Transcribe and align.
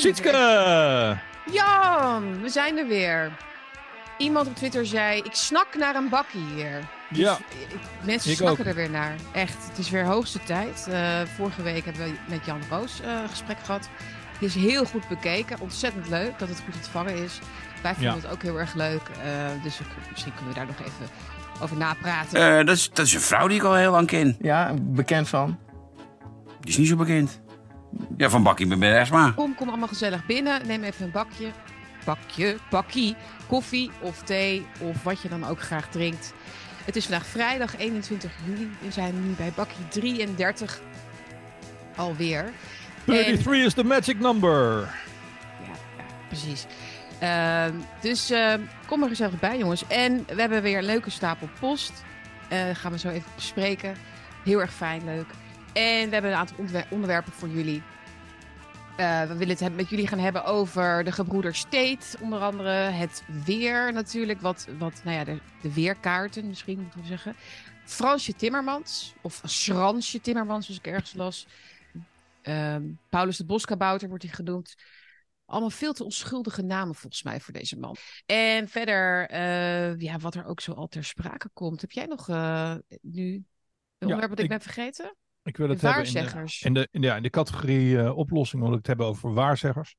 Sietske! 0.00 1.18
Jan, 1.52 2.40
we 2.42 2.48
zijn 2.48 2.78
er 2.78 2.86
weer. 2.86 3.32
Iemand 4.18 4.46
op 4.46 4.56
Twitter 4.56 4.86
zei, 4.86 5.18
ik 5.18 5.34
snak 5.34 5.66
naar 5.78 5.94
een 5.94 6.08
bakkie 6.08 6.44
hier. 6.54 6.88
Ja, 7.10 7.36
Ik- 7.36 7.78
mensen 8.04 8.30
Ik 8.30 8.36
snakken 8.36 8.60
ook. 8.64 8.70
er 8.70 8.74
weer 8.74 8.90
naar. 8.90 9.14
Echt, 9.32 9.56
het 9.68 9.78
is 9.78 9.90
weer 9.90 10.04
hoogste 10.04 10.38
tijd. 10.44 10.86
Eh, 10.90 11.20
vorige 11.36 11.62
week 11.62 11.84
hebben 11.84 12.04
we 12.04 12.12
met 12.28 12.44
Jan 12.46 12.60
Roos 12.70 13.00
eh, 13.00 13.10
een 13.22 13.28
gesprek 13.28 13.56
gehad. 13.64 13.88
Het 14.32 14.42
is 14.42 14.54
heel 14.54 14.84
goed 14.84 15.08
bekeken. 15.08 15.60
Ontzettend 15.60 16.08
leuk 16.08 16.38
dat 16.38 16.48
het 16.48 16.62
goed 16.64 16.74
ontvangen 16.74 17.14
is. 17.24 17.38
Wij 17.82 17.92
vonden 17.94 18.10
Ja. 18.14 18.16
het 18.20 18.30
ook 18.30 18.42
heel 18.42 18.58
erg 18.58 18.74
leuk. 18.74 19.02
eh, 19.22 19.62
dus 19.62 19.80
misschien 20.10 20.34
kunnen 20.34 20.52
we 20.52 20.58
daar 20.58 20.66
nog 20.68 20.80
even 20.80 21.08
over 21.62 21.76
napraten. 21.76 22.58
Eh, 22.58 22.66
dat, 22.66 22.76
is, 22.76 22.90
dat 22.92 23.06
is 23.06 23.14
een 23.14 23.20
vrouw 23.20 23.48
die 23.48 23.56
ik 23.58 23.64
al 23.64 23.74
heel 23.74 23.90
lang 23.92 24.06
ken. 24.06 24.36
Ja, 24.40 24.74
bekend 24.80 25.28
van. 25.28 25.58
Die 26.60 26.70
is 26.70 26.76
niet 26.76 26.88
zo 26.88 26.96
bekend. 26.96 27.40
Ja, 28.16 28.30
van 28.30 28.42
Bakkie 28.42 28.66
met 28.66 28.78
Bergsma. 28.78 29.32
Kom, 29.36 29.54
kom 29.54 29.68
allemaal 29.68 29.88
gezellig 29.88 30.26
binnen. 30.26 30.66
Neem 30.66 30.82
even 30.82 31.04
een 31.04 31.10
bakje. 31.10 31.50
Bakje, 32.04 32.56
bakkie. 32.70 33.16
Koffie 33.46 33.90
of 34.00 34.22
thee 34.22 34.66
of 34.80 35.02
wat 35.02 35.20
je 35.20 35.28
dan 35.28 35.46
ook 35.46 35.60
graag 35.60 35.88
drinkt. 35.88 36.32
Het 36.84 36.96
is 36.96 37.04
vandaag 37.06 37.26
vrijdag 37.26 37.76
21 37.76 38.32
juli. 38.46 38.70
We 38.80 38.90
zijn 38.90 39.26
nu 39.26 39.34
bij 39.34 39.52
bakkie 39.54 39.88
33 39.88 40.80
alweer. 41.96 42.52
33 43.04 43.64
is 43.64 43.74
the 43.74 43.84
magic 43.84 44.18
number. 44.18 44.78
Ja, 45.62 45.72
ja 45.96 46.04
precies. 46.28 46.66
Ehm, 47.18 47.74
dus 48.00 48.30
ehm, 48.30 48.60
kom 48.86 49.02
er 49.02 49.08
gezellig 49.08 49.40
bij, 49.40 49.58
jongens. 49.58 49.86
En 49.86 50.24
we 50.26 50.40
hebben 50.40 50.62
weer 50.62 50.78
een 50.78 50.84
leuke 50.84 51.10
stapel 51.10 51.48
post. 51.60 51.92
Eh 52.48 52.60
gaan 52.72 52.92
we 52.92 52.98
zo 52.98 53.08
even 53.08 53.30
bespreken. 53.34 53.96
Heel 54.44 54.60
erg 54.60 54.72
fijn, 54.72 55.04
leuk. 55.04 55.26
En 55.72 56.06
we 56.08 56.12
hebben 56.12 56.30
een 56.30 56.36
aantal 56.36 56.56
onderwer- 56.58 56.86
onderwerpen 56.90 57.32
voor 57.32 57.48
jullie. 57.48 57.82
Eh, 58.96 59.22
we 59.28 59.36
willen 59.36 59.56
het 59.58 59.76
met 59.76 59.88
jullie 59.88 60.06
gaan 60.06 60.18
hebben 60.18 60.44
over 60.44 61.04
de 61.04 61.12
gebroeders 61.12 61.58
State, 61.58 62.16
onder 62.20 62.40
andere. 62.40 62.70
Het 62.70 63.22
weer 63.44 63.92
natuurlijk, 63.92 64.40
wat, 64.40 64.66
wat 64.78 65.00
nou 65.04 65.16
ja, 65.16 65.24
de, 65.24 65.38
de 65.62 65.74
weerkaarten 65.74 66.46
misschien 66.46 66.80
moeten 66.80 67.00
we 67.00 67.06
zeggen. 67.06 67.34
Fransje 67.84 68.34
Timmermans, 68.34 69.14
of 69.20 69.40
Schransje 69.44 70.20
Timmermans, 70.20 70.64
zoals 70.66 70.80
ik 70.80 70.86
ergens 70.86 71.14
las. 71.14 71.46
Ehm, 72.42 72.82
Paulus 73.08 73.36
de 73.36 73.44
Boskabouter 73.44 74.08
wordt 74.08 74.24
hij 74.24 74.32
genoemd. 74.32 74.74
Allemaal 75.44 75.70
veel 75.70 75.92
te 75.92 76.04
onschuldige 76.04 76.62
namen 76.62 76.94
volgens 76.94 77.22
mij 77.22 77.40
voor 77.40 77.52
deze 77.52 77.78
man. 77.78 77.96
En 78.26 78.68
verder, 78.68 79.28
eh, 79.28 79.98
ja, 79.98 80.18
wat 80.18 80.34
er 80.34 80.44
ook 80.46 80.60
zo 80.60 80.72
al 80.72 80.88
ter 80.88 81.04
sprake 81.04 81.48
komt. 81.52 81.80
Heb 81.80 81.90
jij 81.90 82.06
nog 82.06 82.28
eh, 82.28 82.74
nu 83.02 83.32
een 83.34 83.44
onderwerp 83.98 84.28
dat 84.30 84.38
ik, 84.38 84.44
ik- 84.44 84.50
ben 84.50 84.60
vergeten? 84.60 85.14
Ik 85.50 85.56
wil 85.56 85.68
het 85.68 85.80
hebben 85.80 86.04
in 86.06 86.12
de, 86.12 86.18
waarzeggers. 86.20 86.62
in 86.62 86.74
de, 86.74 86.88
in 86.90 87.00
de, 87.00 87.06
ja, 87.06 87.16
in 87.16 87.22
de 87.22 87.30
categorie 87.30 87.98
eh, 87.98 88.16
oplossing 88.16 88.62
wil 88.62 88.70
ik 88.70 88.76
het 88.78 88.86
hebben 88.86 89.06
over 89.06 89.32
waarzeggers. 89.34 89.96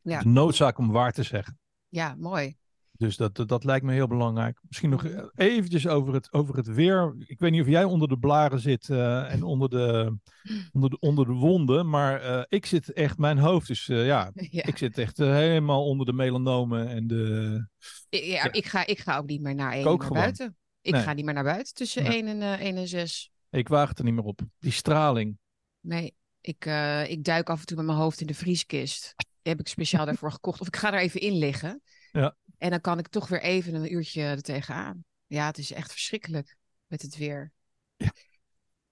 Ja. 0.00 0.20
De 0.20 0.28
noodzaak 0.28 0.78
om 0.78 0.90
waar 0.92 1.12
te 1.12 1.22
zeggen. 1.22 1.58
Ja, 1.88 2.14
mooi. 2.18 2.56
Dus 2.92 3.16
dat, 3.16 3.34
dat, 3.36 3.48
dat 3.48 3.64
lijkt 3.64 3.84
me 3.84 3.92
heel 3.92 4.06
belangrijk. 4.06 4.58
Misschien 4.68 4.90
nog 4.90 5.02
Mhm. 5.02 5.26
eventjes 5.34 5.86
over 5.86 6.14
het, 6.14 6.32
over 6.32 6.56
het 6.56 6.66
weer. 6.66 7.14
Ik 7.26 7.38
weet 7.38 7.50
niet 7.50 7.60
of 7.60 7.66
jij 7.68 7.84
onder 7.84 8.08
de 8.08 8.18
blaren 8.18 8.60
zit 8.60 8.88
eh, 8.88 9.32
en 9.32 9.42
onder 9.42 9.68
de, 9.68 10.16
onder, 10.72 10.90
de, 10.90 10.98
onder 11.00 11.26
de 11.26 11.32
wonden. 11.32 11.88
Maar 11.88 12.20
eh, 12.20 12.42
ik 12.48 12.66
zit 12.66 12.92
echt, 12.92 13.18
mijn 13.18 13.38
hoofd 13.38 13.70
is, 13.70 13.88
eh, 13.88 14.06
ja, 14.06 14.30
Ja. 14.50 14.64
ik 14.66 14.76
zit 14.78 14.98
echt 14.98 15.18
eh, 15.18 15.30
helemaal 15.32 15.84
onder 15.86 16.06
de 16.06 16.12
melanomen 16.12 16.88
en 16.88 17.06
de... 17.06 17.66
Ja, 18.08 18.52
ik, 18.52 18.66
ga, 18.66 18.86
ik 18.86 18.98
ga 18.98 19.16
ook 19.16 19.26
niet 19.26 19.40
meer 19.40 19.54
naar 19.54 19.72
één 19.72 19.84
naar 19.84 19.92
gewoon. 19.98 20.12
buiten. 20.12 20.56
Ik 20.80 20.92
Nee. 20.92 21.02
ga 21.02 21.12
niet 21.12 21.24
meer 21.24 21.34
naar 21.34 21.44
buiten 21.44 21.74
tussen 21.74 22.02
Nee. 22.02 22.12
1 22.12 22.26
en, 22.26 22.42
eh 22.42 22.60
1 22.66 22.76
en 22.76 22.88
6. 22.88 23.30
Ik 23.50 23.68
waag 23.68 23.88
het 23.88 23.98
er 23.98 24.04
niet 24.04 24.14
meer 24.14 24.24
op. 24.24 24.40
Die 24.58 24.72
straling. 24.72 25.38
Nee, 25.80 26.14
ik, 26.40 26.66
eh, 26.66 27.10
ik 27.10 27.24
duik 27.24 27.50
af 27.50 27.60
en 27.60 27.66
toe 27.66 27.76
met 27.76 27.86
mijn 27.86 27.98
hoofd 27.98 28.20
in 28.20 28.26
de 28.26 28.34
vrieskist. 28.34 29.14
Die 29.16 29.52
heb 29.52 29.60
ik 29.60 29.68
speciaal 29.68 30.06
daarvoor 30.06 30.32
gekocht. 30.32 30.60
Of 30.60 30.66
ik 30.66 30.76
ga 30.76 30.92
er 30.92 31.00
even 31.00 31.20
in 31.20 31.32
liggen. 31.32 31.82
Ja. 32.12 32.36
En 32.58 32.70
dan 32.70 32.80
kan 32.80 32.98
ik 32.98 33.08
toch 33.08 33.28
weer 33.28 33.42
even 33.42 33.74
een 33.74 33.92
uurtje 33.92 34.22
er 34.22 34.42
tegenaan. 34.42 35.04
Ja, 35.26 35.46
het 35.46 35.58
is 35.58 35.72
echt 35.72 35.90
verschrikkelijk 35.90 36.56
met 36.86 37.02
het 37.02 37.16
weer. 37.16 37.52
Ja. 37.96 38.12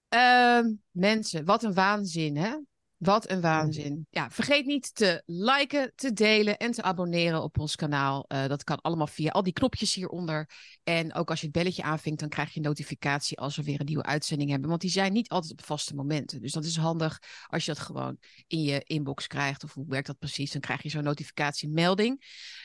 Ehm, 0.09 0.75
mensen, 0.91 1.45
wat 1.45 1.63
een 1.63 1.75
waanzin, 1.75 2.37
hè? 2.37 2.57
Wat 2.97 3.31
een 3.31 3.41
waanzin. 3.41 4.07
Ja, 4.11 4.31
vergeet 4.31 4.67
niet 4.67 4.95
te 4.95 5.23
liken, 5.27 5.93
te 5.95 6.13
delen 6.13 6.57
en 6.57 6.71
te 6.71 6.83
abonneren 6.83 7.43
op 7.43 7.59
ons 7.59 7.77
kanaal. 7.77 8.25
Eh, 8.29 8.47
dat 8.47 8.65
kan 8.65 8.81
allemaal 8.81 9.07
via 9.07 9.31
al 9.31 9.43
die 9.43 9.53
knopjes 9.53 9.95
hieronder. 9.95 10.51
En 10.85 11.15
ook 11.15 11.31
als 11.31 11.41
je 11.41 11.47
het 11.47 11.55
belletje 11.55 11.83
aanvinkt, 11.83 12.21
dan 12.21 12.29
krijg 12.29 12.53
je 12.53 12.61
een 12.61 12.67
notificatie 12.67 13.39
als 13.39 13.57
we 13.57 13.63
weer 13.63 13.81
een 13.81 13.87
nieuwe 13.87 14.03
uitzending 14.03 14.51
hebben. 14.51 14.69
Want 14.69 14.81
die 14.81 14.91
zijn 14.91 15.13
niet 15.13 15.29
altijd 15.29 15.53
op 15.53 15.65
vaste 15.65 15.95
momenten. 15.95 16.41
Dus 16.41 16.53
dat 16.53 16.65
is 16.65 16.77
handig 16.77 17.19
als 17.47 17.65
je 17.65 17.73
dat 17.73 17.83
gewoon 17.83 18.19
in 18.47 18.63
je 18.63 18.83
inbox 18.85 19.27
krijgt. 19.27 19.65
Of 19.65 19.75
hoe 19.75 19.89
werkt 19.89 20.07
dat 20.07 20.19
precies? 20.19 20.53
Dan 20.53 20.61
krijg 20.61 20.83
je 20.83 20.89
zo'n 20.89 21.03
notificatiemelding. 21.03 22.25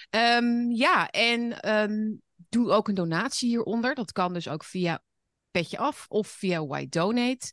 Ehm, 0.09 0.69
ja, 0.69 1.09
en 1.09 1.59
ehm, 1.59 2.13
doe 2.49 2.69
ook 2.69 2.87
een 2.87 2.95
donatie 2.95 3.49
hieronder. 3.49 3.95
Dat 3.95 4.11
kan 4.11 4.33
dus 4.33 4.47
ook 4.47 4.63
via 4.63 5.03
Petje 5.51 5.77
Af 5.77 6.05
of 6.09 6.27
via 6.27 6.65
Why 6.65 6.87
Donate. 6.89 7.51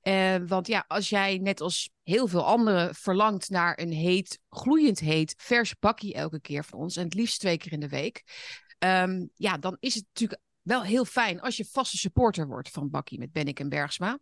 Eh, 0.00 0.36
want 0.46 0.66
ja, 0.66 0.84
als 0.88 1.08
jij 1.08 1.38
net 1.38 1.60
als 1.60 1.90
heel 2.02 2.26
veel 2.26 2.44
anderen 2.44 2.94
verlangt 2.94 3.50
naar 3.50 3.78
een 3.80 3.92
heet, 3.92 4.40
gloeiend 4.50 4.98
heet, 4.98 5.34
vers 5.38 5.78
bakkie 5.78 6.14
elke 6.14 6.40
keer 6.40 6.64
van 6.64 6.78
ons. 6.78 6.96
En 6.96 7.04
het 7.04 7.14
liefst 7.14 7.40
twee 7.40 7.56
keer 7.56 7.72
in 7.72 7.80
de 7.80 7.88
week. 7.88 8.22
ehm, 8.78 9.26
ja, 9.34 9.58
dan 9.58 9.76
is 9.80 9.94
het 9.94 10.04
natuurlijk 10.12 10.40
wel 10.62 10.82
heel 10.82 11.04
fijn 11.04 11.40
als 11.40 11.56
je 11.56 11.64
vaste 11.64 11.96
supporter 11.96 12.46
wordt 12.46 12.68
van 12.68 12.90
Bakkie 12.90 13.18
met 13.18 13.32
Bennik 13.32 13.60
en 13.60 13.68
Bergsma. 13.68 14.18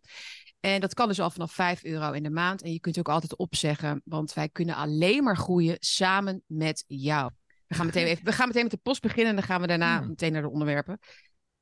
En 0.59 0.81
dat 0.81 0.93
kan 0.93 1.07
dus 1.07 1.19
al 1.19 1.29
vanaf 1.29 1.51
5 1.53 1.83
euro 1.83 2.11
in 2.11 2.23
de 2.23 2.29
maand. 2.29 2.61
En 2.61 2.71
je 2.73 2.79
kunt 2.79 2.99
ook 2.99 3.09
altijd 3.09 3.35
opzeggen, 3.37 4.01
want 4.05 4.33
wij 4.33 4.49
kunnen 4.49 4.75
alleen 4.75 5.23
maar 5.23 5.37
groeien 5.37 5.75
samen 5.79 6.43
met 6.47 6.83
jou. 6.87 7.31
We 7.67 7.75
gaan 7.75 7.85
meteen, 7.85 8.05
even, 8.11 8.25
we 8.25 8.31
gaan 8.31 8.47
meteen 8.47 8.61
met 8.63 8.71
de 8.71 8.77
post 8.77 9.01
beginnen 9.01 9.29
en 9.29 9.35
dan 9.35 9.43
gaan 9.45 9.61
we 9.61 9.67
daarna 9.67 9.97
Hmm. 9.97 10.07
meteen 10.07 10.31
naar 10.31 10.41
de 10.41 10.49
onderwerpen. 10.49 10.99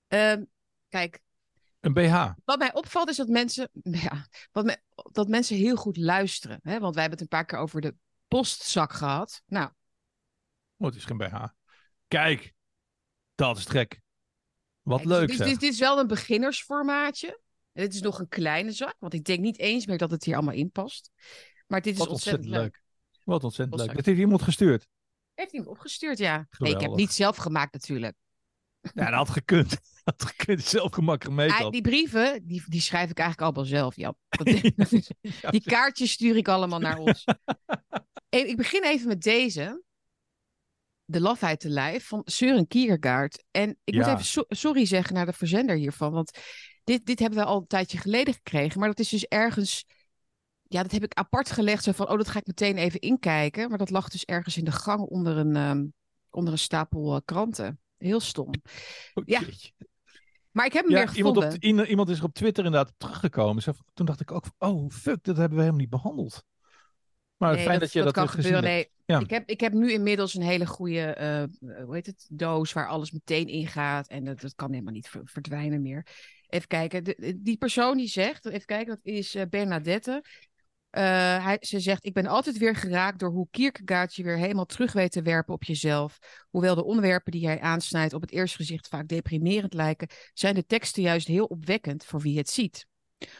Ehm, 0.08 0.44
kijk, 0.90 1.20
Een 1.86 1.94
BH. 1.94 2.30
wat 2.46 2.58
mij 2.58 2.74
opvalt 2.74 3.10
is 3.10 3.16
dat 3.16 3.28
mensen, 3.28 3.70
ja, 3.82 4.28
wat 4.52 4.80
dat 5.12 5.28
mensen 5.28 5.58
heel 5.58 5.76
goed 5.76 5.98
luisteren. 5.98 6.60
Hè? 6.64 6.80
Want 6.80 6.94
wij 6.94 7.04
hebben 7.04 7.20
het 7.20 7.22
een 7.22 7.38
paar 7.38 7.46
keer 7.46 7.60
over 7.60 7.82
de 7.82 7.96
postzak 8.28 8.94
gehad. 8.94 9.42
Nou, 9.46 9.70
Oh, 10.78 10.88
het 10.88 10.96
is 10.96 11.06
geen 11.06 11.18
BH. 11.18 11.44
Kijk, 12.08 12.54
dat 13.36 13.58
is 13.58 13.66
gek. 13.66 14.02
Wat 14.82 14.98
kijk, 14.98 15.10
leuk 15.10 15.28
dit, 15.28 15.38
dit, 15.38 15.60
dit 15.60 15.72
is 15.72 15.80
wel 15.80 16.00
een 16.00 16.08
beginnersformaatje. 16.08 17.40
En 17.72 17.84
dit 17.84 17.94
is 17.94 18.02
nog 18.02 18.20
een 18.20 18.28
kleine 18.28 18.72
zak, 18.72 18.96
want 19.00 19.14
ik 19.14 19.24
denk 19.24 19.40
niet 19.40 19.58
eens 19.58 19.86
meer 19.86 19.98
dat 19.98 20.12
het 20.12 20.24
hier 20.24 20.36
allemaal 20.36 20.54
in 20.54 20.72
past. 20.72 21.12
Maar 21.68 21.82
dit 21.82 21.94
is 21.94 22.00
Wat 22.00 22.08
ontzettend, 22.08 22.50
leuk. 22.50 22.82
Wat 23.24 23.44
ontzettend 23.44 23.80
leuk. 23.80 23.96
Dat 23.96 24.06
heeft 24.06 24.20
iemand 24.20 24.42
gestuurd. 24.42 24.88
Heeft 25.34 25.52
hem 25.52 25.68
opgestuurd, 25.68 26.18
ja. 26.18 26.48
Nee, 26.58 26.74
ik 26.74 26.80
heb 26.80 26.90
het 26.90 27.00
niet 27.00 27.12
zelf 27.12 27.36
gemaakt 27.38 27.74
natuurlijk. 27.74 28.16
Ja, 28.82 29.06
dat 29.06 29.14
had 29.14 29.30
gekund. 29.30 29.78
Dat 30.16 30.22
had 30.22 30.32
gekund. 30.36 30.64
Zelf 30.64 30.92
gemakkelijk 30.94 31.36
mee 31.38 31.50
die 31.72 31.82
brieven, 31.82 32.48
die, 32.48 32.64
die 32.68 32.82
schrijf 32.82 33.10
ik 33.10 33.18
eigenlijk 33.20 33.42
allemaal 33.48 33.70
zelf, 33.70 33.96
Jan. 33.96 34.16
Dat, 34.30 34.46
dat 34.76 34.92
is- 34.92 35.12
Ja, 35.22 35.50
Die 35.50 35.62
kaartjes 35.62 36.12
stuur 36.12 36.36
ik 36.36 36.48
allemaal 36.48 36.80
naar 36.80 36.98
ons. 36.98 37.24
Even- 38.30 38.50
ik 38.50 38.58
begin 38.58 38.84
even 38.84 39.08
met 39.08 39.22
deze. 39.22 39.84
De 41.06 41.20
lafheid 41.22 41.60
te 41.60 41.70
lijf 41.70 42.08
van 42.08 42.22
Søren 42.32 42.68
Kierkegaard. 42.68 43.44
En 43.52 43.78
ik 43.84 43.94
moet 43.94 44.04
even 44.14 44.26
so- 44.26 44.46
sorry 44.48 44.86
zeggen 44.86 45.14
naar 45.14 45.26
de 45.26 45.34
verzender 45.34 45.76
hiervan. 45.76 46.12
Want 46.12 46.38
dit, 46.84 47.06
dit 47.06 47.20
hebben 47.20 47.40
we 47.40 47.46
al 47.46 47.58
een 47.58 47.68
tijdje 47.68 47.98
geleden 47.98 48.34
gekregen. 48.34 48.80
Maar 48.80 48.88
dat 48.90 49.00
is 49.00 49.10
dus 49.10 49.26
ergens... 49.26 49.86
Ja, 50.68 50.82
dat 50.82 50.92
heb 50.92 51.04
ik 51.04 51.14
apart 51.14 51.52
gelegd. 51.52 51.84
Zo 51.84 51.92
van, 51.92 52.10
oh, 52.10 52.18
dat 52.18 52.28
ga 52.28 52.40
ik 52.40 52.48
meteen 52.48 52.78
even 52.78 53.00
inkijken. 53.00 53.70
Maar 53.70 53.78
dat 53.78 53.90
lag 53.90 54.10
dus 54.10 54.26
ergens 54.26 54.58
in 54.58 54.64
de 54.66 54.72
gang 54.72 55.00
onder 55.00 55.38
een, 55.38 55.56
ehm, 55.56 55.86
onder 56.30 56.54
een 56.54 56.60
stapel 56.60 57.16
eh, 57.16 57.22
kranten. 57.26 57.80
Heel 57.98 58.20
stom. 58.20 58.50
Oh, 59.14 59.24
ja. 59.26 59.42
Maar 60.56 60.66
ik 60.66 60.74
heb 60.74 60.86
hem 60.86 60.94
Ja, 60.96 61.06
weer 61.06 61.16
iemand, 61.18 61.38
op, 61.38 61.54
iemand 61.64 62.10
is 62.10 62.18
er 62.18 62.24
op 62.24 62.34
Twitter 62.34 62.66
inderdaad 62.66 62.94
teruggekomen. 62.98 63.64
Toen 63.94 64.06
dacht 64.06 64.20
ik 64.22 64.32
ook, 64.32 64.44
oh 64.58 64.90
fuck, 64.90 65.24
dat 65.24 65.38
hebben 65.38 65.54
we 65.58 65.64
helemaal 65.64 65.82
niet 65.82 65.90
behandeld. 65.90 66.44
Maar 67.38 67.54
Nee, 67.56 67.64
fijn 67.64 67.80
dat, 67.80 67.94
je 67.94 68.04
dat, 68.04 68.14
kan 68.14 68.30
gebeuren. 68.30 68.54
hebt. 68.64 68.66
Nee, 68.66 68.90
Ja. 69.06 69.20
ik, 69.20 69.30
heb, 69.30 69.50
ik 69.50 69.60
heb 69.60 69.74
nu 69.74 69.92
inmiddels 69.92 70.34
een 70.34 70.42
hele 70.42 70.66
goede, 70.66 71.02
eh, 71.02 71.44
hoe 71.86 71.96
heet 71.96 72.06
het, 72.06 72.28
doos 72.30 72.74
waar 72.74 72.88
alles 72.88 73.12
meteen 73.12 73.48
in 73.48 73.68
gaat. 73.68 74.08
En 74.08 74.24
dat, 74.24 74.42
dat 74.42 74.56
kan 74.56 74.72
helemaal 74.72 74.94
niet 74.94 75.08
ver- 75.08 75.22
verdwijnen 75.26 75.82
meer. 75.82 76.06
Even 76.48 76.68
kijken, 76.68 77.04
de- 77.04 77.40
die 77.42 77.58
persoon 77.58 77.98
die 77.98 78.08
zegt, 78.08 78.46
even 78.46 78.66
kijken, 78.66 78.88
dat 78.88 79.14
is 79.14 79.36
eh, 79.36 79.44
Bernadette. 79.50 80.24
Eh, 80.96 81.54
ze 81.60 81.80
zegt, 81.80 82.06
ik 82.06 82.14
ben 82.14 82.26
altijd 82.26 82.58
weer 82.58 82.76
geraakt 82.76 83.20
door 83.20 83.30
hoe 83.30 83.48
Kierkegaard 83.52 84.16
je 84.16 84.24
weer 84.24 84.38
helemaal 84.38 84.66
terug 84.66 84.94
weet 84.94 85.12
te 85.12 85.22
werpen 85.22 85.54
op 85.54 85.64
jezelf. 85.64 86.20
Hoewel 86.50 86.76
de 86.76 86.84
onderwerpen 86.84 87.32
die 87.32 87.46
hij 87.46 87.60
aansnijdt 87.60 88.14
op 88.14 88.22
het 88.22 88.32
eerste 88.32 88.58
gezicht 88.58 88.88
vaak 88.88 89.08
deprimerend 89.08 89.74
lijken, 89.74 90.08
zijn 90.34 90.56
de 90.56 90.66
teksten 90.66 91.04
juist 91.04 91.28
heel 91.28 91.46
opwekkend 91.46 92.06
voor 92.06 92.20
wie 92.20 92.38
het 92.38 92.50
ziet. 92.50 92.88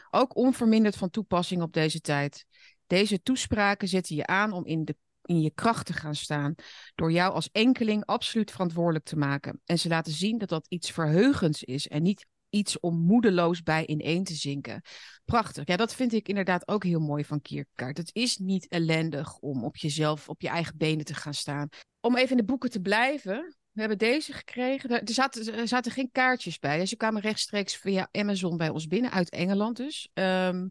Ook 0.10 0.36
onverminderd 0.36 0.96
van 0.96 1.10
toepassing 1.10 1.62
op 1.62 1.74
deze 1.74 2.02
tijd. 2.02 2.46
Deze 2.88 3.22
toespraken 3.22 3.88
zetten 3.88 4.16
je 4.16 4.26
aan 4.26 4.52
om 4.52 4.66
in, 4.66 4.86
de, 4.86 4.96
in 5.22 5.42
je 5.42 5.52
kracht 5.52 5.86
te 5.86 5.94
gaan 5.94 6.16
staan, 6.16 6.56
door 6.96 7.12
jou 7.12 7.34
als 7.34 7.50
enkeling 7.52 8.06
absoluut 8.06 8.52
verantwoordelijk 8.52 9.06
te 9.06 9.18
maken. 9.18 9.62
En 9.66 9.80
ze 9.80 9.88
laten 9.88 10.14
zien 10.14 10.38
dat 10.38 10.50
dat 10.50 10.66
iets 10.68 10.92
verheugends 10.92 11.64
is 11.64 11.88
en 11.88 12.04
niet 12.04 12.26
iets 12.56 12.80
om 12.80 13.00
moedeloos 13.00 13.64
bij 13.64 13.86
ineen 13.86 14.24
te 14.24 14.34
zinken. 14.34 14.82
Prachtig. 15.26 15.68
Ja, 15.68 15.76
dat 15.76 15.96
vind 15.96 16.14
ik 16.14 16.28
inderdaad 16.28 16.68
ook 16.68 16.84
heel 16.84 17.00
mooi 17.00 17.26
van 17.26 17.42
Kierkegaard. 17.42 17.98
Het 17.98 18.10
is 18.14 18.38
niet 18.38 18.68
ellendig 18.68 19.38
om 19.38 19.64
op 19.64 19.78
jezelf, 19.78 20.30
op 20.30 20.42
je 20.42 20.48
eigen 20.48 20.78
benen 20.78 21.06
te 21.06 21.14
gaan 21.14 21.34
staan. 21.34 21.70
Om 22.00 22.16
even 22.18 22.32
in 22.32 22.38
de 22.38 22.44
boeken 22.44 22.70
te 22.70 22.82
blijven. 22.82 23.56
We 23.72 23.80
hebben 23.80 23.98
deze 23.98 24.34
gekregen. 24.34 24.90
Er 24.90 25.14
zaten, 25.14 25.54
er 25.54 25.68
zaten 25.68 25.92
geen 25.92 26.12
kaartjes 26.12 26.60
bij. 26.60 26.78
Deze 26.78 26.96
kwamen 26.96 27.22
rechtstreeks 27.22 27.76
via 27.76 28.08
Amazon 28.12 28.58
bij 28.58 28.70
ons 28.70 28.88
binnen, 28.88 29.12
uit 29.12 29.30
Engeland 29.30 29.78
dus. 29.78 30.10
Ehm, 30.14 30.68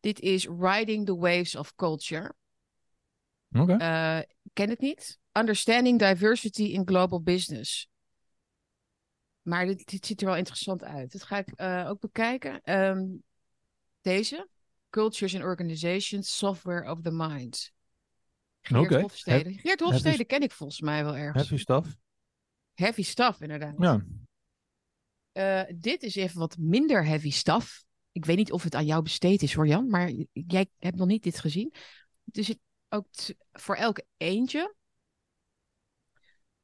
dit 0.00 0.20
is 0.20 0.48
Riding 0.58 1.06
the 1.06 1.16
Waves 1.16 1.56
of 1.56 1.74
Culture. 1.74 2.34
Oké. 3.52 3.72
Uh, 3.72 4.18
ken 4.52 4.68
het 4.68 4.80
niet. 4.80 5.18
Understanding 5.32 5.98
Diversity 5.98 6.62
in 6.62 6.86
Global 6.86 7.22
Business. 7.22 7.88
Maar 9.48 9.66
dit, 9.66 9.88
dit 9.88 10.06
ziet 10.06 10.20
er 10.20 10.26
wel 10.26 10.36
interessant 10.36 10.82
uit. 10.82 11.12
Dat 11.12 11.22
ga 11.22 11.38
ik 11.38 11.60
uh, 11.60 11.86
ook 11.88 12.00
bekijken. 12.00 12.74
Um, 12.74 13.22
deze. 14.00 14.48
Cultures 14.90 15.34
and 15.34 15.44
Organizations, 15.44 16.36
Software 16.36 16.90
of 16.90 17.00
the 17.00 17.10
Mind. 17.10 17.72
Geert 18.60 18.84
Oké. 18.84 19.00
Hofstede. 19.00 19.50
Heb- 19.50 19.60
Geert 19.60 19.80
Hofstede 19.80 20.24
ken 20.24 20.42
ik 20.42 20.52
volgens 20.52 20.80
mij 20.80 21.04
wel 21.04 21.16
ergens. 21.16 21.48
Heavy 21.48 21.62
stuff. 21.62 21.96
Heavy 22.74 23.02
stuff, 23.02 23.40
inderdaad. 23.40 23.74
Ja. 23.78 24.04
Eh, 25.32 25.74
dit 25.76 26.02
is 26.02 26.14
even 26.14 26.38
wat 26.38 26.56
minder 26.58 27.04
heavy 27.04 27.30
stuff. 27.30 27.84
Ik 28.12 28.24
weet 28.24 28.36
niet 28.36 28.52
of 28.52 28.62
het 28.62 28.74
aan 28.74 28.86
jou 28.86 29.02
besteed 29.02 29.42
is 29.42 29.54
hoor, 29.54 29.66
Jan. 29.66 29.88
Maar 29.88 30.12
jij 30.32 30.70
hebt 30.78 30.96
nog 30.96 31.06
niet 31.06 31.22
dit 31.22 31.38
gezien. 31.38 31.74
Zit 32.24 32.58
ook 32.88 33.06
voor 33.52 33.76
elk 33.76 34.02
eentje. 34.16 34.74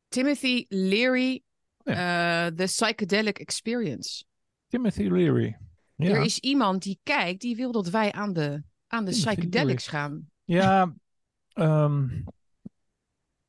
Timothy 0.09 0.65
Leary, 0.69 1.44
eh, 1.85 2.47
The 2.47 2.65
Psychedelic 2.65 3.39
Experience. 3.39 4.25
Timothy 4.69 5.09
Leary. 5.09 5.59
Ja. 5.97 6.11
Er 6.11 6.25
is 6.25 6.39
iemand 6.39 6.83
die 6.83 7.01
kijkt, 7.03 7.41
die 7.41 7.57
wil 7.57 7.73
dat 7.73 7.89
wij 7.89 8.13
aan 8.13 8.33
de, 8.33 8.63
aan 8.87 9.05
de 9.05 9.11
Timothy 9.11 9.35
psychedelics 9.35 9.87
gaan. 9.87 10.31
Ja, 10.45 10.95
ehm, 11.49 12.09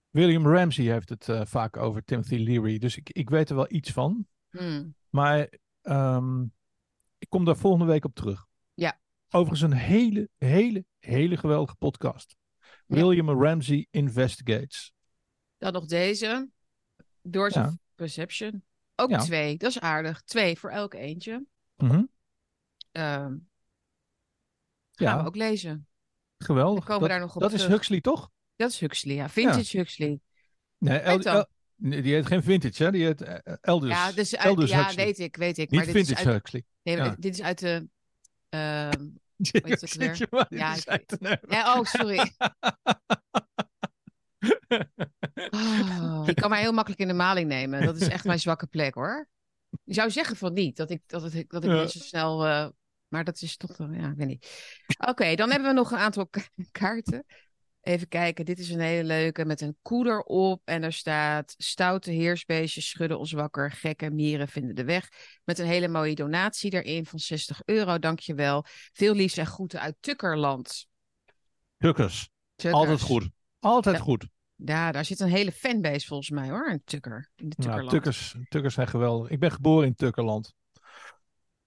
William 0.10 0.48
Ramsey 0.48 0.86
heeft 0.86 1.10
het 1.10 1.30
eh, 1.30 1.46
vaak 1.46 1.78
over 1.78 2.04
Timothy 2.04 2.36
Leary. 2.36 2.78
Dus 2.78 2.98
ik, 2.98 3.10
ik 3.10 3.30
weet 3.30 3.50
er 3.50 3.56
wel 3.56 3.72
iets 3.72 3.92
van. 3.92 4.28
Hmm. 4.50 4.96
Maar 5.10 5.50
ehm, 5.82 6.42
ik 7.18 7.30
kom 7.30 7.46
daar 7.46 7.58
volgende 7.58 7.86
week 7.86 8.06
op 8.06 8.16
terug. 8.16 8.48
Ja. 8.74 9.00
Overigens 9.30 9.62
een 9.62 9.78
hele, 9.78 10.30
hele, 10.38 10.86
hele 11.00 11.38
geweldige 11.38 11.76
podcast. 11.76 12.36
Ja. 12.60 12.96
William 12.96 13.30
Ramsey 13.30 13.88
Investigates. 13.90 14.94
Dan 15.58 15.74
nog 15.74 15.86
deze. 15.86 16.50
Doors 17.22 17.54
Ja. 17.54 17.78
Perception. 17.96 18.64
Ook 18.96 19.10
Ja. 19.10 19.18
twee, 19.18 19.58
dat 19.58 19.70
is 19.70 19.80
aardig. 19.80 20.22
Twee 20.22 20.60
voor 20.60 20.70
elk 20.70 20.94
eentje. 20.94 21.46
Ehm, 21.78 22.08
gaan 22.92 23.40
Ja, 24.92 25.22
we 25.22 25.28
ook 25.28 25.36
lezen. 25.36 25.88
geweldig. 26.38 26.84
Komen 26.86 27.02
we 27.02 27.08
dat 27.08 27.18
daar 27.18 27.20
nog 27.26 27.36
op 27.36 27.42
dat 27.42 27.54
is. 27.54 27.66
Huxley, 27.66 28.02
toch? 28.02 28.32
Dat 28.56 28.70
is 28.72 28.80
Huxley, 28.80 29.16
ja. 29.16 29.30
Vintage 29.30 29.78
Huxley. 29.78 30.20
Nee, 30.78 30.98
El-. 31.00 31.20
El- 31.20 31.46
nee, 31.76 32.02
die 32.02 32.14
heet 32.14 32.26
geen 32.26 32.44
vintage, 32.44 32.84
hè? 32.84 32.92
Die 32.92 33.06
heet 33.06 33.22
eh, 33.22 33.54
Elders. 33.62 33.92
ja, 33.94 34.12
dus 34.12 34.36
uit, 34.36 34.46
Elders 34.48 34.72
ja 34.72 34.84
Huxley. 34.84 35.06
weet 35.06 35.20
ik, 35.20 35.36
weet 35.36 35.58
ik. 35.58 35.70
Niet 35.70 35.80
maar 35.86 35.86
dit 35.94 35.96
is, 35.96 36.08
vintage 36.08 36.28
uit, 36.28 36.38
Huxley. 36.38 36.64
nee, 36.84 36.98
maar 36.98 37.16
dit 37.20 37.34
is 37.34 37.42
uit 37.42 37.60
de... 37.60 37.88
in 38.50 40.28
Ja, 40.50 40.76
ik- 40.86 41.18
ja, 41.50 41.80
oh, 41.80 41.84
sorry. 41.86 42.32
Oh, 45.50 46.24
ik 46.30 46.36
kan 46.36 46.50
mij 46.50 46.62
heel 46.62 46.72
makkelijk 46.74 47.02
in 47.02 47.08
de 47.08 47.14
maling 47.14 47.48
nemen. 47.48 47.86
Dat 47.86 47.96
is 47.96 48.08
echt 48.08 48.24
mijn 48.26 48.40
zwakke 48.40 48.68
plek, 48.68 48.94
hoor. 48.94 49.30
Je 49.84 49.94
zou 49.94 50.12
zeggen 50.12 50.36
van 50.36 50.54
niet, 50.54 50.78
dat 50.78 50.90
ik, 50.90 51.02
dat 51.06 51.22
het, 51.22 51.50
dat 51.50 51.64
ik 51.64 51.70
Ja. 51.70 51.76
mensen 51.76 52.00
snel... 52.00 52.46
eh, 52.46 52.68
maar 53.08 53.24
dat 53.24 53.42
is 53.42 53.58
toch... 53.58 53.78
Ja, 53.78 54.10
ik 54.10 54.16
weet 54.18 54.28
niet. 54.28 54.74
Oké, 55.08 55.36
dan 55.36 55.52
hebben 55.52 55.70
we 55.70 55.76
nog 55.76 55.92
een 55.92 55.98
aantal 55.98 56.28
ka- 56.28 56.48
kaarten. 56.72 57.26
Even 57.82 58.08
kijken, 58.08 58.46
dit 58.46 58.60
is 58.60 58.70
een 58.70 58.80
hele 58.80 59.04
leuke 59.04 59.46
met 59.46 59.62
een 59.62 59.78
koe 59.82 60.06
erop. 60.08 60.62
En 60.66 60.84
er 60.84 60.94
staat: 60.94 61.54
Stoute 61.58 62.12
heersbeestjes 62.12 62.90
schudden 62.90 63.20
ons 63.20 63.32
wakker. 63.32 63.72
Gekke 63.72 64.10
mieren 64.10 64.48
vinden 64.48 64.76
de 64.76 64.84
weg. 64.84 65.10
Met 65.44 65.60
een 65.60 65.66
hele 65.66 65.88
mooie 65.88 66.16
donatie 66.16 66.74
erin 66.74 67.06
van 67.06 67.20
60 67.20 67.62
euro. 67.66 68.00
Dankjewel. 68.00 68.66
Veel 68.94 69.14
liefs 69.14 69.38
en 69.38 69.46
groeten 69.46 69.80
uit 69.80 69.96
Tukkerland. 70.00 70.88
Tukkers. 71.78 72.30
Tukkers. 72.56 72.82
Altijd 72.82 73.02
goed. 73.02 73.30
Altijd 73.60 73.96
Ja. 73.96 74.02
goed. 74.02 74.28
Ja, 74.56 74.92
daar 74.92 75.06
zit 75.06 75.20
een 75.20 75.30
hele 75.30 75.52
fanbase 75.52 76.08
volgens 76.08 76.30
mij 76.30 76.50
hoor. 76.50 76.68
Een 76.70 76.82
Tukker. 76.84 77.30
In 77.36 77.50
de 77.50 77.56
Ja, 77.60 77.86
tukkers, 77.86 78.36
tukkers 78.50 78.74
zijn 78.74 78.88
geweldig. 78.88 79.30
Ik 79.30 79.40
ben 79.40 79.52
geboren 79.52 79.88
in 79.88 79.96
Tukkerland. 79.96 80.54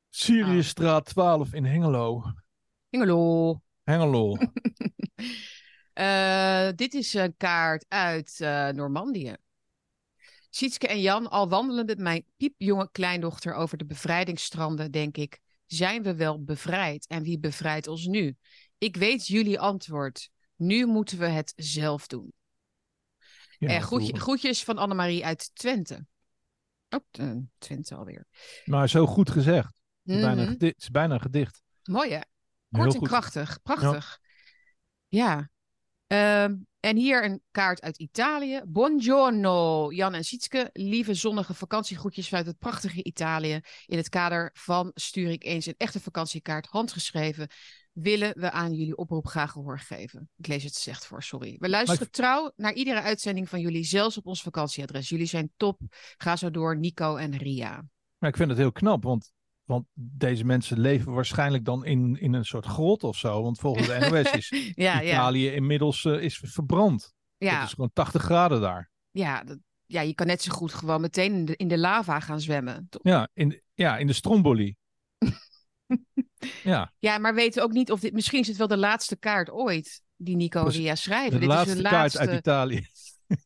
Siriusstraat 0.08 1.04
12 1.04 1.54
in 1.54 1.64
Hengelo. 1.64 2.22
Hengelo. 2.88 3.60
Hengelo. 3.82 4.36
Eh, 5.98 6.68
dit 6.74 6.94
is 6.94 7.14
een 7.14 7.36
kaart 7.36 7.84
uit 7.88 8.40
eh, 8.40 8.68
Normandië. 8.68 9.36
Sietske 10.50 10.86
en 10.86 11.00
Jan, 11.00 11.30
al 11.30 11.48
wandelen 11.48 11.86
met 11.86 11.98
mijn 11.98 12.24
piepjonge 12.36 12.88
kleindochter 12.92 13.54
over 13.54 13.78
de 13.78 13.84
bevrijdingsstranden, 13.84 14.90
denk 14.90 15.16
ik, 15.16 15.40
zijn 15.66 16.02
we 16.02 16.14
wel 16.14 16.44
bevrijd? 16.44 17.06
En 17.06 17.22
wie 17.22 17.38
bevrijdt 17.38 17.86
ons 17.86 18.06
nu? 18.06 18.36
Ik 18.78 18.96
weet 18.96 19.26
jullie 19.26 19.60
antwoord. 19.60 20.30
Nu 20.56 20.86
moeten 20.86 21.18
we 21.18 21.26
het 21.26 21.52
zelf 21.56 22.06
doen. 22.06 22.32
Ja, 23.58 23.68
groetje- 23.68 23.86
vroeger. 24.06 24.18
groetjes 24.20 24.64
van 24.64 24.78
Annemarie 24.78 25.24
uit 25.24 25.50
Twente. 25.54 26.06
Oh, 26.88 27.00
eh, 27.10 27.36
Twente 27.58 27.94
alweer. 27.94 28.26
Maar 28.64 28.88
zo 28.88 29.06
goed 29.06 29.30
gezegd. 29.30 29.80
Het 30.02 30.16
is 30.16 30.22
bijna, 30.22 30.42
Mhm. 30.42 30.50
gedi- 30.50 30.66
het 30.66 30.82
is 30.82 30.90
bijna 30.90 31.14
een 31.14 31.20
gedicht. 31.20 31.62
Mooi 31.82 32.10
hè? 32.10 32.20
Kort 32.70 32.94
en 32.94 33.00
krachtig. 33.02 33.58
Prachtig. 33.62 34.18
Ja. 35.08 35.50
Ehm, 36.06 36.56
en 36.80 36.96
hier 36.96 37.24
een 37.24 37.42
kaart 37.50 37.80
uit 37.80 37.98
Italië. 37.98 38.62
Buongiorno, 38.66 39.92
Jan 39.92 40.14
en 40.14 40.24
Sietske. 40.24 40.70
Lieve 40.72 41.14
zonnige 41.14 41.54
vakantiegroetjes 41.54 42.28
vanuit 42.28 42.46
het 42.46 42.58
prachtige 42.58 43.02
Italië. 43.04 43.60
In 43.86 43.96
het 43.96 44.08
kader 44.08 44.50
van 44.52 44.90
Stuur 44.94 45.30
ik 45.30 45.44
eens 45.44 45.66
een 45.66 45.74
echte 45.76 46.00
vakantiekaart, 46.00 46.66
handgeschreven. 46.66 47.48
Willen 48.00 48.40
we 48.40 48.50
aan 48.50 48.74
jullie 48.74 48.96
oproep 48.96 49.26
graag 49.26 49.50
gehoor 49.50 49.78
geven. 49.78 50.30
Ik 50.36 50.46
lees 50.46 50.64
het 50.64 50.74
slecht 50.74 51.06
voor, 51.06 51.22
sorry. 51.22 51.56
We 51.58 51.68
luisteren 51.68 52.10
trouw 52.10 52.52
naar 52.56 52.72
iedere 52.72 53.00
uitzending 53.00 53.48
van 53.48 53.60
jullie, 53.60 53.84
zelfs 53.84 54.16
op 54.16 54.26
ons 54.26 54.42
vakantieadres. 54.42 55.08
Jullie 55.08 55.26
zijn 55.26 55.52
top. 55.56 55.80
Ga 56.16 56.36
zo 56.36 56.50
door, 56.50 56.78
Nico 56.78 57.16
en 57.16 57.36
Ria. 57.36 57.84
Maar 58.18 58.30
ik 58.30 58.36
vind 58.36 58.48
het 58.48 58.58
heel 58.58 58.72
knap, 58.72 59.02
want, 59.02 59.32
want 59.64 59.86
deze 59.94 60.44
mensen 60.44 60.80
leven 60.80 61.12
waarschijnlijk 61.12 61.64
dan 61.64 61.84
in, 61.84 62.16
in 62.20 62.32
een 62.32 62.44
soort 62.44 62.66
grot 62.66 63.04
of 63.04 63.16
zo. 63.16 63.42
Want 63.42 63.58
volgens 63.58 63.86
de 63.86 63.98
NOS 64.10 64.32
is 64.32 64.72
Ja, 64.74 65.00
ja. 65.00 65.02
Italië 65.02 65.50
inmiddels 65.52 66.04
eh, 66.04 66.22
is 66.22 66.40
verbrand. 66.42 67.14
ja. 67.38 67.54
Het 67.54 67.66
is 67.66 67.72
gewoon 67.74 67.90
80 67.92 68.22
graden 68.22 68.60
daar. 68.60 68.90
Ja, 69.10 69.44
dat, 69.44 69.58
ja, 69.86 70.00
je 70.00 70.14
kan 70.14 70.26
net 70.26 70.42
zo 70.42 70.52
goed 70.52 70.72
gewoon 70.72 71.00
meteen 71.00 71.32
in 71.32 71.44
de, 71.44 71.56
in 71.56 71.68
de 71.68 71.78
lava 71.78 72.20
gaan 72.20 72.40
zwemmen. 72.40 72.86
toch? 72.90 73.02
Ja, 73.02 73.28
in, 73.32 73.62
ja, 73.74 73.96
in 73.98 74.06
de 74.06 74.12
Stromboli. 74.12 74.76
ja, 76.64 76.92
Ja, 76.98 77.18
maar 77.18 77.34
weten 77.34 77.62
ook 77.62 77.72
niet 77.72 77.90
of 77.92 78.00
dit... 78.00 78.12
Misschien 78.12 78.40
is 78.40 78.48
het 78.48 78.56
wel 78.56 78.66
de 78.66 78.76
laatste 78.76 79.16
kaart 79.16 79.50
ooit 79.50 80.02
die 80.16 80.36
Nico 80.36 80.60
en. 80.64 80.76
Ria 80.76 80.94
schrijven. 80.94 81.32
de 81.32 81.38
dit 81.38 81.48
laatste, 81.48 81.70
is 81.70 81.76
de 81.76 81.82
kaart 81.82 81.94
laatste... 81.94 82.18
uit 82.18 82.38
Italië. 82.38 82.86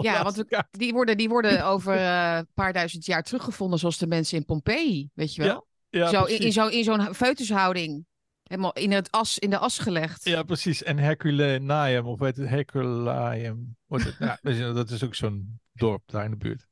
Ja, 0.00 0.22
laatste 0.22 0.22
want 0.22 0.36
we-. 0.70 0.78
Die 0.78 0.92
worden, 0.92 1.16
die 1.16 1.28
worden 1.28 1.64
over 1.72 1.94
eh, 1.96 2.36
een 2.36 2.48
paar 2.54 2.72
duizend 2.72 3.04
jaar 3.04 3.22
teruggevonden, 3.22 3.78
zoals 3.78 3.98
de 3.98 4.06
mensen 4.06 4.38
in 4.38 4.44
Pompeii, 4.44 5.10
weet 5.14 5.34
je 5.34 5.42
wel? 5.42 5.66
Ja, 5.90 6.08
zo, 6.08 6.24
in, 6.24 6.52
zo- 6.52 6.66
in 6.66 6.84
zo'n 6.84 7.14
foetushouding. 7.14 8.06
Helemaal 8.42 8.72
in, 8.72 8.92
het 8.92 9.10
as, 9.10 9.38
in 9.38 9.50
de 9.50 9.58
as 9.58 9.78
gelegd. 9.78 10.24
Ja, 10.24 10.42
precies. 10.42 10.82
En 10.82 10.98
Herculaneum, 10.98 12.06
of 12.06 12.18
weet 12.18 12.36
het, 12.36 12.48
Herculaneum. 12.48 13.76
Wordt 13.86 14.04
het, 14.04 14.16
ja, 14.18 14.72
dat 14.72 14.90
is- 14.90 15.04
ook 15.04 15.14
zo'n 15.14 15.60
dorp 15.72 16.02
daar 16.06 16.24
in 16.24 16.30
de 16.30 16.36
buurt. 16.36 16.66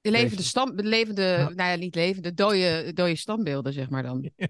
de 0.00 0.10
levende, 0.10 0.42
stam, 0.42 0.76
de 0.76 0.82
levende 0.82 1.22
Ja. 1.22 1.48
nou 1.48 1.70
ja, 1.70 1.74
niet 1.76 1.94
levende, 1.94 2.34
dode, 2.34 2.92
dode 2.92 3.16
standbeelden, 3.16 3.72
zeg 3.72 3.88
maar 3.90 4.02
dan. 4.02 4.30
Ja. 4.36 4.46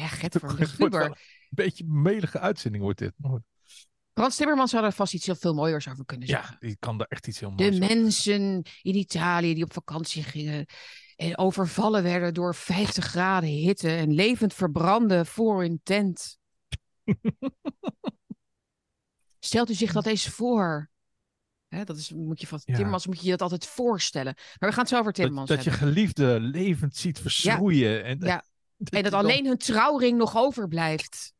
Ja, 0.00 0.08
voor 0.08 0.90
de 0.90 0.96
een 1.04 1.14
beetje 1.50 1.84
een 1.84 2.02
melige 2.02 2.38
uitzending 2.38 2.82
wordt 2.84 2.98
dit. 2.98 3.12
Frans 4.12 4.36
Timmermans 4.36 4.70
zou 4.70 4.84
er 4.84 4.92
vast 4.92 5.14
iets 5.14 5.26
heel 5.26 5.34
veel 5.34 5.54
mooiers 5.54 5.88
over 5.88 6.04
kunnen 6.04 6.28
zeggen. 6.28 6.56
Ja, 6.60 6.66
die 6.68 6.76
kan 6.78 6.98
daar 6.98 7.06
echt 7.06 7.26
iets 7.26 7.40
heel 7.40 7.56
De 7.56 7.62
moois 7.62 7.74
over. 7.80 7.94
mensen 7.96 8.62
in 8.82 8.94
Italië 8.94 9.54
die 9.54 9.64
op 9.64 9.72
vakantie 9.72 10.22
gingen 10.22 10.66
en 11.16 11.38
overvallen 11.38 12.02
werden 12.02 12.34
door 12.34 12.54
50 12.54 13.04
graden 13.04 13.48
hitte 13.48 13.88
en 13.88 14.12
levend 14.14 14.54
verbranden 14.54 15.26
voor 15.26 15.60
hun 15.60 15.80
tent. 15.82 16.38
Stelt 19.38 19.70
u 19.70 19.74
zich 19.74 19.92
dat 19.92 20.06
eens 20.06 20.28
voor. 20.28 20.90
Hè, 21.68 21.84
dat 21.84 21.96
is, 21.96 22.12
moet 22.12 22.40
je 22.40 22.46
van 22.46 22.60
Ja. 22.64 22.72
Timmermans 22.74 23.06
moet 23.06 23.20
je 23.22 23.30
dat 23.30 23.42
altijd 23.42 23.66
voorstellen. 23.66 24.34
Maar 24.34 24.68
we 24.68 24.74
gaan 24.74 24.84
het 24.84 24.88
zo 24.92 24.98
over 24.98 25.12
Timmermans 25.12 25.48
Dat, 25.48 25.56
dat 25.56 25.64
je 25.66 25.70
geliefde 25.70 26.40
levend 26.40 26.96
ziet 26.96 27.18
verschroeien. 27.18 28.04
En, 28.04 28.18
Ja. 28.20 28.44
En 28.90 29.02
dat 29.02 29.12
alleen 29.12 29.46
hun 29.46 29.58
trouwring 29.58 30.18
nog 30.18 30.36
overblijft. 30.36 31.32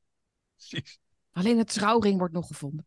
Precies. 0.56 0.98
Alleen 1.32 1.58
het 1.58 1.72
trouwring 1.72 2.18
wordt 2.18 2.34
nog 2.34 2.46
gevonden. 2.46 2.86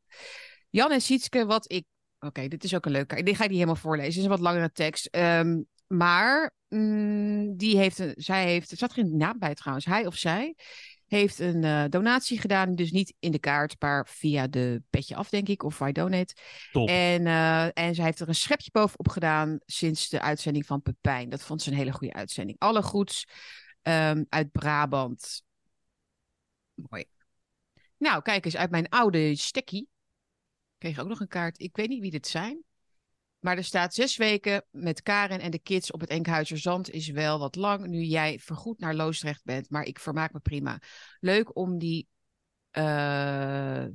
Jan 0.69 0.91
en 0.91 1.01
Sietske, 1.01 1.45
wat 1.45 1.71
ik... 1.71 1.85
Oké, 2.19 2.47
dit 2.47 2.63
is 2.63 2.75
ook 2.75 2.85
een 2.85 2.91
leuke. 2.91 3.23
Dit 3.23 3.35
ga 3.35 3.43
ik 3.43 3.49
niet 3.49 3.59
helemaal 3.59 3.81
voorlezen. 3.81 4.09
Dit 4.09 4.17
is 4.17 4.23
een 4.23 4.29
wat 4.29 4.39
langere 4.39 4.71
tekst. 4.71 5.05
Ehm, 5.05 5.61
maar 5.87 6.53
mm, 6.67 7.57
die 7.57 7.77
heeft 7.77 7.99
een, 7.99 8.13
zij 8.15 8.45
heeft, 8.45 8.71
er 8.71 8.77
zat 8.77 8.93
geen 8.93 9.17
naam 9.17 9.39
bij 9.39 9.53
trouwens, 9.53 9.85
hij 9.85 10.05
of 10.05 10.15
zij 10.15 10.55
heeft 11.07 11.39
een 11.39 11.63
eh, 11.63 11.83
donatie 11.89 12.39
gedaan. 12.39 12.75
Dus 12.75 12.91
niet 12.91 13.13
in 13.19 13.31
de 13.31 13.39
kaart, 13.39 13.75
maar 13.79 14.07
via 14.07 14.47
de 14.47 14.81
petje 14.89 15.15
af, 15.15 15.29
denk 15.29 15.47
ik, 15.47 15.63
of 15.63 15.79
I 15.79 15.91
donate. 15.91 16.35
Top. 16.71 16.87
En, 16.87 17.27
eh, 17.27 17.65
en 17.65 17.95
zij 17.95 18.05
heeft 18.05 18.19
er 18.19 18.27
een 18.27 18.35
schepje 18.35 18.69
bovenop 18.71 19.09
gedaan 19.09 19.59
sinds 19.65 20.09
de 20.09 20.21
uitzending 20.21 20.65
van 20.65 20.81
Pepijn. 20.81 21.29
Dat 21.29 21.43
vond 21.43 21.61
ze 21.61 21.69
een 21.69 21.77
hele 21.77 21.91
goede 21.91 22.13
uitzending. 22.13 22.59
Alle 22.59 22.81
goeds 22.81 23.25
ehm, 23.87 24.23
uit 24.29 24.51
Brabant. 24.51 25.43
Mooi. 26.73 27.05
Nou, 27.97 28.21
kijk 28.21 28.45
eens, 28.45 28.55
uit 28.55 28.71
mijn 28.71 28.89
oude 28.89 29.35
stekkie 29.35 29.89
kreeg 30.77 30.99
ook 30.99 31.07
nog 31.07 31.19
een 31.19 31.27
kaart. 31.27 31.59
Ik 31.59 31.75
weet 31.75 31.89
niet 31.89 32.01
wie 32.01 32.11
dit 32.11 32.27
zijn. 32.27 32.63
Maar 33.39 33.57
er 33.57 33.63
staat 33.63 33.93
zes 33.93 34.17
weken 34.17 34.65
met 34.71 35.01
Karen 35.01 35.39
en 35.39 35.51
de 35.51 35.59
kids 35.59 35.91
op 35.91 35.99
het 35.99 36.09
Enkhuizer 36.09 36.57
Zand 36.57 36.89
is 36.89 37.07
wel 37.07 37.39
wat 37.39 37.55
lang. 37.55 37.87
Nu 37.87 38.01
jij 38.01 38.39
vergoed 38.39 38.79
naar 38.79 38.95
Loosdrecht 38.95 39.43
bent, 39.43 39.69
maar 39.69 39.83
ik 39.83 39.99
vermaak 39.99 40.33
me 40.33 40.39
prima. 40.39 40.81
Leuk 41.19 41.55
om 41.55 41.77
die. 41.77 42.07
eh, 42.71 43.85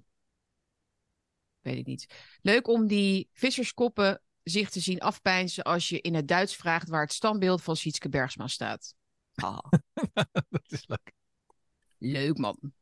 weet 1.61 1.77
ik 1.77 1.87
niet. 1.87 2.07
Leuk 2.43 2.69
om 2.69 2.87
die 2.87 3.29
visserskoppen 3.33 4.23
zich 4.43 4.71
te 4.71 4.81
zien 4.81 5.01
afpijnzen 5.01 5.65
als 5.65 5.89
je 5.89 6.01
in 6.01 6.15
het 6.15 6.29
Duits 6.29 6.57
vraagt 6.57 6.89
waar 6.89 7.03
het 7.03 7.13
standbeeld 7.13 7.63
van 7.63 7.77
Sietske 7.77 8.09
Bergsma 8.09 8.47
staat. 8.47 8.95
Ah, 9.35 9.59
dat 10.51 10.65
is 10.67 10.87
leuk. 10.87 11.13
leuk 11.99 12.39
man. 12.39 12.73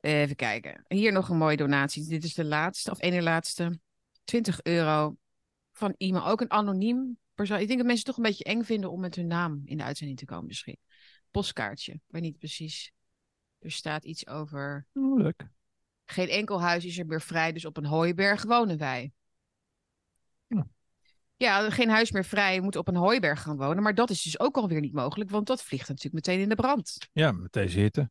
Even 0.00 0.36
kijken. 0.36 0.84
Hier 0.88 1.12
nog 1.12 1.28
een 1.28 1.36
mooie 1.36 1.56
donatie. 1.56 2.08
Dit 2.08 2.24
is 2.24 2.34
de 2.34 2.44
laatste, 2.44 2.90
of 2.90 3.02
ene 3.02 3.22
laatste. 3.22 3.80
20 4.24 4.62
euro 4.62 5.16
van 5.72 5.94
iemand. 5.96 6.26
Ook 6.26 6.40
een 6.40 6.50
anoniem 6.50 7.18
persoon. 7.34 7.60
Ik 7.60 7.66
denk 7.66 7.78
dat 7.78 7.86
mensen 7.86 8.06
het 8.06 8.14
toch 8.14 8.24
een 8.24 8.30
beetje 8.30 8.44
eng 8.44 8.62
vinden 8.62 8.90
om 8.90 9.00
met 9.00 9.14
hun 9.14 9.26
naam 9.26 9.62
in 9.64 9.76
de 9.76 9.84
uitzending 9.84 10.18
te 10.18 10.24
komen 10.24 10.46
misschien. 10.46 10.78
Postkaartje. 11.30 12.00
Weet 12.06 12.22
niet 12.22 12.38
precies. 12.38 12.92
Er 13.58 13.70
staat 13.70 14.04
iets 14.04 14.26
over... 14.26 14.86
Oh, 14.92 15.20
leuk. 15.20 15.48
Geen 16.04 16.28
enkel 16.28 16.60
huis 16.60 16.84
is 16.84 16.98
er 16.98 17.06
meer 17.06 17.20
vrij, 17.20 17.52
dus 17.52 17.64
op 17.64 17.76
een 17.76 17.86
hooiberg 17.86 18.42
wonen 18.42 18.78
wij. 18.78 19.12
Ja. 21.44 21.70
Geen 21.70 21.88
huis 21.90 22.10
meer 22.12 22.24
vrij, 22.24 22.56
we 22.56 22.62
moeten 22.62 22.80
op 22.80 22.88
een 22.88 22.96
hooiberg 22.96 23.42
gaan 23.42 23.56
wonen. 23.56 23.82
Maar 23.82 23.94
dat 23.94 24.10
is 24.10 24.22
dus 24.22 24.38
ook 24.40 24.56
alweer 24.56 24.80
niet 24.80 24.92
mogelijk, 24.92 25.30
want 25.30 25.46
dat 25.46 25.62
vliegt 25.62 25.88
natuurlijk 25.88 26.14
meteen 26.26 26.40
in 26.42 26.48
de 26.48 26.54
brand. 26.54 27.08
Ja, 27.12 27.32
met 27.32 27.52
deze 27.52 27.78
hitte. 27.78 28.10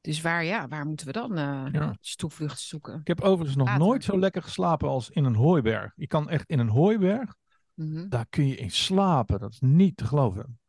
Dus 0.00 0.20
waar, 0.20 0.44
ja, 0.44 0.68
waar 0.68 0.86
moeten 0.86 1.06
we 1.06 1.12
dan 1.12 1.34
Ja. 1.72 1.96
stoepvlucht 2.00 2.60
zoeken? 2.60 3.00
Ik 3.00 3.06
heb 3.06 3.20
overigens 3.20 3.56
nog 3.56 3.66
Later. 3.66 3.84
nooit 3.84 4.04
zo 4.04 4.18
lekker 4.18 4.42
geslapen 4.42 4.88
als 4.88 5.10
in 5.10 5.24
een 5.24 5.34
hooiberg. 5.34 5.92
Je 5.96 6.06
kan 6.06 6.28
echt 6.28 6.48
in 6.48 6.58
een 6.58 6.68
hooiberg, 6.68 7.34
Mhm. 7.74 8.08
daar 8.08 8.26
kun 8.30 8.46
je 8.46 8.56
in 8.56 8.70
slapen. 8.70 9.40
Dat 9.40 9.52
is 9.52 9.60
niet 9.60 9.96
te 9.96 10.04
geloven. 10.04 10.60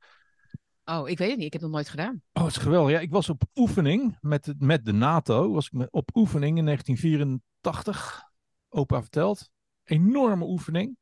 Oh, 0.86 1.10
ik 1.10 1.18
weet 1.18 1.30
het 1.30 1.38
niet. 1.38 1.46
Ik 1.46 1.54
heb 1.54 1.62
het 1.62 1.72
nog 1.72 1.72
nooit 1.72 1.90
gedaan. 1.90 2.22
Oh, 2.34 2.44
het 2.44 2.56
is 2.56 2.62
geweldig. 2.62 2.92
Ja, 2.92 3.00
ik 3.00 3.12
was 3.12 3.30
op 3.30 3.44
oefening 3.56 4.18
met, 4.22 4.46
het- 4.46 4.62
met 4.62 4.86
de 4.86 4.92
NATO. 4.94 5.52
Was 5.54 5.70
ik 5.70 5.88
op 5.92 6.10
oefening 6.16 6.58
in 6.58 6.64
1984. 6.66 8.24
Opa 8.70 9.02
verteld. 9.02 9.50
Enorme 9.84 10.46
oefening. 10.46 10.98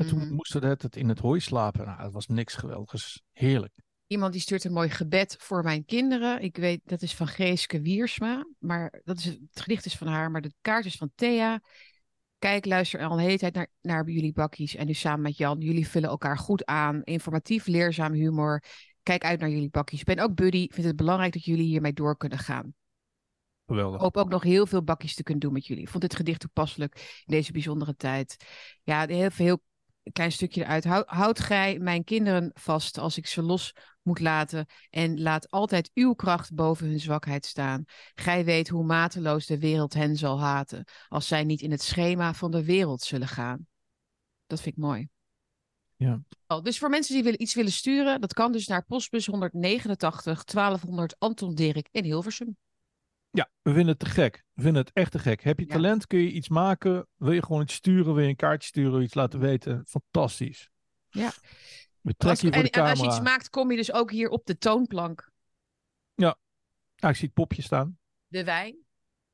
En 0.00 0.06
toen 0.08 0.18
Mhm. 0.18 0.34
moesten 0.34 0.60
we 0.60 0.66
het, 0.66 0.82
het 0.82 0.96
in 0.96 1.08
het 1.08 1.18
hooi 1.18 1.40
slapen. 1.40 1.86
Nou, 1.86 2.02
dat 2.02 2.12
was 2.12 2.26
niks 2.26 2.54
geweldigs. 2.54 3.22
Heerlijk. 3.32 3.72
Iemand 4.06 4.32
die 4.32 4.40
stuurt 4.40 4.64
een 4.64 4.72
mooi 4.72 4.90
gebed 4.90 5.36
voor 5.38 5.62
mijn 5.62 5.84
kinderen. 5.84 6.42
Ik 6.42 6.56
weet, 6.56 6.80
dat 6.84 7.02
is 7.02 7.14
van 7.14 7.26
Geeske 7.26 7.80
Wiersma. 7.80 8.46
Maar 8.58 9.00
dat 9.04 9.18
is, 9.18 9.24
het 9.24 9.40
gedicht 9.52 9.86
is 9.86 9.96
van 9.96 10.06
haar, 10.06 10.30
maar 10.30 10.40
de 10.40 10.52
kaart 10.60 10.84
is 10.84 10.96
van 10.96 11.10
Thea. 11.14 11.60
Kijk, 12.38 12.64
luister 12.64 13.04
al 13.04 13.12
een 13.12 13.24
hele 13.24 13.38
tijd 13.38 13.54
naar, 13.54 13.68
naar 13.80 14.08
jullie 14.10 14.32
bakkies. 14.32 14.74
En 14.74 14.86
nu 14.86 14.92
samen 14.94 15.20
met 15.20 15.36
Jan. 15.36 15.60
Jullie 15.60 15.88
vullen 15.88 16.08
elkaar 16.08 16.38
goed 16.38 16.64
aan. 16.64 17.02
Informatief, 17.04 17.66
leerzaam 17.66 18.12
humor. 18.12 18.62
Kijk 19.02 19.24
uit 19.24 19.40
naar 19.40 19.50
jullie 19.50 19.70
bakkies. 19.70 20.00
Ik 20.00 20.06
ben 20.06 20.18
ook 20.18 20.34
buddy. 20.34 20.58
Ik 20.58 20.74
vind 20.74 20.86
het 20.86 20.96
belangrijk 20.96 21.32
dat 21.32 21.44
jullie 21.44 21.64
hiermee 21.66 21.92
door 21.92 22.16
kunnen 22.16 22.38
gaan. 22.38 22.74
Geweldig. 23.66 23.94
Ik 23.94 24.00
hoop 24.00 24.16
ook 24.16 24.28
nog 24.30 24.42
heel 24.42 24.66
veel 24.66 24.82
bakjes 24.82 25.14
te 25.14 25.22
kunnen 25.22 25.42
doen 25.42 25.52
met 25.52 25.66
jullie. 25.66 25.82
Ik 25.82 25.88
vond 25.88 26.02
dit 26.02 26.14
gedicht 26.14 26.40
toepasselijk 26.40 27.22
in 27.26 27.34
deze 27.34 27.52
bijzondere 27.52 27.96
tijd. 27.96 28.36
Ja, 28.82 29.06
heel 29.06 29.30
veel 29.30 29.62
heel 30.02 30.12
klein 30.12 30.32
stukje 30.32 30.62
eruit. 30.62 30.84
Hou- 30.84 31.04
Houd 31.06 31.40
gij 31.40 31.78
mijn 31.78 32.04
kinderen 32.04 32.50
vast 32.54 32.98
als 32.98 33.16
ik 33.16 33.26
ze 33.26 33.42
los 33.42 33.74
moet 34.02 34.20
laten. 34.20 34.66
En 34.90 35.20
laat 35.20 35.50
altijd 35.50 35.90
uw 35.94 36.12
kracht 36.12 36.54
boven 36.54 36.88
hun 36.88 37.00
zwakheid 37.00 37.46
staan. 37.46 37.84
Gij 38.14 38.44
weet 38.44 38.68
hoe 38.68 38.84
mateloos 38.84 39.46
de 39.46 39.58
wereld 39.58 39.94
hen 39.94 40.16
zal 40.16 40.40
haten. 40.40 40.84
Als 41.08 41.26
zij 41.26 41.44
niet 41.44 41.60
in 41.60 41.70
het 41.70 41.82
schema 41.82 42.34
van 42.34 42.50
de 42.50 42.64
wereld 42.64 43.02
zullen 43.02 43.28
gaan. 43.28 43.66
Dat 44.46 44.60
vind 44.60 44.76
ik 44.76 44.82
mooi. 44.82 45.08
Ja. 45.96 46.22
Oh, 46.46 46.62
dus 46.62 46.78
voor 46.78 46.90
mensen 46.90 47.14
die 47.14 47.22
willen, 47.22 47.42
iets 47.42 47.54
willen 47.54 47.72
sturen, 47.72 48.20
dat 48.20 48.32
kan 48.32 48.52
dus 48.52 48.66
naar 48.66 48.84
postbus 48.84 49.26
189 49.26 50.44
1200 50.44 51.18
Anton 51.18 51.54
Dirk 51.54 51.88
in 51.90 52.04
Hilversum. 52.04 52.56
Ja, 53.30 53.50
we 53.62 53.70
vinden 53.72 53.88
het 53.88 53.98
te 53.98 54.06
gek. 54.06 54.44
We 54.52 54.62
vinden 54.62 54.82
het 54.82 54.92
echt 54.92 55.12
te 55.12 55.18
gek. 55.18 55.42
Heb 55.42 55.58
je 55.58 55.66
Ja. 55.66 55.72
talent? 55.72 56.06
Kun 56.06 56.18
je 56.18 56.30
iets 56.30 56.48
maken? 56.48 57.06
Wil 57.16 57.32
je 57.32 57.42
gewoon 57.42 57.62
iets 57.62 57.74
sturen? 57.74 58.14
Wil 58.14 58.22
je 58.22 58.28
een 58.28 58.36
kaartje 58.36 58.68
sturen? 58.68 58.90
Wil 58.90 59.00
je 59.00 59.06
iets 59.06 59.14
laten 59.14 59.40
weten? 59.40 59.84
Fantastisch. 59.86 60.70
Ja. 61.08 61.32
We 62.00 62.14
trekken 62.16 62.46
je 62.46 62.52
voor 62.52 62.62
en, 62.62 62.70
de 62.70 62.70
en 62.70 62.84
camera. 62.84 62.90
als 62.90 63.00
je 63.00 63.06
iets 63.06 63.20
maakt, 63.20 63.50
kom 63.50 63.70
je 63.70 63.76
dus 63.76 63.92
ook 63.92 64.10
hier 64.10 64.28
op 64.28 64.46
de 64.46 64.58
toonplank. 64.58 65.30
Ah, 67.00 67.10
ik 67.10 67.16
zie 67.16 67.24
het 67.24 67.34
popje 67.34 67.62
staan. 67.62 67.98
De 68.26 68.44
wijn. 68.44 68.76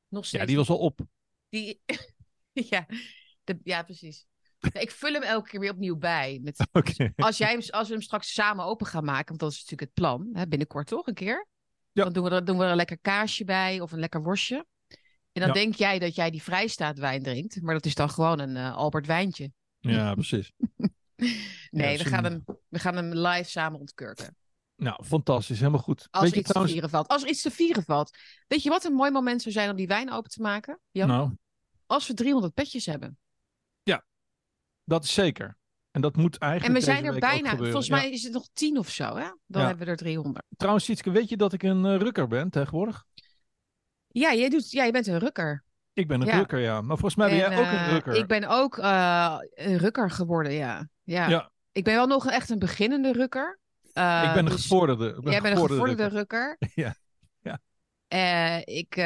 Nog 0.08 0.24
steeds. 0.26 0.42
Ja, 0.42 0.48
die 0.48 0.56
was 0.56 0.68
al 0.68 0.78
op. 0.78 1.00
Die... 1.48 1.82
ja, 2.70 2.86
de... 3.44 3.58
ja, 3.62 3.82
precies. 3.82 4.26
Ja, 4.58 4.80
Ik 4.80 4.90
vul 4.90 5.12
hem 5.12 5.22
elke 5.22 5.48
keer 5.48 5.60
weer 5.60 5.70
opnieuw 5.70 5.96
bij. 5.96 6.40
Met... 6.42 6.66
Als, 7.16 7.36
jij 7.38 7.50
hem, 7.50 7.60
als 7.70 7.88
we 7.88 7.94
hem 7.94 8.02
straks 8.02 8.32
samen 8.32 8.64
open 8.64 8.86
gaan 8.86 9.04
maken, 9.04 9.26
want 9.26 9.40
dat 9.40 9.50
is 9.50 9.56
natuurlijk 9.56 9.80
het 9.90 9.92
plan, 9.92 10.28
hè, 10.32 10.48
binnenkort 10.48 10.86
toch 10.86 11.06
een 11.06 11.14
keer? 11.14 11.46
Ja. 11.96 12.04
Dan 12.04 12.12
doen 12.12 12.24
we, 12.24 12.30
er, 12.30 12.44
doen 12.44 12.58
we 12.58 12.64
er 12.64 12.70
een 12.70 12.76
lekker 12.76 12.98
kaasje 12.98 13.44
bij 13.44 13.80
of 13.80 13.92
een 13.92 13.98
lekker 13.98 14.22
worstje. 14.22 14.66
En 15.32 15.42
dan 15.42 15.46
Ja. 15.46 15.52
denk 15.52 15.74
jij 15.74 15.98
dat 15.98 16.14
jij 16.14 16.30
die 16.30 16.42
vrijstaat 16.42 16.98
wijn 16.98 17.22
drinkt, 17.22 17.62
maar 17.62 17.74
dat 17.74 17.86
is 17.86 17.94
dan 17.94 18.10
gewoon 18.10 18.38
een 18.38 18.56
eh, 18.56 18.76
Albert 18.76 19.06
wijntje. 19.06 19.52
Ja, 19.78 20.14
precies. 20.20 20.52
Nee, 21.70 21.98
we, 21.98 22.04
gaan 22.04 22.24
hem, 22.24 22.44
we 22.68 22.78
gaan 22.78 22.96
hem 22.96 23.12
live 23.12 23.50
samen 23.50 23.80
ontkurken. 23.80 24.36
Nou, 24.76 25.04
fantastisch. 25.04 25.58
Helemaal 25.58 25.80
goed. 25.80 26.08
Als 26.10 26.22
Weet 26.22 26.32
er 26.32 26.38
iets 26.38 26.48
trouwens... 26.48 26.74
te 26.74 26.80
vieren 26.80 26.90
valt. 26.98 27.08
Als 27.08 27.22
er 27.22 27.28
iets 27.28 27.42
te 27.42 27.50
vieren 27.50 27.82
valt. 27.84 28.16
Weet 28.46 28.62
je 28.62 28.68
wat 28.68 28.84
een 28.84 28.92
mooi 28.92 29.10
moment 29.10 29.42
zou 29.42 29.54
zijn 29.54 29.70
om 29.70 29.76
die 29.76 29.86
wijn 29.86 30.12
open 30.12 30.30
te 30.30 30.42
maken? 30.42 30.80
Jan? 30.90 31.08
Nou, 31.08 31.30
Als 31.86 32.06
we 32.06 32.14
300 32.14 32.54
petjes 32.54 32.86
hebben. 32.86 33.18
dat 34.84 35.04
is 35.04 35.14
zeker. 35.14 35.56
En 35.96 36.02
dat 36.02 36.16
moet 36.16 36.38
En 36.38 36.48
eigenlijk 36.48 36.78
we 36.78 36.84
zijn 36.84 37.04
er 37.04 37.18
bijna. 37.18 37.56
Volgens 37.56 37.86
Ja. 37.86 37.96
mij 37.96 38.10
is 38.10 38.22
het 38.22 38.32
nog 38.32 38.48
10 38.52 38.78
of 38.78 38.88
zo. 38.88 39.04
Hè? 39.04 39.30
Dan 39.46 39.62
Ja. 39.62 39.66
hebben 39.66 39.84
we 39.84 39.90
er 39.92 39.96
300. 39.96 40.44
Trouwens, 40.56 40.84
Sietske, 40.84 41.10
weet 41.10 41.28
je 41.28 41.36
dat 41.36 41.52
ik 41.52 41.62
een 41.62 41.84
eh, 41.84 41.96
rukker 41.96 42.28
ben 42.28 42.50
tegenwoordig? 42.50 43.04
Ja, 44.06 44.34
jij, 44.34 44.48
doet, 44.48 44.70
ja, 44.70 44.84
je 44.84 44.92
bent 44.92 45.06
een 45.06 45.18
rukker. 45.18 45.64
Ik 45.92 46.08
ben 46.08 46.20
een 46.20 46.26
Ja. 46.26 46.36
rukker, 46.36 46.58
ja. 46.58 46.80
Maar 46.80 46.98
volgens 46.98 47.14
mij 47.14 47.28
ben 47.28 47.44
En, 47.44 47.50
jij 47.50 47.58
ook 47.58 47.72
een 47.72 47.78
eh, 47.78 47.90
rukker. 47.90 48.14
Ik 48.14 48.26
ben 48.26 48.44
ook 48.44 48.78
eh, 48.78 49.36
een 49.54 49.76
rukker 49.76 50.10
geworden, 50.10 50.52
ja. 50.52 50.88
ja. 51.04 51.50
Ik 51.72 51.84
ben 51.84 51.94
wel 51.94 52.06
nog 52.06 52.26
echt 52.30 52.50
een 52.50 52.58
beginnende 52.58 53.12
rukker. 53.12 53.58
Ik 53.82 53.92
ben 53.94 54.36
een 54.38 54.44
dus 54.44 54.54
gevorderde. 54.62 55.20
Ben 55.20 55.32
Jij 55.32 55.40
bent 55.40 55.56
een 55.56 55.62
gevorderde 55.62 56.02
gevorderde 56.02 56.16
rukker. 56.16 56.56
Ja. 56.84 56.94
Ja. 58.08 58.64
Ik, 58.64 58.96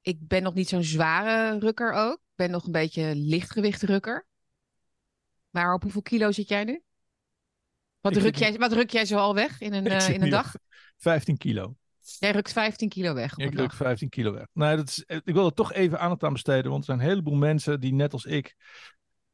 ik 0.00 0.16
ben 0.28 0.42
nog 0.42 0.54
niet 0.54 0.68
zo'n 0.68 0.82
zware 0.82 1.58
rukker 1.58 1.92
ook. 1.92 2.16
Ik 2.16 2.34
ben 2.34 2.50
nog 2.50 2.66
een 2.66 2.72
beetje 2.72 3.14
lichtgewicht 3.14 3.82
rukker. 3.82 4.26
Maar 5.50 5.74
op 5.74 5.82
hoeveel 5.82 6.02
kilo 6.02 6.32
zit 6.32 6.48
jij 6.48 6.64
nu? 6.64 6.82
Wat, 8.00 8.16
Ik 8.16 8.22
ruk 8.22 8.36
jij, 8.36 8.58
wat 8.58 8.72
ruk 8.72 8.90
jij 8.90 9.04
zo 9.04 9.16
al 9.16 9.34
weg 9.34 9.60
in 9.60 9.72
een, 9.72 9.86
eh, 10.00 10.08
in 10.08 10.22
een 10.22 10.30
dag? 10.30 10.54
15 10.96 11.36
kilo. 11.36 11.76
Jij 12.18 12.30
rukt 12.30 12.52
15 12.52 12.88
kilo 12.88 13.14
weg 13.14 13.36
Ik 13.36 13.44
ruk 13.44 13.56
dag. 13.56 13.76
15 13.76 14.08
kilo 14.08 14.32
weg. 14.32 14.46
Nee, 14.52 14.76
dat 14.76 14.88
is, 14.88 15.04
ik 15.06 15.34
wil 15.34 15.46
er 15.46 15.52
toch 15.52 15.72
even 15.72 16.00
aandacht 16.00 16.22
aan 16.22 16.32
besteden. 16.32 16.70
Want 16.70 16.78
er 16.78 16.84
zijn 16.84 16.98
een 16.98 17.08
heleboel 17.08 17.34
mensen 17.34 17.80
die 17.80 17.92
net 17.92 18.12
als 18.12 18.24
ik 18.24 18.54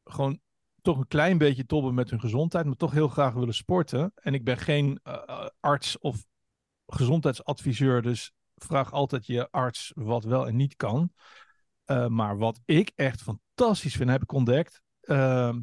gewoon 0.03 0.39
toch 0.81 0.97
een 0.97 1.07
klein 1.07 1.37
beetje 1.37 1.65
tobben 1.65 1.93
met 1.93 2.09
hun 2.09 2.19
gezondheid. 2.19 2.65
Maar 2.65 2.75
toch 2.75 2.91
heel 2.91 3.07
graag 3.07 3.33
willen 3.33 3.53
sporten. 3.53 4.11
En 4.15 4.33
ik 4.33 4.43
ben 4.43 4.57
geen 4.57 4.99
eh, 5.03 5.13
eh, 5.25 5.47
arts 5.59 5.97
of 5.99 6.25
gezondheidsadviseur. 6.85 8.01
Dus 8.01 8.31
vraag 8.55 8.91
altijd 8.91 9.25
je 9.25 9.47
arts 9.51 9.91
wat 9.95 10.23
wel 10.23 10.47
en 10.47 10.55
niet 10.55 10.75
kan. 10.75 11.11
Eh, 11.85 12.07
maar 12.07 12.37
wat 12.37 12.59
ik 12.65 12.91
echt 12.95 13.21
fantastisch 13.21 13.95
vind, 13.95 14.09
heb 14.09 14.21
ik 14.21 14.31
ontdekt. 14.31 14.81
ehm, 15.01 15.59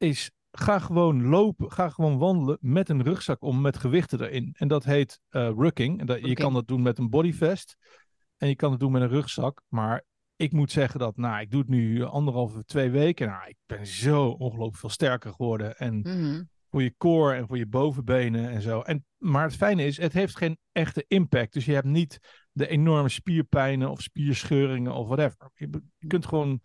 is 0.00 0.30
ga 0.52 0.78
gewoon 0.78 1.22
lopen, 1.26 1.72
ga 1.72 1.88
gewoon 1.88 2.18
wandelen 2.18 2.58
met 2.60 2.88
een 2.88 3.02
rugzak 3.02 3.42
om 3.42 3.60
met 3.60 3.76
gewichten 3.76 4.20
erin. 4.20 4.54
En 4.58 4.68
dat 4.68 4.84
heet 4.84 5.20
eh 5.28 5.50
rucking. 5.56 6.00
En 6.00 6.06
dat, 6.06 6.20
Je 6.20 6.34
kan 6.34 6.52
dat 6.52 6.66
doen 6.68 6.82
met 6.82 6.98
een 6.98 7.10
bodyvest. 7.10 7.76
En 8.36 8.48
je 8.48 8.56
kan 8.56 8.70
het 8.70 8.80
doen 8.80 8.92
met 8.92 9.02
een 9.02 9.08
rugzak. 9.08 9.62
Maar 9.68 10.04
ik 10.36 10.52
moet 10.52 10.70
zeggen 10.70 11.00
dat, 11.00 11.16
nou, 11.16 11.40
ik 11.40 11.50
doe 11.50 11.60
het 11.60 11.68
nu 11.68 12.04
anderhalve, 12.04 12.64
twee 12.64 12.90
weken. 12.90 13.26
Nou, 13.28 13.48
ik 13.48 13.56
ben 13.66 13.86
zo 13.86 14.28
ongelooflijk 14.28 14.76
veel 14.76 14.88
sterker 14.88 15.30
geworden. 15.32 15.76
En 15.76 16.00
Mhm. 16.00 16.42
voor 16.70 16.82
je 16.82 16.94
core 16.96 17.34
en 17.34 17.46
voor 17.46 17.58
je 17.58 17.66
bovenbenen 17.66 18.50
en 18.50 18.62
zo. 18.62 18.80
En, 18.80 19.04
maar 19.16 19.42
het 19.44 19.56
fijne 19.56 19.84
is, 19.84 19.96
het 19.96 20.12
heeft 20.12 20.36
geen 20.36 20.58
echte 20.72 21.04
impact. 21.08 21.52
Dus 21.52 21.64
je 21.64 21.72
hebt 21.72 21.86
niet 21.86 22.18
de 22.52 22.68
enorme 22.68 23.08
spierpijnen 23.08 23.90
of 23.90 24.00
spierscheuringen 24.00 24.92
of 24.94 25.06
whatever. 25.06 25.50
Je 25.98 26.06
kunt 26.06 26.26
gewoon 26.26 26.60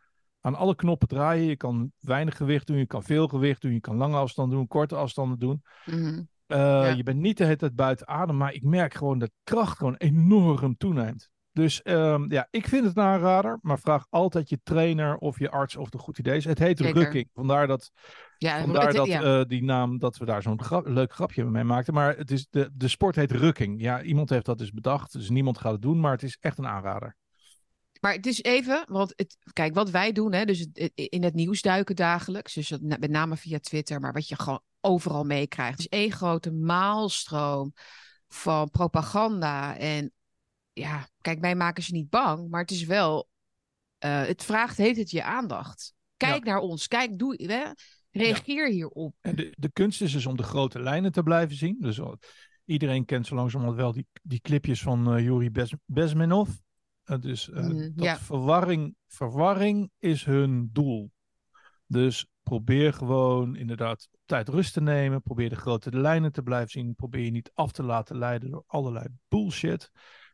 aan 0.46 0.56
alle 0.56 0.76
knoppen 0.76 1.08
draaien. 1.08 1.46
Je 1.46 1.56
kan 1.58 1.92
weinig 2.00 2.38
gewicht 2.38 2.68
doen, 2.68 2.78
je 2.78 2.86
kan 2.86 3.04
veel 3.04 3.28
gewicht 3.28 3.62
doen, 3.62 3.74
je 3.74 3.80
kan 3.80 3.96
lange 3.96 4.18
afstanden 4.18 4.58
doen, 4.58 4.68
korte 4.68 4.96
afstanden 4.96 5.40
doen. 5.40 5.64
Mhm. 5.86 6.22
Uh, 6.48 6.96
Je 6.96 7.04
bent 7.04 7.20
niet 7.20 7.38
de 7.38 7.44
hele 7.44 7.56
tijd 7.56 7.76
buiten 7.76 8.08
adem, 8.08 8.38
maar 8.38 8.54
ik 8.54 8.64
merk 8.64 8.94
gewoon 8.94 9.20
dat 9.20 9.32
kracht 9.44 9.78
gewoon 9.78 9.96
enorm 9.96 10.78
toeneemt. 10.78 11.30
Dus 11.52 11.82
um, 11.84 12.32
ja, 12.32 12.48
ik 12.52 12.68
vind 12.68 12.86
het 12.86 12.98
een 12.98 13.04
aanrader, 13.04 13.60
maar 13.62 13.80
vraag 13.80 14.06
altijd 14.10 14.50
je 14.50 14.60
trainer 14.64 15.16
of 15.18 15.40
je 15.40 15.50
arts 15.50 15.76
of 15.76 15.86
het 15.86 15.94
een 15.94 16.00
goed 16.00 16.20
idee 16.20 16.38
is. 16.38 16.46
Het 16.46 16.60
heet 16.60 16.78
Zeker. 16.78 17.02
rukking, 17.02 17.30
vandaar 17.34 17.68
dat, 17.68 17.92
Ja, 18.38 18.60
vandaar 18.62 18.88
het- 18.88 18.96
dat 18.96 19.08
ja. 19.08 19.22
eh, 19.40 19.46
die 19.48 19.64
naam, 19.64 19.98
dat 20.00 20.18
we 20.18 20.26
daar 20.26 20.42
zo'n 20.42 20.62
grap- 20.64 20.88
leuk 20.88 21.14
grapje 21.14 21.44
mee 21.46 21.64
maakten. 21.64 21.94
Maar 21.94 22.18
het 22.18 22.32
is 22.32 22.48
de, 22.50 22.70
de 22.74 22.88
sport 22.88 23.16
heet 23.16 23.32
rukking. 23.32 23.82
Ja, 23.82 24.02
iemand 24.02 24.30
heeft 24.30 24.46
dat 24.46 24.58
dus 24.58 24.72
bedacht, 24.72 25.14
dus 25.14 25.30
niemand 25.30 25.58
gaat 25.58 25.72
het 25.72 25.82
doen, 25.82 26.00
maar 26.00 26.12
het 26.12 26.24
is 26.24 26.38
echt 26.40 26.58
een 26.58 26.68
aanrader. 26.68 27.16
Maar 28.06 28.14
het 28.14 28.26
is 28.26 28.44
even, 28.44 28.86
want 28.88 29.14
het, 29.16 29.38
kijk, 29.54 29.74
wat 29.74 29.90
wij 29.90 30.12
doen, 30.12 30.34
hè, 30.34 30.46
dus 30.46 30.60
het- 30.60 30.92
in 30.96 31.24
het 31.24 31.34
nieuws 31.34 31.62
duiken 31.62 31.96
dagelijks, 31.96 32.54
dus 32.54 32.70
met 32.82 33.10
name 33.10 33.38
via 33.38 33.60
Twitter, 33.60 34.00
maar 34.00 34.14
wat 34.14 34.28
je 34.28 34.36
gewoon 34.36 34.62
overal 34.80 35.24
meekrijgt, 35.24 35.80
is 35.80 35.88
één 35.88 36.12
grote 36.12 36.52
maalstroom 36.52 37.74
van 38.28 38.70
propaganda. 38.70 39.78
En 39.78 40.12
ja, 40.74 41.08
kijk, 41.22 41.40
wij 41.40 41.56
maken 41.56 41.84
ze 41.84 41.92
niet 41.92 42.10
bang, 42.10 42.50
maar 42.50 42.62
het 42.62 42.72
is 42.72 42.84
wel, 42.84 43.30
eh, 43.98 44.26
het 44.26 44.44
vraagt, 44.44 44.78
heet 44.78 44.98
het 44.98 45.12
je 45.12 45.24
aandacht. 45.24 45.94
Kijk 46.18 46.44
naar 46.44 46.60
ons, 46.60 46.88
kijk, 46.88 47.18
doe, 47.18 47.44
hè, 47.44 47.72
reageer 48.12 48.70
hierop. 48.70 49.16
En 49.22 49.36
de, 49.36 49.54
de 49.58 49.72
kunst 49.72 50.02
is 50.02 50.12
dus 50.12 50.26
om 50.26 50.38
de 50.38 50.44
grote 50.44 50.80
lijnen 50.80 51.12
te 51.12 51.24
blijven 51.24 51.56
zien. 51.56 51.78
Dus 51.80 51.98
uh, 51.98 52.12
iedereen 52.66 53.06
kent 53.06 53.28
zo 53.28 53.36
langzamerhand 53.36 53.80
wel 53.80 53.92
die, 53.92 54.08
die 54.24 54.40
clipjes 54.40 54.82
van 54.82 55.16
eh 55.16 55.24
Yuri 55.24 55.52
Bez, 55.52 55.74
Bezmenov. 55.86 56.50
Uh, 57.06 57.20
dus 57.20 57.50
uh, 57.50 57.56
Mhm, 57.56 57.76
dat 57.96 58.06
ja. 58.06 58.18
verwarring, 58.18 58.96
verwarring 59.08 59.92
is 60.00 60.26
hun 60.26 60.70
doel. 60.74 61.12
Dus 61.88 62.28
probeer 62.44 62.94
gewoon 62.94 63.56
inderdaad 63.56 64.08
tijd 64.26 64.50
rust 64.50 64.74
te 64.74 64.82
nemen. 64.82 65.22
Probeer 65.22 65.50
de 65.50 65.56
grote 65.56 65.98
lijnen 65.98 66.32
te 66.32 66.42
blijven 66.42 66.70
zien. 66.70 66.96
Probeer 66.96 67.24
je 67.24 67.32
niet 67.32 67.52
af 67.54 67.72
te 67.72 67.84
laten 67.84 68.18
leiden 68.18 68.50
door 68.52 68.64
allerlei 68.68 69.06
bullshit. 69.28 69.92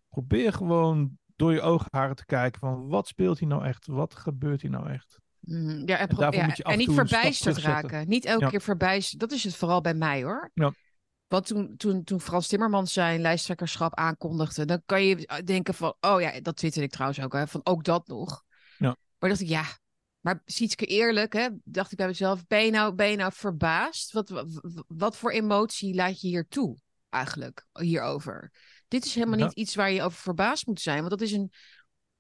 Probeer 0.10 0.54
gewoon 0.54 1.18
door 1.36 1.54
je 1.54 1.62
oogharen 1.62 2.16
te 2.16 2.26
kijken 2.26 2.60
van 2.60 2.88
wat 2.88 3.08
speelt 3.08 3.40
hier 3.40 3.48
nou 3.48 3.66
echt? 3.66 3.88
Wat 3.88 4.16
gebeurt 4.16 4.62
hier 4.62 4.72
nou 4.72 4.90
echt? 4.90 5.20
Mhm, 5.40 5.82
Ja, 5.86 6.08
en, 6.08 6.52
ja, 6.56 6.76
niet 6.76 6.92
verbijsterd 6.92 7.58
raken. 7.58 8.08
Niet 8.08 8.26
elke 8.26 8.44
Ja. 8.44 8.50
keer 8.50 8.62
verbijsterd. 8.62 9.20
Dat 9.20 9.32
is 9.32 9.44
het 9.44 9.56
vooral 9.56 9.82
bij 9.82 9.94
mij 9.94 10.24
hoor. 10.24 10.52
Ja. 10.54 10.74
Want 11.32 11.46
toen, 11.46 11.78
toen, 11.78 12.04
toen 12.04 12.22
Frans 12.22 12.48
Timmermans 12.48 12.94
zijn 12.94 13.22
lijsttrekkerschap 13.22 13.96
aankondigde, 13.96 14.66
dan 14.66 14.82
kan 14.86 15.04
je 15.04 15.42
denken 15.46 15.74
van, 15.74 15.96
oh 16.00 16.22
ja, 16.22 16.40
dat 16.42 16.56
twitterde 16.56 16.88
ik 16.88 16.94
trouwens 16.94 17.22
ook, 17.22 17.34
hè, 17.34 17.48
van 17.48 17.62
ook 17.64 17.84
dat 17.84 18.08
nog. 18.08 18.44
Ja. 18.78 18.96
Maar 19.20 19.30
dacht 19.30 19.42
ik, 19.42 19.48
ja, 19.48 19.64
maar 20.20 20.42
Sietske 20.46 20.86
eerlijk, 20.86 21.34
hè, 21.34 21.48
dacht 21.64 21.92
ik 21.92 21.98
bij 21.98 22.08
mezelf, 22.08 22.48
ben 22.48 22.66
je 22.66 22.72
nou, 22.72 22.94
ben 22.94 23.10
je 23.10 23.16
nou 23.16 23.32
verbaasd? 23.34 24.12
Wat, 24.12 24.30
wat, 24.30 24.48
wat 24.88 25.18
voor 25.18 25.32
emotie 25.32 25.96
laat 25.96 26.22
je 26.22 26.28
hier 26.28 26.48
toe 26.48 26.78
eigenlijk, 27.10 27.66
hierover? 27.80 28.52
Dit 28.88 29.06
is 29.06 29.16
helemaal 29.16 29.40
Ja. 29.40 29.46
niet 29.46 29.54
iets 29.58 29.76
waar 29.76 29.92
je 29.92 30.02
over 30.04 30.20
verbaasd 30.20 30.66
moet 30.66 30.82
zijn, 30.82 30.98
want 30.98 31.10
dat 31.10 31.22
is 31.22 31.32
een... 31.32 31.52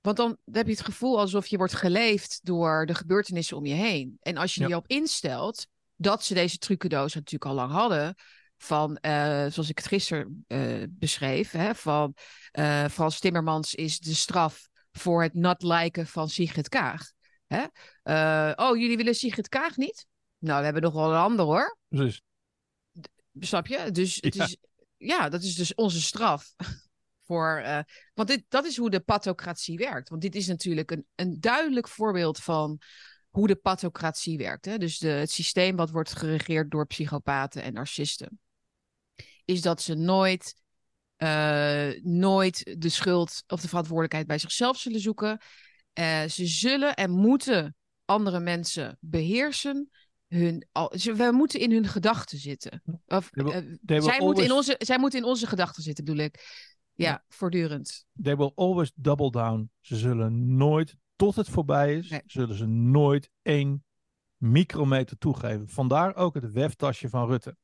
Want 0.01 0.17
dan 0.17 0.37
heb 0.51 0.65
je 0.65 0.71
het 0.71 0.85
gevoel 0.85 1.19
alsof 1.19 1.47
je 1.47 1.57
wordt 1.57 1.73
geleefd 1.75 2.39
door 2.43 2.85
de 2.85 2.95
gebeurtenissen 2.95 3.57
om 3.57 3.65
je 3.65 3.73
heen. 3.73 4.17
En 4.21 4.37
als 4.37 4.55
je 4.55 4.61
Ja. 4.61 4.67
je 4.67 4.75
op 4.75 4.87
instelt 4.87 5.67
dat 5.95 6.23
ze 6.23 6.33
deze 6.33 6.57
trucendoos 6.57 7.13
natuurlijk 7.13 7.45
al 7.51 7.57
lang 7.57 7.71
hadden, 7.71 8.15
van, 8.63 8.97
eh, 8.97 9.45
zoals 9.49 9.69
ik 9.69 9.77
het 9.77 9.87
gisteren 9.87 10.43
eh, 10.47 10.83
beschreef, 10.89 11.51
hè, 11.51 11.75
van 11.75 12.15
eh, 12.51 12.85
Frans 12.85 13.19
Timmermans 13.19 13.75
is 13.75 13.99
de 13.99 14.13
straf 14.15 14.69
voor 14.91 15.23
het 15.23 15.33
not 15.33 15.61
liken 15.61 16.07
van 16.07 16.29
Sigrid 16.29 16.69
Kaag. 16.69 17.11
Hè? 17.47 17.63
Oh, 18.55 18.77
jullie 18.77 18.97
willen 18.97 19.15
Sigrid 19.15 19.47
Kaag 19.47 19.77
niet? 19.77 20.05
Nou, 20.37 20.57
we 20.57 20.63
hebben 20.63 20.81
nog 20.81 20.93
wel 20.93 21.11
een 21.11 21.19
ander 21.19 21.45
hoor. 21.45 21.77
Precies. 21.87 22.21
Snap 23.39 23.67
je? 23.67 23.91
Dus 23.91 24.17
het 24.19 24.35
Ja. 24.35 24.43
is, 24.43 24.57
ja, 24.97 25.29
dat 25.29 25.43
is 25.43 25.55
dus 25.55 25.73
onze 25.75 26.01
straf. 26.01 26.53
Voor, 27.23 27.63
want 28.13 28.27
dit, 28.27 28.43
dat 28.47 28.65
is 28.65 28.77
hoe 28.77 28.89
de 28.89 28.99
patocratie 28.99 29.77
werkt. 29.77 30.09
Want 30.09 30.21
dit 30.21 30.35
is 30.35 30.47
natuurlijk 30.47 30.91
een, 30.91 31.05
een 31.15 31.39
duidelijk 31.39 31.87
voorbeeld 31.87 32.37
van 32.39 32.79
hoe 33.29 33.47
de 33.47 33.55
patocratie 33.55 34.37
werkt. 34.37 34.65
Hè? 34.65 34.77
Dus 34.77 34.97
de, 34.97 35.07
het 35.07 35.31
systeem 35.31 35.75
wat 35.75 35.89
wordt 35.89 36.15
geregeerd 36.17 36.71
door 36.71 36.87
psychopaten 36.87 37.63
en 37.63 37.73
narcisten. 37.73 38.39
Is 39.45 39.61
dat 39.61 39.81
ze 39.81 39.95
nooit, 39.95 40.55
eh, 41.15 41.89
nooit 42.01 42.75
de 42.79 42.89
schuld 42.89 43.43
of 43.47 43.61
de 43.61 43.67
verantwoordelijkheid 43.67 44.27
bij 44.27 44.37
zichzelf 44.37 44.77
zullen 44.77 44.99
zoeken. 44.99 45.39
Eh, 45.93 46.23
ze 46.23 46.45
zullen 46.45 46.95
en 46.95 47.11
moeten 47.11 47.75
andere 48.05 48.39
mensen 48.39 48.97
beheersen. 48.99 49.89
Hun, 50.27 50.67
al, 50.71 50.93
ze, 50.97 51.13
we 51.13 51.31
moeten 51.31 51.59
in 51.59 51.71
hun 51.71 51.87
gedachten 51.87 52.37
zitten. 52.37 52.81
Of, 53.07 53.29
They 53.29 53.43
will- 53.43 53.53
eh, 53.53 53.59
they 53.85 53.99
will 53.99 54.01
zij, 54.01 54.19
moeten 54.19 54.43
in 54.43 54.51
onze, 54.51 54.75
zij 54.79 54.99
moeten 54.99 55.19
in 55.19 55.25
onze 55.25 55.47
gedachten 55.47 55.83
zitten, 55.83 56.05
bedoel 56.05 56.23
ik. 56.23 56.69
Ja, 56.93 57.23
voortdurend. 57.27 58.05
They 58.21 58.35
will 58.37 58.51
always 58.55 58.91
double 58.95 59.31
down. 59.31 59.69
Ze 59.79 59.95
zullen 59.95 60.55
nooit, 60.55 60.95
tot 61.15 61.35
het 61.35 61.49
voorbij 61.49 61.97
is, 61.97 62.09
Nee. 62.09 62.21
zullen 62.25 62.55
ze 62.55 62.65
nooit 62.65 63.29
één 63.41 63.85
micrometer 64.37 65.17
toegeven. 65.17 65.67
Vandaar 65.69 66.15
ook 66.15 66.33
het 66.35 66.51
weftasje 66.51 67.09
van 67.09 67.27
Rutte. 67.27 67.57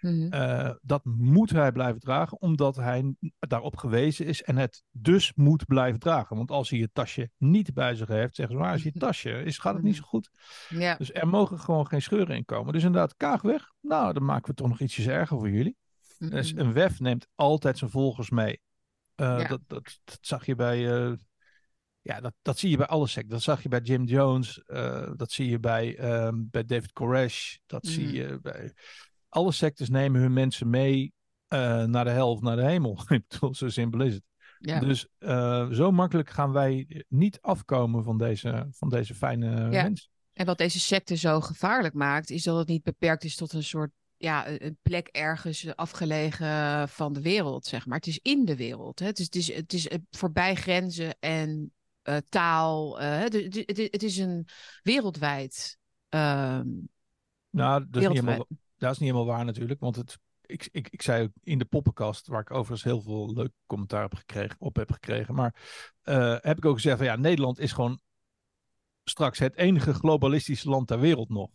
Mhm. 0.00 0.32
Eh, 0.32 0.70
dat 0.82 1.04
moet 1.04 1.50
hij 1.50 1.72
blijven 1.72 2.00
dragen, 2.00 2.40
omdat 2.40 2.76
hij 2.76 3.14
daarop 3.38 3.76
gewezen 3.76 4.26
is 4.26 4.42
en 4.42 4.56
het 4.56 4.82
dus 4.90 5.32
moet 5.34 5.66
blijven 5.66 6.00
dragen. 6.00 6.36
Want 6.36 6.50
als 6.50 6.70
hij 6.70 6.78
het 6.78 6.94
tasje 6.94 7.30
niet 7.36 7.74
bij 7.74 7.94
zich 7.94 8.08
heeft, 8.08 8.34
zeggen 8.34 8.54
ze, 8.56 8.62
waar 8.62 8.74
is 8.74 8.82
je 8.82 8.92
tasje? 9.08 9.30
Is, 9.42 9.58
gaat 9.58 9.74
het 9.74 9.82
niet 9.82 9.96
zo 9.96 10.02
goed? 10.02 10.30
Ja. 10.68 10.96
Dus 10.96 11.12
er 11.12 11.28
mogen 11.28 11.58
gewoon 11.58 11.86
geen 11.86 12.02
scheuren 12.02 12.36
in 12.36 12.44
komen. 12.44 12.72
Dus 12.72 12.84
inderdaad, 12.84 13.16
kaag 13.16 13.42
weg. 13.42 13.70
Nou, 13.80 14.12
dan 14.12 14.24
maken 14.24 14.48
we 14.50 14.54
toch 14.54 14.68
nog 14.68 14.80
ietsjes 14.80 15.06
erger 15.06 15.38
voor 15.38 15.50
jullie. 15.50 15.76
Mhm. 16.18 16.30
Dus 16.30 16.52
een 16.56 16.72
WEF 16.72 17.00
neemt 17.00 17.26
altijd 17.34 17.78
zijn 17.78 17.90
volgers 17.90 18.30
mee. 18.30 18.60
Eh, 19.14 19.26
Ja. 19.38 19.48
dat, 19.48 19.60
dat, 19.66 20.00
dat 20.04 20.18
zag 20.20 20.46
je 20.46 20.54
bij. 20.54 21.06
eh, 21.06 21.12
ja, 22.02 22.20
dat, 22.20 22.34
dat 22.42 22.58
zie 22.58 22.70
je 22.70 22.76
bij 22.76 22.86
alle 22.86 23.06
secten. 23.06 23.30
Dat 23.30 23.42
zag 23.42 23.62
je 23.62 23.68
bij 23.68 23.80
Jim 23.80 24.04
Jones. 24.04 24.62
dat 25.16 25.30
zie 25.32 25.48
je 25.50 25.58
bij, 25.58 25.96
ehm, 25.96 26.34
bij 26.36 26.64
David 26.64 26.92
Koresh. 26.92 27.56
Dat 27.66 27.86
zie 27.86 28.06
Mhm. 28.06 28.14
je 28.14 28.38
bij. 28.42 28.72
Alle 29.30 29.52
sectes 29.52 29.88
nemen 29.88 30.20
hun 30.20 30.32
mensen 30.32 30.70
mee 30.70 31.12
eh, 31.48 31.84
naar 31.84 32.04
de 32.04 32.10
hel 32.10 32.30
of 32.30 32.40
naar 32.40 32.56
de 32.56 32.64
hemel. 32.66 32.98
Ik 33.08 33.22
bedoel, 33.28 33.54
zo 33.54 33.68
simpel 33.68 34.00
is 34.00 34.14
het. 34.14 34.22
ja. 34.58 34.80
Dus 34.80 35.06
eh, 35.18 35.68
zo 35.70 35.90
makkelijk 35.90 36.30
gaan 36.30 36.52
wij 36.52 37.04
niet 37.08 37.38
afkomen 37.40 38.04
van 38.04 38.18
deze, 38.18 38.66
van 38.70 38.88
deze 38.88 39.14
fijne 39.14 39.46
Ja. 39.70 39.82
mensen. 39.82 40.08
En 40.32 40.46
wat 40.46 40.58
deze 40.58 40.80
secte 40.80 41.16
zo 41.16 41.40
gevaarlijk 41.40 41.94
maakt, 41.94 42.30
is 42.30 42.42
dat 42.42 42.56
het 42.58 42.68
niet 42.68 42.82
beperkt 42.82 43.24
is 43.24 43.36
tot 43.36 43.52
een 43.52 43.62
soort 43.62 43.90
ja, 44.16 44.48
een 44.48 44.78
plek 44.82 45.06
ergens 45.06 45.76
afgelegen 45.76 46.88
van 46.88 47.12
de 47.12 47.22
wereld, 47.22 47.66
zeg 47.66 47.86
maar. 47.86 47.96
Het 47.96 48.06
is 48.06 48.18
in 48.22 48.44
de 48.44 48.56
wereld. 48.56 48.98
Hè? 48.98 49.06
Het, 49.06 49.18
is, 49.18 49.24
het, 49.26 49.34
is, 49.34 49.54
het 49.54 49.72
is 49.72 49.88
eh, 49.88 49.98
voorbij 50.10 50.54
grenzen 50.54 51.16
en 51.20 51.72
taal. 52.28 53.00
het, 53.00 53.32
het, 53.66 54.02
is 54.02 54.16
een 54.16 54.46
wereldwijd. 54.82 55.78
ehm, 56.08 56.68
Nou, 57.50 57.86
dat 57.90 58.02
is, 58.02 58.08
niet 58.08 58.20
helemaal, 58.20 58.46
dat 58.80 58.92
is 58.92 58.98
niet 58.98 59.10
helemaal 59.10 59.34
waar 59.34 59.44
natuurlijk. 59.44 59.80
Want 59.80 59.96
het, 59.96 60.18
ik, 60.46 60.68
ik, 60.72 60.88
ik 60.88 61.02
zei 61.02 61.22
ook 61.22 61.30
in 61.42 61.58
de 61.58 61.64
poppenkast, 61.64 62.26
waar 62.26 62.40
ik 62.40 62.50
overigens 62.50 62.84
heel 62.84 63.00
veel 63.00 63.32
leuk 63.34 63.52
commentaar 63.66 64.04
op, 64.04 64.14
gekregen, 64.14 64.56
op 64.58 64.76
heb 64.76 64.92
gekregen. 64.92 65.34
Maar 65.34 65.54
eh, 66.02 66.36
heb 66.40 66.56
ik 66.56 66.64
ook 66.64 66.74
gezegd 66.74 66.96
van 66.96 67.06
ja, 67.06 67.16
Nederland 67.16 67.58
is 67.58 67.72
gewoon 67.72 68.00
straks 69.04 69.38
het 69.38 69.56
enige 69.56 69.94
globalistische 69.94 70.68
land 70.68 70.86
ter 70.86 71.00
wereld 71.00 71.28
nog. 71.28 71.50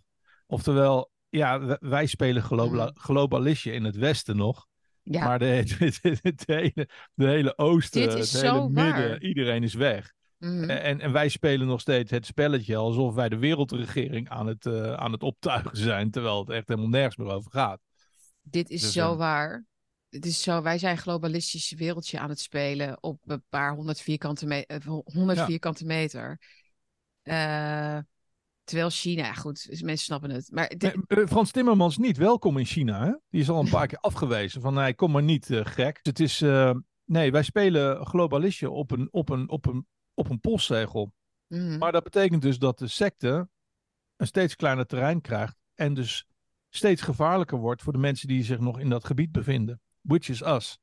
Oftewel, 0.48 1.12
ja, 1.30 1.78
wij 1.80 2.06
spelen 2.06 2.44
globa- 2.44 2.92
globalistje 2.94 3.72
in 3.72 3.84
het 3.84 3.96
westen 3.96 4.38
nog. 4.38 4.68
Ja, 5.04 5.24
Maar 5.26 5.40
de, 5.40 5.64
de, 6.02 6.18
de, 6.22 6.34
de 6.46 6.54
hele, 6.54 6.90
de 7.14 7.28
hele 7.28 7.58
oosten, 7.58 8.02
het 8.02 8.14
is 8.20 8.34
hele 8.34 8.70
midden, 8.70 9.24
iedereen 9.24 9.64
is 9.64 9.74
weg. 9.74 10.14
Mhm. 10.38 10.70
En, 10.70 11.00
en 11.00 11.12
wij 11.12 11.30
spelen 11.30 11.68
nog 11.68 11.82
steeds 11.82 12.12
het 12.12 12.26
spelletje 12.26 12.76
alsof 12.76 13.14
wij 13.14 13.30
de 13.30 13.38
wereldregering 13.38 14.30
aan 14.30 14.48
het, 14.48 14.66
eh, 14.66 14.94
aan 14.94 15.12
het 15.12 15.24
optuigen 15.24 15.78
zijn. 15.78 16.12
Terwijl 16.12 16.40
het 16.40 16.50
echt 16.50 16.68
helemaal 16.68 16.90
nergens 16.90 17.16
meer 17.18 17.28
over 17.34 17.52
gaat. 17.52 17.80
Dit 18.42 18.70
is 18.70 18.82
Dus, 18.82 18.94
zo 18.94 19.12
eh, 19.12 19.18
waar. 19.18 19.66
Het 20.10 20.26
is 20.26 20.42
zo, 20.42 20.62
wij 20.62 20.78
zijn 20.78 20.98
globalistisch 20.98 21.72
wereldje 21.72 22.20
aan 22.20 22.30
het 22.30 22.40
spelen 22.40 23.04
op 23.04 23.20
een 23.26 23.44
paar 23.50 23.74
honderd 23.76 24.02
vierkante, 24.02 24.46
me- 24.46 24.66
eh, 24.66 24.78
100 25.06 25.38
Ja. 25.38 25.46
vierkante 25.46 25.86
meter. 25.86 26.40
Eh, 27.22 27.98
terwijl 28.64 28.90
China, 28.90 29.34
goed, 29.34 29.70
dus 29.70 29.82
mensen 29.82 30.06
snappen 30.06 30.30
het. 30.30 30.52
Maar 30.52 30.68
dit- 30.78 30.98
eh, 31.08 31.26
Frans 31.28 31.52
Timmermans 31.52 31.98
niet 31.98 32.18
welkom 32.18 32.58
in 32.58 32.66
China. 32.66 33.06
Hè? 33.06 33.12
Die 33.30 33.42
is 33.42 33.50
al 33.50 33.60
een 33.64 33.70
paar 33.70 33.88
keer 33.88 33.98
afgewezen. 33.98 34.62
Van 34.62 34.74
nee, 34.74 34.94
kom 34.96 35.12
maar 35.12 35.24
niet, 35.24 35.50
eh, 35.50 35.66
gek. 35.66 36.00
Het 36.02 36.20
is, 36.20 36.42
eh, 36.42 36.72
nee, 37.06 37.32
wij 37.32 37.44
spelen 37.44 38.06
globalistje 38.06 38.70
op 38.70 38.92
een, 38.92 39.08
op 39.12 39.30
een, 39.30 39.50
op 39.50 39.66
een, 39.66 39.88
op 40.16 40.30
een 40.30 40.40
postzegel. 40.40 41.14
mhm. 41.48 41.78
Maar 41.78 41.92
dat 41.92 42.04
betekent 42.04 42.42
dus 42.42 42.60
dat 42.60 42.78
de 42.80 42.88
secte 42.88 43.50
een 44.16 44.28
steeds 44.28 44.56
kleiner 44.56 44.86
terrein 44.86 45.22
krijgt. 45.22 45.56
En 45.74 45.94
dus 45.94 46.26
steeds 46.70 47.02
gevaarlijker 47.02 47.58
wordt 47.58 47.82
voor 47.82 47.94
de 47.94 48.00
mensen 48.00 48.28
die 48.28 48.44
zich 48.44 48.60
nog 48.60 48.80
in 48.80 48.90
dat 48.90 49.06
gebied 49.06 49.32
bevinden. 49.32 49.82
Which 50.02 50.30
is 50.30 50.42
us. 50.42 50.80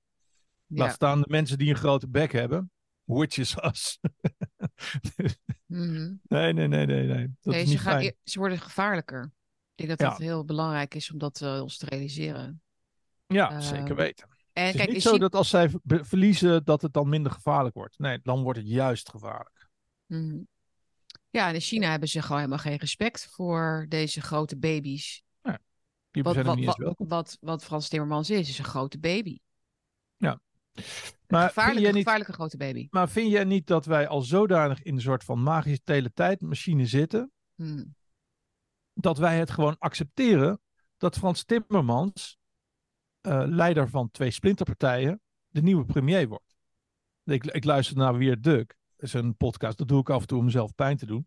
ja. 0.67 0.85
Laat 0.85 0.93
staan 0.95 1.21
de 1.21 1.29
mensen 1.31 1.59
die 1.59 1.71
een 1.71 1.77
grote 1.77 2.09
bek 2.09 2.33
hebben. 2.33 2.71
Which 3.05 3.37
is 3.39 3.57
us. 3.65 3.99
Mhm. 5.67 6.15
Nee, 6.23 6.53
nee, 6.53 6.69
nee, 6.69 6.87
nee. 6.87 7.07
nee. 7.07 7.35
Dat 7.41 7.53
Nee, 7.55 7.63
is 7.63 7.67
ze, 7.69 7.73
niet 7.73 7.83
gaan, 7.83 7.93
fijn. 7.93 8.05
e- 8.05 8.17
ze 8.31 8.39
worden 8.39 8.59
gevaarlijker. 8.59 9.33
Ik 9.75 9.87
denk 9.87 9.89
dat 9.89 10.01
Ja. 10.01 10.09
dat 10.09 10.19
heel 10.19 10.45
belangrijk 10.45 10.95
is 10.95 11.11
om 11.13 11.19
dat 11.19 11.41
eh, 11.41 11.61
ons 11.63 11.77
te 11.79 11.87
realiseren. 11.87 12.63
Ja, 13.27 13.51
Eh, 13.51 13.61
zeker 13.61 13.95
weten. 13.97 14.29
En 14.53 14.65
Het 14.65 14.75
is 14.75 14.81
kijk, 14.81 14.93
niet 14.93 15.03
zo 15.03 15.19
dat 15.19 15.35
als 15.35 15.49
zij 15.49 15.69
ver- 15.85 16.07
verliezen, 16.07 16.65
dat 16.65 16.83
het 16.83 16.93
dan 16.93 17.09
minder 17.09 17.33
gevaarlijk 17.33 17.75
wordt. 17.75 17.99
Nee, 17.99 18.19
dan 18.23 18.43
wordt 18.43 18.59
het 18.59 18.69
juist 18.69 19.09
gevaarlijk. 19.11 19.69
Mhm. 20.07 20.41
Ja, 21.31 21.49
en 21.49 21.55
in 21.55 21.61
China 21.61 21.91
hebben 21.91 22.09
ze 22.09 22.23
gewoon 22.23 22.37
helemaal 22.39 22.59
geen 22.59 22.77
respect 22.77 23.27
voor 23.31 23.87
deze 23.89 24.21
grote 24.21 24.57
baby's. 24.59 25.23
Die 26.11 26.23
Wat, 26.23 26.37
wat, 26.37 26.57
niet 26.57 26.65
wat, 26.67 26.77
welkom. 26.77 27.09
wat, 27.09 27.37
wat 27.41 27.65
Frans 27.65 27.89
Timmermans 27.89 28.31
is, 28.31 28.49
is 28.49 28.59
een 28.59 28.65
grote 28.65 28.99
baby. 28.99 29.39
Maar 30.19 31.43
een 31.43 31.49
gevaarlijke, 31.49 31.89
niet, 31.91 31.97
gevaarlijke 31.97 32.33
grote 32.33 32.57
baby. 32.57 32.87
maar 32.91 33.09
vind 33.09 33.31
jij 33.31 33.45
niet 33.45 33.67
dat 33.67 33.85
wij 33.85 34.09
al 34.09 34.21
zodanig 34.23 34.83
in 34.83 34.95
een 34.95 35.01
soort 35.01 35.25
van 35.25 35.43
magische 35.43 35.81
teletijdmachine 35.85 36.87
zitten, 36.87 37.33
Mhm. 37.55 37.85
dat 38.95 39.19
wij 39.19 39.39
het 39.39 39.51
gewoon 39.51 39.77
accepteren 39.79 40.61
dat 40.97 41.19
Frans 41.19 41.45
Timmermans, 41.45 42.39
eh, 43.23 43.43
leider 43.47 43.89
van 43.89 44.11
twee 44.11 44.31
splinterpartijen, 44.31 45.21
de 45.49 45.63
nieuwe 45.63 45.85
premier 45.85 46.29
wordt? 46.29 46.57
Ik, 47.25 47.45
ik 47.45 47.65
luister 47.65 47.97
naar 47.97 48.17
Weer 48.17 48.41
Duk, 48.41 48.77
een 48.97 49.37
podcast, 49.37 49.79
dat 49.79 49.89
doe 49.89 50.01
ik 50.01 50.11
af 50.11 50.21
en 50.21 50.27
toe 50.27 50.39
om 50.39 50.45
mezelf 50.45 50.75
pijn 50.75 50.97
te 50.97 51.07
doen. 51.07 51.27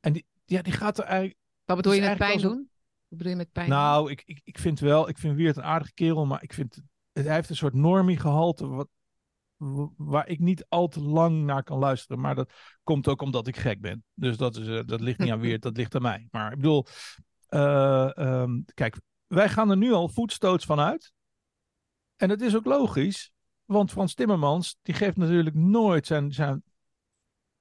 En 0.00 0.12
die, 0.12 0.26
ja, 0.44 0.62
die 0.62 0.72
gaat 0.72 0.98
er 0.98 1.04
eigenlijk 1.04 1.38
Wat 1.64 1.76
bedoel 1.76 1.92
je 1.92 2.00
met 2.00 2.18
pijn 2.18 2.40
doen? 2.40 2.70
Wat 3.08 3.18
bedoel 3.18 3.32
je 3.32 3.36
met 3.38 3.52
pijn? 3.52 3.68
Nou, 3.68 4.10
ik, 4.10 4.22
ik, 4.24 4.40
ik 4.44 4.58
vind 4.58 4.80
wel, 4.80 5.08
ik 5.08 5.18
vind 5.18 5.36
Weert 5.36 5.56
een 5.56 5.62
aardige 5.62 5.94
kerel, 5.94 6.26
maar 6.26 6.42
ik 6.42 6.52
vind, 6.52 6.74
het- 7.12 7.24
hij 7.24 7.34
heeft 7.34 7.50
een 7.50 7.56
soort 7.56 7.74
normie 7.74 8.18
gehalte 8.18 8.66
wat, 8.66 8.88
wa- 9.56 9.90
waar 9.96 10.28
ik 10.28 10.38
niet 10.38 10.64
al 10.68 10.88
te 10.88 11.00
lang 11.00 11.44
naar 11.44 11.62
kan 11.62 11.78
luisteren. 11.78 12.20
Maar 12.22 12.34
dat 12.34 12.52
komt 12.82 13.08
ook 13.08 13.22
omdat 13.22 13.46
ik 13.46 13.56
gek 13.56 13.80
ben. 13.80 14.04
Dus 14.14 14.36
dat, 14.36 14.56
is, 14.56 14.66
eh, 14.68 14.80
dat 14.86 15.00
ligt 15.00 15.18
niet 15.18 15.30
aan 15.30 15.40
Weert, 15.48 15.62
dat 15.62 15.76
ligt 15.76 15.94
aan 15.94 16.02
mij. 16.02 16.28
Maar 16.30 16.50
ik 16.50 16.56
bedoel, 16.56 16.86
eh, 17.46 18.16
ehm, 18.18 18.60
kijk, 18.74 18.96
wij 19.34 19.48
gaan 19.48 19.70
er 19.70 19.76
nu 19.76 19.92
al 19.92 20.08
voetstoots 20.08 20.64
van 20.64 20.80
uit. 20.80 21.12
En 22.16 22.28
dat 22.28 22.40
is 22.40 22.56
ook 22.56 22.64
logisch, 22.64 23.32
want 23.64 23.90
Frans 23.90 24.14
Timmermans, 24.14 24.76
die 24.82 24.94
geeft 24.94 25.16
natuurlijk 25.16 25.54
nooit 25.54 26.06
zijn, 26.06 26.32
zijn, 26.32 26.62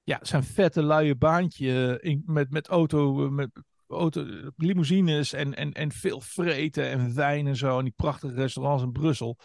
ja, 0.03 0.19
zijn 0.21 0.43
vette 0.43 0.83
luie 0.83 1.15
baantje 1.15 1.97
in, 2.01 2.23
met, 2.25 2.51
met 2.51 2.67
auto, 2.67 3.29
met, 3.29 3.49
auto, 3.87 4.25
limousines 4.55 5.33
en, 5.33 5.55
en, 5.55 5.71
en 5.71 5.91
veel 5.91 6.21
vreten 6.21 6.89
en 6.89 7.15
wijn 7.15 7.47
en 7.47 7.55
zo. 7.55 7.77
En 7.77 7.83
die 7.83 7.93
prachtige 7.95 8.33
restaurants 8.33 8.83
in 8.83 8.91
Brussel. 8.91 9.37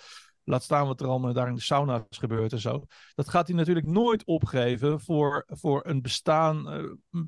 Laat 0.45 0.63
staan 0.63 0.87
wat 0.87 1.01
er 1.01 1.07
allemaal 1.07 1.33
daar 1.33 1.49
in 1.49 1.55
de 1.55 1.61
sauna's 1.61 2.03
gebeurt 2.09 2.53
en 2.53 2.61
zo. 2.61 2.85
Dat 3.15 3.29
gaat 3.29 3.47
hij 3.47 3.57
natuurlijk 3.57 3.87
nooit 3.87 4.25
opgeven 4.25 5.01
voor, 5.01 5.45
voor 5.47 5.87
een 5.87 6.03
bestaan, 6.03 6.71
eh, 6.71 6.85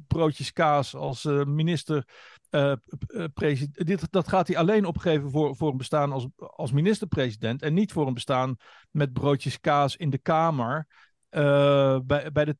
broodjes 0.06 0.52
kaas 0.52 0.94
als 0.94 1.24
eh, 1.24 1.44
minister. 1.44 2.04
Eh, 2.50 2.72
eh. 3.06 3.60
Dit, 3.72 4.10
dat 4.12 4.28
gaat 4.28 4.48
hij 4.48 4.56
alleen 4.56 4.84
opgeven 4.84 5.30
voor, 5.30 5.56
voor 5.56 5.70
een 5.70 5.76
bestaan 5.76 6.12
als, 6.12 6.26
als 6.36 6.72
minister-president. 6.72 7.62
En 7.62 7.74
niet 7.74 7.92
voor 7.92 8.06
een 8.06 8.14
bestaan 8.14 8.56
met 8.90 9.12
broodjes 9.12 9.60
kaas 9.60 9.96
in 9.96 10.10
de 10.10 10.18
Kamer. 10.18 10.86
eh, 11.28 11.98
bij, 12.04 12.32
bij 12.32 12.44
de, 12.44 12.56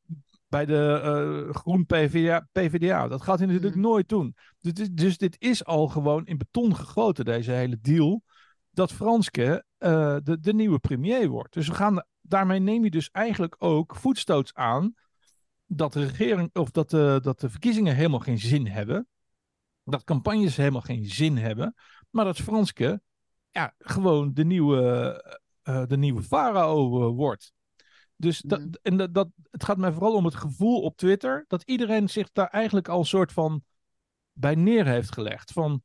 bij 0.47 0.65
de 0.65 1.47
Groen 1.51 1.85
PvdA, 1.85 2.47
PvdA. 2.51 3.07
Dat 3.07 3.21
gaat 3.21 3.37
hij 3.37 3.47
natuurlijk 3.47 3.75
Mhm. 3.75 3.83
nooit 3.83 4.09
doen. 4.09 4.35
Dus, 4.59 4.73
dit- 4.73 4.97
dus 4.97 5.17
dit 5.17 5.35
is 5.39 5.65
al 5.65 5.87
gewoon 5.87 6.25
in 6.25 6.37
beton 6.37 6.75
gegoten, 6.75 7.25
deze 7.25 7.51
hele 7.51 7.77
deal. 7.81 8.23
Dat 8.71 8.91
Franske 8.91 9.63
de, 10.23 10.37
de 10.41 10.53
nieuwe 10.53 10.79
premier 10.79 11.27
wordt. 11.27 11.53
Dus 11.53 11.67
we 11.67 11.73
gaan, 11.73 12.03
daarmee 12.21 12.59
neem 12.59 12.83
je 12.83 12.89
dus 12.89 13.09
eigenlijk 13.11 13.55
ook 13.57 13.95
voetstoots 13.95 14.53
aan. 14.53 14.93
Dat 15.65 15.93
de 15.93 16.05
regering 16.05 16.49
of 16.53 16.71
dat 16.71 16.89
de, 16.89 17.19
dat 17.21 17.39
de 17.39 17.49
verkiezingen 17.49 17.95
helemaal 17.95 18.19
geen 18.19 18.39
zin 18.39 18.67
hebben. 18.67 19.07
Dat 19.91 20.03
campagnes 20.03 20.55
helemaal 20.55 20.81
geen 20.81 21.05
zin 21.05 21.37
hebben. 21.37 21.75
Maar 22.09 22.25
dat 22.25 22.37
Franske 22.37 23.01
ja, 23.51 23.73
gewoon 23.77 24.33
de 24.33 24.45
nieuwe, 24.45 24.81
eh, 25.61 25.85
de 25.85 25.97
nieuwe 25.97 26.23
farao 26.23 27.07
eh, 27.07 27.15
wordt. 27.15 27.53
Dus 28.15 28.39
dat, 28.41 28.59
Mhm. 28.59 28.69
en 28.81 28.97
dat, 28.97 29.13
dat, 29.13 29.29
het 29.51 29.63
gaat 29.63 29.77
mij 29.77 29.91
vooral 29.91 30.13
om 30.13 30.25
het 30.25 30.35
gevoel 30.35 30.81
op 30.81 30.97
Twitter 30.97 31.45
dat 31.47 31.63
iedereen 31.63 32.09
zich 32.09 32.31
daar 32.31 32.47
eigenlijk 32.47 32.87
al 32.87 32.99
een 32.99 33.05
soort 33.05 33.31
van 33.31 33.63
bij 34.31 34.55
neer 34.55 34.85
heeft 34.85 35.13
gelegd. 35.13 35.51
Van 35.51 35.83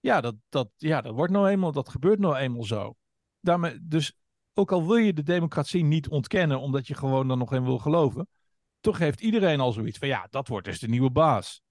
ja, 0.00 0.20
dat, 0.20 0.34
dat, 0.48 0.68
ja, 0.76 1.00
dat 1.00 1.14
wordt 1.14 1.32
nou 1.32 1.48
eenmaal, 1.48 1.72
dat 1.72 1.88
gebeurt 1.88 2.18
nou 2.18 2.36
eenmaal 2.36 2.64
zo. 2.64 2.94
Daarmee, 3.40 3.78
dus 3.82 4.12
ook 4.54 4.72
al 4.72 4.86
wil 4.86 4.96
je 4.96 5.12
de 5.12 5.22
democratie 5.22 5.84
niet 5.84 6.08
ontkennen, 6.08 6.60
omdat 6.60 6.86
je 6.86 6.94
gewoon 6.94 7.30
er 7.30 7.36
nog 7.36 7.52
in 7.52 7.64
wil 7.64 7.78
geloven, 7.78 8.28
toch 8.80 8.98
heeft 8.98 9.20
iedereen 9.20 9.60
al 9.60 9.72
zoiets 9.72 9.98
van 9.98 10.08
ja, 10.08 10.26
dat 10.30 10.48
wordt 10.48 10.66
dus 10.66 10.78
de 10.78 10.88
nieuwe 10.88 11.10
baas. 11.10 11.62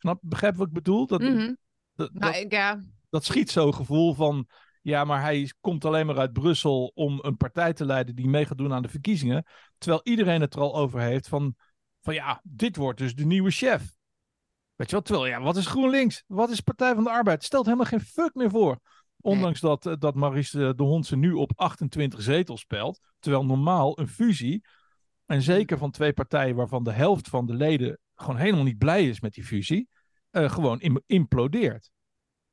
Snap, 0.00 0.18
begrijp 0.22 0.56
wat 0.56 0.66
ik 0.66 0.72
bedoel? 0.72 1.06
Dat, 1.06 1.20
Mhm. 1.20 1.54
dat, 1.94 2.12
Nou, 2.12 2.32
dat, 2.32 2.42
ik, 2.42 2.52
ja. 2.52 2.80
dat 3.10 3.24
schiet 3.24 3.50
zo'n 3.50 3.74
gevoel 3.74 4.14
van 4.14 4.46
ja, 4.82 5.04
maar 5.04 5.20
hij 5.20 5.52
komt 5.60 5.84
alleen 5.84 6.06
maar 6.06 6.18
uit 6.18 6.32
Brussel 6.32 6.92
om 6.94 7.18
een 7.22 7.36
partij 7.36 7.72
te 7.72 7.84
leiden 7.84 8.14
die 8.14 8.28
mee 8.28 8.46
gaat 8.46 8.58
doen 8.58 8.72
aan 8.72 8.82
de 8.82 8.88
verkiezingen. 8.88 9.46
Terwijl 9.78 10.00
iedereen 10.04 10.40
het 10.40 10.54
er 10.54 10.60
al 10.60 10.76
over 10.76 11.00
heeft 11.00 11.28
van, 11.28 11.54
van 12.00 12.14
ja, 12.14 12.40
dit 12.44 12.76
wordt 12.76 12.98
dus 12.98 13.14
de 13.14 13.24
nieuwe 13.24 13.50
chef. 13.50 13.82
Weet 14.74 14.90
je 14.90 14.96
wel, 14.96 15.02
terwijl 15.04 15.26
ja, 15.26 15.40
wat 15.40 15.56
is 15.56 15.66
GroenLinks? 15.66 16.24
Wat 16.26 16.50
is 16.50 16.60
Partij 16.60 16.94
van 16.94 17.04
de 17.04 17.10
Arbeid? 17.10 17.44
Stelt 17.44 17.64
helemaal 17.64 17.86
geen 17.86 18.00
fuck 18.00 18.34
meer 18.34 18.50
voor. 18.50 18.80
Ondanks 19.20 19.60
dat, 19.60 19.86
eh, 19.86 19.94
dat 19.98 20.14
Maurice 20.14 20.74
de 20.74 20.82
Hondse 20.82 21.16
nu 21.16 21.32
op 21.32 21.52
28 21.54 22.22
zetels 22.22 22.60
speelt. 22.60 23.00
Terwijl 23.18 23.44
normaal 23.44 23.98
een 23.98 24.08
fusie, 24.08 24.64
en 25.26 25.42
zeker 25.42 25.78
van 25.78 25.90
twee 25.90 26.12
partijen 26.12 26.56
waarvan 26.56 26.84
de 26.84 26.92
helft 26.92 27.28
van 27.28 27.46
de 27.46 27.54
leden 27.54 27.98
gewoon 28.20 28.36
helemaal 28.36 28.64
niet 28.64 28.78
blij 28.78 29.08
is 29.08 29.20
met 29.20 29.32
die 29.34 29.44
fusie, 29.44 29.88
eh, 30.30 30.50
gewoon 30.50 30.80
im- 30.80 31.02
implodeert. 31.06 31.90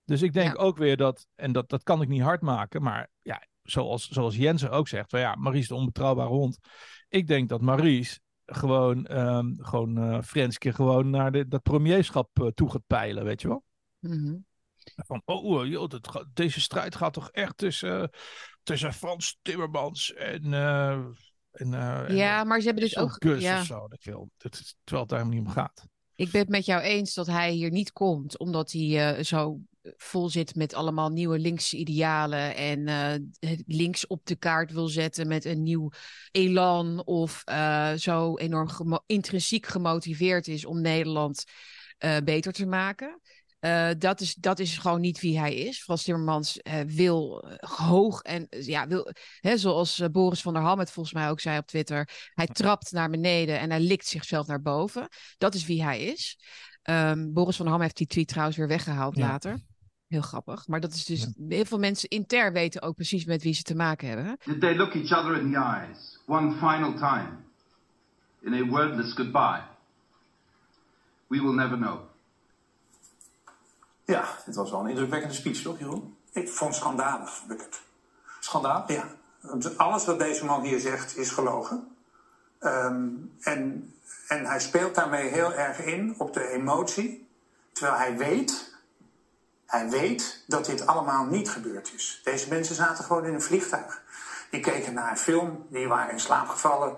Dus 0.03 0.21
ik 0.21 0.33
denk 0.33 0.57
Ja. 0.57 0.63
ook 0.63 0.77
weer 0.77 0.97
dat, 0.97 1.27
en 1.35 1.51
dat, 1.51 1.69
dat 1.69 1.83
kan 1.83 2.01
ik 2.01 2.07
niet 2.07 2.21
hard 2.21 2.41
maken, 2.41 2.81
maar 2.81 3.09
ja, 3.21 3.47
zoals, 3.61 4.07
zoals 4.07 4.35
Jensen 4.35 4.71
ook 4.71 4.87
zegt, 4.87 5.09
van 5.09 5.19
ja, 5.19 5.35
Maurice 5.35 5.67
de 5.67 5.75
onbetrouwbare 5.75 6.29
hond. 6.29 6.57
Ik 7.09 7.27
denk 7.27 7.49
dat 7.49 7.61
Maurice 7.61 8.19
gewoon, 8.45 9.05
ehm 9.05 9.53
gewoon 9.57 9.97
eh 9.97 10.21
Frenske 10.21 10.73
gewoon 10.73 11.09
naar 11.09 11.31
de, 11.31 11.47
dat 11.47 11.63
premierschap 11.63 12.39
eh, 12.39 12.47
toe 12.47 12.71
gaat 12.71 12.87
peilen, 12.87 13.23
weet 13.23 13.41
je 13.41 13.47
wel? 13.47 13.63
Mhm. 13.99 14.35
Van, 14.95 15.21
oh, 15.25 15.61
eh, 15.63 15.69
joh, 15.69 15.87
dat, 15.89 16.25
deze 16.33 16.61
strijd 16.61 16.95
gaat 16.95 17.13
toch 17.13 17.31
echt 17.31 17.57
tussen, 17.57 18.09
tussen 18.63 18.93
Frans 18.93 19.37
Timmermans 19.41 20.13
en... 20.13 20.53
eh, 21.59 21.65
en, 21.67 21.73
eh, 21.73 22.09
en, 22.09 22.15
Ja, 22.15 22.43
maar 22.43 22.59
ze 22.59 22.65
hebben 22.65 22.83
dus 22.83 22.97
ook. 22.97 23.15
Gus 23.19 23.41
Ja, 23.43 23.59
of 23.59 23.65
zo. 23.65 23.87
Dat 23.87 24.03
wil, 24.03 24.29
dat 24.37 24.53
is, 24.53 24.75
terwijl 24.83 25.01
het 25.01 25.09
daar 25.09 25.19
helemaal 25.23 25.39
niet 25.43 25.47
om 25.47 25.63
gaat. 25.63 25.87
ik 26.15 26.31
ben 26.31 26.41
het 26.41 26.49
met 26.49 26.65
jou 26.65 26.81
eens 26.81 27.13
dat 27.13 27.27
hij 27.27 27.51
hier 27.51 27.71
niet 27.71 27.91
komt, 27.91 28.37
omdat 28.37 28.71
hij 28.71 29.15
eh, 29.17 29.23
zo 29.23 29.59
vol 29.97 30.29
zit 30.29 30.55
met 30.55 30.73
allemaal 30.73 31.09
nieuwe 31.09 31.39
linkse 31.39 31.77
idealen 31.77 32.55
en 32.55 32.87
eh, 33.39 33.53
links 33.65 34.07
op 34.07 34.25
de 34.25 34.35
kaart 34.35 34.71
wil 34.71 34.87
zetten 34.87 35.27
met 35.27 35.45
een 35.45 35.63
nieuw 35.63 35.89
elan 36.31 37.05
of 37.05 37.41
eh, 37.45 37.93
zo 37.93 38.37
enorm 38.37 38.67
gemo- 38.69 39.03
intrinsiek 39.05 39.65
gemotiveerd 39.65 40.47
is 40.47 40.65
om 40.65 40.81
Nederland 40.81 41.43
eh, 41.97 42.17
beter 42.23 42.51
te 42.53 42.65
maken. 42.65 43.19
Eh, 43.67 43.89
dat, 43.97 44.21
is, 44.21 44.35
dat 44.35 44.59
is 44.59 44.77
gewoon 44.77 45.01
niet 45.01 45.19
wie 45.19 45.39
hij 45.39 45.55
is. 45.55 45.81
Frans 45.83 46.03
Timmermans 46.03 46.61
eh, 46.61 46.79
wil 46.85 47.41
eh, 47.41 47.69
hoog 47.69 48.21
en 48.21 48.47
ja, 48.49 48.87
wil, 48.87 49.11
hè, 49.39 49.57
zoals 49.57 50.03
Boris 50.11 50.41
van 50.41 50.53
der 50.53 50.61
Ham 50.61 50.79
het 50.79 50.91
volgens 50.91 51.15
mij 51.15 51.29
ook 51.29 51.39
zei 51.39 51.57
op 51.57 51.67
Twitter, 51.67 52.09
hij 52.33 52.47
trapt 52.47 52.91
naar 52.91 53.09
beneden 53.09 53.59
en 53.59 53.69
hij 53.69 53.79
likt 53.79 54.05
zichzelf 54.05 54.47
naar 54.47 54.61
boven. 54.61 55.07
Dat 55.37 55.53
is 55.53 55.65
wie 55.65 55.83
hij 55.83 56.03
is. 56.03 56.39
Ehm, 56.81 57.33
Boris 57.33 57.55
van 57.55 57.65
der 57.65 57.73
Ham 57.73 57.83
heeft 57.83 57.97
die 57.97 58.07
tweet 58.07 58.27
trouwens 58.27 58.57
weer 58.57 58.67
weggehaald 58.67 59.15
Ja. 59.15 59.27
later. 59.27 59.59
Heel 60.07 60.21
grappig. 60.21 60.67
Maar 60.67 60.79
dat 60.79 60.93
is 60.93 61.05
dus. 61.05 61.21
Ja. 61.21 61.45
Heel 61.47 61.65
veel 61.65 61.79
mensen 61.79 62.09
intern 62.09 62.53
weten 62.53 62.81
ook 62.81 62.95
precies 62.95 63.25
met 63.25 63.43
wie 63.43 63.53
ze 63.53 63.61
te 63.63 63.75
maken 63.75 64.07
hebben. 64.07 64.37
Did 64.45 64.59
they 64.59 64.75
look 64.75 64.93
each 64.93 65.19
other 65.19 65.41
in 65.41 65.51
the 65.51 65.57
eyes 65.57 66.19
one 66.25 66.51
final 66.51 66.93
time 66.93 67.29
in 68.41 68.53
a 68.53 68.65
wordless 68.65 69.13
goodbye? 69.13 69.61
We 71.27 71.41
will 71.41 71.53
never 71.53 71.77
know. 71.77 72.15
Ja, 74.07 74.23
het 74.45 74.55
was 74.55 74.71
wel 74.71 74.79
een 74.79 74.89
indrukwekkende 74.89 75.35
speech, 75.35 75.61
toch, 75.61 75.79
Jeroen? 75.79 76.17
Ik 76.31 76.49
vond 76.49 76.69
het 76.69 76.79
schandalig, 76.79 77.35
vond 77.35 77.51
ik 77.51 77.59
het. 77.59 77.81
Schandaal? 78.39 78.83
Ja, 78.87 79.07
alles 79.77 80.05
wat 80.05 80.19
deze 80.19 80.45
man 80.45 80.61
hier 80.61 80.79
zegt 80.79 81.17
is 81.17 81.29
gelogen. 81.29 81.95
Ehm, 82.59 83.07
en, 83.39 83.93
en 84.27 84.45
hij 84.45 84.59
speelt 84.59 84.95
daarmee 84.95 85.29
heel 85.29 85.53
erg 85.53 85.79
in 85.79 86.15
op 86.17 86.33
de 86.33 86.49
emotie. 86.49 87.29
Terwijl 87.71 87.97
hij 87.97 88.17
weet, 88.17 88.75
hij 89.65 89.89
weet 89.89 90.43
dat 90.47 90.65
dit 90.65 90.85
allemaal 90.85 91.25
niet 91.25 91.49
gebeurd 91.49 91.93
is. 91.93 92.21
Deze 92.23 92.49
mensen 92.49 92.75
zaten 92.75 93.03
gewoon 93.03 93.25
in 93.25 93.33
een 93.33 93.41
vliegtuig. 93.41 94.01
Die 94.49 94.61
keken 94.61 94.93
naar 94.93 95.11
een 95.11 95.17
film, 95.17 95.65
die 95.69 95.87
waren 95.87 96.11
in 96.11 96.19
slaap 96.19 96.47
gevallen. 96.47 96.95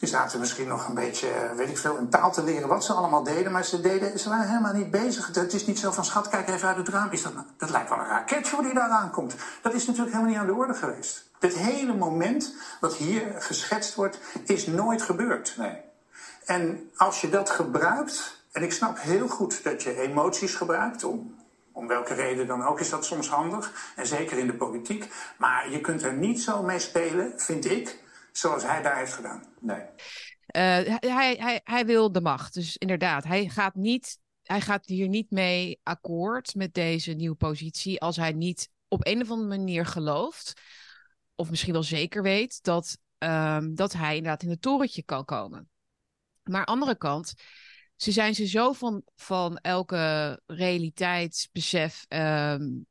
Die 0.00 0.08
zaten 0.08 0.40
misschien 0.40 0.68
nog 0.68 0.88
een 0.88 0.94
beetje, 0.94 1.28
eh, 1.28 1.52
weet 1.52 1.68
ik 1.68 1.78
veel, 1.78 1.98
een 1.98 2.08
taal 2.08 2.32
te 2.32 2.42
leren 2.42 2.68
wat 2.68 2.84
ze 2.84 2.92
allemaal 2.92 3.22
deden. 3.22 3.52
Maar 3.52 3.64
ze, 3.64 3.80
deden, 3.80 4.18
ze 4.18 4.28
waren 4.28 4.48
helemaal 4.48 4.72
niet 4.72 4.90
bezig. 4.90 5.26
Het 5.34 5.54
is 5.54 5.66
niet 5.66 5.78
zo 5.78 5.90
van, 5.90 6.04
schat, 6.04 6.28
kijk 6.28 6.48
even 6.48 6.68
uit 6.68 6.76
het 6.76 6.88
raam. 6.88 7.10
Is 7.10 7.22
dat, 7.22 7.34
nou- 7.34 7.46
dat 7.56 7.70
lijkt 7.70 7.88
wel 7.88 7.98
een 7.98 8.06
raketje 8.06 8.54
hoe 8.54 8.64
die 8.64 8.74
daar 8.74 8.88
aankomt. 8.88 9.34
Dat 9.62 9.74
is 9.74 9.86
natuurlijk 9.86 10.12
helemaal 10.12 10.32
niet 10.32 10.40
aan 10.40 10.46
de 10.46 10.60
orde 10.60 10.74
geweest. 10.74 11.30
Dit 11.38 11.54
hele 11.54 11.94
moment 11.94 12.54
wat 12.80 12.94
hier 12.94 13.34
geschetst 13.38 13.94
wordt, 13.94 14.18
is 14.44 14.66
nooit 14.66 15.02
gebeurd. 15.02 15.54
Nee. 15.56 15.80
En 16.44 16.90
als 16.96 17.20
je 17.20 17.28
dat 17.28 17.50
gebruikt, 17.50 18.42
en 18.52 18.62
ik 18.62 18.72
snap 18.72 19.00
heel 19.00 19.28
goed 19.28 19.64
dat 19.64 19.82
je 19.82 20.00
emoties 20.00 20.54
gebruikt 20.54 21.04
om 21.04 21.38
om 21.72 21.86
welke 21.86 22.14
reden 22.14 22.46
dan 22.46 22.64
ook 22.66 22.80
is 22.80 22.90
dat 22.90 23.04
soms 23.04 23.28
handig. 23.28 23.92
En 23.96 24.06
zeker 24.06 24.38
in 24.38 24.46
de 24.46 24.54
politiek. 24.54 25.12
Maar 25.38 25.70
je 25.70 25.80
kunt 25.80 26.02
er 26.02 26.12
niet 26.12 26.42
zo 26.42 26.62
mee 26.62 26.78
spelen, 26.78 27.32
vind 27.36 27.64
ik, 27.64 27.98
zoals 28.32 28.62
hij 28.62 28.82
daar 28.82 28.98
heeft 28.98 29.12
gedaan. 29.12 29.54
Nee. 29.60 29.80
Uh, 29.80 30.98
hij, 31.00 31.36
hij, 31.38 31.60
hij 31.64 31.86
wil 31.86 32.12
de 32.12 32.20
macht. 32.20 32.54
Dus 32.54 32.76
inderdaad, 32.76 33.24
hij 33.24 33.48
gaat, 33.48 33.74
niet, 33.74 34.18
hij 34.42 34.60
gaat 34.60 34.86
hier 34.86 35.08
niet 35.08 35.30
mee 35.30 35.80
akkoord 35.82 36.54
met 36.54 36.74
deze 36.74 37.12
nieuwe 37.12 37.36
positie. 37.36 38.00
Als 38.00 38.16
hij 38.16 38.32
niet 38.32 38.70
op 38.88 39.06
een 39.06 39.20
of 39.20 39.30
andere 39.30 39.48
manier 39.48 39.86
gelooft. 39.86 40.60
Of 41.34 41.50
misschien 41.50 41.72
wel 41.72 41.82
zeker 41.82 42.22
weet 42.22 42.62
dat, 42.62 42.98
um, 43.18 43.74
dat 43.74 43.92
hij 43.92 44.16
inderdaad 44.16 44.42
in 44.42 44.50
het 44.50 44.62
torentje 44.62 45.02
kan 45.02 45.24
komen. 45.24 45.68
Maar 46.42 46.58
aan 46.58 46.64
de 46.64 46.70
andere 46.70 46.96
kant 46.96 47.34
ze 47.96 48.12
zijn 48.12 48.34
ze 48.34 48.46
zo 48.46 48.72
van, 48.72 49.02
van 49.16 49.56
elke 49.56 50.40
realiteitsbesef 50.46 52.06
um, 52.08 52.86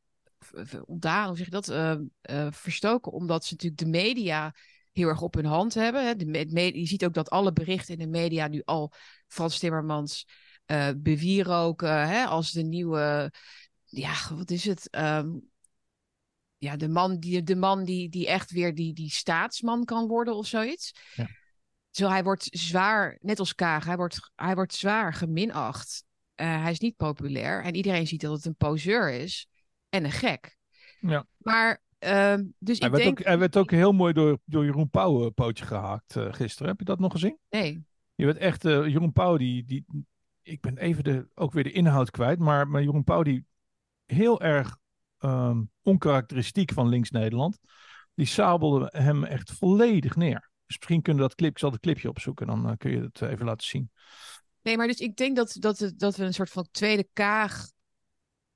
ontdaan, 0.86 1.28
hoe 1.28 1.38
zeg 1.38 1.45
je 1.45 1.52
dat, 1.52 1.69
uh, 1.69 1.95
uh, 2.30 2.47
verstoken, 2.52 3.12
omdat 3.12 3.45
ze 3.45 3.54
natuurlijk 3.54 3.82
de 3.82 3.89
media 3.89 4.54
heel 5.00 5.08
erg 5.08 5.22
op 5.22 5.34
hun 5.34 5.46
hand 5.46 5.74
hebben. 5.74 6.06
Hè. 6.06 6.16
De, 6.16 6.80
je 6.80 6.86
ziet 6.86 7.06
ook 7.06 7.14
dat 7.14 7.30
alle 7.30 7.54
berichten 7.54 7.94
in 7.94 8.00
de 8.00 8.18
media 8.18 8.48
nu 8.48 8.62
al 8.66 8.94
Frans 9.28 9.60
Timmermans 9.60 10.28
uh, 10.72 10.90
bewieroken 10.98 12.08
hè, 12.08 12.26
als 12.26 12.52
de 12.52 12.64
nieuwe, 12.64 13.34
ja, 13.84 14.14
wat 14.34 14.52
is 14.52 14.66
het? 14.66 14.88
Um, 14.98 15.50
ja, 16.58 16.76
de 16.76 16.88
man, 16.88 17.20
die, 17.20 17.44
de 17.44 17.56
man 17.56 17.84
die, 17.84 18.10
die 18.10 18.28
echt 18.28 18.52
weer 18.52 18.76
die, 18.76 18.94
die 18.94 19.10
staatsman 19.10 19.86
kan 19.86 20.08
worden 20.08 20.36
of 20.36 20.48
zoiets. 20.48 20.92
Ja. 21.16 21.30
Zo, 21.90 22.10
hij 22.10 22.24
wordt 22.24 22.48
zwaar, 22.52 23.18
net 23.22 23.40
als 23.40 23.56
Kaag, 23.56 23.86
hij 23.86 23.96
wordt, 23.96 24.32
hij 24.36 24.56
wordt 24.56 24.74
zwaar 24.74 25.14
geminacht. 25.14 26.04
Uh, 26.36 26.62
hij 26.62 26.72
is 26.72 26.80
niet 26.80 26.96
populair 26.96 27.64
en 27.64 27.76
iedereen 27.76 28.08
ziet 28.08 28.22
dat 28.22 28.36
het 28.36 28.46
een 28.46 28.56
poseur 28.56 29.12
is 29.12 29.48
en 29.90 30.04
een 30.04 30.12
gek. 30.12 30.58
Ja. 31.00 31.26
Maar, 31.38 31.82
uh, 32.00 32.36
dus 32.60 32.80
hij 32.80 32.88
ik 32.88 32.94
werd 32.94 33.04
denk... 33.04 33.20
Ook, 33.20 33.26
hij 33.26 33.40
werd 33.40 33.58
ook 33.58 33.72
heel 33.72 33.92
mooi 33.92 34.14
door, 34.14 34.40
door 34.46 34.66
Jeroen 34.66 34.90
Pauw 34.90 35.24
een 35.24 35.34
pootje 35.34 35.66
gehaakt 35.66 36.16
uh, 36.16 36.34
gisteren. 36.34 36.68
Heb 36.68 36.80
je 36.80 36.86
dat 36.86 37.00
nog 37.00 37.12
gezien? 37.12 37.38
Nee. 37.50 37.84
Je 38.16 38.26
werd 38.26 38.38
echt, 38.38 38.66
uh, 38.66 38.88
Jeroen 38.88 39.14
Pauw, 39.14 39.38
die, 39.38 39.66
die, 39.66 39.86
ik 40.42 40.62
ben 40.62 40.78
even 40.78 41.04
de, 41.04 41.28
ook 41.36 41.54
weer 41.54 41.64
de 41.64 41.72
inhoud 41.72 42.12
kwijt, 42.12 42.40
maar, 42.40 42.68
maar 42.68 42.84
Jeroen 42.84 43.04
Pauw, 43.04 43.24
die 43.24 43.46
heel 44.06 44.42
erg 44.42 44.78
um, 45.20 45.72
onkarakteristiek 45.82 46.74
van 46.74 46.88
links-Nederland, 46.88 47.60
die 48.14 48.26
sabelde 48.26 48.90
hem 48.96 49.24
echt 49.24 49.52
volledig 49.52 50.16
neer. 50.16 50.50
Dus 50.66 50.78
misschien 50.78 51.02
kunnen 51.02 51.22
we 51.22 51.28
dat 51.28 51.38
clip, 51.38 51.52
ik 51.52 51.60
zal 51.60 51.72
het 51.72 51.80
clipje 51.80 52.10
opzoeken, 52.10 52.48
dan 52.48 52.70
uh, 52.70 52.74
kun 52.78 52.92
je 52.92 53.02
het 53.02 53.22
even 53.22 53.46
laten 53.46 53.68
zien. 53.68 53.92
Nee, 54.62 54.78
maar 54.78 54.88
dus 54.88 55.00
ik 55.00 55.16
denk 55.16 55.36
dat, 55.36 55.56
dat, 55.60 55.94
dat 55.96 56.16
we 56.16 56.24
een 56.24 56.34
soort 56.34 56.50
van 56.50 56.68
tweede 56.72 57.08
kaag 57.14 57.70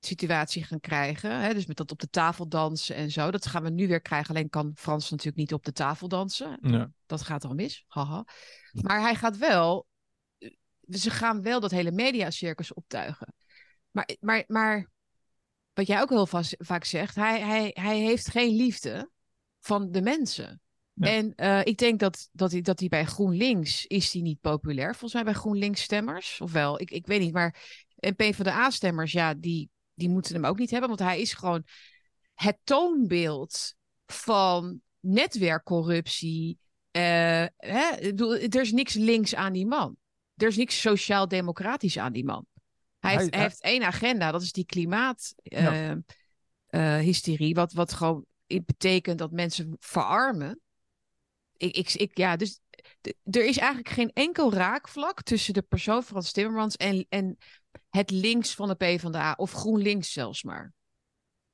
situatie 0.05 0.63
gaan 0.63 0.79
krijgen. 0.79 1.41
Hè? 1.41 1.53
Dus 1.53 1.65
met 1.65 1.77
dat 1.77 1.91
op 1.91 1.99
de 1.99 2.09
tafel 2.09 2.47
dansen 2.47 2.95
en 2.95 3.11
zo. 3.11 3.31
Dat 3.31 3.45
gaan 3.45 3.63
we 3.63 3.69
nu 3.69 3.87
weer 3.87 4.01
krijgen. 4.01 4.35
Alleen 4.35 4.49
kan 4.49 4.71
Frans 4.75 5.09
natuurlijk 5.09 5.37
niet 5.37 5.53
op 5.53 5.65
de 5.65 5.71
tafel 5.71 6.07
dansen. 6.07 6.57
Ja. 6.61 6.91
Dat 7.05 7.21
gaat 7.21 7.45
al 7.45 7.53
mis. 7.53 7.83
Haha. 7.87 8.25
Maar 8.71 9.01
hij 9.01 9.15
gaat 9.15 9.37
wel. 9.37 9.87
Ze 10.89 11.09
gaan 11.09 11.41
wel 11.41 11.59
dat 11.59 11.71
hele 11.71 11.91
mediacircus 11.91 12.73
optuigen. 12.73 13.33
Maar, 13.91 14.09
maar, 14.19 14.43
maar 14.47 14.91
wat 15.73 15.87
jij 15.87 16.01
ook 16.01 16.09
heel 16.09 16.27
vaak 16.57 16.83
zegt, 16.83 17.15
hij, 17.15 17.41
hij, 17.41 17.71
hij 17.73 17.99
heeft 17.99 18.29
geen 18.29 18.55
liefde 18.55 19.09
van 19.59 19.91
de 19.91 20.01
mensen. 20.01 20.61
Ja. 20.93 21.07
En 21.07 21.33
uh, 21.35 21.59
ik 21.63 21.77
denk 21.77 21.99
dat, 21.99 22.29
dat, 22.31 22.51
hij, 22.51 22.61
dat 22.61 22.79
hij 22.79 22.89
bij 22.89 23.05
GroenLinks 23.05 23.85
is 23.85 24.11
die 24.11 24.21
niet 24.21 24.39
populair. 24.41 24.91
Volgens 24.91 25.13
mij 25.13 25.23
bij 25.23 25.33
GroenLinks 25.33 25.81
stemmers. 25.81 26.41
Of 26.41 26.51
wel, 26.51 26.81
ik, 26.81 26.91
ik 26.91 27.05
weet 27.05 27.19
niet. 27.19 27.33
Maar 27.33 27.55
en 27.95 28.15
PvdA 28.15 28.69
stemmers, 28.69 29.11
ja, 29.11 29.33
die, 29.33 29.69
die 29.93 30.09
moeten 30.09 30.33
hem 30.33 30.45
ook 30.45 30.57
niet 30.57 30.71
hebben. 30.71 30.89
Want 30.89 31.01
hij 31.01 31.21
is 31.21 31.33
gewoon 31.33 31.63
het 32.33 32.57
toonbeeld 32.63 33.75
van 34.05 34.81
netwerkcorruptie. 34.99 36.57
Uh, 36.91 37.01
hè? 37.57 37.95
Ik 37.99 38.15
bedoel, 38.15 38.35
er 38.35 38.61
is 38.61 38.71
niks 38.71 38.93
links 38.93 39.35
aan 39.35 39.53
die 39.53 39.67
man. 39.67 39.97
Er 40.35 40.47
is 40.47 40.57
niks 40.57 40.81
sociaal-democratisch 40.81 41.97
aan 41.97 42.13
die 42.13 42.25
man. 42.25 42.45
Hij, 42.99 43.13
hij, 43.13 43.21
heeft, 43.21 43.33
hij, 43.33 43.43
heeft 43.43 43.61
één 43.61 43.83
agenda, 43.83 44.31
dat 44.31 44.41
is 44.41 44.51
die 44.51 44.65
klimaathysterie. 44.65 47.39
Uh, 47.39 47.47
ja. 47.47 47.53
wat, 47.53 47.73
wat 47.73 47.93
gewoon 47.93 48.25
betekent 48.45 49.17
dat 49.17 49.31
mensen 49.31 49.75
verarmen 49.79 50.61
ik, 51.57 51.75
ik, 51.75 51.93
ik, 51.93 52.17
ja, 52.17 52.35
dus 52.35 52.59
er 53.23 53.45
is 53.45 53.57
eigenlijk 53.57 53.89
geen 53.89 54.11
enkel 54.13 54.53
raakvlak 54.53 55.21
tussen 55.21 55.53
de 55.53 55.61
persoon 55.61 56.03
Frans 56.03 56.31
Timmermans 56.31 56.75
en, 56.75 57.05
en 57.09 57.37
het 57.89 58.11
links 58.11 58.55
van 58.55 58.67
de 58.67 58.75
PvdA 58.75 59.33
of 59.37 59.51
GroenLinks 59.51 60.11
zelfs 60.11 60.43
maar. 60.43 60.73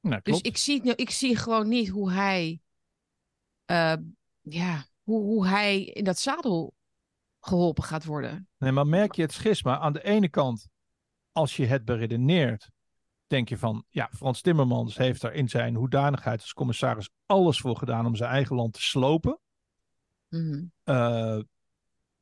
Nou, 0.01 0.21
dus 0.23 0.41
ik 0.41 0.57
zie, 0.57 0.95
ik 0.95 1.09
zie 1.09 1.35
gewoon 1.35 1.67
niet 1.67 1.89
hoe 1.89 2.11
hij, 2.11 2.61
uh, 3.71 3.93
ja, 4.41 4.85
hoe, 5.03 5.21
hoe 5.21 5.47
hij 5.47 5.83
in 5.83 6.03
dat 6.03 6.19
zadel 6.19 6.73
geholpen 7.39 7.83
gaat 7.83 8.05
worden. 8.05 8.47
Nee, 8.57 8.71
maar 8.71 8.87
merk 8.87 9.15
je 9.15 9.21
het 9.21 9.31
schisma? 9.31 9.79
Aan 9.79 9.93
de 9.93 10.03
ene 10.03 10.29
kant, 10.29 10.67
als 11.31 11.55
je 11.55 11.65
het 11.65 11.85
beredeneert, 11.85 12.69
denk 13.27 13.49
je 13.49 13.57
van, 13.57 13.85
ja, 13.89 14.09
Frans 14.15 14.41
Timmermans 14.41 14.97
heeft 14.97 15.23
er 15.23 15.33
in 15.33 15.49
zijn 15.49 15.75
hoedanigheid 15.75 16.41
als 16.41 16.53
commissaris 16.53 17.09
alles 17.25 17.59
voor 17.59 17.77
gedaan 17.77 18.05
om 18.05 18.15
zijn 18.15 18.31
eigen 18.31 18.55
land 18.55 18.73
te 18.73 18.81
slopen. 18.81 19.39
Mm 20.29 20.51
-hmm. 20.51 20.71
uh, 20.95 21.41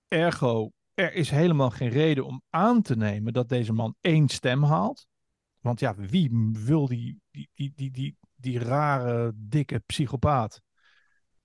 ergo, 0.08 0.72
er 0.94 1.14
is 1.14 1.30
helemaal 1.30 1.70
geen 1.70 1.90
reden 1.90 2.26
om 2.26 2.42
aan 2.50 2.82
te 2.82 2.96
nemen 2.96 3.34
dat 3.34 3.50
deze 3.50 3.74
man 3.74 3.96
één 4.02 4.28
stem 4.28 4.64
haalt. 4.64 5.08
Want 5.60 5.80
ja, 5.80 5.96
wie 5.96 6.50
wil 6.52 6.88
die, 6.88 7.22
die, 7.32 7.50
die, 7.54 7.72
die, 7.76 7.92
die, 7.92 8.18
die 8.36 8.60
rare, 8.60 9.32
dikke 9.36 9.80
psychopaat 9.86 10.62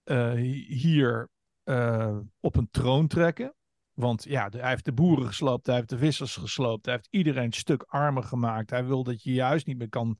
uh, 0.05 0.33
hier 0.67 1.29
uh, 1.65 2.19
op 2.41 2.57
een 2.57 2.69
troon 2.71 3.07
trekken? 3.07 3.55
Want 3.93 4.25
ja, 4.25 4.49
de, 4.49 4.59
hij 4.59 4.69
heeft 4.69 4.85
de 4.85 4.93
boeren 4.93 5.27
gesloopt, 5.27 5.67
hij 5.67 5.75
heeft 5.75 5.89
de 5.89 5.99
vissers 5.99 6.37
gesloopt, 6.37 6.85
hij 6.85 6.95
heeft 6.95 7.09
iedereen 7.11 7.45
een 7.45 7.53
stuk 7.53 7.83
armer 7.83 8.23
gemaakt. 8.23 8.71
Hij 8.71 8.85
wil 8.85 9.03
dat 9.03 9.23
je 9.23 9.33
juist 9.33 9.67
niet 9.67 9.79
meer 9.79 9.89
kan. 9.89 10.19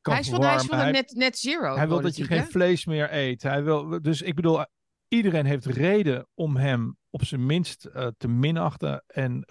kan 0.00 0.12
hij 0.12 0.22
is 0.22 0.28
van, 0.28 0.42
hij 0.42 0.54
is 0.54 0.64
van 0.64 0.90
net, 0.90 1.14
net 1.14 1.38
zero. 1.38 1.76
Hij 1.76 1.88
wil 1.88 2.00
dat 2.00 2.16
je 2.16 2.24
geen 2.24 2.46
vlees 2.46 2.84
meer 2.84 3.12
eet. 3.12 3.42
Hij 3.42 3.64
wil, 3.64 4.02
dus 4.02 4.22
ik 4.22 4.34
bedoel, 4.34 4.64
iedereen 5.10 5.46
heeft 5.46 5.66
reden 5.66 6.26
om 6.34 6.56
hem 6.56 6.96
op 7.10 7.24
zijn 7.24 7.46
minst 7.46 7.88
uh, 7.94 8.06
te 8.16 8.28
minachten 8.28 9.04
en 9.06 9.44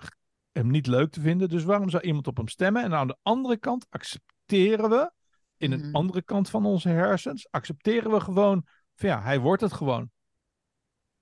hem 0.51 0.71
niet 0.71 0.87
leuk 0.87 1.11
te 1.11 1.21
vinden. 1.21 1.49
Dus 1.49 1.63
waarom 1.63 1.89
zou 1.89 2.03
iemand 2.03 2.27
op 2.27 2.37
hem 2.37 2.47
stemmen? 2.47 2.83
En 2.83 2.93
aan 2.93 3.07
de 3.07 3.17
andere 3.21 3.57
kant 3.57 3.85
accepteren 3.89 4.89
we, 4.89 5.11
in 5.57 5.71
een 5.71 5.77
mm 5.77 5.85
-hmm. 5.85 5.95
andere 5.95 6.23
kant 6.23 6.49
van 6.49 6.65
onze 6.65 6.89
hersens, 6.89 7.47
accepteren 7.51 8.11
we 8.11 8.19
gewoon 8.19 8.65
van 8.95 9.09
ja, 9.09 9.21
hij 9.21 9.39
wordt 9.39 9.61
het 9.61 9.73
gewoon. 9.73 10.11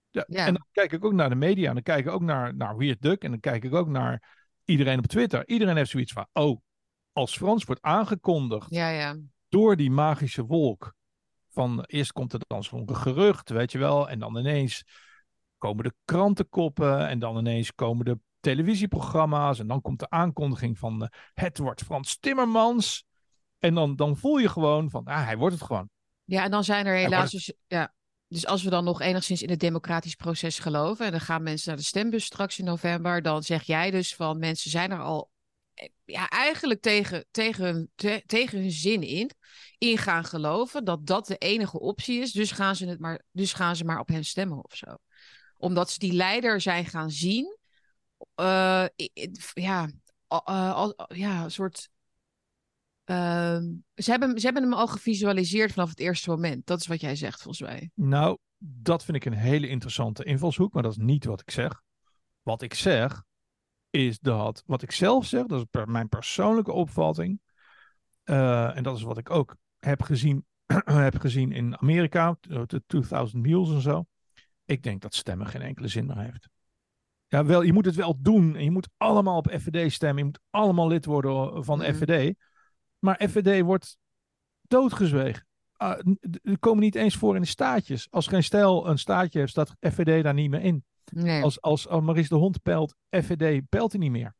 Ja, 0.10 0.26
ja. 0.28 0.46
En 0.46 0.54
dan 0.54 0.66
kijk 0.72 0.92
ik 0.92 1.06
ook 1.06 1.14
naar 1.14 1.30
de 1.30 1.36
media, 1.36 1.68
en 1.68 1.74
dan 1.74 1.84
kijk 1.84 2.06
ik 2.06 2.12
ook 2.12 2.22
naar, 2.22 2.56
naar 2.56 2.78
Weird 2.78 3.02
Duck, 3.02 3.24
en 3.24 3.30
dan 3.30 3.40
kijk 3.40 3.64
ik 3.64 3.74
ook 3.74 3.88
naar 3.88 4.46
iedereen 4.66 4.98
op 4.98 5.08
Twitter. 5.08 5.48
Iedereen 5.48 5.76
heeft 5.76 5.90
zoiets 5.90 6.14
van, 6.14 6.28
oh, 6.34 6.62
als 7.12 7.38
Frans 7.38 7.64
wordt 7.64 7.82
aangekondigd 7.82 8.70
ja, 8.70 8.90
ja. 8.90 9.18
door 9.50 9.76
die 9.76 9.92
magische 9.92 10.46
wolk, 10.46 10.96
van 11.58 11.84
eerst 11.86 12.12
komt 12.12 12.32
het 12.32 12.46
dan 12.48 12.64
zo'n 12.64 12.96
gerucht, 12.96 13.50
weet 13.50 13.72
je 13.72 13.78
wel, 13.78 14.10
en 14.10 14.20
dan 14.20 14.38
ineens 14.38 14.84
komen 15.58 15.84
de 15.84 15.94
krantenkoppen 16.06 17.08
en 17.08 17.20
dan 17.20 17.38
ineens 17.38 17.74
komen 17.74 18.06
de 18.06 18.20
televisieprogramma's 18.40 19.60
en 19.60 19.68
dan 19.68 19.82
komt 19.82 20.00
de 20.00 20.10
aankondiging 20.10 20.78
van 20.78 21.02
uh, 21.02 21.08
het 21.34 21.58
wordt 21.58 21.84
Frans 21.84 22.18
Timmermans. 22.20 23.06
En 23.58 23.74
dan, 23.74 23.96
dan 23.96 24.18
voel 24.18 24.38
je 24.38 24.50
gewoon 24.50 24.90
van, 24.90 25.06
ah, 25.06 25.26
hij 25.26 25.38
wordt 25.38 25.56
het 25.56 25.64
gewoon. 25.64 25.90
Ja, 26.24 26.44
en 26.44 26.52
dan 26.52 26.64
zijn 26.64 26.86
er 26.86 26.96
helaas 26.96 27.32
dus, 27.32 27.54
ja, 27.68 27.94
dus 28.28 28.46
als 28.46 28.64
we 28.64 28.70
dan 28.70 28.84
nog 28.84 29.02
enigszins 29.02 29.42
in 29.42 29.50
het 29.50 29.60
democratisch 29.60 30.16
proces 30.16 30.60
geloven 30.60 31.06
en 31.06 31.12
dan 31.12 31.22
gaan 31.22 31.44
mensen 31.44 31.70
naar 31.70 31.78
de 31.78 31.84
stembus 31.84 32.26
straks 32.26 32.60
in 32.60 32.66
november, 32.66 33.22
dan 33.22 33.44
zeg 33.44 33.64
jij 33.64 33.92
dus 33.92 34.16
van 34.16 34.40
mensen 34.40 34.72
zijn 34.72 34.92
er 34.92 35.02
al 35.02 35.30
ja, 36.06 36.30
eigenlijk 36.30 36.82
tegen, 36.82 37.26
tegen, 37.32 37.92
tegen 38.26 38.60
hun 38.60 38.72
zin 38.72 39.02
in, 39.02 39.32
in 39.78 39.98
gaan 39.98 40.24
geloven 40.24 40.86
dat 40.86 41.06
dat 41.06 41.28
de 41.28 41.38
enige 41.38 41.80
optie 41.80 42.22
is. 42.22 42.32
Dus 42.32 42.52
gaan 42.52 42.76
ze, 42.76 42.88
het 42.88 43.00
maar, 43.00 43.22
dus 43.32 43.54
gaan 43.54 43.76
ze 43.76 43.84
maar 43.84 44.00
op 44.00 44.08
hen 44.08 44.26
stemmen 44.26 44.64
of 44.64 44.76
zo. 44.76 44.98
Omdat 45.58 45.92
ze 45.92 46.00
die 46.00 46.14
leider 46.14 46.62
zijn 46.62 46.86
gaan 46.86 47.12
zien. 47.12 47.58
Uh, 48.40 48.86
ja, 49.54 49.90
uh, 50.50 50.90
ja, 51.08 51.44
een 51.44 51.52
soort. 51.52 51.90
Uh, 53.06 53.60
ze, 53.96 54.12
hebben, 54.12 54.40
ze 54.40 54.46
hebben 54.46 54.64
hem 54.64 54.74
al 54.74 54.88
gevisualiseerd 54.88 55.72
vanaf 55.72 55.90
het 55.90 56.00
eerste 56.00 56.30
moment. 56.30 56.66
Dat 56.66 56.80
is 56.80 56.88
wat 56.88 57.02
jij 57.02 57.16
zegt, 57.16 57.42
volgens 57.42 57.70
mij. 57.70 57.92
Nou, 57.94 58.38
dat 58.58 59.04
vind 59.04 59.18
ik 59.18 59.26
een 59.26 59.34
hele 59.34 59.68
interessante 59.68 60.24
invalshoek, 60.24 60.74
maar 60.74 60.84
dat 60.84 60.92
is 60.92 60.98
niet 60.98 61.26
wat 61.26 61.42
ik 61.42 61.52
zeg. 61.52 61.82
Wat 62.42 62.62
ik 62.62 62.74
zeg 62.74 63.26
is 63.90 64.20
dat, 64.20 64.64
wat 64.66 64.82
ik 64.82 64.92
zelf 64.92 65.26
zeg, 65.26 65.46
dat 65.46 65.60
is 65.60 65.66
per, 65.72 65.90
mijn 65.90 66.10
persoonlijke 66.10 66.72
opvatting. 66.72 67.40
Uh, 68.26 68.78
en 68.78 68.84
dat 68.84 68.98
is 68.98 69.04
wat 69.04 69.18
ik 69.18 69.30
ook 69.30 69.56
heb 69.80 70.02
gezien, 70.02 70.46
heb 70.86 71.20
gezien 71.20 71.52
in 71.52 71.78
Amerika, 71.78 72.38
de 72.42 72.84
2000 72.88 73.42
Mules 73.42 73.70
en 73.70 73.82
zo. 73.82 74.06
Ik 74.66 74.84
denk 74.84 75.02
dat 75.02 75.16
stemmen 75.16 75.48
geen 75.48 75.62
enkele 75.62 75.88
zin 75.88 76.06
meer 76.06 76.18
heeft. 76.18 76.50
Ja, 77.28 77.46
wel, 77.46 77.62
je 77.62 77.74
moet 77.74 77.86
het 77.86 77.96
wel 77.96 78.18
doen. 78.22 78.56
En 78.56 78.64
je 78.64 78.72
moet 78.72 78.90
allemaal 78.98 79.38
op 79.38 79.50
FVD 79.60 79.92
stemmen. 79.92 80.18
Je 80.18 80.24
moet 80.24 80.40
allemaal 80.50 80.88
lid 80.88 81.06
worden 81.06 81.66
van 81.66 81.80
Mhm. 81.80 81.94
FVD. 81.94 82.36
Maar 83.00 83.22
FVD 83.30 83.62
wordt 83.62 83.98
doodgezwegen. 84.62 85.46
Die 86.20 86.58
komen 86.58 86.84
niet 86.84 86.96
eens 86.96 87.16
voor 87.16 87.36
in 87.36 87.42
de 87.42 87.48
staatjes. 87.48 88.08
Als 88.12 88.28
geen 88.28 88.44
stijl 88.44 88.88
een 88.88 89.00
staatje 89.00 89.40
heeft, 89.40 89.52
staat 89.52 89.76
FVD 89.80 90.24
daar 90.24 90.34
niet 90.34 90.50
meer 90.50 90.62
in. 90.62 90.86
Nee. 91.14 91.44
Als, 91.44 91.62
als, 91.62 91.88
als 91.88 92.04
Maurice 92.04 92.30
de 92.30 92.36
Hond 92.36 92.62
pelt, 92.62 92.96
FVD 93.10 93.70
pelt 93.70 93.92
hij 93.92 94.02
niet 94.02 94.12
meer. 94.12 94.36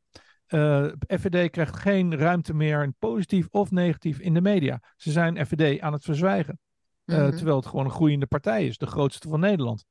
Eh, 0.46 0.84
FVD 1.08 1.50
krijgt 1.50 1.76
geen 1.76 2.16
ruimte 2.16 2.54
meer, 2.54 2.92
positief 2.98 3.48
of 3.50 3.70
negatief, 3.70 4.18
in 4.18 4.34
de 4.34 4.40
media. 4.40 4.82
Ze 4.96 5.10
zijn 5.10 5.46
FVD 5.46 5.80
aan 5.80 5.92
het 5.92 6.04
verzwijgen. 6.04 6.60
Eh, 7.04 7.18
Mhm. 7.18 7.36
terwijl 7.36 7.56
het 7.56 7.66
gewoon 7.66 7.84
een 7.84 7.90
groeiende 7.90 8.26
partij 8.26 8.66
is, 8.66 8.78
de 8.78 8.86
grootste 8.86 9.28
van 9.28 9.40
Nederland. 9.40 9.84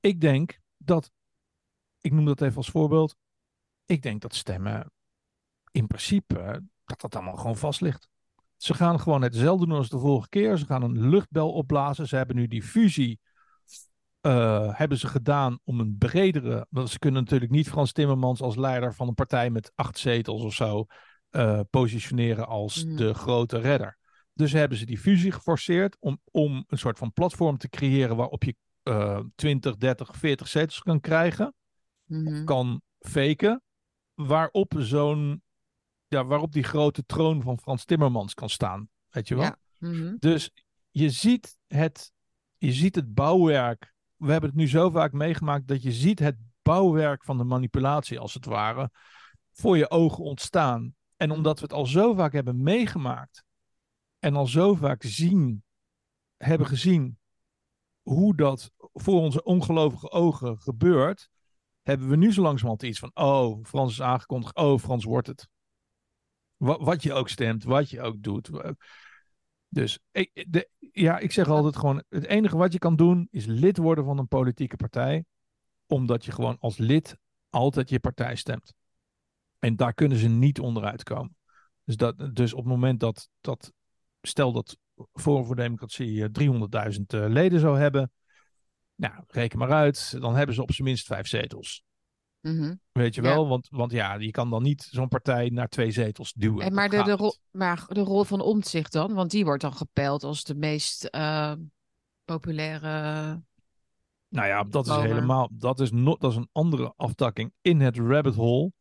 Ik 0.00 0.20
denk 0.20 0.58
dat, 0.76 1.10
ik 2.00 2.12
noem 2.12 2.24
dat 2.24 2.40
even 2.40 2.56
als 2.56 2.70
voorbeeld, 2.70 3.16
ik 3.84 4.02
denk 4.02 4.20
dat 4.20 4.34
stemmen 4.34 4.92
in 5.70 5.86
principe, 5.86 6.62
dat 6.84 7.00
dat 7.00 7.14
allemaal 7.14 7.36
gewoon 7.36 7.56
vast 7.56 7.80
ligt. 7.80 8.08
Ze 8.56 8.74
gaan 8.74 9.00
gewoon 9.00 9.22
hetzelfde 9.22 9.66
doen 9.66 9.76
als 9.76 9.88
de 9.88 9.98
vorige 9.98 10.28
keer. 10.28 10.56
Ze 10.56 10.66
gaan 10.66 10.82
een 10.82 11.08
luchtbel 11.08 11.52
opblazen. 11.52 12.08
Ze 12.08 12.16
hebben 12.16 12.36
nu 12.36 12.46
die 12.46 12.62
fusie 12.62 13.20
eh, 14.20 14.74
hebben 14.78 14.98
ze 14.98 15.06
gedaan 15.06 15.58
om 15.64 15.80
een 15.80 15.96
bredere. 15.98 16.66
Want 16.70 16.90
ze 16.90 16.98
kunnen 16.98 17.22
natuurlijk 17.22 17.50
niet 17.50 17.68
Frans 17.68 17.92
Timmermans 17.92 18.40
als 18.40 18.56
leider 18.56 18.94
van 18.94 19.08
een 19.08 19.14
partij 19.14 19.50
met 19.50 19.72
acht 19.74 19.98
zetels 19.98 20.42
of 20.42 20.54
zo 20.54 20.86
eh, 21.30 21.60
positioneren 21.70 22.46
als 22.46 22.84
Mhm. 22.84 22.96
de 22.96 23.14
grote 23.14 23.58
redder. 23.58 23.98
Dus 24.32 24.52
hebben 24.52 24.78
ze 24.78 24.86
die 24.86 24.98
fusie 24.98 25.32
geforceerd 25.32 25.96
om, 26.00 26.20
om 26.30 26.64
een 26.66 26.78
soort 26.78 26.98
van 26.98 27.12
platform 27.12 27.58
te 27.58 27.68
creëren 27.68 28.16
waarop 28.16 28.44
je 28.44 28.56
eh 28.82 29.20
20, 29.34 29.76
30, 29.76 30.16
40 30.16 30.48
zetels 30.48 30.80
kan 30.82 31.00
krijgen, 31.00 31.54
Mhm. 32.04 32.44
kan 32.44 32.82
faken, 32.98 33.62
waarop 34.14 34.74
zo'n, 34.78 35.42
ja, 36.06 36.24
waarop 36.24 36.52
die 36.52 36.62
grote 36.62 37.04
troon 37.06 37.42
van 37.42 37.58
Frans 37.58 37.84
Timmermans 37.84 38.34
kan 38.34 38.48
staan. 38.50 38.88
Weet 39.10 39.28
je 39.28 39.34
wel? 39.34 39.44
Ja. 39.44 39.58
Mhm. 39.78 40.16
Dus 40.18 40.50
je 40.90 41.10
ziet, 41.10 41.56
het, 41.66 42.12
je 42.58 42.72
ziet 42.72 42.94
het 42.94 43.14
bouwwerk. 43.14 43.92
We 44.20 44.32
hebben 44.32 44.50
het 44.50 44.58
nu 44.58 44.68
zo 44.68 44.90
vaak 44.90 45.12
meegemaakt 45.12 45.66
dat 45.66 45.82
je 45.82 45.92
ziet 45.92 46.18
het 46.18 46.36
bouwwerk 46.62 47.24
van 47.24 47.38
de 47.38 47.44
manipulatie, 47.44 48.18
als 48.18 48.34
het 48.34 48.44
ware, 48.44 48.90
voor 49.52 49.76
je 49.76 49.90
ogen 49.90 50.24
ontstaan. 50.24 50.94
En 51.16 51.30
omdat 51.30 51.56
we 51.58 51.62
het 51.62 51.72
al 51.72 51.86
zo 51.86 52.14
vaak 52.14 52.32
hebben 52.32 52.62
meegemaakt 52.62 53.44
en 54.18 54.34
al 54.34 54.46
zo 54.46 54.74
vaak 54.74 55.02
zien, 55.02 55.62
hebben 56.36 56.66
gezien 56.66 57.18
hoe 58.02 58.36
dat 58.36 58.70
voor 58.78 59.20
onze 59.20 59.42
ongelovige 59.42 60.10
ogen 60.10 60.58
gebeurt, 60.58 61.30
hebben 61.82 62.08
we 62.08 62.16
nu 62.16 62.32
zo 62.32 62.42
langzamerhand 62.42 62.82
iets 62.82 62.98
van, 62.98 63.10
oh, 63.14 63.64
Frans 63.64 63.92
is 63.92 64.02
aangekondigd, 64.02 64.56
oh, 64.56 64.78
Frans 64.78 65.04
wordt 65.04 65.26
het. 65.26 65.48
Wat, 66.56 66.80
wat 66.80 67.02
je 67.02 67.12
ook 67.12 67.28
stemt, 67.28 67.64
wat 67.64 67.90
je 67.90 68.00
ook 68.00 68.22
doet. 68.22 68.50
Dus 69.70 69.98
ik, 70.10 70.46
de, 70.48 70.68
ja, 70.92 71.18
ik 71.18 71.32
zeg 71.32 71.48
altijd 71.48 71.76
gewoon: 71.76 72.02
het 72.08 72.26
enige 72.26 72.56
wat 72.56 72.72
je 72.72 72.78
kan 72.78 72.96
doen 72.96 73.28
is 73.30 73.46
lid 73.46 73.76
worden 73.76 74.04
van 74.04 74.18
een 74.18 74.28
politieke 74.28 74.76
partij. 74.76 75.24
Omdat 75.86 76.24
je 76.24 76.32
gewoon 76.32 76.56
als 76.58 76.78
lid 76.78 77.16
altijd 77.50 77.88
je 77.88 78.00
partij 78.00 78.36
stemt. 78.36 78.74
En 79.58 79.76
daar 79.76 79.94
kunnen 79.94 80.18
ze 80.18 80.28
niet 80.28 80.60
onderuit 80.60 81.02
komen. 81.02 81.36
Dus, 81.84 81.96
dat, 81.96 82.34
dus 82.36 82.52
op 82.52 82.58
het 82.58 82.68
moment 82.68 83.00
dat, 83.00 83.28
dat 83.40 83.72
stel 84.20 84.52
dat 84.52 84.76
Forum 85.12 85.44
voor 85.44 85.56
Democratie 85.56 86.24
eh, 86.24 86.90
300.000 86.96 87.00
eh, 87.06 87.24
leden 87.28 87.60
zou 87.60 87.78
hebben. 87.78 88.12
Nou, 88.94 89.24
reken 89.26 89.58
maar 89.58 89.72
uit. 89.72 90.20
Dan 90.20 90.36
hebben 90.36 90.54
ze 90.54 90.62
op 90.62 90.72
zijn 90.72 90.88
minst 90.88 91.06
vijf 91.06 91.26
zetels. 91.26 91.82
Mhm. 92.40 92.74
Weet 92.92 93.14
je 93.14 93.22
Ja. 93.22 93.28
wel? 93.28 93.48
Want, 93.48 93.68
want 93.70 93.92
ja, 93.92 94.14
je 94.14 94.30
kan 94.30 94.50
dan 94.50 94.62
niet 94.62 94.88
zo'n 94.90 95.08
partij 95.08 95.48
naar 95.48 95.68
twee 95.68 95.90
zetels 95.90 96.32
duwen. 96.32 96.64
En 96.66 96.74
maar, 96.74 96.88
de, 96.88 97.02
de 97.02 97.12
rol, 97.16 97.36
maar 97.50 97.84
de 97.88 98.00
rol 98.00 98.24
van 98.24 98.40
Omtzigt 98.40 98.92
dan? 98.92 99.14
Want 99.14 99.30
die 99.30 99.44
wordt 99.44 99.62
dan 99.62 99.72
gepeld 99.72 100.24
als 100.24 100.44
de 100.44 100.54
meest 100.54 101.04
eh, 101.04 101.52
populaire. 102.24 103.42
Nou 104.28 104.46
ja, 104.46 104.62
dat 104.62 104.86
is 104.86 104.94
helemaal. 104.94 105.48
Dat 105.52 105.80
is, 105.80 105.90
dat 105.90 106.24
is 106.30 106.36
een 106.36 106.48
andere 106.52 106.92
aftakking 106.96 107.52
in 107.60 107.80
het 107.80 107.96
rabbit 107.96 108.34
hole. 108.34 108.72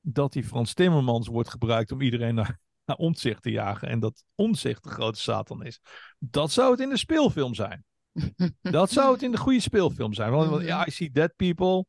Dat 0.00 0.32
die 0.32 0.44
Frans 0.44 0.74
Timmermans 0.74 1.28
wordt 1.28 1.50
gebruikt 1.50 1.92
om 1.92 2.00
iedereen 2.00 2.34
naar, 2.34 2.58
naar 2.84 2.96
omzicht 2.96 3.42
te 3.42 3.50
jagen. 3.50 3.88
En 3.88 4.00
dat 4.00 4.24
omzicht 4.34 4.82
de 4.82 4.90
grote 4.90 5.20
Satan 5.20 5.64
is. 5.64 5.80
Dat 6.18 6.50
zou 6.50 6.70
het 6.70 6.80
in 6.80 6.88
de 6.88 6.96
speelfilm 6.96 7.54
zijn. 7.54 7.84
Dat 8.60 8.90
zou 8.90 9.12
het 9.12 9.22
in 9.22 9.30
de 9.30 9.36
goede 9.36 9.60
speelfilm 9.60 10.12
zijn. 10.14 10.30
Want, 10.30 10.50
want, 10.50 10.64
ja, 10.64 10.86
I 10.86 10.90
see 10.90 11.10
dead 11.10 11.36
people. 11.36 11.86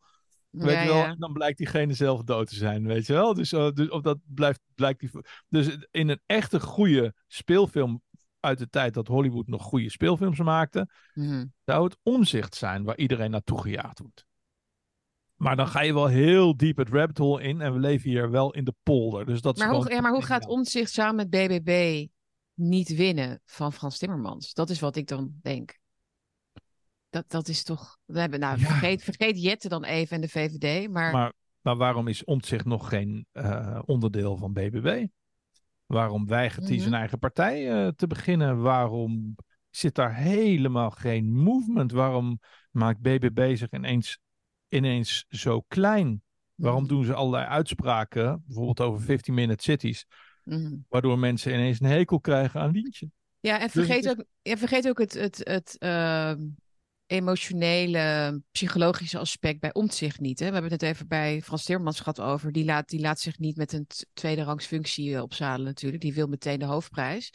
Weet 0.54 0.74
Ja, 0.76 0.86
wel, 0.86 0.96
ja. 0.98 1.16
dan 1.16 1.34
blijkt 1.34 1.58
diegene 1.58 1.94
zelf 1.94 2.24
dood 2.24 2.48
te 2.48 2.56
zijn, 2.56 2.88
weet 2.88 3.06
je 3.06 3.14
wel. 3.14 3.34
Dus, 3.34 3.52
eh, 3.52 3.72
dus 3.72 3.90
of 3.90 4.02
dat 4.02 4.18
blijft, 4.26 4.60
blijkt 4.76 5.00
die. 5.00 5.10
Dus 5.50 5.78
in 5.92 6.10
een 6.10 6.22
echte 6.26 6.60
goede 6.60 7.14
speelfilm 7.28 8.02
uit 8.40 8.58
de 8.58 8.70
tijd 8.70 8.94
dat 8.94 9.08
Hollywood 9.08 9.48
nog 9.48 9.64
goede 9.64 9.90
speelfilms 9.90 10.40
maakte, 10.40 10.88
Mhm. 11.14 11.46
zou 11.66 11.84
het 11.84 11.98
omzicht 12.04 12.56
zijn 12.56 12.84
waar 12.84 12.98
iedereen 12.98 13.32
naartoe 13.32 13.62
gejaagd 13.62 14.00
wordt. 14.00 14.26
Maar 15.36 15.56
dan 15.56 15.68
ga 15.68 15.82
je 15.82 15.94
wel 15.94 16.08
heel 16.08 16.58
diep 16.58 16.78
het 16.78 16.90
rabbit 16.90 17.18
hole 17.18 17.44
in 17.44 17.62
en 17.62 17.74
we 17.74 17.80
leven 17.80 18.10
hier 18.10 18.30
wel 18.32 18.54
in 18.54 18.64
de 18.64 18.74
polder. 18.84 19.26
Dus 19.26 19.42
dat 19.42 19.56
is 19.58 19.64
Maar, 19.64 19.74
hoe, 19.74 19.90
ja, 19.92 20.02
maar 20.02 20.12
hoe 20.12 20.24
gaat. 20.24 20.46
Omtzigt 20.48 20.92
samen 20.92 21.16
met 21.16 21.30
BBB 21.30 22.08
niet 22.54 22.96
winnen 22.96 23.42
van 23.46 23.74
Frans 23.74 23.98
Timmermans? 23.98 24.54
Dat 24.54 24.70
is 24.70 24.80
wat 24.80 24.96
ik 24.96 25.08
dan 25.08 25.34
denk. 25.42 25.82
Dat, 27.14 27.30
dat 27.30 27.48
is 27.48 27.64
toch. 27.64 27.98
We 28.06 28.20
hebben, 28.20 28.40
nou, 28.40 28.60
Ja. 28.60 28.66
vergeet, 28.66 29.04
vergeet 29.04 29.42
Jette 29.42 29.70
dan 29.70 29.84
even 29.84 30.16
en 30.16 30.22
de 30.22 30.28
VVD. 30.30 30.90
Maar, 30.90 31.12
Maar, 31.12 31.34
maar 31.62 31.76
waarom 31.78 32.08
is 32.08 32.24
Omtzigt 32.24 32.66
nog 32.66 32.90
geen 32.90 33.26
eh, 33.32 33.80
onderdeel 33.86 34.38
van 34.38 34.54
BBB? 34.54 35.06
Waarom 35.86 36.26
weigert 36.28 36.64
hij 36.64 36.74
Mhm. 36.74 36.82
zijn 36.82 36.94
eigen 36.94 37.20
partij 37.20 37.72
eh, 37.72 37.88
te 37.88 38.08
beginnen? 38.08 38.62
Waarom 38.62 39.36
zit 39.70 39.96
daar 39.96 40.16
helemaal 40.16 40.90
geen 40.90 41.34
movement? 41.34 41.92
Waarom 41.92 42.40
maakt 42.72 43.00
BBB 43.02 43.56
zich 43.56 43.72
ineens, 43.72 44.20
ineens 44.68 45.26
zo 45.30 45.62
klein? 45.68 46.22
Waarom 46.56 46.88
doen 46.88 47.04
ze 47.06 47.14
allerlei 47.14 47.46
uitspraken, 47.46 48.44
bijvoorbeeld 48.46 48.82
over 48.82 49.02
15 49.02 49.34
minute 49.34 49.64
cities, 49.64 50.06
Mhm. 50.44 50.76
waardoor 50.90 51.20
mensen 51.20 51.54
ineens 51.54 51.80
een 51.80 51.88
hekel 51.88 52.20
krijgen 52.20 52.62
aan 52.62 52.72
Lientje? 52.72 53.10
Ja, 53.40 53.56
en 53.60 53.64
Dus 53.64 53.72
vergeet, 53.72 54.10
ook, 54.10 54.24
ja, 54.42 54.58
vergeet 54.58 54.88
ook 54.90 55.00
het, 55.00 55.14
het, 55.14 55.42
het 55.44 55.76
ehm, 55.80 56.42
emotionele, 57.08 58.42
psychologische 58.52 59.18
aspect 59.20 59.60
bij 59.60 59.74
Omtzigt 59.74 60.20
niet. 60.20 60.40
Hè? 60.40 60.46
We 60.48 60.54
hebben 60.54 60.72
het 60.72 60.82
net 60.82 60.92
even 60.92 61.08
bij 61.08 61.42
Frans 61.42 61.64
Timmermans 61.64 61.98
gehad 61.98 62.20
over. 62.20 62.52
Die 62.52 62.66
laat, 62.66 62.90
die 62.90 63.00
laat 63.00 63.20
zich 63.20 63.38
niet 63.40 63.58
met 63.58 63.74
een 63.74 63.88
tweede 64.14 64.44
rangs 64.44 64.66
functie 64.66 65.16
eh, 65.16 65.22
opzadelen 65.22 65.66
natuurlijk. 65.66 66.02
Die 66.02 66.14
wil 66.14 66.28
meteen 66.28 66.60
de 66.60 66.66
hoofdprijs. 66.66 67.34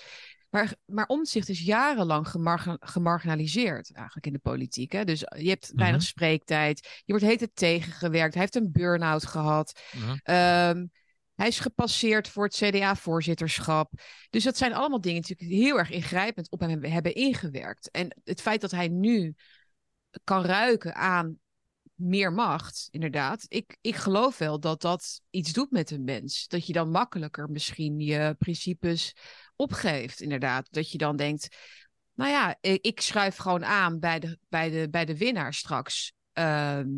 Maar, 0.51 0.75
maar 0.87 1.07
Omtzigt 1.07 1.49
is 1.49 1.61
jarenlang 1.61 2.29
gemargi- 2.29 2.77
gemarginaliseerd 2.81 3.93
eigenlijk 3.95 4.27
in 4.27 4.33
de 4.33 4.39
politiek. 4.39 4.93
Hè? 4.93 5.05
Dus 5.05 5.21
je 5.37 5.49
hebt 5.49 5.73
weinig 5.75 6.01
Mhm. 6.01 6.09
spreektijd. 6.11 7.03
Je 7.05 7.13
wordt 7.13 7.25
heet 7.25 7.51
tegengewerkt. 7.55 8.33
Hij 8.35 8.43
heeft 8.43 8.57
een 8.57 8.73
burn-out 8.73 9.27
gehad. 9.27 9.81
Ehm, 10.23 10.87
hij 11.35 11.47
is 11.49 11.61
gepasseerd 11.61 12.29
voor 12.29 12.45
het 12.45 12.55
CDA-voorzitterschap. 12.55 13.93
Dus 14.31 14.45
dat 14.45 14.57
zijn 14.57 14.75
allemaal 14.75 15.01
dingen 15.01 15.21
natuurlijk 15.21 15.51
die 15.51 15.63
heel 15.63 15.79
erg 15.79 15.91
ingrijpend 15.91 16.51
op 16.51 16.61
hem 16.61 16.85
hebben 16.85 17.15
ingewerkt. 17.15 17.91
En 17.91 18.17
het 18.25 18.41
feit 18.41 18.61
dat 18.61 18.71
hij 18.71 18.89
nu 18.89 19.35
kan 20.25 20.45
ruiken 20.45 20.95
aan 20.95 21.39
meer 21.99 22.33
macht, 22.33 22.89
inderdaad. 22.91 23.45
Ik, 23.49 23.77
ik 23.81 23.95
geloof 23.95 24.39
wel 24.39 24.61
dat 24.61 24.81
dat 24.81 25.21
iets 25.31 25.53
doet 25.53 25.71
met 25.71 25.91
een 25.91 26.05
mens. 26.05 26.47
Dat 26.49 26.67
je 26.67 26.73
dan 26.73 26.91
makkelijker 26.91 27.51
misschien 27.51 28.01
je 28.01 28.35
principes 28.39 29.17
opgeeft, 29.57 30.21
inderdaad. 30.21 30.67
Dat 30.71 30.91
je 30.91 30.99
dan 30.99 31.17
denkt, 31.17 31.57
nou 32.15 32.31
ja, 32.31 32.57
ik, 32.61 33.01
schuif 33.01 33.37
gewoon 33.37 33.65
aan 33.65 33.99
bij 33.99 34.19
de, 34.19 34.39
bij 34.49 34.71
de, 34.71 34.89
bij 34.91 35.05
de 35.05 35.17
winnaar 35.17 35.55
straks. 35.55 36.13
Ehm, 36.33 36.89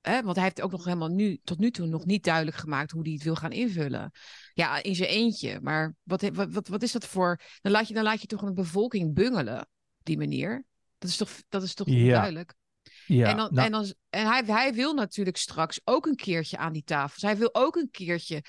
hè, 0.00 0.22
want 0.22 0.36
hij 0.36 0.44
heeft 0.44 0.60
ook 0.60 0.70
nog 0.70 0.84
helemaal 0.84 1.08
nu, 1.08 1.40
tot 1.44 1.58
nu 1.58 1.70
toe 1.70 1.86
nog 1.86 2.04
niet 2.04 2.24
duidelijk 2.24 2.56
gemaakt 2.56 2.90
hoe 2.90 3.02
hij 3.02 3.12
het 3.12 3.22
wil 3.22 3.34
gaan 3.34 3.52
invullen. 3.52 4.10
Ja, 4.54 4.82
in 4.82 4.94
zijn 4.94 5.08
eentje. 5.08 5.60
Maar 5.60 5.94
wat, 6.02 6.22
wat, 6.22 6.52
wat, 6.52 6.68
wat 6.68 6.82
is 6.82 6.92
dat 6.92 7.06
voor... 7.06 7.40
Dan 7.60 7.72
laat, 7.72 7.88
je, 7.88 7.94
dan 7.94 8.04
laat 8.04 8.20
je 8.20 8.26
toch 8.26 8.42
een 8.42 8.54
bevolking 8.54 9.14
bungelen 9.14 9.60
op 9.60 10.04
die 10.04 10.18
manier. 10.18 10.64
Dat 11.00 11.10
is 11.10 11.16
toch, 11.16 11.30
dat 11.48 11.62
is 11.62 11.74
toch 11.74 11.88
Ja. 11.88 11.94
onduidelijk? 11.94 12.54
Ja, 13.06 13.28
en 13.30 13.36
dan, 13.36 13.48
nou, 13.54 13.66
en, 13.66 13.72
dan, 13.72 13.94
en 14.10 14.26
hij, 14.26 14.42
hij 14.46 14.74
wil 14.74 14.94
natuurlijk 14.94 15.36
straks 15.36 15.80
ook 15.84 16.06
een 16.06 16.16
keertje 16.16 16.56
aan 16.56 16.72
die 16.72 16.84
tafel. 16.84 17.12
Dus 17.14 17.22
hij 17.22 17.36
wil 17.36 17.48
ook 17.54 17.76
een 17.76 17.90
keertje, 17.90 18.42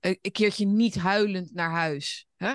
eh, 0.00 0.14
een 0.20 0.32
keertje 0.32 0.66
niet 0.66 0.94
huilend 0.94 1.54
naar 1.54 1.70
huis. 1.70 2.26
Hè? 2.36 2.54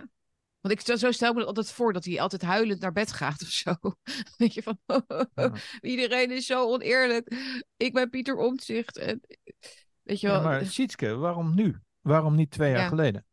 Want 0.61 0.73
ik, 0.89 0.97
zo 0.97 1.11
stel 1.11 1.33
me 1.33 1.39
dat 1.39 1.47
altijd 1.47 1.71
voor 1.71 1.93
dat 1.93 2.05
hij 2.05 2.21
altijd 2.21 2.41
huilend 2.41 2.79
naar 2.81 2.91
bed 2.91 3.11
gaat 3.11 3.41
of 3.41 3.47
zo. 3.47 3.75
Weet 4.37 4.53
je 4.53 4.63
van, 4.63 4.79
Ja. 5.35 5.51
iedereen 5.81 6.31
is 6.31 6.45
zo 6.45 6.65
oneerlijk. 6.71 7.33
Ik 7.77 7.93
ben 7.93 8.09
Pieter 8.09 8.35
Omtzigt. 8.35 8.97
En, 8.97 9.21
weet 10.01 10.19
je 10.19 10.27
Ja, 10.27 10.33
wel. 10.33 10.43
maar 10.43 10.65
Sietske, 10.65 11.15
waarom 11.15 11.55
nu? 11.55 11.79
Waarom 11.99 12.35
niet 12.35 12.51
twee 12.51 12.71
jaar 12.71 12.79
Ja. 12.79 12.87
geleden? 12.87 13.25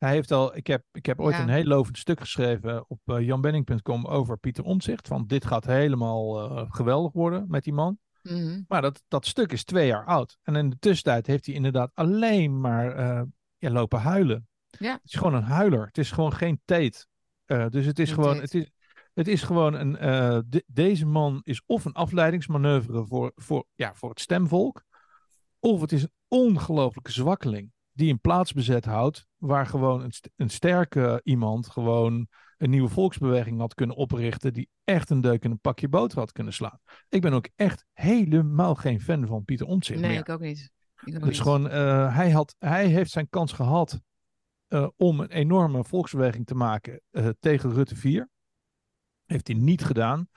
Hij 0.00 0.10
heeft 0.12 0.30
al, 0.30 0.56
ik 0.56 0.66
heb, 0.66 0.84
ik 0.92 1.06
heb 1.06 1.20
ooit 1.20 1.34
Ja. 1.36 1.42
een 1.42 1.48
heel 1.48 1.64
lovend 1.64 1.98
stuk 1.98 2.20
geschreven 2.20 2.84
op 2.88 3.00
uh, 3.04 3.20
janbenning.com 3.26 4.06
over 4.06 4.38
Pieter 4.38 4.64
Omtzigt. 4.64 5.08
Van 5.08 5.26
dit 5.26 5.44
gaat 5.44 5.64
helemaal 5.66 6.50
eh, 6.58 6.66
geweldig 6.68 7.12
worden 7.12 7.44
met 7.48 7.64
die 7.64 7.72
man. 7.72 7.98
Mhm. 8.22 8.62
Maar 8.68 8.82
dat, 8.82 9.02
dat 9.08 9.26
stuk 9.26 9.52
is 9.52 9.64
twee 9.64 9.86
jaar 9.86 10.04
oud. 10.06 10.38
En 10.42 10.56
in 10.56 10.70
de 10.70 10.78
tussentijd 10.78 11.26
heeft 11.26 11.46
hij 11.46 11.54
inderdaad 11.54 11.90
alleen 11.94 12.60
maar 12.60 12.92
eh, 12.96 13.22
ja, 13.58 13.70
lopen 13.70 14.00
huilen. 14.00 14.48
Ja. 14.78 14.92
Het 14.92 15.00
is 15.04 15.14
gewoon 15.14 15.34
een 15.34 15.42
huiler. 15.42 15.86
Het 15.86 15.98
is 15.98 16.10
gewoon 16.10 16.32
geen 16.32 16.60
teet. 16.64 17.08
Eh, 17.44 17.66
dus 17.68 17.86
het 17.86 17.98
is 17.98 18.06
Geen 18.10 18.14
gewoon, 18.22 18.32
teet. 18.34 18.42
het 18.42 18.54
is, 18.54 18.70
het 19.14 19.28
is 19.28 19.42
gewoon 19.42 19.74
een. 19.74 19.96
eh, 19.96 20.38
de- 20.46 20.64
deze 20.66 21.06
man 21.06 21.40
is 21.44 21.62
of 21.66 21.84
een 21.84 21.92
afleidingsmanoeuvre 21.92 23.06
voor, 23.06 23.32
voor, 23.34 23.66
ja, 23.74 23.94
voor 23.94 24.08
het 24.10 24.20
stemvolk. 24.20 24.84
Of 25.58 25.80
het 25.80 25.92
is 25.92 26.02
een 26.02 26.12
ongelooflijke 26.28 27.12
zwakkeling. 27.12 27.72
Die 27.92 28.10
een 28.12 28.20
plaats 28.20 28.52
bezet 28.52 28.84
houdt. 28.84 29.26
Waar 29.36 29.66
gewoon 29.66 30.02
een, 30.02 30.12
een 30.36 30.50
sterke 30.50 31.20
iemand 31.24 31.68
gewoon 31.68 32.28
een 32.58 32.70
nieuwe 32.70 32.88
volksbeweging 32.88 33.58
had 33.58 33.74
kunnen 33.74 33.96
oprichten. 33.96 34.52
Die 34.52 34.68
echt 34.84 35.10
een 35.10 35.20
deuk 35.20 35.44
in 35.44 35.50
een 35.50 35.60
pakje 35.60 35.88
boter 35.88 36.18
had 36.18 36.32
kunnen 36.32 36.52
slaan. 36.52 36.80
Ik 37.08 37.20
ben 37.20 37.32
ook 37.32 37.48
echt 37.56 37.84
helemaal 37.92 38.74
geen 38.74 39.00
fan 39.00 39.26
van 39.26 39.44
Pieter 39.44 39.66
Omtzigt 39.66 40.00
Nee, 40.00 40.10
meer. 40.10 40.20
ik 40.20 40.28
ook 40.28 40.40
niet. 40.40 40.70
Ik 41.04 41.14
ook 41.14 41.20
Dus 41.20 41.28
niet. 41.28 41.40
gewoon, 41.40 41.68
eh, 41.68 42.16
hij, 42.16 42.30
had, 42.30 42.54
hij 42.58 42.86
heeft 42.86 43.10
zijn 43.10 43.28
kans 43.28 43.52
gehad 43.52 44.00
eh, 44.68 44.88
om 44.96 45.20
een 45.20 45.30
enorme 45.30 45.84
volksbeweging 45.84 46.46
te 46.46 46.54
maken 46.54 47.00
eh, 47.10 47.28
tegen 47.40 47.72
Rutte 47.72 47.96
4. 47.96 48.28
Heeft 49.26 49.46
hij 49.46 49.56
niet 49.56 49.84
gedaan. 49.84 50.28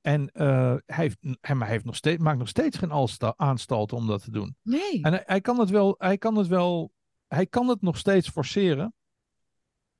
En 0.00 0.30
eh, 0.30 0.74
hij, 0.86 1.04
heeft, 1.04 1.18
hij, 1.40 1.54
maar 1.54 1.64
hij 1.66 1.74
heeft 1.74 1.84
nog 1.84 1.96
steeds, 1.96 2.22
maakt 2.22 2.38
nog 2.38 2.48
steeds 2.48 2.78
geen 2.78 2.92
aanstalten 3.36 3.96
om 3.96 4.06
dat 4.06 4.22
te 4.24 4.30
doen. 4.30 4.56
Nee. 4.62 5.02
En 5.02 5.12
hij, 5.12 5.22
hij 5.26 5.40
kan 5.40 5.58
het 5.58 5.70
wel, 5.70 5.94
hij 5.98 6.18
kan 6.18 6.36
het 6.36 6.46
wel, 6.46 6.92
hij 7.26 7.46
kan 7.46 7.68
het 7.68 7.82
nog 7.82 7.98
steeds 7.98 8.28
forceren. 8.28 8.94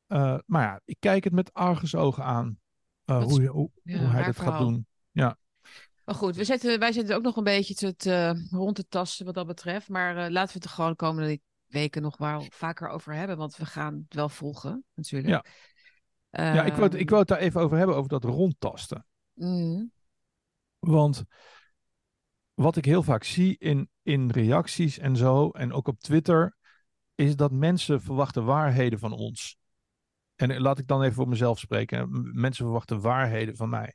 Eh, 0.07 0.39
maar 0.47 0.63
ja, 0.63 0.81
ik 0.85 0.97
kijk 0.99 1.25
het 1.25 1.33
met 1.33 1.53
argusogen 1.55 2.25
aan. 2.25 2.59
eh, 3.05 3.23
hoe, 3.23 3.47
hoe, 3.47 3.71
ja, 3.83 3.99
hoe 3.99 4.09
hij 4.09 4.25
dat 4.25 4.39
gaat 4.41 4.59
doen. 4.59 4.87
Maar 6.05 6.15
goed, 6.15 6.37
we 6.37 6.45
zetten, 6.45 6.79
wij 6.79 6.93
zitten 6.93 7.17
ook 7.17 7.23
nog 7.23 7.37
een 7.37 7.45
beetje 7.45 7.75
te, 7.75 7.97
te, 7.97 8.47
rond 8.51 8.77
te 8.77 8.89
tasten 8.89 9.25
wat 9.27 9.35
dat 9.35 9.47
betreft. 9.47 9.89
Maar 9.89 10.15
laten 10.15 10.53
we 10.53 10.53
het 10.55 10.65
er 10.65 10.71
gewoon 10.71 10.91
de 10.91 10.97
komende 10.97 11.41
weken 11.67 12.03
nog 12.03 12.17
wel 12.17 12.47
vaker 12.49 12.89
over 12.89 13.15
hebben. 13.15 13.37
Want 13.37 13.57
we 13.57 13.67
gaan 13.67 13.95
het 13.95 14.15
wel 14.15 14.29
volgen, 14.29 14.85
natuurlijk. 14.95 15.33
Ja. 15.33 15.45
Ja, 16.55 16.65
ik 16.65 16.73
wou, 16.73 16.83
het- 16.85 16.95
ik 16.95 17.01
Ehm, 17.01 17.09
wou 17.09 17.19
het 17.21 17.29
daar 17.29 17.39
even 17.39 17.61
over 17.61 17.77
hebben, 17.77 17.97
over 17.97 18.09
dat 18.09 18.25
rondtasten. 18.25 19.05
Mm, 19.41 19.91
Want 20.79 21.25
wat 22.55 22.77
ik 22.77 22.85
heel 22.85 23.03
vaak 23.03 23.25
zie 23.25 23.57
in, 23.59 23.89
in 24.03 24.31
reacties 24.31 24.99
en 24.99 25.17
zo, 25.17 25.51
en 25.51 25.73
ook 25.73 25.89
op 25.89 25.99
Twitter, 25.99 26.57
is 27.15 27.37
dat 27.37 27.53
mensen 27.53 28.03
verwachten 28.03 28.45
waarheden 28.45 28.99
van 28.99 29.13
ons. 29.13 29.59
En 30.35 30.61
laat 30.61 30.79
ik 30.79 30.87
dan 30.87 31.03
even 31.03 31.15
voor 31.15 31.29
mezelf 31.29 31.59
spreken. 31.59 32.09
Mensen 32.41 32.65
verwachten 32.65 33.01
waarheden 33.01 33.57
van 33.57 33.69
mij. 33.69 33.95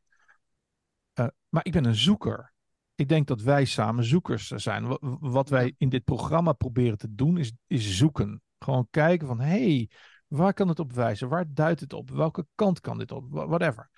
Eh, 1.14 1.28
maar 1.50 1.66
ik 1.66 1.72
ben 1.72 1.86
een 1.86 1.96
zoeker. 1.96 2.54
Ik 2.96 3.08
denk 3.08 3.28
dat 3.28 3.42
wij 3.42 3.66
samen 3.66 4.04
zoekers 4.04 4.48
zijn. 4.48 4.88
Wat, 4.88 5.00
wat 5.20 5.50
wij 5.50 5.74
in 5.78 5.90
dit 5.90 6.04
programma 6.04 6.54
proberen 6.54 6.98
te 6.98 7.16
doen, 7.16 7.38
is, 7.38 7.54
is 7.68 7.98
zoeken. 7.98 8.42
Gewoon 8.60 8.88
kijken 8.90 9.28
van, 9.28 9.40
hé, 9.40 9.76
hey, 9.76 9.90
waar 10.28 10.54
kan 10.54 10.68
het 10.68 10.80
op 10.80 10.94
wijzen? 10.94 11.30
Waar 11.30 11.46
duidt 11.54 11.80
het 11.80 11.94
op? 11.94 12.10
Welke 12.10 12.48
kant 12.56 12.80
kan 12.80 12.98
dit 12.98 13.12
op? 13.12 13.26
Wha- 13.30 13.48
Whatever. 13.48 13.90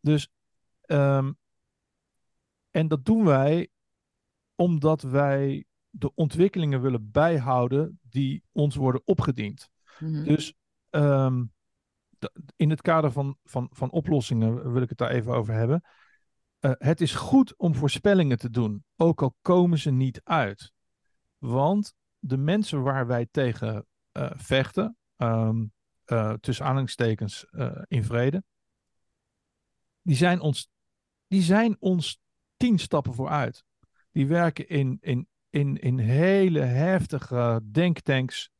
Dus, 0.00 0.28
ehm, 0.82 1.32
en 2.70 2.88
dat 2.88 3.04
doen 3.04 3.24
wij 3.24 3.68
omdat 4.54 5.02
wij 5.02 5.64
de 5.90 6.14
ontwikkelingen 6.14 6.82
willen 6.82 7.10
bijhouden 7.10 8.00
die 8.02 8.42
ons 8.52 8.74
worden 8.74 9.02
opgediend. 9.04 9.68
mhm. 9.98 10.24
Dus 10.24 10.54
ehm, 10.90 11.44
in 12.56 12.70
het 12.70 12.80
kader 12.80 13.12
van, 13.12 13.36
van, 13.44 13.68
van 13.72 13.90
oplossingen 13.90 14.72
wil 14.72 14.82
ik 14.82 14.88
het 14.88 14.98
daar 14.98 15.10
even 15.10 15.32
over 15.32 15.54
hebben. 15.54 15.82
Eh, 16.58 16.72
het 16.78 17.00
is 17.00 17.14
goed 17.14 17.56
om 17.56 17.74
voorspellingen 17.74 18.38
te 18.38 18.50
doen, 18.50 18.84
ook 18.96 19.22
al 19.22 19.36
komen 19.40 19.78
ze 19.78 19.90
niet 19.90 20.20
uit. 20.24 20.72
Want 21.38 21.94
de 22.18 22.36
mensen 22.36 22.82
waar 22.82 23.06
wij 23.06 23.28
tegen 23.30 23.86
eh, 24.12 24.30
vechten, 24.34 24.96
ehm, 25.16 25.64
eh, 26.04 26.32
tussen 26.32 26.64
aanhalingstekens 26.64 27.46
in 27.88 28.04
vrede, 28.04 28.44
die 30.02 30.16
zijn, 30.16 30.40
ons, 30.40 30.70
die 31.32 31.42
zijn 31.42 31.76
ons 31.78 32.20
tien 32.56 32.78
stappen 32.78 33.14
vooruit. 33.14 33.64
Die 34.10 34.26
werken 34.26 34.68
in, 34.68 34.98
in, 35.00 35.28
in, 35.50 35.76
in 35.76 35.98
hele 35.98 36.60
heftige 36.60 37.60
denktanks 37.70 38.50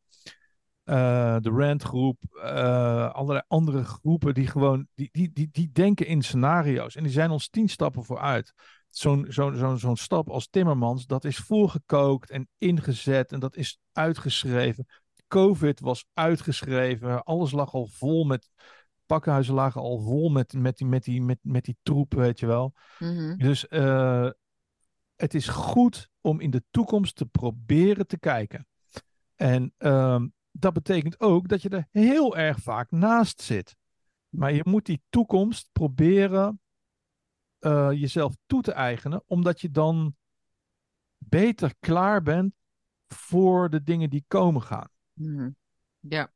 eh, 0.85 1.37
de 1.41 1.51
Rand-groep, 1.51 2.19
eh, 2.43 3.13
allerlei 3.13 3.45
andere 3.49 3.85
groepen 3.85 4.35
die 4.35 4.47
gewoon, 4.47 4.89
die, 4.95 5.09
die, 5.13 5.33
die, 5.33 5.49
die 5.53 5.71
denken 5.73 6.07
in 6.07 6.23
scenario's. 6.23 6.97
En 6.97 7.03
die 7.03 7.13
zijn 7.13 7.31
ons 7.31 7.49
tien 7.49 7.69
stappen 7.69 8.05
vooruit. 8.05 8.53
Zo'n 8.89 9.27
zo'n 9.29 9.57
zo'n 9.57 9.79
zo'n 9.79 9.97
stap 9.97 10.31
als 10.31 10.49
Timmermans, 10.49 11.07
dat 11.07 11.25
is 11.25 11.37
voorgekookt 11.37 12.31
en 12.31 12.49
ingezet 12.59 13.33
en 13.33 13.41
dat 13.41 13.57
is 13.57 13.79
uitgeschreven. 13.93 14.87
Covid 15.29 15.81
was 15.81 16.05
uitgeschreven, 16.15 17.25
alles 17.25 17.53
lag 17.53 17.75
al 17.75 17.87
vol 17.87 18.25
met, 18.25 18.49
pakkenhuizen 19.07 19.55
lagen 19.55 19.81
al 19.81 20.01
vol 20.01 20.31
met, 20.31 20.53
met, 20.53 20.77
die, 20.77 20.87
met, 20.87 21.05
die, 21.05 21.23
met, 21.23 21.39
met 21.43 21.65
die 21.65 21.77
troep, 21.83 22.15
weet 22.15 22.41
je 22.41 22.47
wel. 22.47 22.75
Mhm. 22.99 23.37
Dus 23.37 23.69
eh, 23.69 24.31
het 25.17 25.35
is 25.35 25.49
goed 25.49 26.11
om 26.21 26.41
in 26.41 26.51
de 26.51 26.65
toekomst 26.71 27.17
te 27.17 27.27
proberen 27.27 28.07
te 28.07 28.19
kijken. 28.19 28.67
En 29.35 29.75
ehm, 29.79 30.29
dat 30.51 30.73
betekent 30.73 31.21
ook 31.21 31.49
dat 31.49 31.63
je 31.63 31.69
er 31.69 31.89
heel 31.91 32.37
erg 32.37 32.59
vaak 32.59 32.91
naast 32.91 33.41
zit. 33.43 33.77
Maar 34.29 34.53
je 34.53 34.63
moet 34.65 34.87
die 34.87 35.03
toekomst 35.09 35.69
proberen 35.73 36.61
eh, 37.59 37.91
jezelf 37.91 38.35
toe 38.47 38.63
te 38.63 38.73
eigenen, 38.73 39.23
omdat 39.27 39.61
je 39.61 39.71
dan 39.71 40.17
beter 41.19 41.75
klaar 41.81 42.23
bent 42.23 42.55
voor 43.07 43.71
de 43.71 43.83
dingen 43.83 44.11
die 44.11 44.25
komen 44.29 44.63
gaan. 44.63 44.89
Mhm. 45.13 45.51
Ja. 45.99 46.33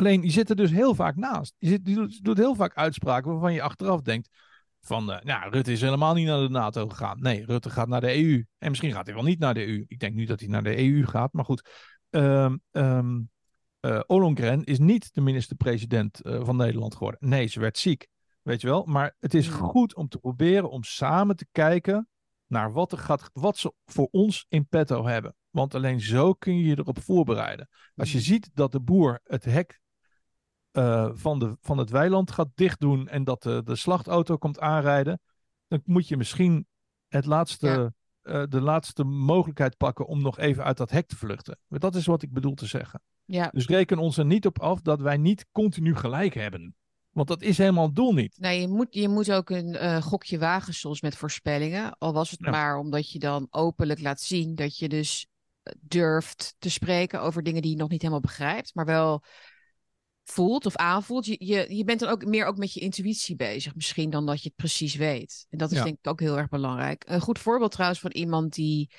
Alleen 0.00 0.22
je 0.22 0.30
zit 0.30 0.50
er 0.50 0.56
dus 0.56 0.70
heel 0.70 0.94
vaak 0.94 1.16
naast. 1.16 1.54
Je, 1.58 1.68
zit, 1.68 1.80
je 1.84 1.94
doet, 1.94 2.24
doet 2.24 2.36
heel 2.36 2.54
vaak 2.54 2.74
uitspraken 2.74 3.30
waarvan 3.30 3.52
je 3.52 3.62
achteraf 3.62 4.00
denkt: 4.00 4.28
van, 4.80 5.12
eh, 5.12 5.22
nou, 5.22 5.50
Rutte 5.50 5.72
is 5.72 5.80
helemaal 5.80 6.14
niet 6.14 6.26
naar 6.26 6.40
de 6.40 6.48
NATO 6.48 6.88
gegaan. 6.88 7.20
Nee, 7.20 7.44
Rutte 7.44 7.70
gaat 7.70 7.88
naar 7.88 8.00
de 8.00 8.16
EU. 8.16 8.44
En 8.58 8.68
misschien 8.68 8.92
gaat 8.92 9.06
hij 9.06 9.14
wel 9.14 9.24
niet 9.24 9.38
naar 9.38 9.54
de 9.54 9.66
EU. 9.66 9.84
Ik 9.88 9.98
denk 9.98 10.14
nu 10.14 10.24
dat 10.24 10.40
hij 10.40 10.48
naar 10.48 10.62
de 10.62 10.78
EU 10.78 11.06
gaat, 11.06 11.32
maar 11.32 11.44
goed. 11.44 11.70
Ehm, 12.10 12.56
eh, 13.80 14.00
Ollongren 14.06 14.64
is 14.64 14.78
niet 14.78 15.14
de 15.14 15.20
minister-president 15.20 16.20
eh, 16.20 16.44
van 16.44 16.56
Nederland 16.56 16.94
geworden. 16.94 17.28
Nee, 17.28 17.46
ze 17.46 17.60
werd 17.60 17.78
ziek, 17.78 18.06
weet 18.42 18.60
je 18.60 18.66
wel. 18.66 18.84
Maar 18.84 19.16
het 19.18 19.34
is 19.34 19.48
goed 19.48 19.94
om 19.94 20.08
te 20.08 20.18
proberen 20.18 20.70
om 20.70 20.84
samen 20.84 21.36
te 21.36 21.46
kijken 21.52 22.08
naar 22.46 22.72
wat, 22.72 22.92
er 22.92 22.98
gaat, 22.98 23.30
wat 23.32 23.56
ze 23.56 23.72
voor 23.84 24.08
ons 24.10 24.46
in 24.48 24.68
petto 24.68 25.06
hebben. 25.06 25.34
Want 25.50 25.74
alleen 25.74 26.00
zo 26.00 26.32
kun 26.34 26.56
je 26.56 26.64
je 26.64 26.78
erop 26.78 27.02
voorbereiden. 27.02 27.68
Als 27.96 28.12
je 28.12 28.20
ziet 28.20 28.50
dat 28.54 28.72
de 28.72 28.80
boer 28.80 29.20
het 29.24 29.44
hek 29.44 29.79
eh, 30.70 31.10
van, 31.12 31.38
de, 31.38 31.56
van 31.60 31.78
het 31.78 31.90
weiland 31.90 32.30
gaat 32.30 32.48
dichtdoen 32.54 33.08
en 33.08 33.24
dat 33.24 33.42
de, 33.42 33.62
de 33.64 33.76
slachtauto 33.76 34.36
komt 34.36 34.58
aanrijden, 34.60 35.20
dan 35.68 35.80
moet 35.84 36.08
je 36.08 36.16
misschien 36.16 36.66
het 37.08 37.26
laatste, 37.26 37.66
Ja. 37.66 37.92
eh, 38.40 38.42
de 38.48 38.60
laatste 38.60 39.04
mogelijkheid 39.04 39.76
pakken 39.76 40.06
om 40.06 40.22
nog 40.22 40.38
even 40.38 40.64
uit 40.64 40.76
dat 40.76 40.90
hek 40.90 41.06
te 41.06 41.16
vluchten. 41.16 41.58
Dat 41.68 41.94
is 41.94 42.06
wat 42.06 42.22
ik 42.22 42.32
bedoel 42.32 42.54
te 42.54 42.66
zeggen. 42.66 43.02
Ja. 43.24 43.48
Dus 43.52 43.66
reken 43.66 43.98
ons 43.98 44.16
er 44.16 44.24
niet 44.24 44.46
op 44.46 44.58
af 44.60 44.80
dat 44.80 45.00
wij 45.00 45.16
niet 45.16 45.46
continu 45.52 45.96
gelijk 45.96 46.34
hebben. 46.34 46.74
Want 47.10 47.28
dat 47.28 47.42
is 47.42 47.58
helemaal 47.58 47.86
het 47.86 47.94
doel 47.96 48.12
niet. 48.12 48.36
Nee, 48.38 48.60
je 48.60 48.68
moet, 48.68 48.94
je 48.94 49.08
moet 49.08 49.32
ook 49.32 49.50
een 49.50 49.76
eh, 49.76 50.02
gokje 50.02 50.38
wagen 50.38 50.74
soms 50.74 51.00
met 51.00 51.16
voorspellingen. 51.16 51.98
Al 51.98 52.12
was 52.12 52.30
het 52.30 52.40
Ja. 52.40 52.50
maar 52.50 52.78
omdat 52.78 53.10
je 53.10 53.18
dan 53.18 53.46
openlijk 53.50 54.00
laat 54.00 54.20
zien 54.20 54.54
dat 54.54 54.78
je 54.78 54.88
dus 54.88 55.26
durft 55.80 56.54
te 56.58 56.70
spreken 56.70 57.22
over 57.22 57.42
dingen 57.42 57.62
die 57.62 57.70
je 57.70 57.76
nog 57.76 57.88
niet 57.88 58.00
helemaal 58.00 58.20
begrijpt, 58.22 58.74
maar 58.74 58.84
wel 58.84 59.22
voelt 60.24 60.66
of 60.66 60.76
aanvoelt. 60.76 61.26
Je, 61.26 61.36
je, 61.38 61.76
je 61.76 61.84
bent 61.84 62.00
dan 62.00 62.08
ook 62.08 62.24
meer 62.24 62.46
ook 62.46 62.56
met 62.56 62.72
je 62.72 62.80
intuïtie 62.80 63.36
bezig, 63.36 63.74
misschien 63.74 64.10
dan 64.10 64.26
dat 64.26 64.42
je 64.42 64.48
het 64.48 64.56
precies 64.56 64.94
weet. 64.94 65.46
En 65.50 65.58
dat 65.58 65.70
is 65.70 65.76
Ja. 65.78 65.84
denk 65.84 65.98
ik 65.98 66.06
ook 66.06 66.20
heel 66.20 66.38
erg 66.38 66.48
belangrijk. 66.48 67.04
Een 67.06 67.20
goed 67.20 67.38
voorbeeld 67.38 67.70
trouwens 67.72 68.00
van 68.00 68.10
iemand 68.10 68.52
die 68.54 68.90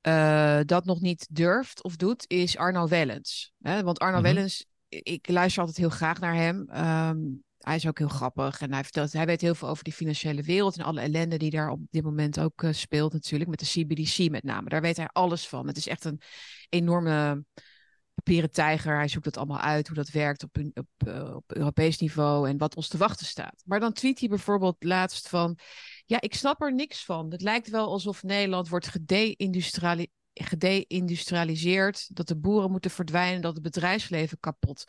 eh, 0.00 0.60
dat 0.64 0.84
nog 0.84 1.00
niet 1.00 1.26
durft 1.30 1.82
of 1.82 1.96
doet, 1.96 2.24
is 2.26 2.56
Arno 2.56 2.88
Wellens. 2.88 3.52
Hè? 3.62 3.82
Want 3.82 3.98
Arno 3.98 4.16
Mhm. 4.20 4.24
Wellens, 4.26 4.66
ik 4.88 5.28
luister 5.28 5.60
altijd 5.60 5.78
heel 5.78 5.90
graag 5.90 6.20
naar 6.20 6.34
hem. 6.34 6.68
Ehm, 6.68 7.18
hij 7.58 7.76
is 7.76 7.86
ook 7.86 7.98
heel 7.98 8.08
grappig 8.08 8.60
en 8.60 8.72
hij 8.72 8.82
vertelt, 8.82 9.12
hij 9.12 9.26
weet 9.26 9.40
heel 9.40 9.54
veel 9.54 9.68
over 9.68 9.84
die 9.84 9.92
financiële 9.92 10.42
wereld 10.42 10.78
en 10.78 10.84
alle 10.84 11.00
ellende 11.00 11.36
die 11.36 11.50
daar 11.50 11.70
op 11.70 11.80
dit 11.90 12.02
moment 12.02 12.40
ook 12.40 12.62
eh, 12.62 12.72
speelt 12.72 13.12
natuurlijk, 13.12 13.50
met 13.50 13.58
de 13.58 13.66
CBDC 13.66 14.30
met 14.30 14.42
name. 14.44 14.68
Daar 14.68 14.80
weet 14.80 14.96
hij 14.96 15.08
alles 15.12 15.48
van. 15.48 15.66
Het 15.66 15.76
is 15.76 15.86
echt 15.86 16.04
een 16.04 16.20
enorme 16.68 17.44
papieren 18.22 18.50
tijger. 18.50 18.96
Hij 18.96 19.08
zoekt 19.08 19.24
het 19.24 19.36
allemaal 19.36 19.60
uit, 19.60 19.86
hoe 19.86 19.96
dat 19.96 20.10
werkt 20.10 20.42
op, 20.42 20.58
op, 20.74 21.08
eh, 21.08 21.34
op 21.34 21.52
Europees 21.52 21.98
niveau 21.98 22.48
en 22.48 22.58
wat 22.58 22.76
ons 22.76 22.88
te 22.88 22.98
wachten 22.98 23.26
staat. 23.26 23.62
Maar 23.66 23.80
dan 23.80 23.92
tweet 23.92 24.20
hij 24.20 24.28
bijvoorbeeld 24.28 24.76
laatst 24.78 25.28
van, 25.28 25.58
ja, 26.06 26.20
ik 26.20 26.34
snap 26.34 26.62
er 26.62 26.74
niks 26.74 27.04
van. 27.04 27.30
Het 27.30 27.42
lijkt 27.42 27.70
wel 27.70 27.86
alsof 27.86 28.22
Nederland 28.22 28.68
wordt 28.68 28.88
gede-industriali- 28.88 30.10
gede-industrialiseerd, 30.34 32.16
dat 32.16 32.28
de 32.28 32.36
boeren 32.36 32.70
moeten 32.70 32.90
verdwijnen, 32.90 33.40
dat 33.40 33.54
het 33.54 33.62
bedrijfsleven 33.62 34.40
kapot 34.40 34.84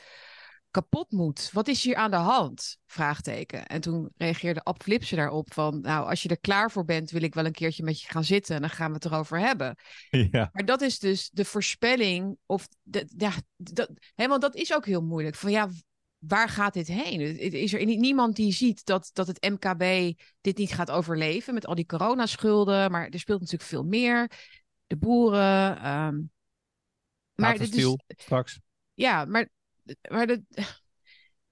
kapot 0.71 1.11
moet. 1.11 1.49
Wat 1.51 1.67
is 1.67 1.83
hier 1.83 1.95
aan 1.95 2.11
de 2.11 2.17
hand? 2.17 2.77
Vraagteken. 2.85 3.65
En 3.65 3.81
toen 3.81 4.09
reageerde 4.17 4.63
Ab 4.63 4.83
Flipsen 4.83 5.17
daarop 5.17 5.53
van, 5.53 5.81
nou, 5.81 6.09
als 6.09 6.23
je 6.23 6.29
er 6.29 6.39
klaar 6.39 6.71
voor 6.71 6.85
bent, 6.85 7.11
wil 7.11 7.21
ik 7.21 7.33
wel 7.33 7.45
een 7.45 7.51
keertje 7.51 7.83
met 7.83 8.01
je 8.01 8.07
gaan 8.07 8.23
zitten 8.23 8.55
en 8.55 8.61
dan 8.61 8.69
gaan 8.69 8.87
we 8.87 8.93
het 8.93 9.05
erover 9.05 9.39
hebben. 9.39 9.75
Ja. 10.31 10.49
Maar 10.53 10.65
dat 10.65 10.81
is 10.81 10.99
dus 10.99 11.29
de 11.29 11.45
voorspelling, 11.45 12.37
of 12.45 12.67
de, 12.81 13.09
ja, 13.17 13.31
dat, 13.55 13.89
hè, 14.15 14.27
want 14.27 14.41
dat 14.41 14.55
is 14.55 14.73
ook 14.73 14.85
heel 14.85 15.01
moeilijk. 15.01 15.35
Van 15.35 15.51
ja, 15.51 15.69
waar 16.17 16.49
gaat 16.49 16.73
dit 16.73 16.87
heen? 16.87 17.39
Is 17.39 17.73
er 17.73 17.85
niemand 17.85 18.35
die 18.35 18.53
ziet 18.53 18.85
dat, 18.85 19.09
dat 19.13 19.27
het 19.27 19.49
MKB 19.49 20.13
dit 20.41 20.57
niet 20.57 20.73
gaat 20.73 20.91
overleven 20.91 21.53
met 21.53 21.65
al 21.65 21.75
die 21.75 21.85
coronaschulden? 21.85 22.91
Maar 22.91 23.07
er 23.07 23.19
speelt 23.19 23.39
natuurlijk 23.39 23.69
veel 23.69 23.83
meer. 23.83 24.31
De 24.87 24.97
boeren. 24.97 25.77
ehm, 25.77 26.19
maar 27.35 27.51
dit 27.51 27.61
is, 27.61 27.67
stil 27.67 27.99
straks. 28.07 28.59
ja, 28.93 29.25
maar, 29.25 29.49
maar, 30.09 30.27
de, 30.27 30.43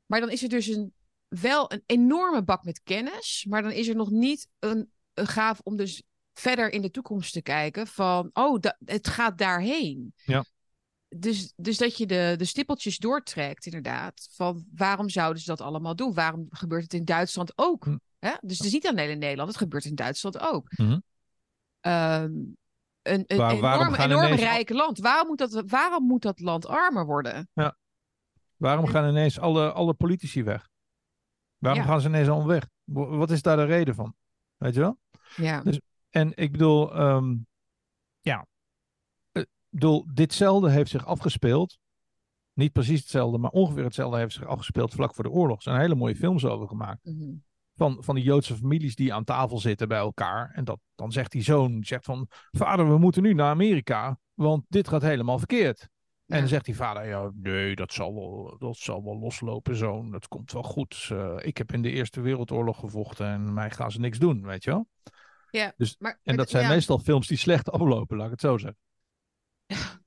maar 0.10 0.20
dan 0.20 0.30
is 0.30 0.44
er 0.44 0.50
dus 0.50 0.68
een, 0.68 0.94
wel 1.28 1.72
een 1.72 1.84
enorme 1.86 2.44
bak 2.44 2.64
met 2.64 2.82
kennis. 2.84 3.46
Maar 3.50 3.62
dan 3.62 3.72
is 3.72 3.88
er 3.88 3.96
nog 3.96 4.10
niet 4.10 4.48
een, 4.60 4.92
een 5.14 5.28
gaaf 5.28 5.60
om 5.64 5.76
dus 5.76 6.04
verder 6.34 6.72
in 6.72 6.82
de 6.82 6.92
toekomst 6.92 7.34
te 7.34 7.42
kijken 7.42 7.88
van, 7.88 8.30
oh, 8.34 8.60
da- 8.60 8.78
het 8.86 9.08
gaat 9.08 9.38
daarheen. 9.38 10.14
Ja. 10.24 10.46
Dus, 11.16 11.54
dus 11.56 11.78
dat 11.78 11.98
je 11.98 12.06
de, 12.06 12.34
de 12.38 12.46
stippeltjes 12.46 12.98
doortrekt, 12.98 13.66
inderdaad. 13.66 14.28
Van 14.32 14.66
waarom 14.76 15.10
zouden 15.10 15.42
ze 15.42 15.48
dat 15.50 15.62
allemaal 15.62 15.96
doen? 15.96 16.14
Waarom 16.14 16.46
gebeurt 16.50 16.84
het 16.84 16.94
in 16.94 17.06
Duitsland 17.06 17.52
ook? 17.56 17.84
Hm. 17.86 17.98
Hè? 18.20 18.34
Dus 18.42 18.58
het 18.58 18.66
is 18.68 18.74
niet 18.74 18.88
alleen 18.88 19.10
in 19.10 19.18
Nederland, 19.20 19.50
het 19.50 19.58
gebeurt 19.58 19.86
in 19.86 19.96
Duitsland 19.96 20.40
ook. 20.40 20.72
Mhm. 20.78 21.00
Ehm, 21.80 22.32
een 23.02 23.24
een 23.28 23.38
Waar- 23.38 23.52
enorm, 23.52 23.94
enorm 23.96 24.26
ineens- 24.26 24.42
rijk 24.42 24.70
land. 24.70 25.00
Waarom 25.00 25.28
moet, 25.28 25.38
dat, 25.38 25.64
waarom 25.66 26.06
moet 26.08 26.22
dat 26.22 26.40
land 26.40 26.66
armer 26.68 27.06
worden? 27.06 27.50
Waarom 28.60 28.88
gaan 28.88 29.10
ineens 29.10 29.40
alle, 29.40 29.72
alle 29.72 29.94
politici 29.94 30.44
weg? 30.44 30.70
Waarom 31.58 31.82
Ja. 31.82 31.88
gaan 31.88 32.02
ze 32.02 32.08
ineens 32.08 32.28
allemaal 32.28 32.48
weg? 32.48 32.68
Wa- 32.84 33.08
Wat 33.08 33.32
is 33.32 33.42
daar 33.42 33.58
de 33.58 33.64
reden 33.66 33.96
van? 33.96 34.16
Weet 34.58 34.74
je 34.74 34.80
wel? 34.80 34.98
Ja. 35.36 35.62
Dus- 35.62 35.80
En 36.10 36.32
ik 36.36 36.52
bedoel, 36.52 36.94
ehm, 36.96 37.36
ja, 38.22 38.46
eh, 39.32 39.42
ik 39.42 39.48
bedoel, 39.70 40.06
ditzelfde 40.14 40.70
heeft 40.70 40.90
zich 40.92 41.06
afgespeeld. 41.06 41.78
Niet 42.54 42.72
precies 42.72 43.00
hetzelfde, 43.00 43.38
maar 43.38 43.52
ongeveer 43.52 43.84
hetzelfde 43.84 44.18
heeft 44.18 44.34
zich 44.34 44.46
afgespeeld 44.46 44.94
vlak 44.94 45.14
voor 45.16 45.24
de 45.24 45.30
oorlog. 45.30 45.56
Er 45.58 45.62
zijn 45.64 45.80
hele 45.80 45.96
mooie 45.96 46.16
films 46.16 46.46
over 46.46 46.68
gemaakt. 46.68 47.06
Mhm. 47.06 47.34
Van, 47.76 47.98
van 48.04 48.16
die 48.16 48.24
Joodse 48.24 48.56
families 48.56 48.96
die 48.96 49.14
aan 49.14 49.24
tafel 49.24 49.60
zitten 49.60 49.88
bij 49.88 49.98
elkaar. 49.98 50.52
En 50.54 50.64
dat, 50.64 50.80
dan 50.96 51.12
zegt 51.12 51.32
die 51.32 51.42
zoon, 51.42 51.84
zegt 51.84 52.06
van, 52.06 52.28
vader, 52.52 52.90
we 52.90 52.98
moeten 52.98 53.22
nu 53.24 53.34
naar 53.34 53.50
Amerika, 53.50 54.20
want 54.34 54.66
dit 54.68 54.88
gaat 54.88 55.02
helemaal 55.02 55.38
verkeerd. 55.38 55.90
En 56.30 56.40
dan 56.40 56.48
zegt 56.48 56.66
die 56.66 56.76
vader, 56.76 57.08
ja, 57.08 57.32
nee, 57.34 57.76
dat 57.76 57.94
zal 57.94 58.14
wel, 58.14 58.56
dat 58.60 58.78
zal 58.78 59.04
wel 59.04 59.20
loslopen, 59.20 59.76
zoon. 59.76 60.12
Dat 60.12 60.28
komt 60.28 60.52
wel 60.52 60.64
goed. 60.64 61.08
Eh, 61.12 61.36
ik 61.40 61.58
heb 61.58 61.74
in 61.74 61.82
de 61.82 61.90
Eerste 61.90 62.22
Wereldoorlog 62.22 62.80
gevochten 62.80 63.28
en 63.28 63.54
mij 63.54 63.72
gaan 63.72 63.92
ze 63.92 64.00
niks 64.00 64.18
doen, 64.18 64.46
weet 64.46 64.64
je 64.64 64.70
wel. 64.70 64.88
Ja, 65.52 65.74
Dus- 65.78 65.96
maar, 66.00 66.20
En 66.24 66.36
dat 66.36 66.50
zijn 66.50 66.64
ja, 66.64 66.70
meestal 66.70 67.00
films 67.00 67.28
die 67.28 67.38
slecht 67.38 67.72
aflopen, 67.72 68.18
laat 68.18 68.26
ik 68.26 68.32
het 68.32 68.42
zo 68.42 68.58
zeggen. 68.58 68.80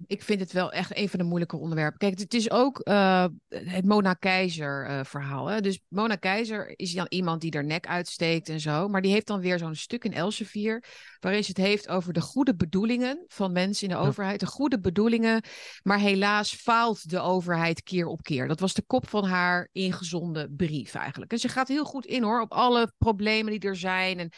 Ik 0.06 0.22
vind 0.22 0.40
het 0.40 0.52
wel 0.52 0.72
echt 0.72 0.96
een 0.96 1.08
van 1.08 1.18
de 1.18 1.24
moeilijke 1.24 1.56
onderwerpen. 1.56 1.98
Kijk, 1.98 2.18
het 2.18 2.34
is 2.34 2.50
ook 2.50 2.78
eh, 2.78 3.26
het 3.48 3.84
Mona 3.84 4.14
Keizer 4.14 4.86
eh, 4.86 5.04
verhaal. 5.04 5.46
Hè? 5.46 5.60
Dus 5.60 5.80
Mona 5.88 6.16
Keizer 6.16 6.78
is 6.78 6.92
dan 6.92 7.06
iemand 7.08 7.40
die 7.40 7.50
er 7.50 7.64
nek 7.64 7.86
uitsteekt 7.86 8.48
en 8.48 8.60
zo. 8.60 8.88
Maar 8.88 9.02
die 9.02 9.12
heeft 9.12 9.26
dan 9.26 9.40
weer 9.40 9.58
zo'n 9.58 9.74
stuk 9.74 10.04
in 10.04 10.12
Elsevier. 10.12 10.84
Waarin 11.20 11.44
ze 11.44 11.48
het 11.48 11.58
heeft 11.66 11.88
over 11.88 12.12
de 12.12 12.20
goede 12.20 12.54
bedoelingen 12.56 13.24
van 13.28 13.52
mensen 13.52 13.88
in 13.88 13.94
de 13.94 14.00
Ja. 14.00 14.06
overheid. 14.08 14.40
De 14.40 14.46
goede 14.46 14.80
bedoelingen. 14.80 15.42
Maar 15.82 15.98
helaas 15.98 16.54
faalt 16.54 17.10
de 17.10 17.20
overheid 17.20 17.82
keer 17.82 18.06
op 18.06 18.22
keer. 18.22 18.48
Dat 18.48 18.60
was 18.60 18.74
de 18.74 18.84
kop 18.86 19.08
van 19.08 19.24
haar 19.24 19.68
ingezonden 19.72 20.56
brief 20.56 20.94
eigenlijk. 20.94 21.32
En 21.32 21.38
ze 21.38 21.48
gaat 21.48 21.68
heel 21.68 21.84
goed 21.84 22.06
in 22.06 22.22
hoor. 22.22 22.40
Op 22.40 22.52
alle 22.52 22.92
problemen 22.98 23.52
die 23.52 23.68
er 23.70 23.76
zijn. 23.76 24.18
En 24.18 24.30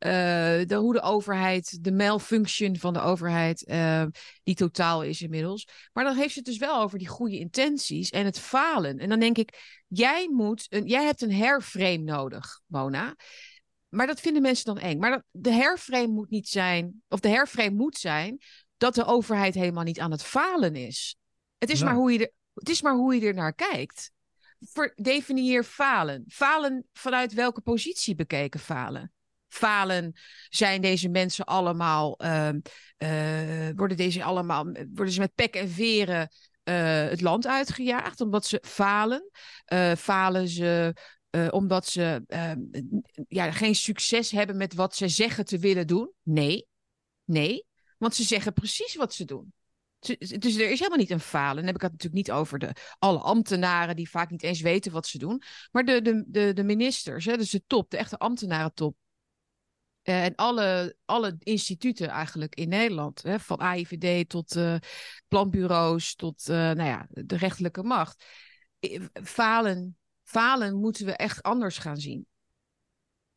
de, 0.00 0.74
hoe 0.74 0.92
de 0.92 1.00
overheid, 1.00 1.84
de 1.84 1.92
malfunction 1.92 2.76
van 2.76 2.92
de 2.92 3.00
overheid, 3.00 3.64
eh, 3.64 4.04
die 4.42 4.54
totaal 4.54 5.02
is 5.02 5.22
inmiddels. 5.22 5.68
Maar 5.92 6.04
dan 6.04 6.16
heeft 6.16 6.32
ze 6.32 6.38
het 6.38 6.48
dus 6.48 6.58
wel 6.58 6.80
over 6.80 6.98
die 6.98 7.08
goede 7.08 7.38
intenties 7.38 8.10
en 8.10 8.24
het 8.24 8.38
falen. 8.38 8.98
En 8.98 9.08
dan 9.08 9.20
denk 9.20 9.38
ik, 9.38 9.82
jij, 9.88 10.28
moet 10.28 10.66
een, 10.68 10.86
jij 10.86 11.04
hebt 11.04 11.22
een 11.22 11.32
herframe 11.32 11.96
nodig, 11.96 12.60
Mona. 12.66 13.16
Maar 13.88 14.06
dat 14.06 14.20
vinden 14.20 14.42
mensen 14.42 14.64
dan 14.64 14.78
eng. 14.78 14.98
Maar 14.98 15.24
de 15.30 15.52
herframe 15.52 16.06
moet 16.06 16.30
niet 16.30 16.48
zijn, 16.48 17.02
of 17.08 17.20
de 17.20 17.28
herframe 17.28 17.76
moet 17.76 17.96
zijn, 17.98 18.38
dat 18.76 18.94
de 18.94 19.04
overheid 19.04 19.54
helemaal 19.54 19.84
niet 19.84 20.00
aan 20.00 20.10
het 20.10 20.22
falen 20.22 20.76
is. 20.76 21.16
Het 21.58 21.70
is, 21.70 21.82
maar, 21.82 21.94
hoe 21.94 22.12
je 22.12 22.18
er, 22.18 22.32
het 22.54 22.68
is 22.68 22.82
maar 22.82 22.94
hoe 22.94 23.14
je 23.14 23.26
er 23.26 23.34
naar 23.34 23.54
kijkt. 23.54 24.12
Ver, 24.60 24.92
definieer 24.94 25.64
falen. 25.64 26.24
Falen 26.28 26.86
vanuit 26.92 27.32
welke 27.32 27.60
positie 27.60 28.14
bekeken 28.14 28.60
falen? 28.60 29.12
Falen 29.50 30.12
zijn 30.48 30.80
deze 30.80 31.08
mensen 31.08 31.44
allemaal, 31.44 32.18
ehm, 32.18 32.60
eh, 32.96 33.68
worden 33.76 33.96
deze 33.96 34.24
allemaal, 34.24 34.64
worden 34.64 35.12
ze 35.14 35.20
met 35.20 35.34
pek 35.34 35.54
en 35.54 35.68
veren 35.68 36.28
eh, 36.62 37.04
het 37.04 37.20
land 37.20 37.46
uitgejaagd 37.46 38.20
omdat 38.20 38.46
ze 38.46 38.62
falen? 38.66 39.30
Eh, 39.64 39.92
falen 39.92 40.48
ze 40.48 40.94
omdat 41.50 41.86
ze 41.86 42.22
ehm, 42.26 42.58
ja, 43.28 43.52
geen 43.52 43.74
succes 43.74 44.30
hebben 44.30 44.56
met 44.56 44.74
wat 44.74 44.96
ze 44.96 45.08
zeggen 45.08 45.44
te 45.44 45.58
willen 45.58 45.86
doen? 45.86 46.12
Nee, 46.22 46.66
nee, 47.24 47.66
want 47.98 48.14
ze 48.14 48.22
zeggen 48.22 48.52
precies 48.52 48.94
wat 48.94 49.14
ze 49.14 49.24
doen. 49.24 49.52
Dus 50.00 50.56
er 50.56 50.70
is 50.70 50.78
helemaal 50.78 50.98
niet 50.98 51.10
een 51.10 51.20
falen. 51.20 51.56
Dan 51.56 51.66
heb 51.66 51.74
ik 51.74 51.80
het 51.80 51.92
natuurlijk 51.92 52.26
niet 52.26 52.30
over 52.30 52.58
de, 52.58 52.74
alle 52.98 53.18
ambtenaren 53.18 53.96
die 53.96 54.10
vaak 54.10 54.30
niet 54.30 54.42
eens 54.42 54.60
weten 54.60 54.92
wat 54.92 55.06
ze 55.06 55.18
doen. 55.18 55.42
Maar 55.70 55.84
de, 55.84 56.02
de, 56.02 56.24
de, 56.26 56.52
de 56.52 56.64
ministers, 56.64 57.24
hè, 57.24 57.36
dus 57.36 57.50
de 57.50 57.62
top, 57.66 57.90
de 57.90 57.96
echte 57.96 58.18
ambtenarentop. 58.18 58.96
Eh, 60.02 60.24
en 60.24 60.34
alle, 60.34 60.96
alle 61.04 61.36
instituten 61.38 62.08
eigenlijk 62.08 62.54
in 62.54 62.68
Nederland. 62.68 63.22
Hè, 63.22 63.40
van 63.40 63.58
AIVD 63.58 64.28
tot 64.28 64.56
eh, 64.56 64.76
planbureaus 65.28 66.14
tot 66.14 66.48
eh, 66.48 66.56
nou 66.56 66.82
ja, 66.82 67.06
de 67.10 67.36
rechterlijke 67.36 67.82
macht. 67.82 68.24
Falen, 69.22 69.98
falen 70.22 70.76
moeten 70.76 71.06
we 71.06 71.12
echt 71.12 71.42
anders 71.42 71.78
gaan 71.78 71.96
zien. 71.96 72.26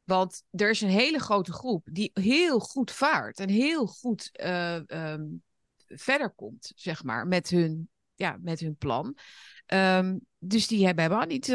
Want 0.03 0.43
er 0.51 0.69
is 0.69 0.81
een 0.81 0.89
hele 0.89 1.19
grote 1.19 1.53
groep 1.53 1.87
die 1.91 2.11
heel 2.13 2.59
goed 2.59 2.91
vaart 2.91 3.39
en 3.39 3.49
heel 3.49 3.87
goed 3.87 4.29
ehm, 4.31 5.25
verder 5.87 6.29
komt, 6.29 6.71
zeg 6.75 7.03
maar, 7.03 7.27
met 7.27 7.49
hun, 7.49 7.89
ja, 8.15 8.37
met 8.41 8.59
hun 8.59 8.75
plan. 8.75 9.17
Ehm, 9.65 10.17
dus 10.37 10.67
die 10.67 10.85
hebben 10.85 11.03
helemaal 11.03 11.27
niet, 11.27 11.45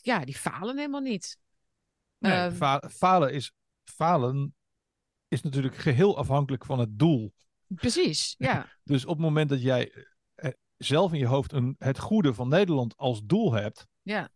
ja, 0.00 0.24
die 0.24 0.36
falen 0.36 0.76
helemaal 0.76 1.00
niet. 1.00 1.38
Nee, 2.18 2.32
Ehm, 2.32 2.52
fa- 2.52 2.90
falen, 2.90 3.32
is, 3.32 3.52
falen 3.84 4.54
is 5.28 5.42
natuurlijk 5.42 5.76
geheel 5.76 6.16
afhankelijk 6.18 6.64
van 6.64 6.78
het 6.78 6.98
doel. 6.98 7.32
precies, 7.74 8.34
ja. 8.38 8.68
Dus 8.84 9.04
op 9.04 9.10
het 9.10 9.18
moment 9.24 9.48
dat 9.48 9.62
jij 9.62 10.06
eh, 10.34 10.50
zelf 10.76 11.12
in 11.12 11.18
je 11.18 11.26
hoofd 11.26 11.52
een, 11.52 11.74
het 11.78 11.98
goede 11.98 12.34
van 12.34 12.48
Nederland 12.48 12.96
als 12.96 13.22
doel 13.24 13.52
hebt, 13.52 13.86
Ja. 14.02 14.28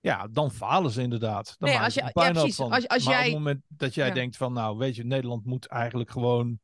ja, 0.00 0.28
dan 0.30 0.50
falen 0.50 0.90
ze 0.90 1.02
inderdaad. 1.02 1.54
Dan 1.58 1.68
Nee, 1.68 1.78
als 1.78 1.94
je- 1.94 2.00
ja, 2.14 2.30
precies. 2.32 2.56
van. 2.56 2.72
Als- 2.72 2.88
als 2.88 3.04
maar 3.04 3.12
jij- 3.14 3.22
op 3.26 3.28
het 3.34 3.38
moment 3.42 3.62
dat 3.68 3.94
jij 3.94 4.08
Ja. 4.08 4.14
denkt 4.14 4.36
van, 4.36 4.52
nou 4.52 4.76
weet 4.78 4.96
je, 4.96 5.04
Nederland 5.04 5.44
moet 5.44 5.66
eigenlijk 5.66 6.10
gewoon 6.10 6.58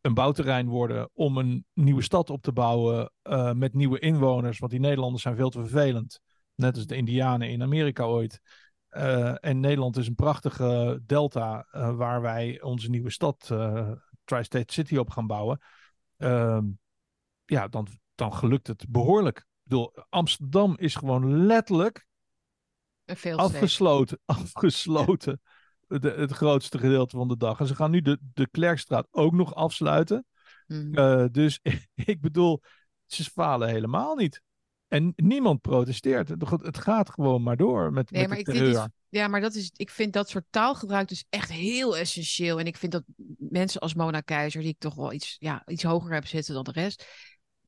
een 0.00 0.14
bouwterrein 0.14 0.68
worden 0.68 1.10
om 1.12 1.38
een 1.38 1.64
nieuwe 1.72 2.02
stad 2.02 2.30
op 2.30 2.42
te 2.42 2.52
bouwen 2.52 3.12
eh, 3.22 3.52
met 3.52 3.74
nieuwe 3.74 3.98
inwoners, 3.98 4.58
want 4.58 4.72
die 4.72 4.80
Nederlanders 4.80 5.22
zijn 5.22 5.36
veel 5.36 5.50
te 5.50 5.60
vervelend. 5.60 6.20
Net 6.54 6.76
als 6.76 6.86
de 6.86 6.96
Indianen 6.96 7.50
in 7.50 7.62
Amerika 7.62 8.04
ooit. 8.04 8.40
Eh, 8.94 9.34
en 9.40 9.60
Nederland 9.60 9.96
is 9.96 10.06
een 10.06 10.14
prachtige 10.14 11.00
delta 11.06 11.66
eh, 11.70 11.96
waar 11.96 12.20
wij 12.20 12.62
onze 12.62 12.90
nieuwe 12.90 13.10
stad, 13.10 13.48
eh, 13.50 13.90
Tri-State 14.24 14.72
City, 14.72 14.96
op 14.96 15.10
gaan 15.10 15.26
bouwen. 15.26 15.60
Ehm, 16.16 16.64
ja, 17.44 17.68
dan, 17.68 17.86
dan 18.14 18.34
gelukt 18.34 18.66
het 18.66 18.84
behoorlijk. 18.88 19.38
Ik 19.38 19.44
bedoel, 19.62 19.92
Amsterdam 20.08 20.76
is 20.78 20.94
gewoon 20.94 21.46
letterlijk 21.46 22.06
Een 23.04 23.36
afgesloten. 23.36 24.18
Afgesloten. 24.24 25.40
De, 25.86 26.10
het 26.10 26.32
grootste 26.32 26.78
gedeelte 26.78 27.16
van 27.16 27.28
de 27.28 27.36
dag. 27.36 27.60
En 27.60 27.66
ze 27.66 27.74
gaan 27.74 27.90
nu 27.90 28.00
de, 28.00 28.18
de 28.34 28.48
Klerkstraat 28.50 29.06
ook 29.10 29.32
nog 29.32 29.54
afsluiten. 29.54 30.26
Eh, 30.66 31.24
dus 31.30 31.60
ik 31.94 32.20
bedoel, 32.20 32.62
ze 33.06 33.24
falen 33.24 33.68
helemaal 33.68 34.14
niet. 34.14 34.42
En 34.94 35.12
niemand 35.16 35.60
protesteert. 35.60 36.28
Het, 36.28 36.78
gaat 36.78 37.10
gewoon 37.10 37.42
maar 37.42 37.56
door 37.56 37.92
met, 37.92 38.10
Nee, 38.10 38.20
met 38.20 38.30
maar 38.30 38.38
de 38.38 38.42
ik, 38.42 38.48
is, 38.48 38.58
terreur. 38.58 38.88
ja, 39.08 39.28
maar 39.28 39.40
dat 39.40 39.54
is, 39.54 39.70
ik 39.76 39.90
vind 39.90 40.12
dat 40.12 40.28
soort 40.28 40.44
taalgebruik 40.50 41.08
dus 41.08 41.24
echt 41.30 41.52
heel 41.52 41.96
essentieel. 41.96 42.58
En 42.58 42.66
ik 42.66 42.76
vind 42.76 42.92
dat 42.92 43.04
mensen 43.38 43.80
als 43.80 43.94
Mona 43.94 44.20
Keizer, 44.20 44.60
die 44.60 44.70
ik 44.70 44.78
toch 44.78 44.94
wel 44.94 45.12
iets, 45.12 45.36
ja, 45.38 45.62
iets 45.66 45.82
hoger 45.82 46.12
heb 46.12 46.26
zitten 46.26 46.54
dan 46.54 46.64
de 46.64 46.72
rest, 46.72 47.06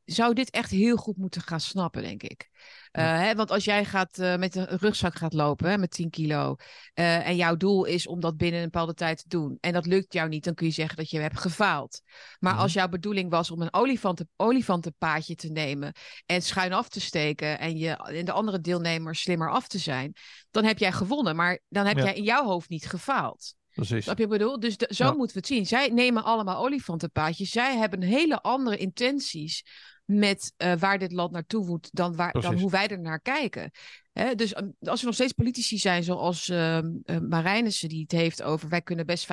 zou 0.06 0.34
dit 0.34 0.50
echt 0.50 0.70
heel 0.70 0.96
goed 0.96 1.16
moeten 1.16 1.40
gaan 1.42 1.60
snappen, 1.60 2.02
denk 2.02 2.22
ik. 2.22 2.48
Uh, 2.92 3.04
hè, 3.20 3.34
want 3.34 3.50
als 3.50 3.64
jij 3.64 3.84
gaat, 3.84 4.18
uh, 4.18 4.36
met 4.36 4.54
een 4.54 4.66
rugzak 4.66 5.14
gaat 5.14 5.32
lopen 5.32 5.70
hè, 5.70 5.78
met 5.78 5.90
10 5.90 6.10
kilo. 6.10 6.56
Uh, 6.94 7.28
en 7.28 7.36
jouw 7.36 7.56
doel 7.56 7.84
is 7.84 8.06
om 8.06 8.20
dat 8.20 8.36
binnen 8.36 8.58
een 8.60 8.70
bepaalde 8.70 8.94
tijd 8.94 9.18
te 9.18 9.28
doen. 9.28 9.58
En 9.60 9.72
dat 9.72 9.86
lukt 9.86 10.12
jou 10.12 10.28
niet, 10.28 10.44
dan 10.44 10.54
kun 10.54 10.66
je 10.66 10.72
zeggen 10.72 10.96
dat 10.96 11.10
je 11.10 11.18
hebt 11.18 11.38
gefaald. 11.40 12.00
Maar 12.38 12.52
Mhm. 12.52 12.62
als 12.62 12.72
jouw 12.72 12.88
bedoeling 12.88 13.30
was 13.30 13.50
om 13.50 13.62
een 13.62 13.72
olifanten, 13.74 14.28
olifantenpaadje 14.36 15.34
te 15.34 15.48
nemen. 15.48 15.92
en 16.26 16.42
schuin 16.42 16.72
af 16.72 16.88
te 16.88 17.00
steken. 17.00 17.58
En, 17.58 17.76
je, 17.76 17.90
en 17.96 18.24
de 18.24 18.32
andere 18.32 18.60
deelnemers 18.60 19.20
slimmer 19.20 19.50
af 19.50 19.68
te 19.68 19.78
zijn. 19.78 20.12
dan 20.50 20.64
heb 20.64 20.78
jij 20.78 20.92
gewonnen. 20.92 21.36
Maar 21.36 21.60
dan 21.68 21.86
heb 21.86 21.96
Ja. 21.96 22.04
jij 22.04 22.14
in 22.14 22.22
jouw 22.22 22.44
hoofd 22.44 22.68
niet 22.68 22.86
gefaald. 22.86 23.54
Precies. 23.70 24.04
Snap 24.04 24.18
je 24.18 24.26
wat 24.26 24.32
ik 24.34 24.38
bedoel? 24.38 24.60
Dus 24.60 24.76
de- 24.76 24.88
zo 24.94 25.04
moeten 25.16 25.32
we 25.34 25.38
het 25.38 25.46
zien. 25.46 25.66
Zij 25.66 25.88
nemen 25.88 26.24
allemaal 26.24 26.64
olifantenpaadjes. 26.64 27.50
Zij 27.50 27.76
hebben 27.76 28.02
hele 28.02 28.40
andere 28.40 28.76
intenties 28.76 29.64
met 30.06 30.54
eh, 30.56 30.72
waar 30.78 30.98
dit 30.98 31.12
land 31.12 31.32
naartoe 31.32 31.66
moet 31.66 31.88
dan, 31.92 32.16
waar, 32.16 32.32
dan 32.32 32.58
hoe 32.58 32.70
wij 32.70 32.88
er 32.88 33.00
naar 33.00 33.20
kijken. 33.20 33.70
Hè, 34.12 34.34
dus 34.34 34.56
um, 34.56 34.76
als 34.80 35.00
er 35.00 35.06
nog 35.06 35.14
steeds 35.14 35.32
politici 35.32 35.78
zijn 35.78 36.02
zoals 36.02 36.48
ehm 36.48 36.90
eh, 37.04 37.18
Marijnissen 37.18 37.88
die 37.88 38.02
het 38.02 38.12
heeft 38.12 38.42
over 38.42 38.68
wij 38.68 38.82
kunnen 38.82 39.06
best 39.06 39.28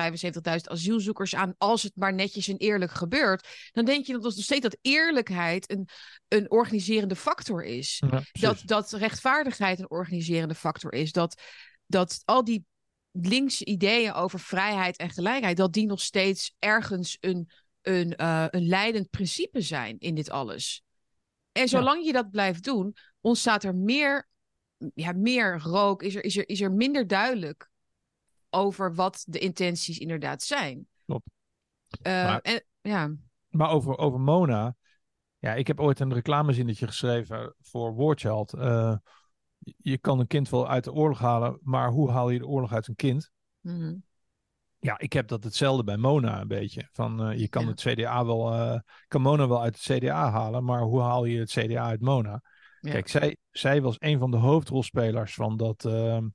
asielzoekers 0.64 1.34
aan 1.34 1.54
als 1.58 1.82
het 1.82 1.92
maar 1.96 2.14
netjes 2.14 2.48
en 2.48 2.56
eerlijk 2.56 2.92
gebeurt, 2.92 3.70
dan 3.72 3.84
denk 3.84 4.06
je 4.06 4.12
dat 4.12 4.22
nog 4.22 4.32
steeds 4.32 4.60
dat 4.60 4.78
eerlijkheid 4.80 5.70
een, 5.70 5.88
een 6.28 6.50
organiserende 6.50 7.16
factor 7.16 7.64
is 7.64 8.02
Ja, 8.10 8.22
dat, 8.32 8.62
dat 8.64 8.92
rechtvaardigheid 8.92 9.78
een 9.78 9.90
organiserende 9.90 10.54
factor 10.54 10.92
is. 10.92 11.12
Dat, 11.12 11.42
dat 11.86 12.22
al 12.24 12.44
die 12.44 12.64
linkse 13.10 13.64
ideeën 13.64 14.12
over 14.12 14.40
vrijheid 14.40 14.96
en 14.96 15.10
gelijkheid, 15.10 15.56
dat 15.56 15.72
die 15.72 15.86
nog 15.86 16.00
steeds 16.00 16.54
ergens 16.58 17.16
een, 17.20 17.50
een, 17.86 18.16
eh, 18.16 18.46
een 18.50 18.66
leidend 18.66 19.10
principe 19.10 19.60
zijn 19.60 19.98
in 19.98 20.14
dit 20.14 20.30
alles. 20.30 20.82
En 21.52 21.68
zolang 21.68 22.04
je 22.04 22.12
dat 22.12 22.30
blijft 22.30 22.64
doen, 22.64 22.96
ontstaat 23.20 23.64
er 23.64 23.74
meer, 23.74 24.28
ja, 24.94 25.12
meer 25.12 25.60
rook, 25.60 26.02
is 26.02 26.14
er, 26.14 26.24
is, 26.24 26.36
er, 26.36 26.48
is 26.48 26.60
er 26.60 26.72
minder 26.72 27.06
duidelijk 27.06 27.70
over 28.50 28.94
wat 28.94 29.24
de 29.28 29.38
intenties 29.38 29.98
inderdaad 29.98 30.42
zijn. 30.42 30.86
Klopt. 31.04 31.26
Eh, 32.02 32.12
Maar- 32.12 32.40
en, 32.40 32.64
ja, 32.80 33.14
Maar 33.48 33.70
over, 33.70 33.98
over 33.98 34.20
Mona. 34.20 34.76
Ja, 35.38 35.54
ik 35.54 35.66
heb 35.66 35.80
ooit 35.80 36.00
een 36.00 36.14
reclamezinnetje 36.14 36.86
geschreven 36.86 37.54
voor 37.60 37.94
Warchild. 37.94 38.52
Eh, 38.52 38.96
je 39.76 39.98
kan 39.98 40.20
een 40.20 40.26
kind 40.26 40.48
wel 40.48 40.68
uit 40.68 40.84
de 40.84 40.92
oorlog 40.92 41.18
halen, 41.18 41.58
maar 41.62 41.90
hoe 41.90 42.10
haal 42.10 42.30
je 42.30 42.38
de 42.38 42.46
oorlog 42.46 42.72
uit 42.72 42.88
een 42.88 42.96
kind? 42.96 43.30
mhm. 43.60 43.94
Ja, 44.84 44.98
ik 44.98 45.12
heb 45.12 45.28
dat 45.28 45.44
hetzelfde 45.44 45.84
bij 45.84 45.96
Mona 45.96 46.40
een 46.40 46.48
beetje. 46.48 46.88
Van, 46.92 47.24
eh, 47.30 47.38
je 47.38 47.48
kan 47.48 47.62
Ja. 47.62 47.68
het 47.68 47.80
CDA 47.80 48.24
wel, 48.24 48.52
eh, 48.52 48.80
kan 49.08 49.22
Mona 49.22 49.48
wel 49.48 49.62
uit 49.62 49.74
het 49.74 49.98
CDA 49.98 50.30
halen, 50.30 50.64
maar 50.64 50.80
hoe 50.82 51.00
haal 51.00 51.24
je 51.24 51.38
het 51.38 51.50
CDA 51.50 51.84
uit 51.84 52.00
Mona? 52.00 52.42
Ja. 52.80 52.90
Kijk, 52.90 53.08
zij, 53.08 53.36
zij 53.50 53.82
was 53.82 53.96
een 53.98 54.18
van 54.18 54.30
de 54.30 54.36
hoofdrolspelers 54.36 55.34
van, 55.34 55.56
dat, 55.56 55.84
ehm, 55.84 56.28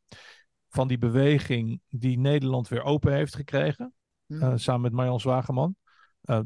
van 0.69 0.87
die 0.87 0.97
beweging 0.97 1.81
die 1.89 2.19
Nederland 2.19 2.67
weer 2.67 2.83
open 2.83 3.13
heeft 3.13 3.35
gekregen. 3.35 3.93
Mhm. 4.25 4.43
eh, 4.43 4.51
samen 4.55 4.81
met 4.81 4.91
Marjan 4.91 5.19
Zwageman. 5.19 5.75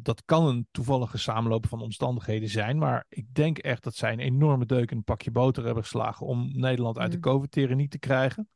Dat 0.01 0.21
kan 0.25 0.47
een 0.47 0.67
toevallige 0.71 1.17
samenloop 1.17 1.67
van 1.67 1.81
omstandigheden 1.81 2.49
zijn. 2.49 2.77
Maar 2.77 3.05
ik 3.09 3.25
denk 3.33 3.57
echt 3.57 3.83
dat 3.83 3.95
zij 3.95 4.11
een 4.13 4.19
enorme 4.19 4.65
deuk 4.65 4.91
in 4.91 4.97
een 4.97 5.03
pakje 5.03 5.31
boter 5.31 5.63
hebben 5.65 5.83
geslagen. 5.83 6.25
om 6.25 6.49
Nederland 6.53 6.97
uit 6.97 7.11
de 7.11 7.17
Mhm. 7.17 7.27
COVID-tyrannie 7.27 7.87
te 7.87 7.99
krijgen. 7.99 8.49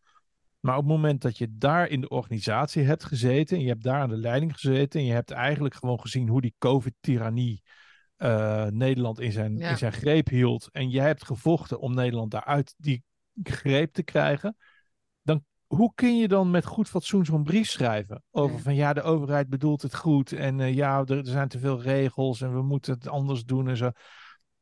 Maar 0.68 0.78
op 0.78 0.84
het 0.84 0.91
moment 0.91 1.22
dat 1.22 1.38
je 1.38 1.47
daar 1.57 1.88
in 1.88 2.01
de 2.01 2.09
organisatie 2.09 2.84
hebt 2.84 3.03
gezeten. 3.03 3.57
en 3.57 3.63
je 3.63 3.70
hebt 3.70 3.84
daar 3.84 4.01
aan 4.01 4.09
de 4.09 4.18
leiding 4.18 4.53
gezeten. 4.53 4.99
en 4.99 5.05
je 5.05 5.13
hebt 5.13 5.32
eigenlijk 5.32 5.76
gewoon 5.76 5.99
gezien 5.99 6.28
hoe 6.28 6.41
die 6.41 6.55
COVID-tyrannie. 6.57 7.61
eh, 8.18 8.65
Nederland 8.65 9.20
in 9.20 9.32
zijn, 9.32 9.57
Ja. 9.57 9.70
in 9.70 9.78
zijn 9.78 9.91
greep 9.91 10.28
hield. 10.30 10.70
en 10.72 10.89
jij 10.89 11.05
hebt 11.05 11.26
gevochten 11.26 11.80
om 11.80 11.93
Nederland 11.93 12.32
daaruit 12.32 12.74
die 12.78 13.03
greep 13.43 13.93
te 13.93 14.03
krijgen. 14.03 14.57
dan 15.22 15.43
hoe 15.65 15.91
kun 15.95 16.18
je 16.18 16.28
dan 16.28 16.51
met 16.51 16.65
goed 16.65 16.89
fatsoen 16.89 17.26
zo'n 17.26 17.43
brief 17.43 17.70
schrijven? 17.70 18.24
Over 18.32 18.59
van 18.59 18.76
ja, 18.76 18.93
de 18.93 19.01
overheid 19.01 19.49
bedoelt 19.49 19.82
het 19.82 19.95
goed. 19.95 20.32
En 20.32 20.59
eh, 20.59 20.74
ja, 20.74 21.03
er, 21.05 21.18
er 21.18 21.26
zijn 21.26 21.47
te 21.47 21.59
veel 21.59 21.82
regels 21.82 22.41
en 22.41 22.53
we 22.53 22.61
moeten 22.61 22.93
het 22.93 23.07
anders 23.07 23.43
doen 23.43 23.68
en 23.70 23.78
zo. 23.78 23.91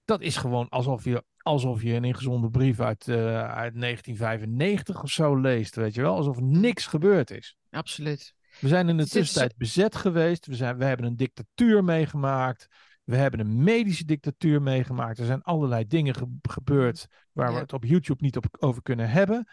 Dat 0.06 0.22
is 0.22 0.38
gewoon 0.38 0.70
alsof 0.70 1.04
je, 1.04 1.24
alsof 1.38 1.82
je 1.82 1.94
een 1.94 2.04
ingezonde 2.04 2.50
brief 2.50 2.80
uit, 2.80 3.08
eh, 3.08 3.16
uit 3.50 3.76
1995 3.76 5.04
of 5.04 5.10
zo 5.10 5.36
leest, 5.36 5.76
weet 5.76 5.94
je 5.94 6.02
wel? 6.02 6.16
Alsof 6.16 6.40
niks 6.40 6.86
gebeurd 6.86 7.32
is. 7.32 7.58
Absoluut. 7.70 8.34
We 8.60 8.68
zijn 8.68 8.90
in 8.90 8.98
de 8.98 9.04
is- 9.04 9.10
tussentijd 9.10 9.58
bezet 9.58 9.96
geweest. 9.96 10.46
We, 10.46 10.56
zijn, 10.56 10.78
we 10.78 10.86
hebben 10.86 11.06
een 11.06 11.16
dictatuur 11.16 11.84
meegemaakt. 11.84 12.68
We 13.04 13.16
hebben 13.16 13.40
een 13.40 13.64
medische 13.64 14.06
dictatuur 14.06 14.62
meegemaakt. 14.62 15.20
Er 15.20 15.26
zijn 15.26 15.42
allerlei 15.42 15.88
dingen 15.88 16.16
ge- 16.16 16.38
gebeurd 16.42 17.08
waar 17.32 17.48
we 17.48 17.54
Ja. 17.54 17.60
het 17.60 17.74
op 17.74 17.84
YouTube 17.84 18.24
niet 18.24 18.38
op, 18.38 18.46
over 18.60 18.82
kunnen 18.82 19.10
hebben. 19.10 19.48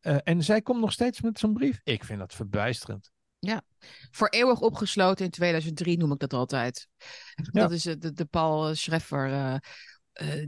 Eh, 0.00 0.16
en 0.24 0.44
zij 0.44 0.62
komt 0.62 0.80
nog 0.80 0.92
steeds 0.92 1.20
met 1.20 1.38
zo'n 1.38 1.52
brief. 1.52 1.80
Ik 1.84 2.04
vind 2.04 2.18
dat 2.18 2.34
verbijsterend. 2.34 3.10
Voor 4.10 4.28
eeuwig 4.28 4.60
opgesloten 4.60 5.24
in 5.24 5.30
2003 5.30 5.96
noem 5.98 6.12
ik 6.12 6.18
dat 6.18 6.32
altijd. 6.32 6.88
Ja. 7.34 7.60
Dat 7.60 7.70
is 7.70 7.86
eh, 7.86 7.94
de, 7.98 8.12
de 8.12 8.24
Paul 8.24 8.74
Schreffer 8.74 9.32
eh, 9.32 9.54
eh, 10.16 10.46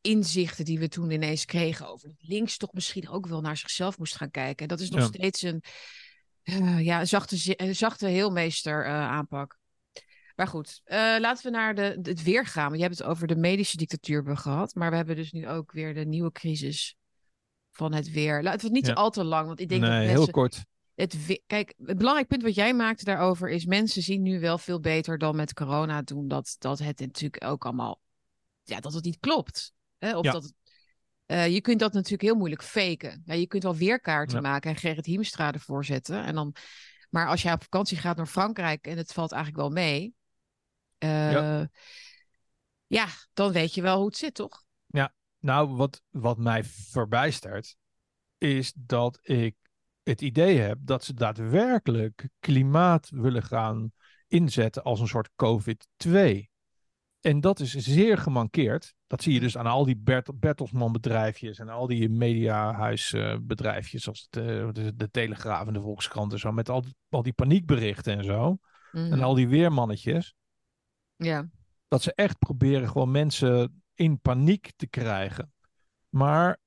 inzichten 0.00 0.64
die 0.64 0.78
we 0.78 0.88
toen 0.88 1.10
ineens 1.10 1.44
kregen 1.44 1.88
over 1.88 2.08
dat 2.08 2.28
links 2.28 2.56
toch 2.56 2.72
misschien 2.72 3.08
ook 3.08 3.26
wel 3.26 3.40
naar 3.40 3.56
zichzelf 3.56 3.98
moest 3.98 4.16
gaan 4.16 4.30
kijken. 4.30 4.68
Dat 4.68 4.80
is 4.80 4.90
nog 4.90 5.00
Ja. 5.00 5.06
steeds 5.06 5.42
een, 5.42 5.62
eh, 6.42 6.84
ja, 6.84 7.00
een 7.00 7.08
zachte, 7.08 7.54
een 7.56 7.76
zachte 7.76 8.06
heelmeester 8.06 8.84
eh, 8.84 8.92
aanpak. 8.92 9.58
Maar 10.36 10.48
goed, 10.48 10.80
laten 11.18 11.44
we 11.44 11.50
naar 11.50 11.74
de, 11.74 11.98
het 12.02 12.22
weer 12.22 12.46
gaan. 12.46 12.64
Want 12.64 12.76
je 12.76 12.82
hebt 12.82 12.98
het 12.98 13.06
over 13.06 13.26
de 13.26 13.36
medische 13.36 13.76
dictatuur 13.76 14.36
gehad. 14.36 14.74
Maar 14.74 14.90
we 14.90 14.96
hebben 14.96 15.16
dus 15.16 15.32
nu 15.32 15.48
ook 15.48 15.72
weer 15.72 15.94
de 15.94 16.04
nieuwe 16.04 16.32
crisis 16.32 16.96
van 17.70 17.94
het 17.94 18.10
weer. 18.10 18.42
Laten 18.42 18.60
we 18.60 18.66
het 18.66 18.74
niet 18.74 18.86
Ja. 18.86 18.92
al 18.92 19.10
te 19.10 19.24
lang, 19.24 19.46
want 19.46 19.60
ik 19.60 19.68
denk 19.68 19.80
dat 19.80 19.90
mensen... 19.90 20.10
heel 20.16 20.30
kort. 20.30 20.64
Het, 20.94 21.40
kijk, 21.46 21.74
het 21.84 21.98
belangrijk 21.98 22.28
punt 22.28 22.42
wat 22.42 22.54
jij 22.54 22.74
maakte 22.74 23.04
daarover 23.04 23.50
is: 23.50 23.64
mensen 23.64 24.02
zien 24.02 24.22
nu 24.22 24.40
wel 24.40 24.58
veel 24.58 24.80
beter 24.80 25.18
dan 25.18 25.36
met 25.36 25.52
corona 25.54 26.02
doen 26.02 26.28
dat, 26.28 26.56
dat 26.58 26.78
het 26.78 27.00
natuurlijk 27.00 27.44
ook 27.44 27.64
allemaal. 27.64 28.00
Ja, 28.62 28.80
dat 28.80 28.92
het 28.92 29.04
niet 29.04 29.18
klopt. 29.18 29.72
Hè? 29.98 30.16
Of 30.16 30.24
Ja. 30.24 30.32
dat 30.32 30.52
eh, 31.26 31.48
je 31.52 31.60
kunt 31.60 31.80
dat 31.80 31.92
natuurlijk 31.92 32.22
heel 32.22 32.34
moeilijk 32.34 32.62
faken. 32.62 33.22
Ja, 33.24 33.34
je 33.34 33.46
kunt 33.46 33.62
wel 33.62 33.76
weerkaarten 33.76 34.34
Ja. 34.36 34.40
maken 34.42 34.70
en 34.70 34.76
Gerrit 34.76 35.06
Hiemstra 35.06 35.52
ervoor 35.52 35.84
zetten. 35.84 36.24
En 36.24 36.34
dan, 36.34 36.54
maar 37.10 37.28
als 37.28 37.42
jij 37.42 37.52
op 37.52 37.62
vakantie 37.62 37.96
gaat 37.96 38.16
naar 38.16 38.26
Frankrijk 38.26 38.86
en 38.86 38.96
het 38.96 39.12
valt 39.12 39.32
eigenlijk 39.32 39.62
wel 39.62 39.72
mee. 39.84 40.14
eh, 40.98 41.30
Ja. 41.30 41.70
ja, 42.86 43.06
dan 43.32 43.52
weet 43.52 43.74
je 43.74 43.82
wel 43.82 43.96
hoe 43.96 44.06
het 44.06 44.16
zit, 44.16 44.34
toch? 44.34 44.64
Nou, 45.42 45.68
wat, 45.68 46.02
wat 46.08 46.38
mij 46.38 46.64
verbijstert, 46.64 47.76
is 48.38 48.72
dat 48.76 49.18
ik 49.22 49.56
het 50.02 50.20
idee 50.20 50.58
heb 50.58 50.78
dat 50.80 51.04
ze 51.04 51.14
daadwerkelijk 51.14 52.28
klimaat 52.38 53.08
willen 53.10 53.42
gaan 53.42 53.92
inzetten 54.26 54.82
als 54.82 55.00
een 55.00 55.08
soort 55.08 55.30
COVID-2. 55.36 56.49
En 57.20 57.40
dat 57.40 57.60
is 57.60 57.72
zeer 57.74 58.18
gemankeerd. 58.18 58.94
Dat 59.06 59.22
zie 59.22 59.32
je 59.32 59.40
dus 59.40 59.56
aan 59.58 59.66
al 59.66 59.84
die 59.84 59.96
Bert 59.96 60.40
Bertelsmann 60.40 60.92
bedrijfjes 60.92 61.58
en 61.58 61.68
al 61.68 61.86
die 61.86 62.08
mediahuisbedrijfjes 62.08 64.02
zoals 64.02 64.26
de, 64.30 64.68
de, 64.72 64.96
de 64.96 65.10
Telegraaf 65.10 65.66
en 65.66 65.72
de 65.72 65.80
Volkskrant 65.80 66.32
en 66.32 66.38
zo. 66.38 66.52
Met 66.52 66.68
al, 66.68 66.82
die- 66.82 66.94
al 67.08 67.22
die 67.22 67.32
paniekberichten 67.32 68.18
en 68.18 68.24
zo. 68.24 68.58
Mhm. 68.92 69.12
En 69.12 69.20
al 69.22 69.34
die 69.34 69.48
weermannetjes. 69.48 70.34
Ja, 71.16 71.48
Dat 71.88 72.02
ze 72.02 72.14
echt 72.14 72.38
proberen 72.38 72.88
gewoon 72.88 73.10
mensen 73.10 73.82
in 73.94 74.20
paniek 74.20 74.72
te 74.76 74.86
krijgen. 74.86 75.52
Maar 76.08 76.58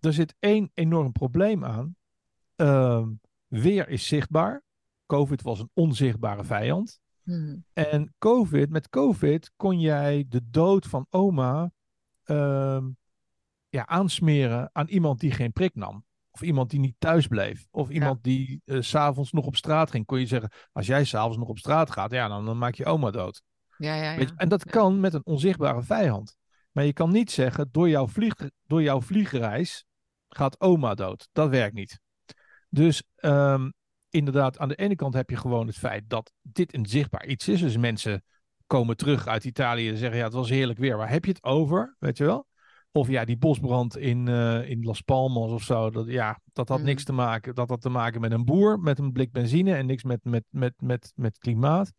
er 0.00 0.12
zit 0.12 0.34
één 0.38 0.70
enorm 0.74 1.12
probleem 1.12 1.64
aan. 1.64 1.96
Ehm, 2.56 3.08
weer 3.46 3.88
is 3.88 4.06
zichtbaar. 4.06 4.62
COVID 5.06 5.42
was 5.42 5.58
een 5.60 5.70
onzichtbare 5.72 6.44
vijand. 6.44 7.00
Mhm. 7.22 7.56
En 7.72 8.14
COVID, 8.18 8.70
met 8.70 8.88
COVID 8.88 9.52
kon 9.56 9.80
jij 9.80 10.24
de 10.28 10.40
dood 10.50 10.86
van 10.86 11.06
oma 11.10 11.72
ehm, 12.24 12.88
ja, 13.68 13.86
aansmeren 13.86 14.70
aan 14.72 14.88
iemand 14.88 15.20
die 15.20 15.30
geen 15.30 15.52
prik 15.52 15.74
nam. 15.74 16.04
Of 16.30 16.42
iemand 16.42 16.70
die 16.70 16.80
niet 16.80 16.94
thuis 16.98 17.26
bleef. 17.26 17.66
Of 17.70 17.90
iemand 17.90 18.22
die 18.22 18.62
eh, 18.64 18.80
s 18.80 18.88
s'avonds 18.88 19.32
nog 19.32 19.46
op 19.46 19.56
straat 19.56 19.90
ging. 19.90 20.06
Kon 20.06 20.18
je 20.18 20.26
zeggen, 20.26 20.50
als 20.72 20.86
jij 20.86 21.04
s'avonds 21.04 21.36
nog 21.36 21.48
op 21.48 21.58
straat 21.58 21.90
gaat, 21.90 22.10
ja, 22.10 22.28
dan, 22.28 22.44
dan 22.44 22.58
maak 22.58 22.74
je 22.74 22.84
oma 22.84 23.10
dood. 23.10 23.42
ja, 23.78 23.94
ja. 23.94 24.12
Ja. 24.12 24.26
en 24.36 24.48
dat 24.48 24.64
kan 24.64 25.00
met 25.00 25.14
een 25.14 25.26
onzichtbare 25.26 25.82
vijand. 25.82 26.36
Maar 26.72 26.84
je 26.84 26.92
kan 26.92 27.10
niet 27.10 27.30
zeggen, 27.30 27.68
door 27.72 27.88
jouw, 27.88 28.06
vlieg, 28.06 28.34
door 28.66 28.82
jouw 28.82 29.00
vliegreis 29.00 29.84
gaat 30.28 30.60
oma 30.60 30.94
dood. 30.94 31.28
Dat 31.32 31.48
werkt 31.48 31.74
niet. 31.74 32.00
Dus 32.68 33.02
ehm, 33.16 33.70
inderdaad, 34.12 34.58
aan 34.58 34.68
de 34.68 34.74
ene 34.74 34.94
kant 34.94 35.14
heb 35.14 35.30
je 35.30 35.36
gewoon 35.36 35.66
het 35.66 35.78
feit 35.78 36.04
dat 36.06 36.32
dit 36.42 36.74
een 36.74 36.86
zichtbaar 36.86 37.26
iets 37.26 37.48
is. 37.48 37.60
Dus 37.60 37.76
mensen 37.76 38.24
komen 38.66 38.96
terug 38.96 39.26
uit 39.26 39.44
Italië 39.44 39.88
en 39.88 39.96
zeggen, 39.96 40.18
ja, 40.18 40.24
het 40.24 40.32
was 40.32 40.48
heerlijk 40.48 40.78
weer. 40.78 40.96
Waar 40.96 41.10
heb 41.10 41.24
je 41.24 41.30
het 41.30 41.42
over? 41.44 41.96
Weet 41.98 42.16
je 42.16 42.24
wel? 42.24 42.46
Of 42.92 43.08
ja, 43.08 43.24
die 43.24 43.36
bosbrand 43.36 43.96
in, 43.96 44.28
eh, 44.28 44.70
in 44.70 44.82
Las 44.84 45.00
Palmas 45.00 45.50
of 45.50 45.62
zo. 45.62 45.90
Dat, 45.90 46.06
ja, 46.06 46.40
dat 46.52 46.68
had 46.68 46.78
Mhm. 46.78 46.86
niks 46.86 47.04
te 47.04 47.12
maken. 47.12 47.54
Dat 47.54 47.68
had 47.68 47.80
te 47.80 47.88
maken 47.88 48.20
met 48.20 48.32
een 48.32 48.44
boer 48.44 48.80
met 48.80 48.98
een 48.98 49.12
blik 49.12 49.32
benzine 49.32 49.74
en 49.74 49.86
niks 49.86 50.02
met, 50.02 50.24
met, 50.24 50.44
met, 50.48 50.74
met, 50.78 51.12
met 51.14 51.38
klimaat. 51.38 51.92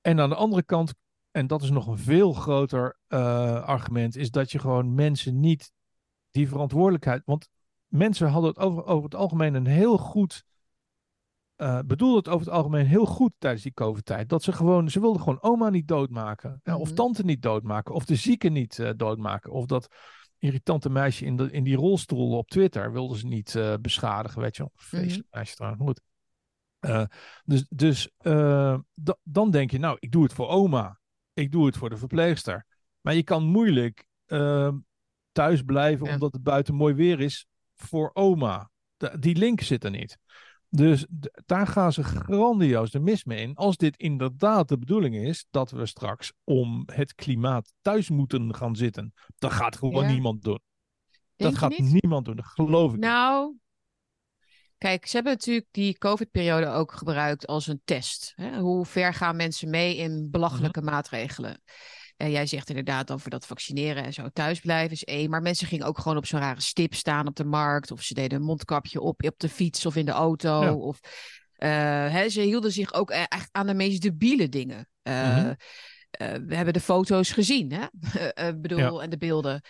En 0.00 0.20
aan 0.20 0.28
de 0.28 0.34
andere 0.34 0.62
kant 0.62 0.94
en 1.30 1.46
dat 1.46 1.62
is 1.62 1.70
nog 1.70 1.86
een 1.86 1.98
veel 1.98 2.32
groter 2.32 2.98
eh, 3.06 3.62
argument, 3.62 4.16
is 4.16 4.30
dat 4.30 4.52
je 4.52 4.58
gewoon 4.58 4.94
mensen 4.94 5.40
niet 5.40 5.72
die 6.30 6.48
verantwoordelijkheid. 6.48 7.22
Want 7.24 7.48
mensen 7.86 8.28
hadden 8.28 8.50
het 8.50 8.58
over, 8.58 8.84
over 8.84 9.04
het 9.04 9.14
algemeen 9.14 9.54
een 9.54 9.66
heel 9.66 9.98
goed. 9.98 10.44
Eh 11.56 11.78
bedoelden 11.86 12.16
het 12.18 12.28
over 12.28 12.46
het 12.46 12.54
algemeen 12.56 12.86
heel 12.86 13.06
goed 13.06 13.32
tijdens 13.38 13.62
die 13.62 13.72
COVID-tijd. 13.72 14.28
Dat 14.28 14.42
ze 14.42 14.52
gewoon, 14.52 14.90
ze 14.90 15.00
wilden 15.00 15.22
gewoon 15.22 15.42
oma 15.42 15.68
niet 15.70 15.88
doodmaken. 15.88 16.60
Ja, 16.62 16.76
of 16.76 16.86
Mhm. 16.86 16.96
tante 16.96 17.24
niet 17.24 17.42
doodmaken. 17.42 17.94
Of 17.94 18.04
de 18.04 18.14
zieke 18.16 18.48
niet 18.48 18.78
eh, 18.78 18.90
doodmaken. 18.96 19.52
Of 19.52 19.66
dat 19.66 19.88
irritante 20.38 20.90
meisje 20.90 21.24
in, 21.24 21.36
de, 21.36 21.50
in 21.50 21.64
die 21.64 21.76
rolstoel 21.76 22.36
op 22.38 22.48
Twitter 22.48 22.92
wilden 22.92 23.16
ze 23.18 23.26
niet 23.26 23.54
eh, 23.54 23.74
beschadigen. 23.80 24.40
Weet 24.40 24.56
je 24.56 24.62
wel. 24.62 24.72
Vreselijk 24.74 25.28
meisje 25.30 25.54
trouwens. 25.54 25.82
Goed. 25.82 26.00
Dus 27.44 27.66
dus 27.68 28.10
da- 28.94 29.16
dan 29.22 29.50
denk 29.50 29.70
je, 29.70 29.78
nou, 29.78 29.96
ik 30.00 30.10
doe 30.12 30.22
het 30.22 30.32
voor 30.32 30.48
oma. 30.48 31.00
Ik 31.32 31.52
doe 31.52 31.66
het 31.66 31.76
voor 31.76 31.88
de 31.90 31.96
verpleegster. 31.96 32.66
Maar 33.00 33.14
je 33.14 33.22
kan 33.22 33.44
moeilijk 33.44 34.06
eh, 34.26 34.72
thuis 35.32 35.62
blijven 35.62 36.06
Ja. 36.06 36.12
omdat 36.12 36.32
het 36.32 36.42
buiten 36.42 36.74
mooi 36.74 36.94
weer 36.94 37.20
is 37.20 37.46
voor 37.74 38.10
oma. 38.14 38.70
Die 39.18 39.36
link 39.36 39.60
zit 39.60 39.84
er 39.84 39.90
niet. 39.90 40.18
Dus 40.68 41.06
daar 41.46 41.66
gaan 41.66 41.92
ze 41.92 42.04
grandioos 42.04 42.90
de 42.90 43.00
mis 43.00 43.24
mee 43.24 43.40
in. 43.42 43.54
Als 43.54 43.76
dit 43.76 43.96
inderdaad 43.96 44.68
de 44.68 44.78
bedoeling 44.78 45.14
is 45.16 45.46
dat 45.50 45.70
we 45.70 45.86
straks 45.86 46.32
om 46.44 46.82
het 46.92 47.14
klimaat 47.14 47.72
thuis 47.80 48.10
moeten 48.10 48.54
gaan 48.54 48.76
zitten. 48.76 49.12
Dat 49.38 49.52
gaat 49.52 49.76
gewoon 49.76 50.04
Ja. 50.04 50.10
niemand 50.10 50.42
doen. 50.42 50.60
Denk 51.36 51.50
dat 51.50 51.60
gaat 51.60 51.78
niet? 51.78 52.00
niemand 52.02 52.24
doen. 52.24 52.36
Dat 52.36 52.46
geloof 52.46 52.86
ik 52.86 52.96
niet. 52.96 53.04
Nou, 53.04 53.54
kijk, 54.78 55.06
ze 55.06 55.14
hebben 55.14 55.32
natuurlijk 55.32 55.66
die 55.70 55.98
COVID-periode 55.98 56.66
ook 56.68 56.92
gebruikt 56.92 57.46
als 57.46 57.66
een 57.66 57.80
test. 57.84 58.32
Hè? 58.36 58.58
Hoe 58.58 58.86
ver 58.86 59.14
gaan 59.14 59.36
mensen 59.36 59.70
mee 59.70 59.96
in 59.96 60.28
belachelijke 60.30 60.80
Mhm. 60.80 60.90
maatregelen? 60.90 61.60
En 62.16 62.30
jij 62.30 62.46
zegt 62.46 62.68
inderdaad 62.68 63.12
over 63.12 63.30
dat 63.30 63.46
vaccineren 63.46 64.04
en 64.04 64.12
zo 64.12 64.28
thuisblijven 64.32 64.92
is 64.92 65.04
één. 65.04 65.30
Maar 65.30 65.42
mensen 65.42 65.66
gingen 65.66 65.86
ook 65.86 65.98
gewoon 65.98 66.16
op 66.16 66.26
zo'n 66.26 66.40
rare 66.40 66.60
stip 66.60 66.94
staan 66.94 67.26
op 67.26 67.36
de 67.36 67.44
markt. 67.44 67.90
Of 67.90 68.02
ze 68.02 68.14
deden 68.14 68.38
een 68.38 68.44
mondkapje 68.44 69.00
op 69.00 69.22
op 69.24 69.34
de 69.38 69.48
fiets 69.48 69.86
of 69.86 69.96
in 69.96 70.04
de 70.04 70.12
auto. 70.12 70.62
Ja. 70.62 70.74
Of, 70.74 71.00
eh, 71.52 71.68
hè, 72.12 72.28
ze 72.28 72.40
hielden 72.40 72.72
zich 72.72 72.94
ook 72.94 73.10
e- 73.10 73.24
echt 73.28 73.48
aan 73.52 73.66
de 73.66 73.74
meest 73.74 74.02
debiele 74.02 74.48
dingen. 74.48 74.88
Eh, 75.02 75.36
Mhm. 75.36 75.52
eh, 76.10 76.32
we 76.46 76.54
hebben 76.54 76.72
de 76.74 76.80
foto's 76.80 77.30
gezien, 77.30 77.72
hè? 77.72 77.84
Ik 78.48 78.60
bedoel, 78.62 79.02
en 79.02 79.10
de 79.10 79.18
beelden. 79.18 79.60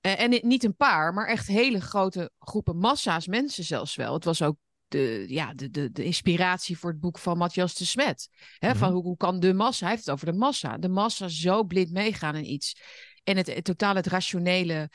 En 0.00 0.30
ni- 0.30 0.40
niet 0.42 0.64
een 0.64 0.76
paar, 0.76 1.14
maar 1.14 1.26
echt 1.28 1.46
hele 1.46 1.80
grote 1.80 2.30
groepen 2.38 2.76
massa's 2.76 3.26
mensen 3.26 3.64
zelfs 3.64 3.96
wel. 3.96 4.14
Het 4.14 4.24
was 4.24 4.42
ook 4.42 4.56
de, 4.88 5.24
ja, 5.28 5.54
de, 5.54 5.70
de, 5.70 5.92
de 5.92 6.04
inspiratie 6.04 6.78
voor 6.78 6.90
het 6.90 7.00
boek 7.00 7.18
van 7.18 7.38
Matthias 7.38 7.74
de 7.74 7.84
Smet. 7.84 8.28
Hè, 8.58 8.74
Van 8.74 8.88
Mhm. 8.88 8.92
hoe, 8.96 9.02
hoe 9.02 9.16
kan 9.16 9.40
de 9.40 9.54
massa, 9.54 9.84
hij 9.84 9.94
heeft 9.94 10.06
het 10.06 10.14
over 10.14 10.26
de 10.26 10.38
massa, 10.38 10.78
de 10.78 10.88
massa 10.88 11.28
zo 11.28 11.64
blind 11.64 11.90
meegaan 11.92 12.36
in 12.36 12.50
iets. 12.52 12.80
En 13.24 13.36
het, 13.36 13.46
het 13.46 13.64
totaal 13.64 13.94
het 13.94 14.06
rationele, 14.06 14.90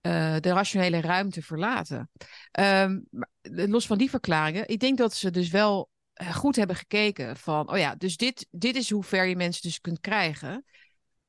eh, 0.00 0.36
de 0.40 0.52
rationele 0.52 1.00
ruimte 1.00 1.42
verlaten. 1.42 2.10
Ehm, 2.50 3.00
los 3.42 3.86
van 3.86 3.98
die 3.98 4.10
verklaringen, 4.10 4.68
ik 4.68 4.80
denk 4.80 4.98
dat 4.98 5.14
ze 5.14 5.30
dus 5.30 5.48
wel 5.50 5.90
eh, 6.12 6.34
goed 6.34 6.56
hebben 6.56 6.76
gekeken 6.76 7.36
van, 7.36 7.70
oh 7.70 7.78
ja, 7.78 7.94
dus 7.94 8.16
dit, 8.16 8.46
dit 8.50 8.76
is 8.76 8.90
hoe 8.90 9.04
ver 9.04 9.24
je 9.26 9.36
mensen 9.36 9.62
dus 9.62 9.80
kunt 9.80 10.00
krijgen 10.00 10.64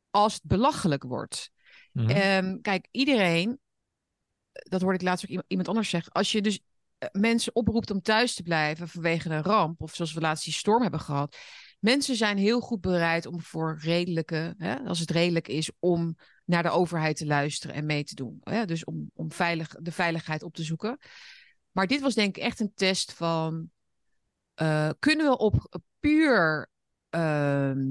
als 0.09 0.33
het 0.33 0.43
belachelijk 0.43 1.03
wordt. 1.03 1.51
Mhm. 1.91 2.09
Ehm, 2.09 2.61
kijk, 2.61 2.87
iedereen, 2.91 3.59
dat 4.51 4.81
hoorde 4.81 4.97
ik 4.97 5.03
laatst 5.03 5.25
ook 5.31 5.43
iemand- 5.47 5.67
anders 5.67 5.89
zeggen, 5.89 6.11
als 6.11 6.31
je 6.31 6.41
dus 6.41 6.59
mensen 7.11 7.55
oproept 7.55 7.91
om 7.91 8.01
thuis 8.01 8.33
te 8.33 8.43
blijven 8.43 8.87
vanwege 8.87 9.29
een 9.29 9.43
ramp, 9.43 9.81
of 9.81 9.95
zoals 9.95 10.13
we 10.13 10.21
laatst 10.21 10.43
die 10.43 10.53
storm 10.53 10.81
hebben 10.81 10.99
gehad, 10.99 11.37
mensen 11.79 12.15
zijn 12.15 12.37
heel 12.37 12.59
goed 12.59 12.81
bereid 12.81 13.25
om 13.25 13.41
voor 13.41 13.77
redelijke, 13.81 14.55
hè, 14.57 14.79
als 14.79 14.99
het 14.99 15.11
redelijk 15.11 15.47
is, 15.47 15.71
om 15.79 16.15
naar 16.45 16.63
de 16.63 16.69
overheid 16.69 17.17
te 17.17 17.25
luisteren 17.25 17.75
en 17.75 17.85
mee 17.85 18.03
te 18.03 18.15
doen. 18.15 18.37
Hè? 18.43 18.65
Dus 18.65 18.83
om, 18.83 19.11
om 19.13 19.31
veilig, 19.31 19.75
de 19.79 19.91
veiligheid 19.91 20.43
op 20.43 20.53
te 20.53 20.63
zoeken. 20.63 20.97
Maar 21.71 21.87
dit 21.87 22.01
was 22.01 22.13
denk 22.13 22.37
ik 22.37 22.43
echt 22.43 22.59
een 22.59 22.73
test 22.73 23.13
van, 23.13 23.69
eh, 24.53 24.89
kunnen 24.99 25.29
we 25.29 25.37
op 25.37 25.81
puur, 25.99 26.69
ehm, 27.09 27.87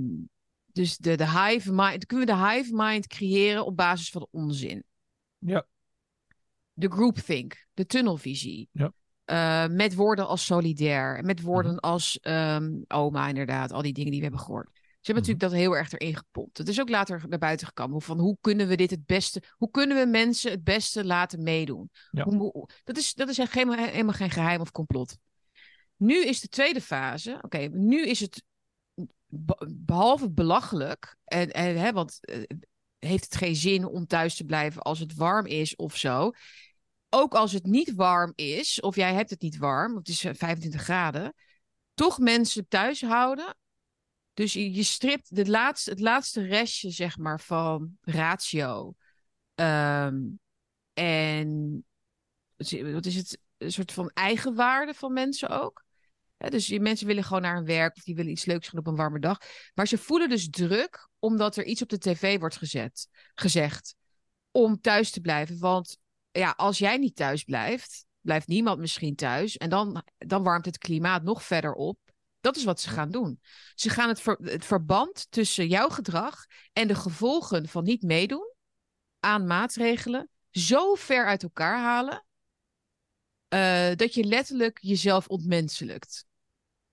dus 0.67 0.97
de, 0.97 1.17
de 1.17 1.31
hive 1.31 1.73
mind, 1.73 2.07
kunnen 2.07 2.27
we 2.27 2.33
de 2.33 2.49
hive 2.49 2.75
mind 2.75 3.07
creëren 3.07 3.65
op 3.65 3.77
basis 3.77 4.11
van 4.11 4.27
onzin? 4.31 4.85
Ja. 5.39 5.67
De 6.73 6.91
groupthink, 6.91 7.67
de 7.75 7.87
tunnelvisie. 7.87 8.69
Ja. 8.73 8.93
Eh, 9.29 9.67
met 9.67 9.95
woorden 9.95 10.27
als 10.29 10.45
solidair, 10.45 11.25
met 11.25 11.43
woorden 11.43 11.73
Mhm. 11.75 11.81
als 11.81 12.19
ehm, 12.21 12.71
oma 12.87 13.29
inderdaad, 13.29 13.73
al 13.73 13.83
die 13.83 13.93
dingen 13.93 14.11
die 14.11 14.21
we 14.21 14.27
hebben 14.27 14.45
gehoord. 14.45 14.69
Ze 14.73 14.81
hebben 14.81 14.91
Mhm. 15.01 15.15
natuurlijk 15.15 15.41
dat 15.41 15.53
heel 15.53 15.77
erg 15.77 15.93
erin 15.93 16.17
gepompt. 16.17 16.59
Het 16.59 16.69
is 16.69 16.81
ook 16.81 16.89
later 16.89 17.25
naar 17.29 17.39
buiten 17.39 17.67
gekomen 17.67 18.03
van 18.03 18.19
hoe 18.19 18.37
kunnen 18.41 18.69
we 18.69 18.77
dit 18.77 18.91
het 18.91 19.07
beste, 19.07 19.43
hoe 19.51 19.71
kunnen 19.71 19.97
we 19.97 20.07
mensen 20.07 20.51
het 20.51 20.65
beste 20.65 21.05
laten 21.05 21.43
meedoen? 21.43 21.91
Ja. 22.11 22.25
Hoe- 22.25 22.35
hoe- 22.53 22.69
dat, 22.85 22.97
is, 22.97 23.15
dat 23.15 23.29
is 23.29 23.37
helemaal, 23.37 23.77
helemaal 23.77 24.13
geen 24.15 24.31
geheim 24.31 24.61
of 24.61 24.71
complot. 24.71 25.17
Nu 25.97 26.25
is 26.25 26.41
de 26.41 26.49
tweede 26.49 26.81
fase, 26.81 27.39
oké, 27.43 27.59
nu 27.59 28.07
is 28.07 28.21
het 28.21 28.43
be- 29.27 29.71
behalve 29.77 30.31
belachelijk, 30.31 31.17
en, 31.25 31.51
en, 31.51 31.79
hè, 31.79 31.93
want 31.93 32.19
eh, 32.21 32.43
heeft 32.99 33.25
het 33.25 33.37
geen 33.37 33.57
zin 33.57 33.85
om 33.85 34.07
thuis 34.07 34.37
te 34.37 34.45
blijven 34.45 34.83
als 34.83 34.99
het 34.99 35.15
warm 35.15 35.47
is 35.47 35.77
of 35.77 35.97
zo. 35.97 36.33
Ook 37.11 37.35
als 37.35 37.53
het 37.53 37.65
niet 37.65 37.95
warm 37.95 38.33
is, 38.35 38.81
of 38.81 38.97
jij 38.97 39.15
hebt 39.15 39.31
het 39.31 39.41
niet 39.41 39.57
warm, 39.57 39.97
het 39.97 40.09
is 40.09 40.25
eh, 40.25 40.35
25 40.35 40.83
graden, 40.83 41.35
toch 41.95 42.19
mensen 42.19 42.69
thuis 42.69 43.03
houden. 43.03 43.57
Dus 44.35 44.53
je, 44.53 44.83
stript 44.83 45.35
de 45.35 45.47
laatste, 45.47 45.91
het 45.91 46.01
laatste 46.01 46.43
restje, 46.43 46.91
zeg 46.91 47.17
maar, 47.17 47.41
van 47.41 47.97
ratio. 48.01 48.95
Ehm, 49.55 50.17
en 50.93 51.85
wat 52.93 53.07
is 53.07 53.15
het? 53.15 53.39
Een 53.57 53.73
soort 53.73 53.93
van 53.93 54.11
eigenwaarde 54.15 54.95
van 54.95 55.13
mensen 55.13 55.49
ook. 55.49 55.85
Dus 56.37 56.67
die 56.67 56.81
mensen 56.81 57.07
willen 57.07 57.25
gewoon 57.25 57.43
naar 57.43 57.55
hun 57.55 57.65
werk 57.65 57.97
of 57.97 58.03
die 58.03 58.15
willen 58.15 58.31
iets 58.31 58.45
leuks 58.45 58.71
doen 58.71 58.81
op 58.81 58.87
een 58.87 58.97
warme 58.97 59.19
dag. 59.19 59.39
Maar 59.75 59.89
ze 59.89 59.99
voelen 59.99 60.29
dus 60.29 60.51
druk 60.51 61.09
omdat 61.19 61.57
er 61.57 61.65
iets 61.65 61.83
op 61.83 61.89
de 61.89 61.99
tv 61.99 62.39
wordt 62.39 62.57
gezet, 62.57 63.09
gezegd 63.35 63.95
om 64.51 64.81
thuis 64.81 65.11
te 65.11 65.21
blijven. 65.21 65.59
Want 65.59 65.99
ja, 66.39 66.55
als 66.57 66.79
jij 66.79 66.97
niet 66.97 67.17
thuis 67.17 67.43
blijft, 67.45 68.07
blijft 68.21 68.47
niemand 68.47 68.79
misschien 68.79 69.15
thuis. 69.15 69.57
En 69.57 69.71
dan, 69.71 70.03
dan 70.19 70.43
warmt 70.43 70.65
het 70.65 70.79
klimaat 70.79 71.23
nog 71.23 71.43
verder 71.43 71.73
op. 71.73 71.99
Dat 72.41 72.57
is 72.57 72.65
wat 72.65 72.81
ze 72.81 72.89
gaan 72.89 73.11
doen. 73.11 73.41
Ze 73.75 73.91
gaan 73.91 74.09
het, 74.09 74.21
ver- 74.21 74.39
het 74.43 74.65
verband 74.65 75.27
tussen 75.31 75.67
jouw 75.69 75.89
gedrag 75.89 76.45
en 76.73 76.89
de 76.89 76.95
gevolgen 76.95 77.69
van 77.69 77.85
niet 77.85 78.03
meedoen 78.03 78.55
aan 79.21 79.47
maatregelen 79.47 80.29
zo 80.51 80.95
ver 80.95 81.27
uit 81.27 81.43
elkaar 81.43 81.79
halen. 81.79 82.23
eh, 83.49 83.91
dat 83.97 84.15
je 84.15 84.25
letterlijk 84.25 84.79
jezelf 84.81 85.27
ontmenselijkt. 85.29 86.27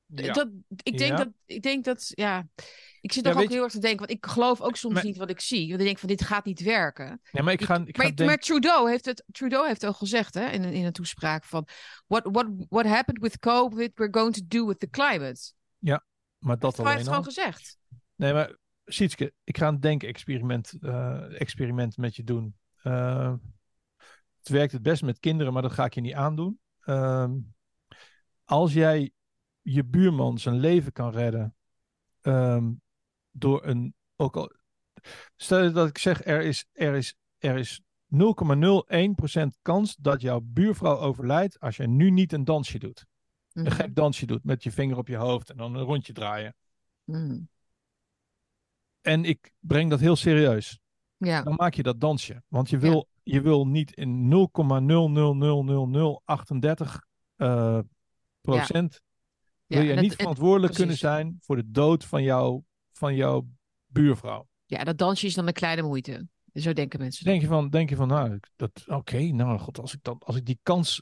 Ja. 0.06 0.34
Dat, 0.34 0.50
ik, 0.84 0.98
denk 0.98 1.12
Ja. 1.12 1.16
dat, 1.18 1.30
ik 1.46 1.62
denk 1.64 1.84
dat, 1.84 2.12
ja. 2.14 2.48
Ik 3.06 3.14
zit 3.14 3.26
Ja, 3.26 3.34
nog 3.34 3.42
ook 3.44 3.50
heel 3.50 3.64
erg 3.64 3.72
te 3.72 3.80
denken, 3.80 4.00
want 4.00 4.12
ik 4.12 4.26
geloof 4.26 4.62
ook 4.62 4.76
soms 4.76 4.94
Maar- 4.94 5.04
niet 5.04 5.18
wat 5.18 5.30
ik 5.30 5.40
zie. 5.40 5.68
Want 5.68 5.80
ik 5.80 5.86
denk 5.86 6.00
van, 6.00 6.10
dit 6.10 6.24
gaat 6.24 6.46
niet 6.46 6.62
werken. 6.62 7.22
Nee, 7.32 7.44
maar 7.44 7.54
ik 7.54 7.62
ga, 7.64 7.82
ik 7.86 7.98
ga 8.02 8.26
maar, 8.26 8.38
Trudeau 8.38 8.90
heeft 8.90 9.06
het 9.06 9.24
Trudeau 9.32 9.68
heeft 9.68 9.84
al 9.84 9.94
gezegd 9.94 10.34
hè, 10.34 10.50
in, 10.50 10.64
een, 10.64 10.74
in 10.74 10.86
een 10.86 10.92
toespraak 10.92 11.44
van... 11.44 11.68
What, 12.08 12.28
what, 12.32 12.46
what 12.70 12.86
happened 12.86 13.22
with 13.22 13.40
COVID, 13.40 13.92
we're 13.96 14.14
going 14.20 14.34
to 14.34 14.42
do 14.48 14.66
with 14.66 14.80
the 14.80 14.90
climate. 14.90 15.54
Maar 16.40 16.60
dat 16.60 16.78
Hij 16.78 16.86
heeft 16.86 16.88
het 16.88 16.88
alleen 16.88 17.04
gewoon 17.04 17.18
al. 17.18 17.24
gezegd. 17.24 17.78
Nee, 18.16 18.34
maar 18.34 18.56
Sietske, 18.86 19.34
ik 19.44 19.58
ga 19.58 19.68
een 19.68 19.80
denk-experiment 19.80 20.74
eh, 20.82 21.42
experiment 21.42 21.98
met 21.98 22.16
je 22.16 22.24
doen. 22.24 22.56
Eh, 22.82 23.34
het 24.40 24.50
werkt 24.50 24.72
het 24.72 24.82
best 24.82 25.02
met 25.04 25.20
kinderen, 25.20 25.54
maar 25.54 25.62
dat 25.62 25.72
ga 25.72 25.86
ik 25.86 25.94
je 25.94 26.02
niet 26.02 26.14
aandoen. 26.14 26.60
Ehm, 26.80 27.32
als 28.44 28.74
jij 28.74 29.12
je 29.62 29.84
buurman 29.84 30.38
zijn 30.38 30.60
leven 30.60 30.92
kan 30.92 31.12
redden 31.12 31.56
ehm, 32.22 32.72
door 33.38 33.66
een. 33.66 33.96
Ook 34.16 34.36
al, 34.36 34.52
stel 35.36 35.72
dat 35.72 35.88
ik 35.88 35.98
zeg, 35.98 36.26
er 36.26 36.42
is, 36.42 36.66
er 36.72 36.96
is, 36.96 37.16
er 37.38 37.58
is 37.58 37.82
0,01% 38.08 38.12
kans 39.62 39.96
dat 39.96 40.22
jouw 40.22 40.40
buurvrouw 40.44 40.98
overlijdt 40.98 41.60
als 41.60 41.78
je 41.78 41.88
nu 41.88 42.10
niet 42.10 42.34
een 42.34 42.44
dansje 42.44 42.80
doet. 42.80 43.06
Mhm. 43.52 43.66
Een 43.66 43.72
gek 43.72 43.96
dansje 43.96 44.26
doet 44.26 44.44
met 44.44 44.64
je 44.64 44.72
vinger 44.72 44.98
op 44.98 45.08
je 45.08 45.16
hoofd 45.16 45.50
en 45.50 45.58
dan 45.58 45.76
een 45.76 45.84
rondje 45.84 46.14
draaien. 46.14 46.56
Mhm. 47.04 47.40
En 49.02 49.26
ik 49.26 49.52
breng 49.60 49.90
dat 49.90 50.00
heel 50.00 50.16
serieus. 50.16 50.80
Ja, 51.18 51.42
Dan 51.42 51.56
maak 51.56 51.74
je 51.74 51.84
dat 51.84 52.00
dansje. 52.00 52.44
Want 52.48 52.70
je 52.70 52.78
wil, 52.78 53.08
je 53.24 53.42
wil 53.42 53.68
niet 53.68 53.92
in 53.92 54.28
0,0000038 54.28 57.08
eh 57.36 57.80
procent. 58.42 59.02
ja, 59.66 59.78
wil 59.78 59.88
je 59.88 59.94
niet 59.94 60.16
verantwoordelijk 60.16 60.74
kunnen 60.74 60.98
zijn 60.98 61.38
voor 61.42 61.56
de 61.56 61.72
dood 61.72 62.06
van, 62.06 62.24
jou, 62.24 62.62
van 62.98 63.16
jouw 63.16 63.48
buurvrouw. 63.86 64.48
ja, 64.66 64.84
dat 64.84 64.98
dansje 64.98 65.26
is 65.26 65.34
dan 65.34 65.48
een 65.48 65.54
kleine 65.54 65.82
moeite. 65.82 66.28
Zo 66.54 66.74
denken 66.74 67.00
mensen. 67.00 67.26
Denk 67.26 67.42
je 67.42 67.48
van, 67.48 67.70
denk 67.70 67.90
je 67.90 67.96
van 67.96 68.08
nou, 68.08 68.40
dat, 68.56 68.84
oké, 68.88 69.20
nou 69.22 69.60
god, 69.60 69.80
als 69.80 69.94
ik, 69.94 70.00
dat, 70.04 70.16
als 70.26 70.36
ik 70.36 70.46
die 70.46 70.60
kans 70.64 71.02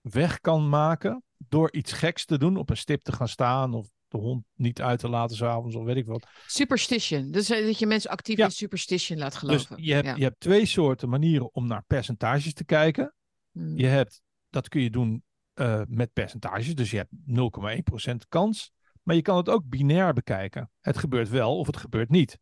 weg 0.00 0.40
kan 0.40 0.68
maken 0.68 1.22
door 1.38 1.72
iets 1.72 1.92
geks 1.92 2.24
te 2.24 2.38
doen, 2.38 2.56
op 2.56 2.70
een 2.70 2.76
stip 2.76 3.02
te 3.02 3.12
gaan 3.12 3.28
staan 3.28 3.74
of 3.74 3.88
de 4.08 4.18
hond 4.18 4.44
niet 4.54 4.80
uit 4.82 4.98
te 4.98 5.08
laten 5.08 5.36
s'avonds 5.36 5.76
of 5.76 5.84
weet 5.84 5.96
ik 5.96 6.06
wat. 6.06 6.26
Superstition. 6.46 7.30
Dus 7.30 7.46
dat 7.48 7.78
je 7.78 7.86
mensen 7.86 8.10
actief 8.10 8.36
Ja. 8.36 8.44
in 8.44 8.50
superstition 8.50 9.18
laat 9.18 9.30
Dus 9.30 9.38
geloven. 9.40 9.82
je 9.84 9.92
hebt, 9.94 10.06
Ja. 10.06 10.14
je 10.16 10.22
hebt 10.22 10.40
twee 10.40 10.66
soorten 10.66 11.08
manieren 11.08 11.54
om 11.54 11.66
naar 11.66 11.84
percentages 11.86 12.52
te 12.54 12.64
kijken. 12.64 13.14
Hmm. 13.50 13.76
Je 13.78 13.86
hebt, 13.86 14.22
dat 14.50 14.68
kun 14.68 14.80
je 14.82 14.90
doen 14.90 15.22
eh, 15.52 15.82
met 15.88 16.12
percentages, 16.12 16.74
dus 16.74 16.90
je 16.90 16.96
hebt 16.96 17.10
0,1% 17.26 18.28
kans. 18.28 18.72
Maar 19.02 19.14
je 19.14 19.22
kan 19.22 19.36
het 19.36 19.48
ook 19.48 19.68
binair 19.68 20.12
bekijken. 20.12 20.70
Het 20.80 20.98
gebeurt 20.98 21.28
wel 21.28 21.58
of 21.58 21.66
het 21.66 21.76
gebeurt 21.76 22.08
niet. 22.10 22.38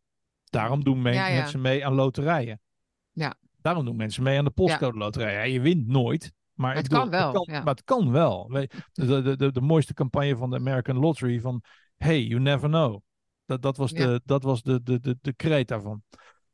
Daarom 0.49 0.83
doen 0.83 1.01
men- 1.01 1.13
Ja, 1.13 1.27
ja. 1.27 1.39
mensen 1.39 1.61
mee 1.61 1.85
aan 1.85 1.93
loterijen. 1.93 2.61
Ja. 3.11 3.35
Daarom 3.61 3.85
doen 3.85 3.95
mensen 3.95 4.23
mee 4.23 4.37
aan 4.37 4.45
de 4.45 4.51
postcode 4.51 4.97
loterij. 4.97 5.51
Je 5.51 5.61
wint 5.61 5.87
nooit. 5.87 6.31
Maar 6.53 6.75
Het 6.75 6.83
bedoel, 6.83 6.99
kan 6.99 7.09
wel, 7.09 7.27
Het 7.27 7.35
kan, 7.45 7.55
ja. 7.55 7.63
Maar 7.63 7.73
het 7.73 7.83
kan 7.83 8.11
wel. 8.11 8.47
De, 8.47 8.69
de, 8.93 9.35
de, 9.35 9.51
de 9.51 9.61
mooiste 9.61 9.93
campagne 9.93 10.35
van 10.37 10.49
de 10.49 10.55
American 10.55 10.95
Lottery 10.97 11.39
van 11.39 11.63
Hey, 11.97 12.23
you 12.23 12.41
never 12.41 12.69
know. 12.69 13.01
Dat, 13.45 13.61
dat 13.61 13.77
was, 13.77 13.91
de, 13.91 14.21
dat 14.25 14.43
was 14.43 14.61
de, 14.63 14.83
de, 14.83 14.99
de, 14.99 15.17
de 15.21 15.33
kreet 15.33 15.67
daarvan. 15.67 16.03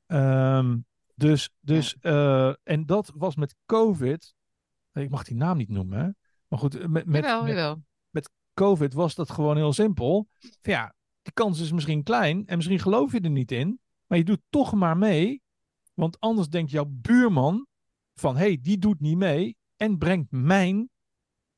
Ehm, 0.06 0.78
dus, 1.16 1.50
dus 1.60 1.96
eh, 2.00 2.54
en 2.64 2.86
dat 2.86 3.12
was 3.16 3.36
met 3.36 3.56
COVID. 3.66 4.34
Ik 4.94 5.10
mag 5.10 5.24
die 5.24 5.36
naam 5.36 5.58
niet 5.58 5.70
noemen, 5.70 6.00
hè? 6.00 6.10
Maar 6.48 6.60
goed, 6.60 6.88
met, 6.88 7.06
met, 7.06 7.24
jawel, 7.24 7.44
met 7.44 7.50
jawel. 7.56 7.84
COVID 8.58 8.94
was 8.94 9.16
dat 9.16 9.30
gewoon 9.30 9.56
heel 9.56 9.74
simpel. 9.74 10.28
Van 10.40 10.74
ja, 10.74 10.96
de 11.22 11.32
kans 11.32 11.60
is 11.60 11.72
misschien 11.72 12.04
klein 12.04 12.46
en 12.48 12.56
misschien 12.56 12.80
geloof 12.80 13.12
je 13.12 13.20
er 13.20 13.30
niet 13.30 13.52
in, 13.52 13.80
maar 14.08 14.18
je 14.18 14.24
doet 14.24 14.42
toch 14.50 14.74
maar 14.74 14.98
mee, 14.98 15.42
want 15.94 16.20
anders 16.20 16.50
denkt 16.50 16.72
jouw 16.72 16.86
buurman 16.90 17.68
van 18.14 18.36
hé, 18.36 18.44
hey, 18.46 18.60
die 18.62 18.78
doet 18.78 19.00
niet 19.00 19.18
mee 19.18 19.58
en 19.76 19.98
brengt 19.98 20.32
mijn 20.32 20.90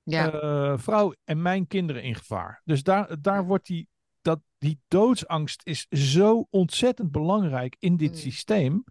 Ja. 0.04 0.32
eh, 0.32 0.78
vrouw 0.78 1.14
en 1.24 1.42
mijn 1.42 1.68
kinderen 1.68 2.04
in 2.04 2.16
gevaar. 2.16 2.62
Dus 2.66 2.84
daar, 2.84 3.22
daar 3.22 3.46
wordt 3.46 3.66
die, 3.66 3.88
dat, 4.22 4.40
die 4.58 4.80
doodsangst 4.88 5.62
is 5.64 5.86
zo 5.90 6.48
ontzettend 6.50 7.12
belangrijk 7.12 7.76
in 7.80 7.98
dit 7.98 8.12
Mm. 8.12 8.18
systeem, 8.18 8.84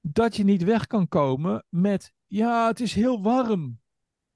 dat 0.00 0.36
je 0.36 0.44
niet 0.44 0.62
weg 0.62 0.86
kan 0.86 1.08
komen 1.08 1.64
met 1.68 2.12
ja, 2.26 2.66
het 2.66 2.80
is 2.80 2.94
heel 2.94 3.22
warm. 3.22 3.80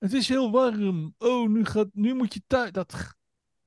Het 0.06 0.14
is 0.14 0.28
heel 0.28 0.50
warm. 0.50 1.14
Oh, 1.18 1.48
nu, 1.48 1.64
gaat, 1.64 1.88
nu 1.92 2.14
moet 2.14 2.34
je 2.34 2.42
thuis. 2.46 2.72
Dat, 2.72 3.14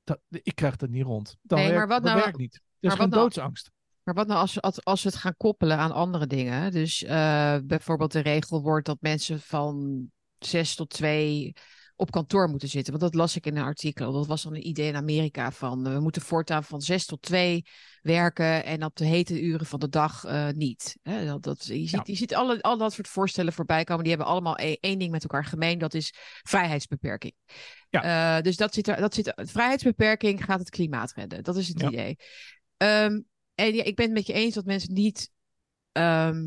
dat, 0.04 0.20
ik 0.28 0.54
krijg 0.54 0.76
dat 0.76 0.88
niet 0.88 1.04
rond. 1.04 1.36
Dat 1.42 1.58
Nee, 1.58 1.66
maar 1.66 1.76
werkt, 1.76 1.92
wat 1.92 2.02
dat 2.02 2.12
nou- 2.12 2.22
werkt 2.24 2.38
niet. 2.38 2.54
Er 2.54 2.62
maar 2.80 2.92
is 2.92 2.98
nou- 2.98 3.10
doodsangst. 3.10 3.70
Maar 4.02 4.14
wat 4.14 4.26
nou 4.26 4.40
als, 4.40 4.54
we- 4.54 4.60
als, 4.60 4.84
als 4.84 5.02
we 5.02 5.08
het 5.08 5.18
gaan 5.18 5.36
koppelen 5.36 5.78
aan 5.78 5.92
andere 5.92 6.26
dingen? 6.26 6.72
Dus 6.72 7.02
eh, 7.02 7.56
bijvoorbeeld 7.64 8.12
de 8.12 8.20
regel 8.20 8.62
wordt 8.62 8.86
dat 8.86 8.96
mensen 9.00 9.40
van 9.40 10.04
zes 10.38 10.74
tot 10.74 10.90
twee 10.90 11.52
op 12.00 12.10
kantoor 12.10 12.48
moeten 12.48 12.68
zitten. 12.68 12.98
Want 12.98 13.04
dat 13.04 13.20
las 13.20 13.36
ik 13.36 13.46
in 13.46 13.56
een 13.56 13.64
artikel. 13.64 14.12
Dat 14.12 14.26
was 14.26 14.42
dan 14.42 14.54
een 14.54 14.66
idee 14.66 14.88
in 14.88 14.96
Amerika 14.96 15.52
van 15.52 15.86
eh, 15.86 15.92
we 15.92 16.00
moeten 16.00 16.22
voortaan 16.22 16.64
van 16.64 16.80
zes 16.80 17.06
tot 17.06 17.22
twee 17.22 17.64
werken 18.02 18.64
en 18.64 18.84
op 18.84 18.96
de 18.96 19.04
hete 19.04 19.42
uren 19.42 19.66
van 19.66 19.80
de 19.80 19.88
dag 19.88 20.24
eh, 20.24 20.48
niet. 20.48 20.96
Hè, 21.02 21.26
dat, 21.26 21.42
dat, 21.42 21.66
je 21.66 21.74
ziet, 21.74 21.90
Ja. 21.90 22.02
je 22.04 22.14
ziet 22.14 22.34
alle, 22.34 22.62
al 22.62 22.78
dat 22.78 22.92
soort 22.92 23.08
voorstellen 23.08 23.52
voorbij 23.52 23.84
komen. 23.84 24.04
Die 24.04 24.12
hebben 24.12 24.32
allemaal 24.32 24.58
e- 24.60 24.76
één 24.80 24.98
ding 24.98 25.10
met 25.10 25.22
elkaar 25.22 25.44
gemeen. 25.44 25.78
Dat 25.78 25.94
is 25.94 26.14
vrijheidsbeperking. 26.42 27.34
Eh, 27.90 28.40
dus 28.40 28.56
dat 28.56 28.74
zit 28.74 28.88
er, 28.88 28.96
dat 29.00 29.14
zit 29.14 29.26
er, 29.26 29.46
vrijheidsbeperking 29.46 30.44
gaat 30.44 30.58
het 30.58 30.70
klimaat 30.70 31.12
redden. 31.12 31.42
Dat 31.42 31.56
is 31.56 31.68
het 31.68 31.80
Ja. 31.80 31.88
idee. 31.88 32.16
Ehm, 32.76 33.20
en 33.54 33.74
ja, 33.74 33.84
ik 33.84 33.96
ben 33.96 34.04
het 34.04 34.14
met 34.14 34.26
je 34.26 34.32
eens 34.32 34.54
dat 34.54 34.64
mensen 34.64 34.94
niet 34.94 35.30
ehm, 35.92 36.42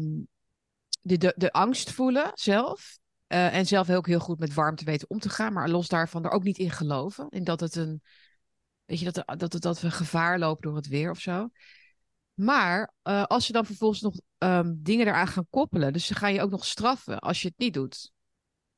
de, 1.01 1.17
de, 1.17 1.33
de 1.37 1.51
angst 1.51 1.91
voelen 1.91 2.31
zelf. 2.33 3.01
Eh, 3.33 3.55
en 3.55 3.65
zelf 3.65 3.89
ook 3.89 4.07
heel 4.07 4.19
goed 4.19 4.39
met 4.39 4.53
warmte 4.53 4.85
weten 4.85 5.09
om 5.09 5.19
te 5.19 5.29
gaan. 5.29 5.53
Maar 5.53 5.69
los 5.69 5.87
daarvan 5.87 6.23
er 6.23 6.31
ook 6.31 6.43
niet 6.43 6.57
in 6.57 6.71
geloven. 6.71 7.29
In 7.29 7.43
dat 7.43 7.59
het 7.59 7.75
een. 7.75 8.01
Weet 8.85 8.99
je, 8.99 9.11
dat, 9.11 9.39
dat, 9.39 9.51
dat, 9.51 9.61
dat 9.61 9.81
we 9.81 9.91
gevaar 9.91 10.39
lopen 10.39 10.61
door 10.61 10.75
het 10.75 10.87
weer 10.87 11.09
of 11.09 11.19
zo. 11.19 11.49
Maar 12.33 12.93
eh, 13.01 13.23
als 13.23 13.45
ze 13.45 13.51
dan 13.51 13.65
vervolgens 13.65 14.01
nog 14.01 14.19
ehm, 14.37 14.73
dingen 14.77 15.07
eraan 15.07 15.27
gaan 15.27 15.47
koppelen. 15.49 15.93
Dus 15.93 16.05
ze 16.05 16.15
gaan 16.15 16.33
je 16.33 16.41
ook 16.41 16.49
nog 16.49 16.65
straffen 16.65 17.19
als 17.19 17.41
je 17.41 17.47
het 17.47 17.57
niet 17.57 17.73
doet. 17.73 18.11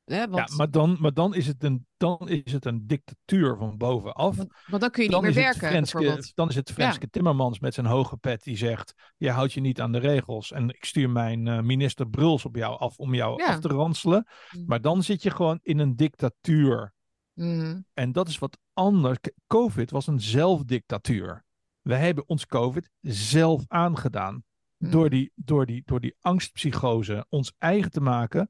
Hè, 0.06 0.28
want, 0.28 0.50
Ja, 0.50 0.56
maar 0.56 0.72
dan, 0.72 0.98
maar 1.00 1.14
dan, 1.14 1.36
is 1.36 1.48
het 1.48 1.64
een, 1.64 1.86
dan 1.98 2.30
is 2.30 2.52
het 2.52 2.66
een 2.66 2.88
dictatuur 2.88 3.58
van 3.58 3.78
bovenaf. 3.78 4.36
want, 4.36 4.54
want 4.68 4.82
dan 4.82 4.92
kun 4.92 5.04
je 5.04 5.10
dan 5.10 5.24
niet 5.24 5.36
meer 5.36 5.44
werken. 5.44 5.68
Frenske, 5.68 6.32
dan 6.36 6.50
is 6.50 6.56
het 6.56 6.72
Frenske 6.72 7.10
Timmermans 7.10 7.60
met 7.60 7.74
zijn 7.74 7.86
hoge 7.86 8.18
pet 8.18 8.44
die 8.44 8.58
zegt: 8.58 8.94
Je 9.18 9.30
houdt 9.30 9.54
je 9.54 9.62
niet 9.62 9.82
aan 9.82 9.92
de 9.92 9.98
regels. 9.98 10.52
En 10.52 10.70
ik 10.70 10.86
stuur 10.86 11.10
mijn 11.10 11.48
eh, 11.48 11.60
minister 11.60 12.08
Bruls 12.10 12.46
op 12.46 12.56
jou 12.56 12.80
af 12.80 12.98
om 12.98 13.14
jou 13.14 13.44
Ja. 13.44 13.48
af 13.48 13.60
te 13.60 13.68
ranselen. 13.68 14.28
Mm. 14.52 14.64
Maar 14.66 14.82
dan 14.82 15.04
zit 15.04 15.24
je 15.24 15.32
gewoon 15.32 15.60
in 15.62 15.80
een 15.80 15.96
dictatuur. 15.96 16.94
Mhm. 17.34 17.82
En 17.94 18.12
dat 18.12 18.28
is 18.28 18.38
wat 18.38 18.58
anders. 18.74 19.18
COVID 19.48 19.92
was 19.92 20.08
een 20.08 20.22
zelfdictatuur. 20.22 21.46
We 21.82 21.96
hebben 21.96 22.28
ons 22.28 22.46
COVID 22.46 22.90
zelf 23.02 23.64
aangedaan. 23.68 24.44
Mhm. 24.78 24.92
Door, 24.92 25.10
die, 25.10 25.32
door, 25.36 25.66
die, 25.66 25.82
door 25.86 26.00
die 26.00 26.16
angstpsychose 26.20 27.26
ons 27.30 27.54
eigen 27.58 27.92
te 27.92 28.02
maken, 28.02 28.50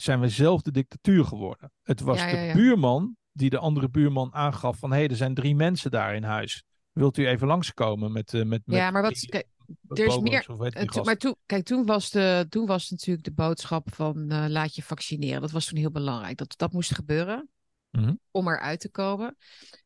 zijn 0.00 0.20
we 0.20 0.28
zelf 0.28 0.62
de 0.62 0.70
dictatuur 0.70 1.24
geworden. 1.24 1.72
Het 1.82 2.00
was 2.00 2.18
Ja, 2.18 2.30
de 2.30 2.36
ja, 2.36 2.52
buurman 2.54 3.16
die 3.32 3.50
de 3.50 3.58
andere 3.58 3.88
buurman 3.88 4.34
aangaf 4.34 4.78
van 4.78 4.90
hé, 4.90 4.96
hey, 4.98 5.08
er 5.08 5.16
zijn 5.16 5.34
drie 5.34 5.54
mensen 5.54 5.90
daar 5.90 6.14
in 6.14 6.22
huis. 6.22 6.62
Wilt 6.92 7.16
u 7.18 7.26
even 7.26 7.46
langskomen 7.46 8.12
met, 8.12 8.34
eh 8.34 8.42
met, 8.44 8.62
met 8.66 8.76
Ja, 8.76 8.90
maar 8.90 9.02
wat, 9.02 9.14
die, 9.14 9.28
kijk, 9.28 9.46
er 9.88 10.06
is 10.06 10.18
meer- 10.18 11.04
maar 11.04 11.16
toen, 11.16 11.34
kijk, 11.46 11.64
toen 11.64 11.86
was, 11.86 12.10
de, 12.10 12.46
toen 12.48 12.66
was 12.66 12.90
natuurlijk 12.90 13.24
de 13.26 13.32
boodschap 13.32 13.94
van 13.94 14.30
eh, 14.30 14.44
laat 14.48 14.74
je 14.74 14.82
vaccineren. 14.82 15.40
Dat 15.40 15.50
was 15.50 15.66
toen 15.66 15.78
heel 15.78 15.90
belangrijk. 15.90 16.36
Dat, 16.36 16.54
dat 16.56 16.72
moest 16.72 16.94
gebeuren 16.94 17.48
Mhm. 17.90 18.14
om 18.30 18.48
eruit 18.48 18.80
te 18.80 18.90
komen. 18.90 19.36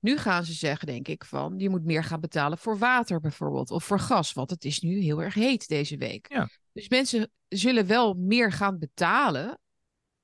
Nu 0.01 0.19
gaan 0.19 0.45
ze 0.45 0.53
zeggen, 0.53 0.87
denk 0.87 1.09
ik, 1.09 1.25
van 1.25 1.55
je 1.59 1.69
moet 1.71 1.85
meer 1.85 2.05
gaan 2.05 2.21
betalen 2.21 2.59
voor 2.59 2.79
water 2.79 3.21
bijvoorbeeld. 3.21 3.71
Of 3.71 3.85
voor 3.85 4.01
gas, 4.01 4.33
want 4.33 4.51
het 4.51 4.65
is 4.65 4.81
nu 4.81 4.99
heel 5.01 5.23
erg 5.23 5.35
heet 5.35 5.69
deze 5.69 5.97
week. 5.97 6.27
Ja. 6.33 6.49
Dus 6.73 6.89
mensen 6.89 7.31
zullen 7.49 7.87
wel 7.87 8.15
meer 8.15 8.53
gaan 8.53 8.79
betalen 8.79 9.59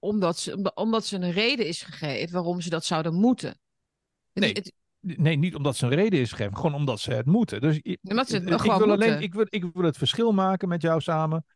omdat, 0.07 0.39
ze, 0.39 0.55
omdat- 0.75 0.77
ze 1.07 1.17
een 1.17 1.31
reden 1.33 1.67
is 1.67 1.83
gegeven 1.83 2.33
waarom 2.33 2.61
ze 2.61 2.71
dat 2.71 2.85
zouden 2.85 3.15
moeten. 3.15 3.59
Nee. 4.33 4.53
het- 4.53 4.73
Nee, 5.01 5.37
niet 5.37 5.55
omdat 5.55 5.77
ze 5.77 5.85
een 5.87 5.95
reden 5.95 6.21
is 6.21 6.31
gegeven, 6.31 6.57
gewoon 6.57 6.75
omdat 6.75 7.01
ze 7.01 7.13
het 7.13 7.27
moeten. 7.27 7.61
Dus 7.61 7.75
het 7.75 8.55
ik, 8.55 8.61
gewoon 8.61 8.79
wil 8.79 8.93
alleen, 8.93 9.21
ik, 9.23 9.35
wil, 9.35 9.47
ik 9.49 9.65
wil 9.73 9.85
het 9.85 9.97
verschil 9.97 10.33
maken 10.33 10.69
met 10.69 10.83
jou 10.83 11.01
samen 11.01 11.47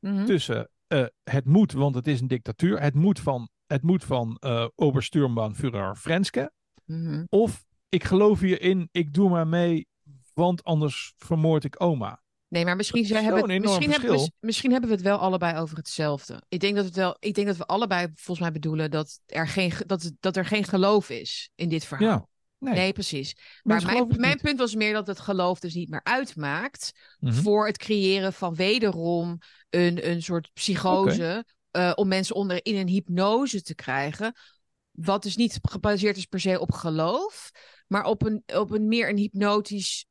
Mhm. 0.00 0.24
tussen 0.24 0.68
eh, 0.86 1.04
het 1.22 1.44
moet, 1.44 1.72
want 1.72 1.94
het 1.94 2.06
is 2.06 2.20
een 2.20 2.28
dictatuur, 2.28 2.80
het 2.80 2.94
moet 2.94 3.20
van, 3.20 3.48
het 3.66 3.82
moet 3.82 4.04
van 4.04 4.36
eh 4.40 4.66
Obersturmbannführer 4.74 5.96
Frenske, 5.96 6.52
Mhm. 6.84 7.24
of 7.28 7.64
ik 7.88 8.04
geloof 8.04 8.40
hierin, 8.40 8.88
ik 8.92 9.12
doe 9.12 9.28
maar 9.28 9.48
mee, 9.48 9.86
want 10.34 10.64
anders 10.64 11.14
vermoord 11.16 11.64
ik 11.64 11.82
oma. 11.82 12.22
Nee, 12.54 12.64
maar 12.64 12.76
misschien, 12.76 13.04
hebben, 13.24 13.42
het- 13.50 13.62
misschien, 13.62 13.90
hebben 13.90 14.10
misschien 14.40 14.70
hebben 14.70 14.88
we 14.90 14.94
het 14.96 15.04
wel 15.04 15.18
allebei 15.18 15.58
over 15.58 15.76
hetzelfde. 15.76 16.42
Ik 16.48 16.60
denk 16.60 16.76
dat, 16.76 16.84
het 16.84 16.94
wel, 16.96 17.16
ik 17.18 17.34
denk 17.34 17.46
dat 17.46 17.56
we 17.56 17.64
allebei 17.66 18.06
volgens 18.14 18.38
mij 18.38 18.52
bedoelen 18.52 18.90
dat 18.90 19.20
er 19.26 19.48
geen, 19.48 19.70
ge- 19.70 19.86
dat, 19.86 20.12
dat 20.20 20.36
er 20.36 20.44
geen 20.44 20.64
geloof 20.64 21.10
is 21.10 21.50
in 21.54 21.68
dit 21.68 21.84
verhaal. 21.84 22.08
Ja, 22.08 22.26
nee. 22.58 22.74
Nee, 22.74 22.92
precies. 22.92 23.36
Maar 23.62 23.82
mijn, 23.84 24.06
mijn 24.16 24.38
punt 24.40 24.58
was 24.58 24.74
meer 24.74 24.92
dat 24.92 25.06
het 25.06 25.20
geloof 25.20 25.58
dus 25.58 25.74
niet 25.74 25.88
meer 25.90 26.00
uitmaakt 26.02 26.92
Mhm. 27.18 27.32
voor 27.32 27.66
het 27.66 27.78
creëren 27.78 28.32
van 28.32 28.54
wederom 28.54 29.38
een, 29.70 30.10
een 30.10 30.22
soort 30.22 30.50
psychose 30.52 31.44
eh, 31.70 31.92
om 31.94 32.08
mensen 32.08 32.34
onder 32.34 32.64
in 32.64 32.76
een 32.76 32.88
hypnose 32.88 33.62
te 33.62 33.74
krijgen. 33.74 34.32
Wat 34.90 35.22
dus 35.22 35.36
niet 35.36 35.58
gebaseerd 35.62 36.16
is 36.16 36.24
per 36.26 36.40
se 36.40 36.60
op 36.60 36.72
geloof, 36.72 37.50
maar 37.86 38.04
op 38.04 38.22
een, 38.22 38.42
op 38.46 38.70
een 38.70 38.88
meer 38.88 39.08
een 39.08 39.16
hypnotisch. 39.16 40.06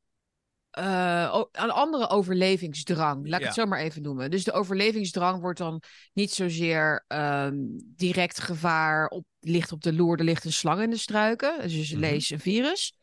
Eh, 0.74 1.42
een 1.52 1.72
andere 1.72 2.10
overlevingsdrang, 2.10 3.28
laat 3.28 3.34
ik 3.36 3.40
Ja. 3.40 3.46
het 3.46 3.56
zo 3.56 3.66
maar 3.66 3.80
even 3.80 4.02
noemen. 4.02 4.32
Dus 4.32 4.44
de 4.44 4.52
overlevingsdrang 4.52 5.42
wordt 5.42 5.60
dan 5.60 5.82
niet 6.14 6.32
zozeer 6.32 7.04
ehm, 7.08 7.56
direct 7.96 8.40
gevaar 8.40 9.08
op, 9.08 9.26
ligt 9.40 9.72
op 9.72 9.82
de 9.82 9.94
loer, 9.94 10.18
er 10.18 10.24
ligt 10.24 10.46
een 10.46 10.54
slang 10.54 10.82
in 10.82 10.90
de 10.90 10.98
struiken, 10.98 11.62
dus 11.62 11.92
Mhm. 11.92 12.00
lees 12.00 12.30
een 12.30 12.40
virus. 12.40 12.94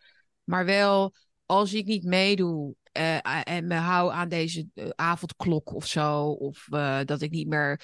Maar 0.44 0.64
wel, 0.64 1.14
als 1.46 1.74
ik 1.74 1.86
niet 1.86 2.04
meedoe 2.04 2.74
eh, 2.92 3.46
en 3.48 3.66
me 3.66 3.74
hou 3.74 4.12
aan 4.12 4.28
deze 4.28 4.66
eh, 4.74 4.88
avondklok 4.94 5.74
of 5.74 5.86
zo, 5.86 6.24
of 6.26 6.66
dat 7.04 7.20
ik 7.20 7.30
niet 7.30 7.48
meer, 7.48 7.80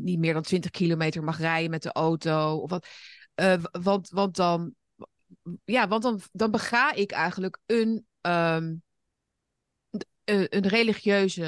niet 0.00 0.18
meer 0.18 0.32
dan 0.32 0.42
20 0.42 0.70
kilometer 0.70 1.24
mag 1.24 1.38
rijden 1.38 1.70
met 1.70 1.82
de 1.82 1.92
auto, 1.92 2.56
of 2.56 2.70
wat. 2.70 2.86
Want, 3.82 4.08
want 4.08 4.36
dan, 4.36 4.74
ja, 5.64 5.88
want 5.88 6.02
dan, 6.02 6.20
dan 6.32 6.50
bega 6.50 6.92
ik 6.94 7.10
eigenlijk 7.10 7.58
een, 7.66 8.06
ehm, 8.22 8.74
d- 9.90 10.06
eh, 10.24 10.40
een 10.48 10.66
religieuze, 10.68 11.42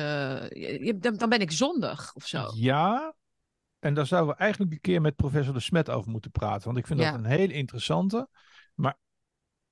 je- 0.54 0.98
dan, 0.98 1.16
dan 1.16 1.28
ben 1.28 1.40
ik 1.40 1.50
zondig 1.50 2.14
of 2.14 2.26
zo. 2.26 2.50
Ja, 2.54 3.14
en 3.78 3.94
daar 3.94 4.06
zouden 4.06 4.34
we 4.34 4.40
eigenlijk 4.40 4.72
een 4.72 4.80
keer 4.80 5.00
met 5.00 5.16
professor 5.16 5.54
De 5.54 5.60
Smet 5.60 5.90
over 5.90 6.10
moeten 6.10 6.30
praten. 6.30 6.64
Want 6.64 6.78
ik 6.78 6.86
vind 6.86 7.00
Ja. 7.00 7.10
dat 7.10 7.18
een 7.20 7.24
hele 7.26 7.52
interessante. 7.52 8.28
Maar 8.74 8.98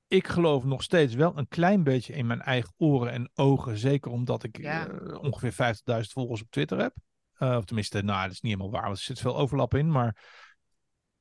ik 0.06 0.28
geloof 0.28 0.64
nog 0.64 0.82
steeds 0.82 1.14
wel 1.14 1.38
een 1.38 1.48
klein 1.48 1.82
beetje 1.82 2.12
in 2.12 2.26
mijn 2.26 2.40
eigen 2.40 2.72
oren 2.76 3.12
en 3.12 3.30
ogen. 3.34 3.78
Zeker 3.78 4.10
omdat 4.10 4.42
ik 4.44 4.58
Ja. 4.58 4.88
eh, 4.88 5.18
ongeveer 5.22 5.52
50.000 5.52 6.12
volgers 6.12 6.40
op 6.42 6.50
Twitter 6.50 6.78
heb. 6.78 6.94
Eh, 7.32 7.56
of 7.56 7.64
tenminste, 7.64 8.02
nou, 8.02 8.22
dat 8.22 8.32
is 8.32 8.40
niet 8.40 8.52
helemaal 8.52 8.72
waar. 8.72 8.86
Want 8.86 8.96
er 8.96 9.02
zit 9.04 9.18
veel 9.20 9.36
overlap 9.36 9.74
in. 9.74 9.90
Maar 9.90 10.24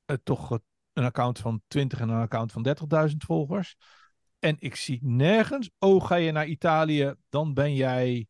eh, 0.06 0.16
toch 0.24 0.52
eh, 0.52 0.58
een 0.94 1.04
account 1.04 1.40
van 1.40 1.62
20 1.68 2.00
en 2.00 2.10
een 2.10 2.22
account 2.22 2.52
van 2.52 2.64
30.000 2.64 3.24
volgers. 3.24 3.76
En 4.42 4.56
ik 4.60 4.76
zie 4.76 5.00
nergens, 5.04 5.70
oh, 5.80 6.06
ga 6.06 6.16
je 6.16 6.32
naar 6.32 6.46
Italië, 6.48 7.14
dan 7.30 7.54
ben 7.54 7.76
jij 7.76 8.28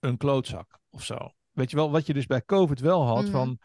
een 0.00 0.16
klootzak 0.16 0.78
of 0.90 1.04
zo. 1.04 1.32
Weet 1.52 1.70
je 1.70 1.76
wel, 1.76 1.90
wat 1.90 2.06
je 2.06 2.14
dus 2.14 2.26
bij 2.26 2.42
COVID 2.44 2.80
wel 2.80 3.06
had, 3.06 3.22
Mhm. 3.22 3.30
van, 3.32 3.58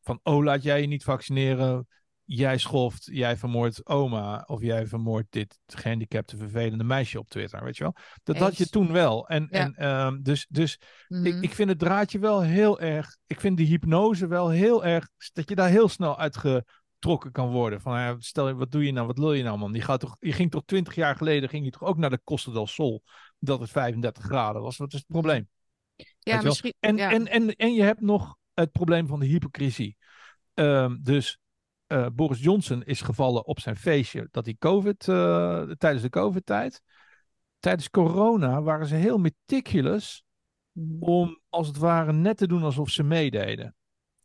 van, 0.00 0.20
oh, 0.22 0.44
laat 0.44 0.62
jij 0.62 0.80
je 0.80 0.86
niet 0.86 1.04
vaccineren, 1.04 1.86
jij 2.24 2.58
schoft, 2.58 3.08
jij 3.12 3.36
vermoordt 3.36 3.86
oma, 3.86 4.44
of 4.46 4.60
jij 4.60 4.86
vermoordt 4.86 5.26
dit 5.32 5.58
gehandicapte, 5.66 6.36
vervelende 6.36 6.84
meisje 6.84 7.18
op 7.18 7.28
Twitter, 7.28 7.64
weet 7.64 7.76
je 7.76 7.82
wel. 7.82 7.94
Dat 8.22 8.36
had 8.36 8.56
je 8.56 8.68
toen 8.68 8.92
wel. 8.92 9.28
En, 9.28 9.48
Ja. 9.50 9.58
en 9.58 9.74
ehm, 9.74 10.22
dus, 10.22 10.46
dus 10.48 10.78
ik, 11.08 11.42
ik 11.42 11.52
vind 11.54 11.68
het 11.68 11.78
draadje 11.78 12.18
wel 12.18 12.40
heel 12.40 12.80
erg. 12.80 13.16
Ik 13.26 13.40
vind 13.40 13.56
die 13.56 13.66
hypnose 13.66 14.26
wel 14.26 14.48
heel 14.48 14.84
erg. 14.84 15.08
Dat 15.32 15.48
je 15.48 15.54
daar 15.54 15.68
heel 15.68 15.88
snel 15.88 16.18
uitgetrokken 17.00 17.32
kan 17.32 17.50
worden. 17.50 17.80
Van 17.80 17.98
ja, 17.98 18.16
stel 18.18 18.48
je, 18.48 18.54
wat 18.54 18.70
doe 18.70 18.84
je 18.84 18.92
nou? 18.92 19.06
Wat 19.06 19.18
wil 19.18 19.32
je 19.32 19.42
nou, 19.42 19.58
man? 19.58 19.72
Je, 19.72 19.80
gaat 19.80 20.00
toch, 20.00 20.16
je 20.20 20.32
ging 20.32 20.50
toch 20.50 20.62
twintig 20.64 20.94
jaar 20.94 21.16
geleden 21.16 21.48
ging 21.48 21.64
je 21.64 21.70
toch 21.70 21.84
ook 21.84 21.96
naar 21.96 22.10
de 22.10 22.20
Costa 22.24 22.52
del 22.52 22.66
Sol. 22.66 23.02
Dat 23.38 23.60
het 23.60 23.70
35 23.70 24.24
graden 24.24 24.62
was. 24.62 24.76
Wat 24.76 24.92
is 24.92 24.98
het 24.98 25.08
probleem? 25.08 25.48
ja, 26.18 26.42
misschien. 26.42 26.74
En, 26.80 26.96
ja. 26.96 27.10
en, 27.10 27.26
en, 27.26 27.56
en 27.56 27.74
je 27.74 27.82
hebt 27.82 28.00
nog 28.00 28.36
het 28.54 28.72
probleem 28.72 29.06
van 29.06 29.20
de 29.20 29.26
hypocrisie. 29.26 29.96
Ehm, 30.54 30.96
dus 31.02 31.38
eh, 31.86 32.06
Boris 32.12 32.40
Johnson 32.40 32.82
is 32.84 33.00
gevallen 33.00 33.46
op 33.46 33.60
zijn 33.60 33.76
feestje 33.76 34.28
dat 34.30 34.44
hij 34.44 34.56
COVID, 34.58 35.08
eh, 35.08 35.62
tijdens 35.62 36.02
de 36.02 36.10
COVID-tijd. 36.10 36.82
Tijdens 37.58 37.90
corona 37.90 38.62
waren 38.62 38.86
ze 38.86 38.94
heel 38.94 39.18
meticulous 39.18 40.24
Mhm. 40.72 41.02
om 41.02 41.40
als 41.48 41.66
het 41.66 41.76
ware 41.76 42.12
net 42.12 42.36
te 42.36 42.46
doen 42.46 42.62
alsof 42.62 42.90
ze 42.90 43.02
meededen. 43.02 43.74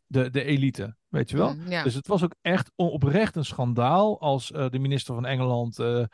De, 0.06 0.30
de 0.30 0.44
elite, 0.44 0.96
weet 1.08 1.30
je 1.30 1.36
wel? 1.36 1.54
Ja. 1.68 1.82
Dus 1.82 1.94
het 1.94 2.06
was 2.06 2.22
ook 2.24 2.34
echt 2.40 2.72
oprecht 2.74 3.36
een 3.36 3.44
schandaal 3.44 4.20
als 4.20 4.52
eh, 4.52 4.68
de 4.68 4.78
minister 4.78 5.14
van 5.14 5.26
Engeland 5.26 5.78
eh, 5.78 6.04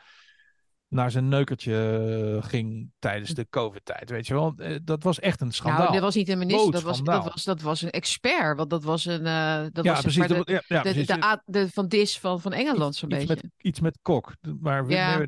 naar 0.87 1.11
zijn 1.11 1.27
neukertje 1.27 1.75
eh, 2.41 2.49
ging 2.49 2.91
tijdens 2.99 3.33
de 3.33 3.47
COVID-tijd, 3.49 4.09
weet 4.09 4.27
je 4.27 4.33
wel? 4.33 4.55
Dat 4.83 5.03
was 5.03 5.19
echt 5.19 5.41
een 5.41 5.51
schandaal. 5.51 5.81
Nou, 5.81 5.93
dat 5.93 6.01
was 6.01 6.15
niet 6.15 6.29
een 6.29 6.37
minister, 6.37 6.71
dat 6.71 6.81
was, 6.81 7.01
dat, 7.01 7.23
was, 7.23 7.43
dat 7.43 7.61
was 7.61 7.81
een 7.81 7.89
expert. 7.89 8.57
Want 8.57 8.69
dat 8.69 8.83
was 8.83 9.05
een. 9.05 9.25
eh, 9.25 9.63
dat 9.71 9.85
ja, 9.85 9.91
was 9.91 10.01
precies. 10.01 10.27
de, 10.27 10.41
ja, 10.45 10.61
ja, 10.67 10.81
de, 10.81 10.89
precies. 10.89 11.07
de, 11.07 11.23
A- 11.23 11.43
de 11.45 11.69
Van 11.69 11.87
Dis 11.87 12.19
van, 12.19 12.41
van 12.41 12.53
Engeland, 12.53 12.95
zo'n 12.95 13.11
iets, 13.11 13.25
beetje. 13.25 13.33
met, 13.43 13.65
iets 13.65 13.79
met 13.79 13.97
Kok. 14.01 14.33
Maar 14.59 14.89
Ja. 14.89 15.19
ja. 15.19 15.25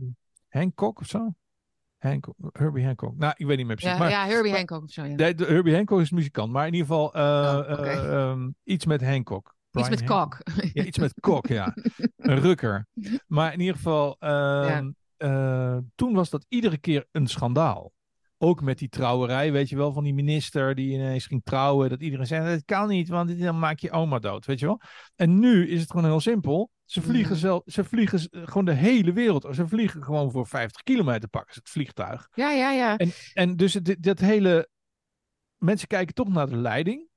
Hancock 0.50 1.00
of 1.00 1.08
zo? 1.08 1.34
Hancock, 2.06 2.36
Herbie 2.52 2.86
Hancock. 2.86 3.18
Nou, 3.18 3.34
ik 3.38 3.46
weet 3.46 3.58
niet 3.58 3.66
meer 3.66 3.76
precies. 3.76 3.94
ja, 3.94 4.00
maar 4.00 4.10
ja, 4.10 4.26
Herbie 4.26 4.50
maar- 4.52 4.58
Hancock 4.60 4.84
of 4.84 4.92
zo. 4.92 5.04
Ja. 5.04 5.16
de, 5.16 5.34
de- 5.36 5.46
Herbie 5.46 5.76
Hancock 5.76 6.00
is 6.00 6.12
muzikant. 6.12 6.52
Maar 6.52 6.68
in 6.68 6.74
ieder 6.74 6.88
geval 6.88 7.14
eh, 7.14 7.22
Oh, 7.22 7.88
eh, 7.88 8.14
ehm, 8.30 8.50
iets 8.64 8.86
met 8.86 9.04
Hancock. 9.04 9.54
Iets 9.72 9.90
met 9.90 10.04
Hancock. 10.08 10.42
kok. 10.46 10.56
Ja, 10.74 10.84
iets 10.84 10.98
met 10.98 11.14
kok, 11.20 11.48
ja. 11.48 11.74
Een 12.18 12.40
rukker. 12.40 12.88
Maar 13.28 13.54
in 13.54 13.60
ieder 13.60 13.76
geval, 13.76 14.16
ehm, 14.20 14.92
eh, 15.18 15.78
toen 15.96 16.14
was 16.14 16.30
dat 16.30 16.46
iedere 16.50 16.78
keer 16.78 17.06
een 17.12 17.28
schandaal. 17.28 17.94
Ook 18.38 18.62
met 18.62 18.78
die 18.78 18.90
trouwerij, 18.90 19.52
weet 19.52 19.70
je 19.70 19.76
wel, 19.76 19.94
van 19.94 20.04
die 20.04 20.14
minister 20.14 20.76
die 20.76 20.94
ineens 20.94 21.26
ging 21.26 21.42
trouwen. 21.44 21.90
Dat 21.90 22.02
iedereen 22.02 22.28
zei, 22.28 22.50
dat 22.50 22.66
kan 22.66 22.88
niet, 22.88 23.10
want 23.10 23.40
dan 23.40 23.60
maak 23.60 23.80
je 23.80 23.92
oma 23.92 24.20
dood, 24.20 24.46
weet 24.46 24.60
je 24.60 24.66
wel. 24.66 24.82
En 25.16 25.40
nu 25.40 25.68
is 25.70 25.80
het 25.82 25.92
gewoon 25.92 26.06
heel 26.06 26.20
simpel. 26.20 26.70
Ze 26.86 27.02
vliegen, 27.02 27.32
Mhm. 27.32 27.40
zelf, 27.40 27.62
ze 27.66 27.84
vliegen 27.84 28.20
z- 28.20 28.28
gewoon 28.32 28.66
de 28.66 28.74
hele 28.74 29.14
wereld. 29.14 29.48
Ze 29.56 29.68
vliegen 29.68 30.04
gewoon 30.04 30.32
voor 30.32 30.48
50 30.48 30.82
kilometer 30.84 31.30
pakken 31.30 31.54
ze 31.54 31.60
het 31.60 31.70
vliegtuig. 31.70 32.28
Ja, 32.34 32.52
ja, 32.52 32.72
ja. 32.72 32.98
En, 32.98 33.12
en 33.34 33.56
dus 33.56 33.74
dat 34.00 34.20
hele... 34.20 34.70
Mensen 35.58 35.88
kijken 35.88 36.14
toch 36.14 36.28
naar 36.28 36.50
de 36.50 36.56
leiding. 36.58 37.08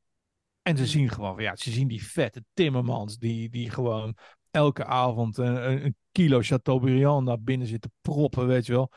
En 0.63 0.77
ze 0.77 0.87
zien 0.87 1.09
gewoon 1.09 1.35
van, 1.35 1.43
ja, 1.43 1.57
ze 1.57 1.71
zien 1.71 1.89
die 1.89 2.07
vette 2.07 2.45
timmermans 2.53 3.19
die, 3.19 3.49
die 3.49 3.71
gewoon 3.71 4.17
elke 4.51 4.85
avond 4.85 5.39
een, 5.39 5.85
een, 5.85 5.97
kilo 6.13 6.41
Chateaubriand 6.43 7.25
naar 7.27 7.41
binnen 7.41 7.67
zitten 7.67 7.93
proppen, 8.01 8.47
weet 8.47 8.67
je 8.67 8.73
wel. 8.73 8.93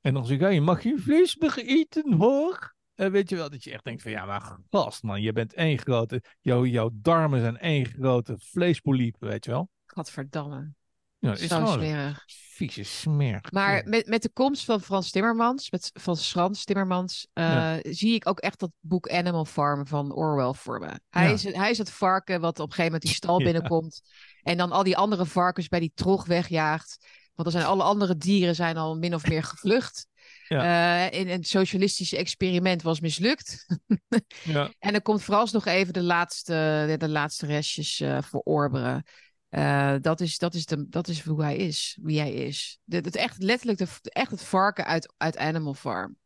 En 0.00 0.14
dan 0.14 0.26
zeg 0.26 0.40
ik, 0.40 0.52
je 0.52 0.60
mag 0.60 0.82
geen 0.82 0.98
vlees 0.98 1.36
eten, 1.56 2.12
hoor. 2.12 2.74
En 2.94 3.12
weet 3.12 3.28
je 3.28 3.36
wel, 3.36 3.50
dat 3.50 3.64
je 3.64 3.72
echt 3.72 3.84
denkt 3.84 4.02
van, 4.02 4.10
ja, 4.10 4.24
maar 4.24 4.58
gast, 4.70 5.02
man, 5.02 5.22
je 5.22 5.32
bent 5.32 5.54
één 5.54 5.78
grote, 5.78 6.22
jouw, 6.40 6.64
jouw 6.64 6.90
darmen 6.92 7.40
zijn 7.40 7.58
één 7.58 7.86
grote 7.86 8.38
vleespoliep, 8.38 9.16
weet 9.20 9.44
je 9.44 9.50
wel. 9.50 9.70
Godverdamme. 9.98 10.72
Ja, 11.18 11.28
dat 11.30 11.38
is 11.38 11.48
Zo 11.48 11.66
smerig. 11.66 12.24
vieze 12.26 12.82
smerig. 12.82 13.52
Maar 13.52 13.82
met, 13.84 14.06
met 14.06 14.22
de 14.22 14.30
komst 14.32 14.64
van 14.64 14.80
Frans 14.80 15.10
Timmermans, 15.10 15.70
met, 15.70 15.90
van 15.94 16.16
Frans 16.16 16.64
Timmermans, 16.64 17.26
eh, 17.32 17.44
Ja. 17.44 17.80
zie 17.82 18.14
ik 18.14 18.28
ook 18.28 18.38
echt 18.38 18.58
dat 18.60 18.70
boek 18.80 19.08
Animal 19.10 19.44
Farm 19.44 19.86
van 19.86 20.12
Orwell 20.14 20.52
voor 20.52 20.78
me. 20.78 21.00
Hij, 21.10 21.26
Ja. 21.26 21.32
is, 21.32 21.42
hij 21.44 21.70
is 21.70 21.78
het 21.78 21.90
varken 21.90 22.40
wat 22.40 22.58
op 22.58 22.66
een 22.68 22.74
gegeven 22.74 22.84
moment 22.84 23.02
die 23.02 23.14
stal 23.14 23.38
binnenkomt 23.48 24.00
en 24.42 24.56
dan 24.56 24.72
al 24.72 24.82
die 24.82 24.96
andere 24.96 25.26
varkens 25.26 25.68
bij 25.68 25.80
die 25.80 25.92
trog 25.94 26.26
wegjaagt. 26.26 26.96
Want 27.34 27.50
dan 27.52 27.60
zijn 27.60 27.72
alle 27.72 27.82
andere 27.82 28.16
dieren 28.16 28.54
zijn 28.54 28.76
al 28.76 28.96
min 28.96 29.14
of 29.14 29.26
meer 29.28 29.42
gevlucht. 29.42 30.06
Ja. 30.48 31.08
Eh, 31.10 31.20
in 31.20 31.28
het 31.28 31.48
socialistische 31.48 32.16
experiment 32.16 32.82
was 32.82 33.00
mislukt. 33.00 33.66
Ja, 34.44 34.70
En 34.78 34.92
dan 34.92 35.02
komt 35.02 35.22
vooralsnog 35.22 35.66
even 35.66 35.92
de 35.92 36.02
laatste, 36.02 36.84
de, 36.88 36.96
de 36.96 37.08
laatste 37.08 37.46
restjes 37.46 38.00
eh 38.00 38.22
verorberen. 38.22 39.04
Eh, 39.48 39.94
dat, 40.00 40.20
is, 40.20 40.38
dat, 40.38 40.54
is 40.54 40.66
de, 40.66 40.88
dat 40.88 41.08
is 41.08 41.22
hoe 41.22 41.42
hij 41.42 41.56
is, 41.56 41.98
wie 42.02 42.18
hij 42.18 42.32
is. 42.32 42.78
De, 42.84 42.96
het 42.96 43.16
echt 43.16 43.42
letterlijk 43.42 43.78
de, 43.78 44.10
echt 44.10 44.30
het 44.30 44.42
varken 44.42 44.84
uit, 44.84 45.14
uit 45.16 45.36
Animal 45.36 45.74
Farm. 45.74 46.16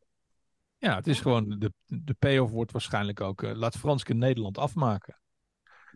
ja, 0.78 0.96
het 0.96 1.06
is 1.06 1.20
gewoon, 1.20 1.58
de, 1.58 1.72
de 1.86 2.14
payoff 2.14 2.52
wordt 2.52 2.72
waarschijnlijk 2.72 3.20
ook, 3.20 3.42
eh, 3.42 3.54
laat 3.54 3.76
Franske 3.76 4.14
Nederland 4.14 4.58
afmaken. 4.58 5.16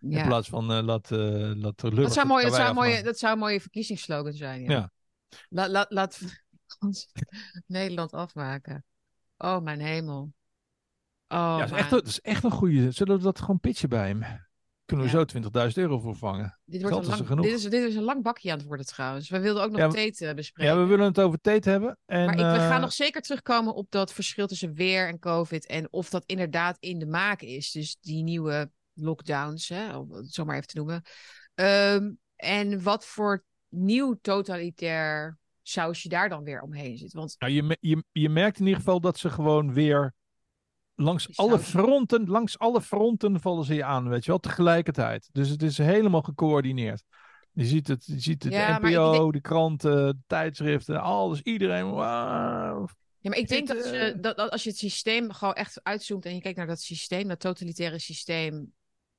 In 0.01 0.27
plaats 0.27 0.49
van 0.49 0.73
uh, 0.73 0.83
laat, 0.83 1.11
uh, 1.11 1.53
laat 1.55 1.81
Dat 1.81 2.13
zou, 2.13 2.27
mooi, 2.27 2.45
dat, 2.45 2.55
zou 2.55 2.75
mooie, 2.75 3.03
dat 3.03 3.19
zou 3.19 3.33
een 3.33 3.39
mooie 3.39 3.61
verkiezingsslogan 3.61 4.33
zijn. 4.33 4.63
Ja. 4.63 4.71
Ja. 4.71 4.91
La, 5.49 5.69
la, 5.69 5.87
laat 5.89 6.21
Nederland 7.67 8.13
afmaken. 8.13 8.85
Oh, 9.37 9.63
mijn 9.63 9.81
hemel. 9.81 10.33
Oh, 11.29 11.57
ja, 11.59 11.59
dat 11.59 11.71
is, 11.71 11.77
echt, 11.77 11.91
dat 11.91 12.07
is 12.07 12.21
echt 12.21 12.45
een 12.45 12.51
goede. 12.51 12.91
Zullen 12.91 13.17
we 13.17 13.23
dat 13.23 13.41
gewoon 13.41 13.61
pitchen 13.61 13.89
bij 13.89 14.09
hem? 14.09 14.46
Kunnen 14.87 15.07
we 15.07 15.13
Ja. 15.13 15.19
zo 15.19 15.25
20.000 15.25 15.73
euro 15.75 15.99
voor 15.99 16.17
vangen? 16.17 16.59
Dit, 16.65 16.83
wordt 16.83 16.97
een 16.97 17.03
is 17.03 17.09
lang, 17.09 17.27
genoeg. 17.27 17.45
dit, 17.45 17.55
is, 17.55 17.63
dit 17.63 17.89
is 17.89 17.95
een 17.95 18.03
lang 18.03 18.23
bakje 18.23 18.51
aan 18.51 18.59
het 18.59 18.67
worden 18.67 18.87
trouwens. 18.87 19.29
We 19.29 19.41
wilden 19.41 19.63
ook 19.63 19.71
nog 19.71 19.95
Ja, 19.95 20.03
eh, 20.05 20.35
bespreken. 20.35 20.75
Ja, 20.75 20.81
we 20.81 20.87
willen 20.87 21.05
het 21.05 21.21
over 21.21 21.41
Tate 21.41 21.71
hebben. 21.71 21.99
En, 22.05 22.25
maar 22.25 22.35
ik, 22.35 22.41
we 22.41 22.47
eh, 22.47 22.69
gaan 22.69 22.81
nog 22.81 22.93
zeker 22.93 23.23
terugkomen 23.23 23.75
op 23.75 23.91
dat 23.91 24.13
verschil 24.13 24.47
tussen 24.47 24.75
weer 24.75 25.09
en 25.09 25.19
COVID. 25.19 25.67
En 25.67 25.93
of 25.93 26.11
dat 26.11 26.25
inderdaad 26.27 26.77
in 26.81 26.99
de 26.99 27.07
maak 27.07 27.41
is. 27.41 27.71
Dus 27.71 27.97
die 28.01 28.23
nieuwe 28.23 28.71
lockdowns, 28.93 29.69
hè, 29.69 29.97
om 29.97 30.13
het 30.13 30.33
zo 30.33 30.45
maar 30.45 30.57
even 30.57 30.69
te 30.69 30.77
noemen. 30.77 31.03
Ehm, 31.55 32.13
en 32.37 32.83
wat 32.83 33.07
voor 33.07 33.45
nieuw 33.69 34.19
totalitair 34.21 35.39
sausje 35.63 36.09
daar 36.09 36.29
dan 36.29 36.45
weer 36.45 36.61
omheen 36.61 36.97
zit. 36.97 37.13
Want 37.13 37.35
nou, 37.39 37.53
je, 37.53 37.77
je, 37.81 38.05
je 38.13 38.29
merkt 38.29 38.59
in 38.59 38.65
ieder 38.65 38.81
geval 38.81 39.01
dat 39.01 39.19
ze 39.19 39.31
gewoon 39.31 39.73
weer 39.73 40.15
langs 40.97 41.37
alle 41.37 41.59
fronten, 41.59 42.29
langs 42.29 42.59
alle 42.59 42.81
fronten 42.81 43.41
vallen 43.41 43.65
ze 43.65 43.75
je 43.75 43.85
aan, 43.85 44.09
weet 44.09 44.25
je 44.25 44.31
wel, 44.31 44.41
tegelijkertijd. 44.41 45.29
Dus 45.33 45.49
het 45.49 45.63
is 45.63 45.79
helemaal 45.79 46.23
gecoördineerd. 46.23 47.03
Je 47.53 47.65
ziet 47.65 47.89
het, 47.89 48.05
je 48.07 48.21
ziet 48.21 48.43
het 48.43 48.53
Ja, 48.53 48.79
de 48.79 48.89
NPO, 48.89 49.13
denk- 49.13 49.33
de 49.33 49.41
kranten, 49.41 50.07
de 50.07 50.23
tijdschriften, 50.27 51.01
alles, 51.01 51.41
iedereen. 51.43 51.87
Ja, 51.87 53.33
maar 53.33 53.39
ik 53.39 53.49
denk 53.49 53.69
dat, 53.69 53.85
ze, 53.85 53.99
eh, 53.99 54.23
dat, 54.23 54.37
dat 54.37 54.51
als 54.51 54.63
je 54.63 54.69
het 54.69 54.79
systeem 54.79 55.33
gewoon 55.33 55.55
echt 55.55 55.85
uitzoomt 55.85 56.25
en 56.25 56.35
je 56.35 56.41
kijkt 56.41 56.59
naar 56.59 56.67
dat 56.67 56.81
systeem, 56.81 57.29
dat 57.29 57.41
totalitaire 57.41 57.99
systeem 57.99 58.73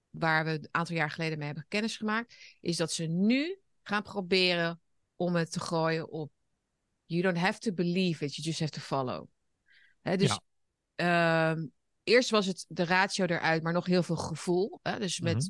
waar 0.09 0.45
we 0.45 0.51
een 0.51 0.67
aantal 0.71 0.95
jaar 0.95 1.11
geleden 1.11 1.37
mee 1.37 1.47
hebben 1.47 1.65
kennis 1.67 1.97
gemaakt, 1.97 2.35
is 2.61 2.77
dat 2.77 2.91
ze 2.91 3.03
nu 3.03 3.59
gaan 3.81 4.03
proberen 4.03 4.81
om 5.15 5.35
het 5.35 5.51
te 5.51 5.59
gooien 5.59 6.09
op 6.09 6.31
you 7.05 7.21
don't 7.21 7.37
have 7.37 7.59
to 7.59 7.73
believe 7.73 8.25
it, 8.25 8.35
you 8.35 8.47
just 8.47 8.59
have 8.59 8.71
to 8.71 8.79
follow. 8.81 9.27
Dus 10.01 10.39
ehm, 10.97 11.65
eerst 12.03 12.29
was 12.29 12.45
het 12.45 12.65
de 12.67 12.85
ratio 12.85 13.25
eruit, 13.25 13.63
maar 13.63 13.73
nog 13.73 13.85
heel 13.85 14.03
veel 14.03 14.15
gevoel. 14.15 14.79
Hè, 14.83 14.99
dus 14.99 15.19
met 15.19 15.35
Mhm. 15.35 15.47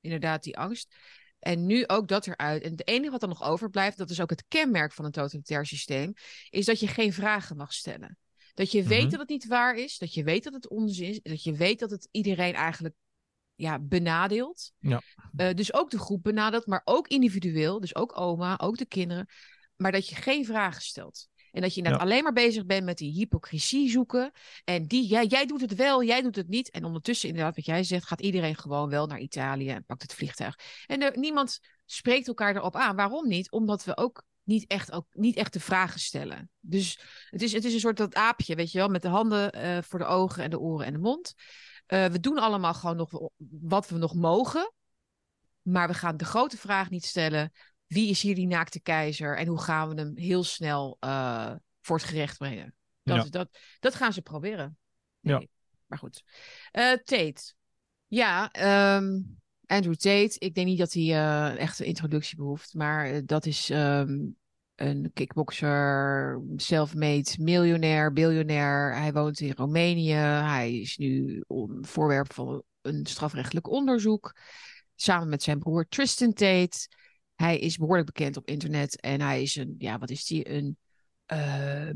inderdaad 0.00 0.42
die 0.42 0.58
angst. 0.58 0.94
En 1.38 1.66
nu 1.66 1.86
ook 1.86 2.08
dat 2.08 2.26
eruit. 2.26 2.62
En 2.62 2.70
het 2.70 2.88
enige 2.88 3.10
wat 3.10 3.22
er 3.22 3.28
nog 3.28 3.42
overblijft, 3.42 3.98
dat 3.98 4.10
is 4.10 4.20
ook 4.20 4.30
het 4.30 4.44
kenmerk 4.48 4.92
van 4.92 5.04
een 5.04 5.10
totalitair 5.10 5.66
systeem, 5.66 6.12
is 6.50 6.64
dat 6.64 6.80
je 6.80 6.86
geen 6.88 7.12
vragen 7.12 7.56
mag 7.56 7.72
stellen. 7.72 8.18
Dat 8.54 8.70
je 8.70 8.82
weet 8.82 9.00
Mhm. 9.00 9.10
dat 9.10 9.20
het 9.20 9.28
niet 9.28 9.46
waar 9.46 9.76
is, 9.76 9.98
dat 9.98 10.14
je 10.14 10.24
weet 10.24 10.44
dat 10.44 10.52
het 10.52 10.68
onzin 10.68 11.08
is, 11.08 11.20
dat 11.22 11.42
je 11.42 11.52
weet 11.52 11.78
dat 11.78 11.90
het 11.90 12.08
iedereen 12.10 12.54
eigenlijk 12.54 12.94
ja, 13.54 13.78
benadeelt. 13.78 14.72
Ja. 14.78 15.02
Eh, 15.36 15.54
dus 15.54 15.74
ook 15.74 15.90
de 15.90 15.98
groep 15.98 16.22
benadeelt, 16.22 16.66
maar 16.66 16.82
ook 16.84 17.08
individueel, 17.08 17.80
dus 17.80 17.94
ook 17.94 18.18
oma, 18.18 18.58
ook 18.58 18.76
de 18.76 18.86
kinderen. 18.86 19.28
Maar 19.76 19.92
dat 19.92 20.08
je 20.08 20.14
geen 20.14 20.44
vragen 20.44 20.82
stelt. 20.82 21.28
En 21.54 21.60
dat 21.60 21.70
je 21.70 21.76
inderdaad 21.76 22.00
Ja. 22.00 22.06
alleen 22.06 22.22
maar 22.22 22.32
bezig 22.32 22.66
bent 22.66 22.84
met 22.84 22.98
die 22.98 23.12
hypocrisie 23.12 23.90
zoeken. 23.90 24.32
En 24.64 24.86
die, 24.86 25.08
ja, 25.08 25.22
jij 25.22 25.46
doet 25.46 25.60
het 25.60 25.74
wel, 25.74 26.04
jij 26.04 26.22
doet 26.22 26.36
het 26.36 26.48
niet. 26.48 26.70
En 26.70 26.84
ondertussen, 26.84 27.28
inderdaad, 27.28 27.56
wat 27.56 27.64
jij 27.64 27.84
zegt, 27.84 28.06
gaat 28.06 28.20
iedereen 28.20 28.56
gewoon 28.56 28.88
wel 28.88 29.06
naar 29.06 29.18
Italië 29.18 29.68
en 29.70 29.84
pakt 29.84 30.02
het 30.02 30.14
vliegtuig. 30.14 30.58
En 30.86 31.02
er, 31.02 31.18
niemand 31.18 31.58
spreekt 31.86 32.28
elkaar 32.28 32.56
erop 32.56 32.76
aan. 32.76 32.96
Waarom 32.96 33.28
niet? 33.28 33.50
Omdat 33.50 33.84
we 33.84 33.96
ook 33.96 34.22
niet 34.42 34.66
echt, 34.66 34.92
ook 34.92 35.06
niet 35.10 35.36
echt 35.36 35.52
de 35.52 35.60
vragen 35.60 36.00
stellen. 36.00 36.50
Dus 36.60 36.98
het 37.30 37.42
is, 37.42 37.52
het 37.52 37.64
is 37.64 37.74
een 37.74 37.80
soort 37.80 37.96
dat 37.96 38.14
aapje, 38.14 38.54
weet 38.54 38.72
je 38.72 38.78
wel, 38.78 38.88
met 38.88 39.02
de 39.02 39.08
handen 39.08 39.52
eh, 39.52 39.78
voor 39.82 39.98
de 39.98 40.04
ogen 40.04 40.42
en 40.42 40.50
de 40.50 40.60
oren 40.60 40.86
en 40.86 40.92
de 40.92 40.98
mond. 40.98 41.34
Eh, 41.86 42.06
we 42.06 42.20
doen 42.20 42.38
allemaal 42.38 42.74
gewoon 42.74 42.96
nog 42.96 43.10
wat 43.60 43.88
we 43.88 43.98
nog 43.98 44.14
mogen. 44.14 44.72
Maar 45.62 45.88
we 45.88 45.94
gaan 45.94 46.16
de 46.16 46.24
grote 46.24 46.56
vraag 46.56 46.90
niet 46.90 47.04
stellen. 47.04 47.52
Wie 47.86 48.08
is 48.10 48.22
hier 48.22 48.34
die 48.34 48.46
naakte 48.46 48.80
keizer 48.80 49.36
en 49.36 49.46
hoe 49.46 49.60
gaan 49.60 49.88
we 49.88 50.00
hem 50.00 50.16
heel 50.16 50.44
snel 50.44 50.96
eh, 51.00 51.52
voor 51.80 51.96
het 51.96 52.06
gerecht 52.06 52.38
brengen. 52.38 52.74
Dat, 53.02 53.24
Ja. 53.24 53.30
dat, 53.30 53.58
dat 53.80 53.94
gaan 53.94 54.12
ze 54.12 54.22
proberen. 54.22 54.78
Ja. 55.20 55.42
Maar 55.86 55.98
goed. 55.98 56.22
Eh, 56.70 56.92
Tate. 56.92 57.54
Ja, 58.06 58.50
ehm, 58.50 59.20
Andrew 59.66 59.94
Tate. 59.94 60.36
Ik 60.38 60.54
denk 60.54 60.66
niet 60.66 60.78
dat 60.78 60.92
hij 60.92 61.02
eh, 61.02 61.50
een 61.52 61.58
echte 61.58 61.84
introductie 61.84 62.36
behoeft. 62.36 62.74
Maar 62.74 63.24
dat 63.26 63.46
is 63.46 63.70
ehm, 63.70 64.18
een 64.74 65.10
kickboxer, 65.12 66.42
self-made 66.56 67.30
miljonair, 67.38 68.12
biljonair. 68.12 68.96
Hij 68.96 69.12
woont 69.12 69.40
in 69.40 69.52
Roemenië. 69.56 70.12
Hij 70.12 70.78
is 70.78 70.96
nu 70.96 71.42
voorwerp 71.80 72.32
van 72.32 72.62
een 72.80 73.06
strafrechtelijk 73.06 73.68
onderzoek. 73.68 74.36
Samen 74.94 75.28
met 75.28 75.42
zijn 75.42 75.58
broer 75.58 75.86
Tristan 75.88 76.32
Tate. 76.32 76.88
Hij 77.34 77.58
is 77.58 77.76
behoorlijk 77.76 78.06
bekend 78.06 78.36
op 78.36 78.46
internet. 78.46 79.00
En 79.00 79.20
hij 79.20 79.42
is 79.42 79.56
een, 79.56 79.74
ja, 79.78 79.98
wat 79.98 80.10
is 80.10 80.24
die? 80.24 80.50
Een 80.50 80.76
eh, 81.26 81.90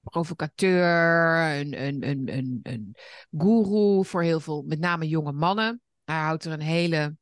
provocateur, 0.00 1.58
een, 1.58 1.82
een, 1.82 2.08
een, 2.08 2.36
een, 2.36 2.60
een 2.62 2.96
guru 3.30 4.04
voor 4.04 4.22
heel 4.22 4.40
veel, 4.40 4.62
met 4.62 4.78
name 4.78 5.08
jonge 5.08 5.32
mannen. 5.32 5.80
Hij 6.04 6.18
houdt 6.18 6.44
er 6.44 6.52
een 6.52 6.60
hele 6.60 7.16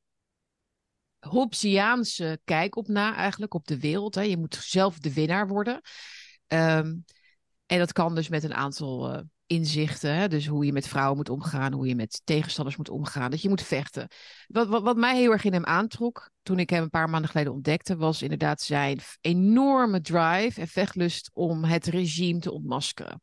Hobbesiaanse 1.18 2.40
kijk 2.44 2.76
op 2.76 2.88
na, 2.88 3.14
eigenlijk, 3.14 3.54
op 3.54 3.66
de 3.66 3.78
wereld. 3.78 4.14
Hè. 4.14 4.22
Je 4.22 4.36
moet 4.36 4.54
zelf 4.54 4.98
de 4.98 5.12
winnaar 5.12 5.48
worden. 5.48 5.80
Ehm, 6.46 6.94
en 7.66 7.78
dat 7.78 7.92
kan 7.92 8.14
dus 8.14 8.28
met 8.28 8.42
een 8.42 8.54
aantal 8.54 9.12
eh, 9.12 9.20
inzichten. 9.48 10.14
Hè? 10.14 10.28
Dus 10.28 10.46
hoe 10.46 10.64
je 10.64 10.72
met 10.72 10.88
vrouwen 10.88 11.16
moet 11.16 11.28
omgaan, 11.28 11.72
hoe 11.72 11.86
je 11.86 11.94
met 11.94 12.20
tegenstanders 12.24 12.76
moet 12.76 12.88
omgaan. 12.88 13.30
Dat 13.30 13.42
je 13.42 13.48
moet 13.48 13.62
vechten. 13.62 14.08
Wat, 14.46 14.68
wat, 14.68 14.96
mij 14.96 15.16
heel 15.16 15.32
erg 15.32 15.44
in 15.44 15.52
hem 15.52 15.64
aantrok, 15.64 16.30
toen 16.42 16.58
ik 16.58 16.70
hem 16.70 16.82
een 16.82 16.90
paar 16.90 17.10
maanden 17.10 17.30
geleden 17.30 17.52
ontdekte, 17.52 17.96
was 17.96 18.22
inderdaad 18.22 18.62
zijn 18.62 19.00
enorme 19.20 20.00
drive 20.00 20.60
en 20.60 20.68
vechtlust 20.68 21.30
om 21.32 21.64
het 21.64 21.86
regime 21.86 22.38
te 22.38 22.52
ontmaskeren. 22.52 23.22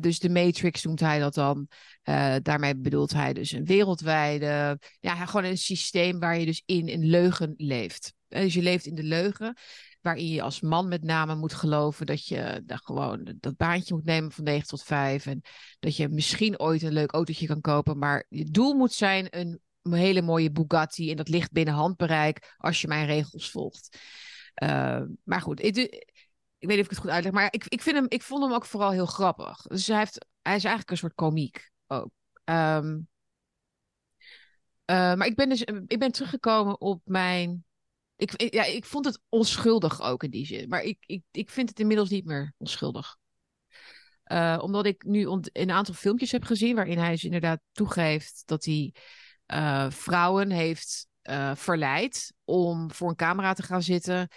Dus 0.00 0.18
de 0.18 0.30
Matrix 0.30 0.84
noemt 0.84 1.00
hij 1.00 1.18
dat 1.18 1.34
dan. 1.34 1.68
Eh, 2.02 2.34
daarmee 2.42 2.76
bedoelt 2.76 3.12
hij 3.12 3.32
dus 3.32 3.52
een 3.52 3.64
wereldwijde, 3.64 4.78
ja, 5.00 5.26
gewoon 5.26 5.44
een 5.44 5.58
systeem 5.58 6.18
waar 6.18 6.38
je 6.38 6.46
dus 6.46 6.62
in 6.64 6.88
een 6.88 7.06
leugen 7.06 7.54
leeft. 7.56 8.14
Dus 8.28 8.54
je 8.54 8.62
leeft 8.62 8.86
in 8.86 8.94
de 8.94 9.02
leugen, 9.02 9.56
waarin 10.06 10.28
je 10.28 10.42
als 10.42 10.60
man 10.60 10.88
met 10.88 11.02
name 11.02 11.34
moet 11.34 11.54
geloven 11.54 12.06
dat 12.06 12.26
je 12.26 12.62
daar 12.64 12.80
gewoon 12.84 13.34
dat 13.40 13.56
baantje 13.56 13.94
moet 13.94 14.04
nemen 14.04 14.32
van 14.32 14.44
9 14.44 14.66
tot 14.68 14.82
5. 14.82 15.26
En 15.26 15.40
dat 15.78 15.96
je 15.96 16.08
misschien 16.08 16.60
ooit 16.60 16.82
een 16.82 16.92
leuk 16.92 17.12
autootje 17.12 17.46
kan 17.46 17.60
kopen, 17.60 17.98
maar 17.98 18.26
je 18.28 18.44
doel 18.44 18.74
moet 18.74 18.92
zijn 18.92 19.26
een 19.30 19.60
hele 19.82 20.22
mooie 20.22 20.50
Bugatti 20.50 21.10
en 21.10 21.16
dat 21.16 21.28
ligt 21.28 21.52
binnen 21.52 21.74
handbereik 21.74 22.54
als 22.56 22.80
je 22.80 22.88
mijn 22.88 23.06
regels 23.06 23.50
volgt. 23.50 23.98
Eh, 24.54 25.02
maar 25.24 25.40
goed, 25.40 25.62
ik, 25.62 25.74
doe- 25.74 25.88
ik 26.58 26.68
weet 26.68 26.76
niet 26.76 26.78
of 26.78 26.84
ik 26.84 26.90
het 26.90 26.98
goed 26.98 27.10
uitleg, 27.10 27.32
maar 27.32 27.48
ik, 27.50 27.64
ik, 27.68 27.82
vind 27.82 27.96
hem, 27.96 28.06
ik 28.08 28.22
vond 28.22 28.42
hem 28.42 28.52
ook 28.52 28.64
vooral 28.64 28.90
heel 28.90 29.06
grappig. 29.06 29.62
Dus 29.62 29.86
hij, 29.86 29.98
heeft, 29.98 30.26
hij 30.42 30.56
is 30.56 30.64
eigenlijk 30.64 30.90
een 30.90 30.96
soort 30.96 31.14
komiek 31.14 31.70
ook. 31.86 32.10
Ehm, 32.44 32.98
eh, 34.84 35.14
maar 35.14 35.26
ik 35.26 35.36
ben 35.36 35.48
dus 35.48 35.62
ik 35.86 35.98
ben 35.98 36.12
teruggekomen 36.12 36.80
op 36.80 37.00
mijn. 37.04 37.65
Ik, 38.16 38.52
ja, 38.54 38.64
ik 38.64 38.84
vond 38.84 39.04
het 39.04 39.20
onschuldig 39.28 40.02
ook 40.02 40.22
in 40.22 40.30
die 40.30 40.46
zin. 40.46 40.68
Maar 40.68 40.82
ik, 40.82 40.98
ik, 41.06 41.22
ik 41.30 41.50
vind 41.50 41.68
het 41.68 41.80
inmiddels 41.80 42.08
niet 42.08 42.24
meer 42.24 42.54
onschuldig. 42.56 43.16
Eh, 44.22 44.58
omdat 44.62 44.86
ik 44.86 45.04
nu 45.04 45.42
een 45.52 45.70
aantal 45.70 45.94
filmpjes 45.94 46.32
heb 46.32 46.44
gezien 46.44 46.74
waarin 46.74 46.98
hij 46.98 47.10
dus 47.10 47.24
inderdaad 47.24 47.60
toegeeft 47.72 48.42
dat 48.46 48.64
hij 48.64 48.94
eh, 49.46 49.90
vrouwen 49.90 50.50
heeft 50.50 51.08
eh, 51.22 51.54
verleid 51.54 52.32
om 52.44 52.92
voor 52.92 53.08
een 53.08 53.16
camera 53.16 53.52
te 53.52 53.62
gaan 53.62 53.82
zitten. 53.82 54.28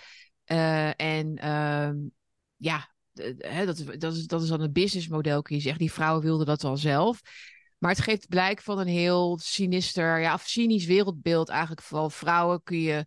En 0.45 1.35
ehm, 1.35 1.95
ja, 2.55 2.93
hè, 3.37 3.65
dat, 3.65 3.83
dat, 3.97 4.15
is, 4.15 4.27
dat 4.27 4.41
is 4.41 4.47
dan 4.47 4.61
een 4.61 4.71
businessmodel, 4.71 5.41
kun 5.41 5.55
je 5.55 5.61
zeggen. 5.61 5.81
Die 5.81 5.91
vrouwen 5.91 6.23
wilden 6.23 6.45
dat 6.45 6.61
wel 6.61 6.77
zelf. 6.77 7.21
Maar 7.77 7.91
het 7.91 8.01
geeft 8.01 8.27
blijk 8.27 8.61
van 8.61 8.79
een 8.79 8.87
heel 8.87 9.39
sinister, 9.41 10.19
ja, 10.19 10.33
of 10.33 10.47
cynisch 10.47 10.85
wereldbeeld. 10.85 11.49
Eigenlijk 11.49 11.81
vooral 11.81 12.09
vrouwen 12.09 12.63
kun 12.63 12.79
je 12.79 13.05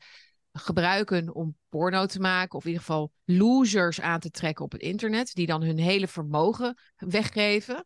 gebruiken 0.52 1.34
om 1.34 1.56
porno 1.68 2.06
te 2.06 2.20
maken. 2.20 2.58
Of 2.58 2.64
in 2.64 2.70
ieder 2.70 2.84
geval 2.84 3.12
losers 3.24 4.00
aan 4.00 4.20
te 4.20 4.30
trekken 4.30 4.64
op 4.64 4.72
het 4.72 4.80
internet. 4.80 5.34
Die 5.34 5.46
dan 5.46 5.62
hun 5.62 5.78
hele 5.78 6.08
vermogen 6.08 6.78
weggeven. 6.96 7.84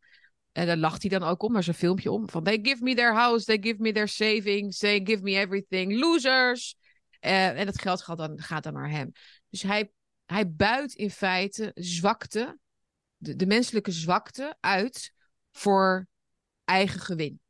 En 0.53 0.67
daar 0.67 0.77
lacht 0.77 1.03
hij 1.03 1.11
dan 1.19 1.29
ook 1.29 1.43
om, 1.43 1.53
maar 1.53 1.63
zo'n 1.63 1.75
filmpje 1.75 2.11
om. 2.11 2.29
Van 2.29 2.45
they 2.45 2.59
give 2.63 2.83
me 2.83 2.95
their 2.95 3.15
house, 3.15 3.45
they 3.45 3.59
give 3.61 3.77
me 3.79 3.93
their 3.93 4.09
savings, 4.09 4.79
they 4.79 5.01
give 5.05 5.23
me 5.23 5.39
everything. 5.39 5.99
Losers! 5.99 6.77
Eh, 7.21 7.59
en 7.59 7.67
dat 7.67 7.81
geld 7.81 8.03
gaat 8.03 8.19
dan, 8.19 8.41
gaat 8.41 8.63
dan 8.63 8.73
naar 8.73 8.91
hem. 8.91 9.13
Dus 9.51 9.63
hij, 9.63 9.91
hij 10.25 10.51
buit 10.51 10.93
in 10.93 11.11
feite 11.11 11.71
zwakte, 11.75 12.59
de, 13.17 13.37
de 13.37 13.47
menselijke 13.47 13.91
zwakte, 13.91 14.57
uit 14.61 15.13
voor 15.53 16.09
eigen 16.65 17.01
gewin. 17.01 17.41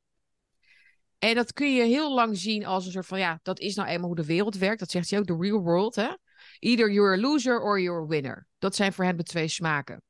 En 1.19 1.35
dat 1.35 1.53
kun 1.53 1.75
je 1.75 1.83
heel 1.83 2.15
lang 2.15 2.39
zien 2.39 2.67
als 2.67 2.87
een 2.87 2.93
soort 2.93 3.07
van, 3.07 3.19
ja, 3.19 3.41
dat 3.43 3.59
is 3.59 3.75
nou 3.75 3.89
eenmaal 3.89 4.07
hoe 4.07 4.17
de 4.17 4.25
wereld 4.25 4.57
werkt. 4.57 4.79
Dat 4.79 4.91
zegt 4.91 5.11
hij 5.11 5.19
ook, 5.19 5.27
the 5.27 5.37
real 5.41 5.61
world, 5.61 5.95
hè. 5.95 6.09
Either 6.59 6.93
you're 6.93 7.17
a 7.17 7.21
loser 7.21 7.61
or 7.61 7.81
you're 7.81 8.03
a 8.03 8.07
winner. 8.07 8.47
Dat 8.59 8.77
zijn 8.77 8.93
voor 8.93 9.05
hem 9.05 9.17
de 9.17 9.23
twee 9.23 9.49
smaken. 9.49 10.03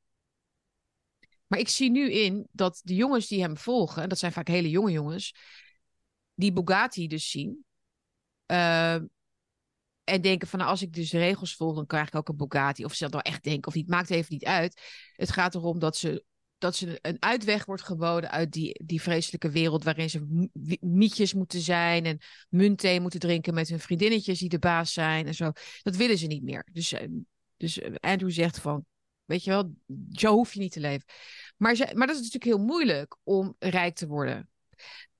Maar 1.47 1.59
ik 1.59 1.67
zie 1.67 1.91
nu 1.91 2.11
in 2.11 2.47
dat 2.51 2.81
de 2.83 2.95
jongens 2.95 3.27
die 3.27 3.41
hem 3.41 3.57
volgen, 3.57 4.03
en 4.03 4.09
dat 4.09 4.17
zijn 4.17 4.31
vaak 4.31 4.47
hele 4.47 4.69
jonge 4.69 4.91
jongens, 4.91 5.35
die 6.33 6.53
Bugatti 6.53 7.07
dus 7.07 7.29
zien. 7.29 7.65
eh, 8.45 8.97
en 10.03 10.21
denken 10.21 10.47
van, 10.47 10.59
nou, 10.59 10.71
als 10.71 10.81
ik 10.81 10.93
dus 10.93 11.09
de 11.09 11.17
regels 11.17 11.55
volg, 11.55 11.75
dan 11.75 11.85
krijg 11.85 12.07
ik 12.07 12.15
ook 12.15 12.29
een 12.29 12.35
Bugatti. 12.35 12.85
Of 12.85 12.93
ze 12.93 13.03
dat 13.03 13.11
nou 13.11 13.23
echt 13.23 13.43
denken 13.43 13.67
of 13.67 13.73
niet, 13.73 13.87
maakt 13.87 14.09
even 14.09 14.33
niet 14.33 14.45
uit. 14.45 14.81
Het 15.15 15.31
gaat 15.31 15.55
erom 15.55 15.79
dat 15.79 15.97
ze, 15.97 16.23
dat 16.57 16.75
ze 16.75 16.99
een 17.01 17.17
uitweg 17.19 17.65
wordt 17.65 17.81
geboden 17.81 18.31
uit 18.31 18.51
die, 18.51 18.83
die 18.85 19.01
vreselijke 19.01 19.49
wereld 19.49 19.83
waarin 19.83 20.09
ze 20.09 20.47
mietjes 20.81 21.33
moeten 21.33 21.59
zijn 21.59 22.05
en 22.05 22.19
muntthee 22.49 22.99
moeten 22.99 23.19
drinken 23.19 23.53
met 23.53 23.69
hun 23.69 23.79
vriendinnetjes 23.79 24.39
die 24.39 24.49
de 24.49 24.59
baas 24.59 24.93
zijn 24.93 25.27
en 25.27 25.35
zo. 25.35 25.51
Dat 25.81 25.95
willen 25.95 26.17
ze 26.17 26.27
niet 26.27 26.43
meer. 26.43 26.67
Dus, 26.71 26.91
eh, 26.91 27.07
dus 27.57 27.79
eh, 27.79 27.95
Andrew 27.99 28.31
zegt 28.31 28.59
van, 28.59 28.85
weet 29.25 29.43
je 29.43 29.49
wel, 29.49 29.73
zo 30.11 30.33
hoef 30.33 30.53
je 30.53 30.59
niet 30.59 30.71
te 30.71 30.79
leven. 30.79 31.05
Maar, 31.57 31.75
ze, 31.75 31.91
maar 31.93 32.07
dat 32.07 32.15
is 32.15 32.21
natuurlijk 32.31 32.57
heel 32.57 32.65
moeilijk 32.65 33.17
om 33.23 33.55
rijk 33.59 33.95
te 33.95 34.07
worden. 34.07 34.49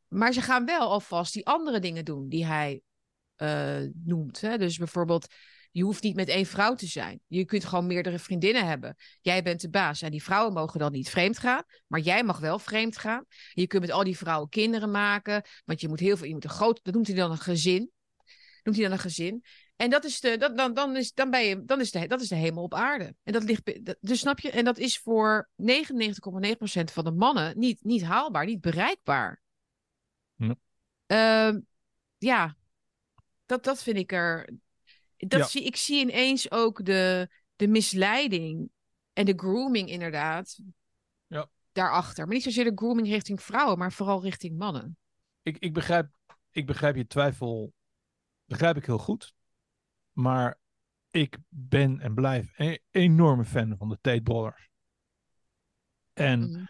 Maar 0.08 0.34
ze 0.34 0.42
gaan 0.42 0.66
wel 0.66 0.90
alvast 0.90 1.34
die 1.34 1.46
andere 1.46 1.80
dingen 1.80 2.06
doen 2.06 2.30
die 2.30 2.46
hij 2.46 2.82
eh, 3.36 3.82
noemt. 3.94 4.42
Hè? 4.42 4.58
Dus 4.58 4.78
bijvoorbeeld, 4.78 5.28
je 5.78 5.84
hoeft 5.84 6.04
niet 6.04 6.16
met 6.16 6.28
één 6.28 6.46
vrouw 6.46 6.76
te 6.76 6.86
zijn. 6.86 7.20
Je 7.28 7.46
kunt 7.46 7.66
gewoon 7.66 7.88
meerdere 7.88 8.20
vriendinnen 8.20 8.68
hebben. 8.68 8.96
Jij 9.22 9.44
bent 9.44 9.62
de 9.62 9.70
baas 9.70 10.02
en 10.02 10.12
die 10.12 10.24
vrouwen 10.24 10.54
mogen 10.54 10.80
dan 10.80 10.92
niet 10.92 11.10
vreemd 11.10 11.38
gaan. 11.38 11.64
Maar 11.88 12.00
jij 12.00 12.24
mag 12.24 12.40
wel 12.40 12.60
vreemd 12.60 12.98
gaan. 12.98 13.26
Je 13.54 13.68
kunt 13.68 13.82
met 13.82 13.92
al 13.92 14.04
die 14.04 14.18
vrouwen 14.18 14.50
kinderen 14.50 14.92
maken. 14.92 15.44
Want 15.66 15.82
je 15.82 15.88
moet 15.88 16.00
heel 16.00 16.18
veel, 16.18 16.28
je 16.28 16.34
moet 16.34 16.44
een 16.44 16.50
groot, 16.50 16.80
dat 16.84 16.94
noemt 16.94 17.08
hij 17.08 17.16
dan 17.16 17.32
een 17.32 17.38
gezin. 17.38 17.92
Noemt 18.64 18.78
hij 18.78 18.86
dan 18.88 18.92
een 18.98 19.04
gezin. 19.04 19.44
En 19.76 19.90
dat 19.90 20.04
is 20.04 20.20
de, 20.20 20.38
dat, 20.38 20.58
dan, 20.58 20.74
dan 20.74 20.96
is, 20.96 21.14
dan 21.14 21.30
ben 21.30 21.44
je, 21.46 21.64
dan 21.66 21.80
is 21.80 21.92
de, 21.92 22.08
dat 22.08 22.22
is 22.22 22.28
de 22.28 22.36
hemel 22.36 22.64
op 22.64 22.74
aarde. 22.74 23.16
En 23.24 23.34
dat 23.34 23.44
ligt, 23.44 23.86
dat- 23.86 23.98
dus 24.00 24.20
snap 24.20 24.40
je? 24.40 24.50
En 24.52 24.66
dat 24.66 24.78
is 24.78 24.98
voor 25.00 25.50
99,9% 25.56 26.92
van 26.92 27.04
de 27.04 27.12
mannen 27.12 27.60
niet, 27.60 27.84
niet 27.84 28.04
haalbaar, 28.04 28.46
niet 28.46 28.62
bereikbaar. 28.62 29.42
Ja. 30.36 30.56
Ehm, 31.06 31.60
ja, 32.18 32.56
dat, 33.46 33.64
dat 33.64 33.84
vind 33.84 33.98
ik 33.98 34.12
er. 34.12 34.50
Dat 35.18 35.40
Ja. 35.40 35.46
zie, 35.46 35.64
ik 35.64 35.76
zie 35.76 36.02
ineens 36.02 36.52
ook 36.52 36.86
de, 36.86 37.30
de 37.56 37.68
misleiding 37.68 38.70
en 39.14 39.26
de 39.26 39.34
grooming 39.36 39.90
inderdaad. 39.90 40.60
Ja. 41.28 41.50
Daarachter. 41.72 42.26
Maar 42.26 42.34
niet 42.34 42.44
zozeer 42.44 42.64
de 42.64 42.72
grooming 42.76 43.08
richting 43.08 43.42
vrouwen, 43.42 43.78
maar 43.78 43.92
vooral 43.92 44.22
richting 44.24 44.58
mannen. 44.58 44.98
Ik, 45.42 45.58
ik, 45.58 45.74
begrijp, 45.74 46.08
ik 46.52 46.66
begrijp 46.66 46.96
je 46.96 47.08
twijfel, 47.08 47.74
begrijp 48.46 48.78
ik 48.78 48.86
heel 48.86 48.98
goed. 48.98 49.34
Maar 50.12 50.60
ik 51.10 51.38
ben 51.50 52.00
en 52.00 52.14
blijf 52.14 52.52
een 52.56 52.80
enorme 52.92 53.46
fan 53.46 53.76
van 53.78 53.90
de 53.90 53.98
Tate 54.02 54.22
Brothers. 54.22 54.70
En 56.14 56.40
Mhm. 56.40 56.66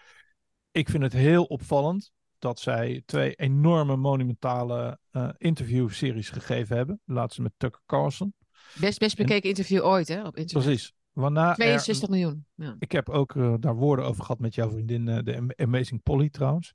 ik 0.71 0.89
vind 0.89 1.03
het 1.03 1.13
heel 1.13 1.43
opvallend 1.45 2.11
dat 2.39 2.59
zij 2.59 3.03
twee 3.05 3.33
enorme 3.35 3.95
monumentale 3.95 4.99
eh 5.11 5.29
interviewseries 5.37 6.29
gegeven 6.29 6.75
hebben. 6.77 7.01
De 7.05 7.13
laatste 7.13 7.41
met 7.41 7.53
Tucker 7.57 7.81
Carlson. 7.85 8.33
Best, 8.73 8.99
best 8.99 9.17
bekeken 9.17 9.49
interview 9.49 9.83
ooit, 9.83 10.07
hè? 10.07 10.19
Op 10.27 10.37
internet. 10.37 10.65
Precies. 10.65 10.93
Waarna 11.11 11.49
er 11.49 11.55
62 11.55 12.09
miljoen. 12.09 12.45
Ja. 12.55 12.75
Ik 12.79 12.91
heb 12.91 13.09
ook 13.09 13.35
eh, 13.35 13.53
daar 13.59 13.75
woorden 13.75 14.05
over 14.05 14.21
gehad 14.21 14.39
met 14.39 14.55
jouw 14.55 14.69
vriendin, 14.69 15.07
eh, 15.07 15.23
de 15.23 15.37
Am- 15.37 15.51
Amazing 15.55 16.03
Polly 16.03 16.29
trouwens. 16.29 16.73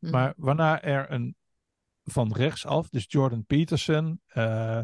Mhm. 0.00 0.12
Maar 0.12 0.34
waarna 0.36 0.82
er 0.82 1.10
een 1.10 1.36
van 2.04 2.32
rechtsaf, 2.32 2.88
dus 2.88 3.04
Jordan 3.08 3.44
Peterson, 3.44 4.20
eh, 4.26 4.80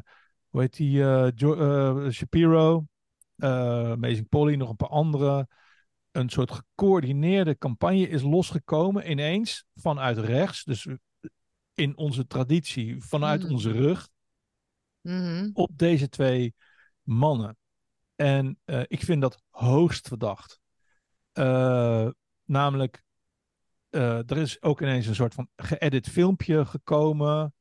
hoe 0.48 0.60
heet 0.60 0.76
die, 0.76 1.02
eh, 1.02 1.28
Jo- 1.35 2.05
eh, 2.05 2.10
Shapiro, 2.10 2.86
eh, 3.36 3.90
Amazing 3.90 4.28
Polly, 4.28 4.55
nog 4.55 4.70
een 4.70 4.76
paar 4.76 4.89
andere, 4.89 5.48
een 6.10 6.28
soort 6.28 6.51
gecoördineerde 6.52 7.59
campagne 7.59 8.09
is 8.09 8.22
losgekomen 8.22 9.10
ineens 9.10 9.64
vanuit 9.74 10.18
rechts, 10.18 10.64
dus 10.64 10.86
in 11.74 11.97
onze 11.97 12.26
traditie, 12.26 13.02
vanuit 13.05 13.43
Mhm. 13.43 13.52
onze 13.52 13.70
rug. 13.70 14.09
Mhm. 15.09 15.51
op 15.52 15.70
deze 15.78 16.09
twee 16.09 16.55
mannen. 17.02 17.56
En 18.14 18.59
eh, 18.64 18.82
ik 18.86 19.02
vind 19.02 19.20
dat 19.22 19.43
hoogst 19.51 20.09
verdacht. 20.09 20.60
Eh, 21.32 22.09
namelijk, 22.44 23.02
eh, 23.90 24.30
er 24.30 24.36
is 24.36 24.62
ook 24.62 24.80
ineens 24.80 25.06
een 25.06 25.14
soort 25.14 25.35
van 25.35 25.48
geëdit 25.56 26.09
filmpje 26.09 26.64
gekomen. 26.64 27.52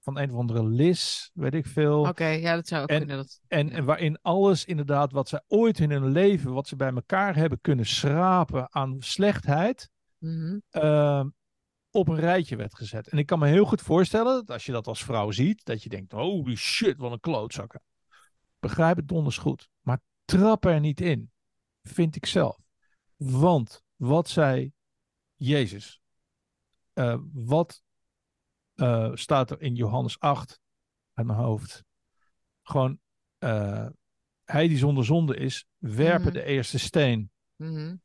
Van 0.00 0.18
een 0.18 0.30
of 0.30 0.36
andere 0.36 0.64
Liz, 0.64 1.30
weet 1.34 1.54
ik 1.54 1.66
veel. 1.66 2.00
Oké, 2.08 2.26
ja, 2.26 2.54
dat 2.54 2.68
zou 2.68 2.82
ook 2.82 2.88
En- 2.88 2.98
kunnen. 2.98 3.16
Dat... 3.16 3.40
En, 3.48 3.70
en 3.70 3.84
waarin 3.84 4.18
alles 4.22 4.64
inderdaad 4.64 5.12
wat 5.12 5.28
zij 5.28 5.42
ooit 5.46 5.78
in 5.78 5.90
hun 5.90 6.08
leven, 6.10 6.52
wat 6.52 6.66
ze 6.68 6.76
bij 6.76 6.92
elkaar 6.92 7.36
hebben 7.36 7.60
kunnen 7.60 7.86
schrapen 7.86 8.74
aan 8.74 8.96
slechtheid, 8.98 9.90
Mhm. 10.18 10.58
eh, 10.70 11.24
op 11.98 12.08
een 12.08 12.20
rijtje 12.20 12.56
werd 12.56 12.74
gezet. 12.74 13.08
En 13.08 13.18
ik 13.18 13.26
kan 13.26 13.38
me 13.38 13.46
heel 13.46 13.64
goed 13.64 13.80
voorstellen 13.80 14.34
dat 14.34 14.50
als 14.50 14.66
je 14.66 14.72
dat 14.72 14.86
als 14.86 15.04
vrouw 15.04 15.30
ziet, 15.30 15.64
dat 15.64 15.82
je 15.82 15.88
denkt, 15.88 16.12
holy 16.12 16.54
shit, 16.56 16.96
wat 16.96 17.12
een 17.12 17.20
klootzakken. 17.20 17.82
Begrijp 18.58 18.96
het 18.96 19.08
donders 19.08 19.38
goed. 19.38 19.68
Maar 19.80 20.00
trap 20.24 20.64
er 20.64 20.80
niet 20.80 21.00
in, 21.00 21.30
vind 21.82 22.16
ik 22.16 22.26
zelf. 22.26 22.58
Want 23.16 23.82
wat 23.96 24.28
zei 24.28 24.72
Jezus? 25.34 26.00
Eh, 26.92 27.18
wat 27.32 27.82
eh, 28.74 29.10
staat 29.14 29.50
er 29.50 29.60
in 29.60 29.74
Johannes 29.74 30.18
8 30.18 30.60
uit 31.12 31.26
mijn 31.26 31.38
hoofd? 31.38 31.84
Gewoon, 32.62 32.98
eh, 33.38 33.86
hij 34.44 34.68
die 34.68 34.78
zonder 34.78 35.04
zonde 35.04 35.36
is, 35.36 35.66
werpen 35.78 36.22
Mhm. 36.22 36.32
de 36.32 36.44
eerste 36.44 36.78
steen. 36.78 37.30
Mhm. 37.56 37.96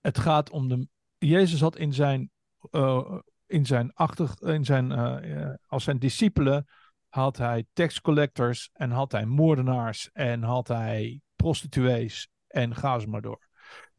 Het 0.00 0.18
gaat 0.18 0.50
om 0.50 0.68
de. 0.68 0.88
Jezus 1.18 1.60
had 1.60 1.76
in 1.76 1.92
zijn. 1.92 2.30
Eh, 2.70 3.18
in 3.46 3.66
zijn 3.66 3.92
achter. 3.92 4.34
In 4.40 4.64
zijn, 4.64 4.92
eh, 4.92 5.42
eh, 5.42 5.54
als 5.66 5.84
zijn 5.84 5.98
discipelen. 5.98 6.66
had 7.08 7.36
hij 7.36 7.66
tax 7.72 8.00
collectors. 8.00 8.70
en 8.72 8.90
had 8.90 9.12
hij 9.12 9.26
moordenaars. 9.26 10.10
en 10.12 10.42
had 10.42 10.68
hij 10.68 11.20
prostituees. 11.36 12.28
en 12.46 12.74
ga 12.74 12.98
ze 12.98 13.08
maar 13.08 13.22
door. 13.22 13.48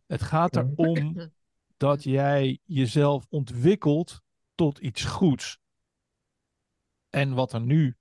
Het 0.06 0.22
gaat 0.22 0.56
erom 0.56 1.32
dat 1.78 2.04
jij 2.04 2.60
jezelf 2.64 3.26
ontwikkelt. 3.30 4.22
tot 4.56 4.80
iets 4.80 5.04
goeds. 5.04 5.58
En 7.10 7.34
wat 7.34 7.54
er 7.54 7.62
nu. 7.62 7.96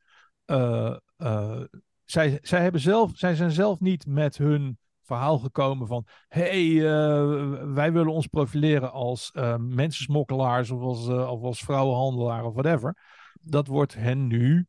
zij, 2.04 2.38
zij, 2.42 2.62
hebben 2.62 2.80
zelf, 2.80 3.10
zij 3.14 3.34
zijn 3.34 3.50
zelf 3.50 3.80
niet 3.80 4.06
met 4.06 4.36
hun 4.36 4.78
verhaal 5.12 5.38
gekomen 5.38 5.86
van 5.86 6.06
hey, 6.28 6.76
eh, 6.76 7.64
wij 7.74 7.92
willen 7.92 8.12
ons 8.12 8.26
profileren 8.26 8.92
als 8.92 9.30
eh 9.30 9.56
mensensmokkelaars 9.56 10.70
of 10.70 10.80
als, 10.80 11.08
eh, 11.08 11.30
of 11.30 11.42
als 11.42 11.60
vrouwenhandelaar 11.60 12.44
of 12.44 12.52
whatever. 12.52 12.96
Dat 13.40 13.66
wordt 13.66 13.94
hen 13.94 14.26
nu, 14.26 14.66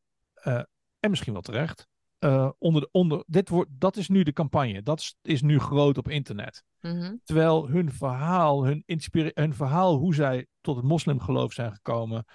en 0.99 1.09
misschien 1.09 1.33
wel 1.33 1.41
terecht, 1.41 1.87
onder, 2.57 2.81
de, 2.81 2.89
onder, 2.91 3.23
dit 3.27 3.49
wordt, 3.49 3.69
dat 3.73 3.97
is 3.97 4.07
nu 4.07 4.23
de 4.23 4.33
campagne. 4.33 4.81
Dat 4.81 4.99
is, 4.99 5.15
is 5.21 5.41
nu 5.41 5.59
groot 5.59 5.97
op 5.97 6.09
internet. 6.09 6.63
Mhm. 6.81 7.15
Terwijl 7.23 7.67
hun 7.67 7.91
verhaal, 7.91 8.65
hun, 8.65 8.83
hun 9.33 9.53
verhaal, 9.53 9.95
hoe 9.95 10.15
zij 10.15 10.47
tot 10.61 10.75
het 10.75 10.85
moslimgeloof 10.85 11.53
zijn 11.53 11.73
gekomen, 11.73 12.25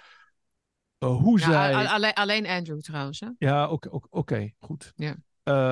hoe 1.05 1.39
Ja, 1.39 1.45
zij... 1.45 1.87
alleen, 1.87 2.13
alleen 2.13 2.47
Andrew 2.47 2.79
trouwens. 2.79 3.19
Hè? 3.19 3.29
Ja, 3.37 3.69
oké, 3.69 3.89
oké, 3.89 4.07
oké, 4.09 4.51
goed. 4.59 4.93
Ja. 4.95 5.15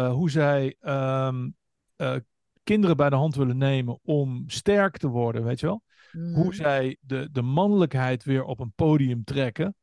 Hoe 0.09 0.29
zij 0.29 0.75
ehm, 0.79 1.49
eh, 1.97 2.15
kinderen 2.63 2.97
bij 2.97 3.09
de 3.09 3.15
hand 3.15 3.35
willen 3.35 3.57
nemen 3.57 3.99
om 4.03 4.43
sterk 4.47 4.97
te 4.97 5.07
worden, 5.07 5.43
weet 5.43 5.59
je 5.59 5.65
wel? 5.65 5.83
Mhm. 6.11 6.33
Hoe 6.33 6.55
zij 6.55 6.97
de, 7.01 7.29
de 7.31 7.41
mannelijkheid 7.41 8.23
weer 8.23 8.43
op 8.43 8.59
een 8.59 8.71
podium 8.75 9.23
trekken. 9.23 9.75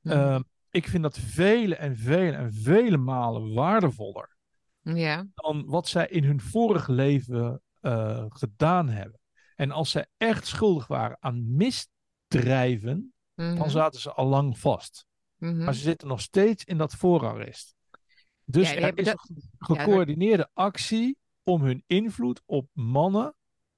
Mhm. 0.00 0.14
Ehm, 0.16 0.42
ik 0.70 0.88
vind 0.88 1.02
dat 1.02 1.18
vele 1.18 1.74
en 1.76 1.96
vele 1.96 2.36
en 2.36 2.52
vele 2.52 2.96
malen 2.96 3.54
waardevoller 3.54 4.36
dan 5.34 5.64
wat 5.66 5.88
zij 5.88 6.08
in 6.08 6.24
hun 6.24 6.40
vorig 6.40 6.88
leven 6.88 7.62
eh, 7.80 8.24
gedaan 8.28 8.88
hebben. 8.88 9.20
En 9.56 9.70
als 9.70 9.90
zij 9.90 10.06
echt 10.16 10.46
schuldig 10.46 10.86
waren 10.86 11.16
aan 11.20 11.56
misdrijven, 11.56 13.12
Mhm. 13.34 13.56
dan 13.56 13.70
zaten 13.70 14.00
ze 14.00 14.12
al 14.12 14.26
lang 14.26 14.58
vast. 14.58 15.06
Mhm. 15.36 15.64
Maar 15.64 15.74
ze 15.74 15.80
zitten 15.80 16.08
nog 16.08 16.20
steeds 16.20 16.64
in 16.64 16.78
dat 16.78 16.94
voorarrest. 16.94 17.74
Dus 18.44 18.70
Ja, 18.70 18.76
er 18.76 18.98
is 18.98 19.04
dat- 19.04 19.28
een 19.28 19.42
gecoördineerde 19.58 20.48
actie 20.54 21.16
om 21.48 21.62
hun 21.62 21.82
invloed 21.86 22.42
op 22.46 22.68
mannen 22.72 23.34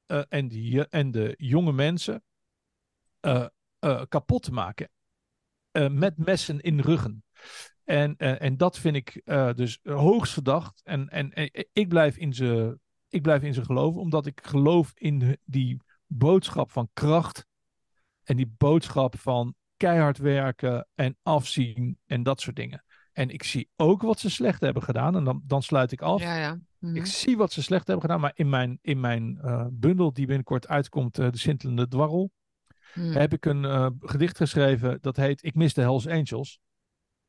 eh, 0.07 0.23
en, 0.29 0.49
die, 0.49 0.89
en 0.89 1.11
de 1.11 1.35
jonge 1.37 1.73
mensen 1.73 2.23
eh, 3.21 3.47
eh, 3.79 4.03
kapot 4.09 4.43
te 4.43 4.53
maken. 4.53 4.91
Eh, 5.71 5.89
met 5.89 6.19
messen 6.19 6.61
in 6.61 6.81
ruggen. 6.81 7.25
En, 7.85 8.17
eh, 8.17 8.43
en 8.43 8.57
dat 8.57 8.79
vind 8.79 8.97
ik 8.97 9.21
eh, 9.25 9.53
dus 9.55 9.79
hoogst 9.83 10.33
verdacht. 10.33 10.81
En, 10.85 11.09
en, 11.09 11.33
en 11.33 11.69
ik 11.73 11.89
blijf 11.89 12.17
in 12.17 12.35
ze 12.35 12.79
ik 13.09 13.23
blijf 13.23 13.43
in 13.43 13.55
ze 13.55 13.65
geloven, 13.65 14.01
omdat 14.01 14.27
ik 14.27 14.41
geloof 14.43 14.93
in 14.95 15.39
die 15.45 15.83
boodschap 16.07 16.71
van 16.71 16.89
kracht. 16.93 17.47
En 18.23 18.37
die 18.37 18.55
boodschap 18.59 19.19
van 19.19 19.55
keihard 19.77 20.19
werken 20.19 20.89
en 20.95 21.17
afzien 21.23 21.99
en 22.07 22.23
dat 22.23 22.41
soort 22.41 22.57
dingen. 22.57 22.85
En 23.21 23.29
ik 23.29 23.43
zie 23.43 23.69
ook 23.77 24.03
wat 24.03 24.19
ze 24.19 24.31
slecht 24.31 24.61
hebben 24.61 24.83
gedaan. 24.83 25.17
En 25.17 25.25
dan, 25.25 25.43
dan 25.47 25.63
sluit 25.63 25.93
ik 25.93 26.03
af. 26.03 26.23
Ja, 26.23 26.37
ja. 26.37 26.59
Mhm. 26.79 26.97
Ik 26.97 27.07
zie 27.07 27.37
wat 27.37 27.53
ze 27.53 27.63
slecht 27.63 27.87
hebben 27.87 28.05
gedaan. 28.05 28.21
Maar 28.21 28.33
in 28.35 28.49
mijn, 28.49 28.79
in 28.83 29.01
mijn 29.01 29.39
eh, 29.43 29.67
bundel 29.71 30.13
die 30.13 30.27
binnenkort 30.27 30.69
uitkomt, 30.69 31.19
eh, 31.19 31.31
De 31.31 31.39
Sintelende 31.39 31.89
Dwarrel, 31.89 32.31
Mhm. 32.95 33.13
heb 33.13 33.33
ik 33.33 33.45
een 33.45 33.65
eh, 33.65 33.87
gedicht 34.01 34.37
geschreven 34.37 34.99
dat 35.01 35.17
heet 35.17 35.45
Ik 35.45 35.55
mis 35.55 35.75
de 35.75 35.81
Hells 35.81 36.07
Angels. 36.07 36.61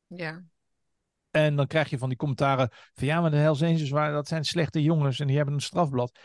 Ja. 0.07 0.43
En 1.31 1.55
dan 1.55 1.67
krijg 1.67 1.89
je 1.89 1.97
van 1.97 2.09
die 2.09 2.17
commentaren 2.17 2.69
van 2.93 3.07
ja, 3.07 3.21
maar 3.21 3.31
de 3.31 3.37
Hells 3.37 3.63
Angels 3.63 3.89
waren, 3.89 4.13
dat 4.13 4.27
zijn 4.27 4.45
slechte 4.45 4.81
jongens 4.81 5.19
en 5.19 5.27
die 5.27 5.35
hebben 5.35 5.53
een 5.53 5.61
strafblad. 5.61 6.19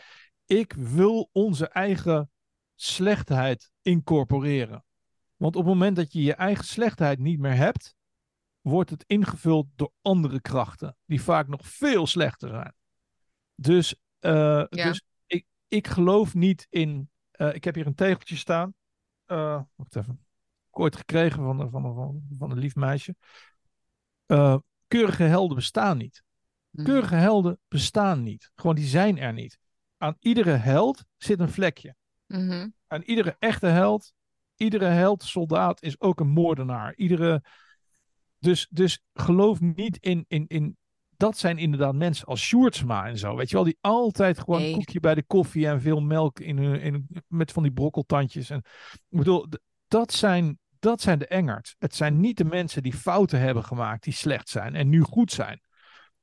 Ik 0.45 0.73
wil 0.73 1.29
onze 1.31 1.67
eigen 1.67 2.31
slechtheid 2.75 3.71
incorporeren. 3.81 4.85
Want 5.35 5.55
op 5.55 5.61
het 5.63 5.73
moment 5.73 5.95
dat 5.95 6.13
je 6.13 6.21
je 6.21 6.33
eigen 6.33 6.65
slechtheid 6.65 7.19
niet 7.19 7.39
meer 7.39 7.55
hebt, 7.55 7.95
wordt 8.67 8.89
het 8.89 9.03
ingevuld 9.07 9.67
door 9.75 9.91
andere 10.01 10.41
krachten, 10.41 10.97
die 11.05 11.21
vaak 11.21 11.47
nog 11.47 11.61
veel 11.67 12.07
slechter 12.07 12.49
zijn. 12.49 12.73
Dus, 13.55 13.95
eh, 14.19 14.63
dus 14.69 15.01
ik, 15.25 15.45
ik 15.67 15.87
geloof 15.87 16.33
niet 16.33 16.67
in. 16.69 17.09
eh, 17.31 17.53
ik 17.53 17.63
heb 17.63 17.75
hier 17.75 17.85
een 17.87 17.95
tegeltje 17.95 18.35
staan. 18.35 18.73
Eh, 19.25 19.61
wacht 19.75 19.95
even. 19.95 20.13
Ik 20.69 20.79
ooit 20.79 20.95
gekregen 20.95 21.43
van, 21.43 21.59
een- 21.59 21.69
van, 21.69 21.81
van, 21.95 22.21
van 22.37 22.51
een 22.51 22.57
lief 22.57 22.75
meisje. 22.75 23.15
Keurige 24.87 25.23
helden 25.23 25.55
bestaan 25.55 25.97
niet. 25.97 26.23
Mhm. 26.69 26.85
Keurige 26.85 27.15
helden 27.15 27.59
bestaan 27.67 28.23
niet. 28.23 28.51
Gewoon 28.55 28.75
die 28.75 28.85
zijn 28.85 29.17
er 29.17 29.33
niet. 29.33 29.59
Aan 29.97 30.15
iedere 30.19 30.51
held 30.51 31.03
zit 31.17 31.39
een 31.39 31.49
vlekje. 31.51 31.95
Mhm. 32.25 32.69
Aan 32.87 33.01
iedere 33.01 33.35
echte 33.39 33.65
held, 33.67 34.13
iedere 34.55 34.85
held, 34.85 35.23
soldaat 35.23 35.81
is 35.81 35.99
ook 35.99 36.19
een 36.19 36.27
moordenaar. 36.29 36.95
Iedere, 36.95 37.43
dus, 38.39 38.67
dus 38.69 39.01
geloof 39.13 39.59
niet 39.59 39.97
in, 39.97 40.25
in, 40.27 40.47
in. 40.47 40.77
Dat 41.17 41.37
zijn 41.37 41.57
inderdaad 41.57 41.95
mensen 41.95 42.27
als 42.27 42.41
Sjoerdsma 42.41 43.05
en 43.07 43.17
zo. 43.17 43.35
Weet 43.35 43.49
je 43.49 43.55
wel, 43.55 43.63
die 43.63 43.77
altijd 43.81 44.39
gewoon 44.39 44.59
Nee. 44.59 44.69
een 44.69 44.77
koekje 44.77 44.99
bij 44.99 45.15
de 45.15 45.23
koffie 45.23 45.67
en 45.67 45.81
veel 45.81 46.01
melk 46.01 46.39
in 46.39 46.57
hun, 46.57 46.81
in, 46.81 47.07
met 47.27 47.51
van 47.51 47.63
die 47.63 47.71
brokkeltandjes. 47.71 48.49
En, 48.49 48.57
ik 49.09 49.17
bedoel, 49.17 49.47
dat 49.87 50.13
zijn, 50.13 50.59
dat 50.79 51.01
zijn 51.01 51.19
de 51.19 51.27
engert. 51.27 51.75
Het 51.77 51.95
zijn 51.95 52.19
niet 52.19 52.37
de 52.37 52.45
mensen 52.45 52.83
die 52.83 52.93
fouten 52.93 53.39
hebben 53.39 53.63
gemaakt, 53.63 54.03
die 54.03 54.13
slecht 54.13 54.49
zijn 54.49 54.75
en 54.75 54.89
nu 54.89 55.01
goed 55.01 55.31
zijn. 55.31 55.61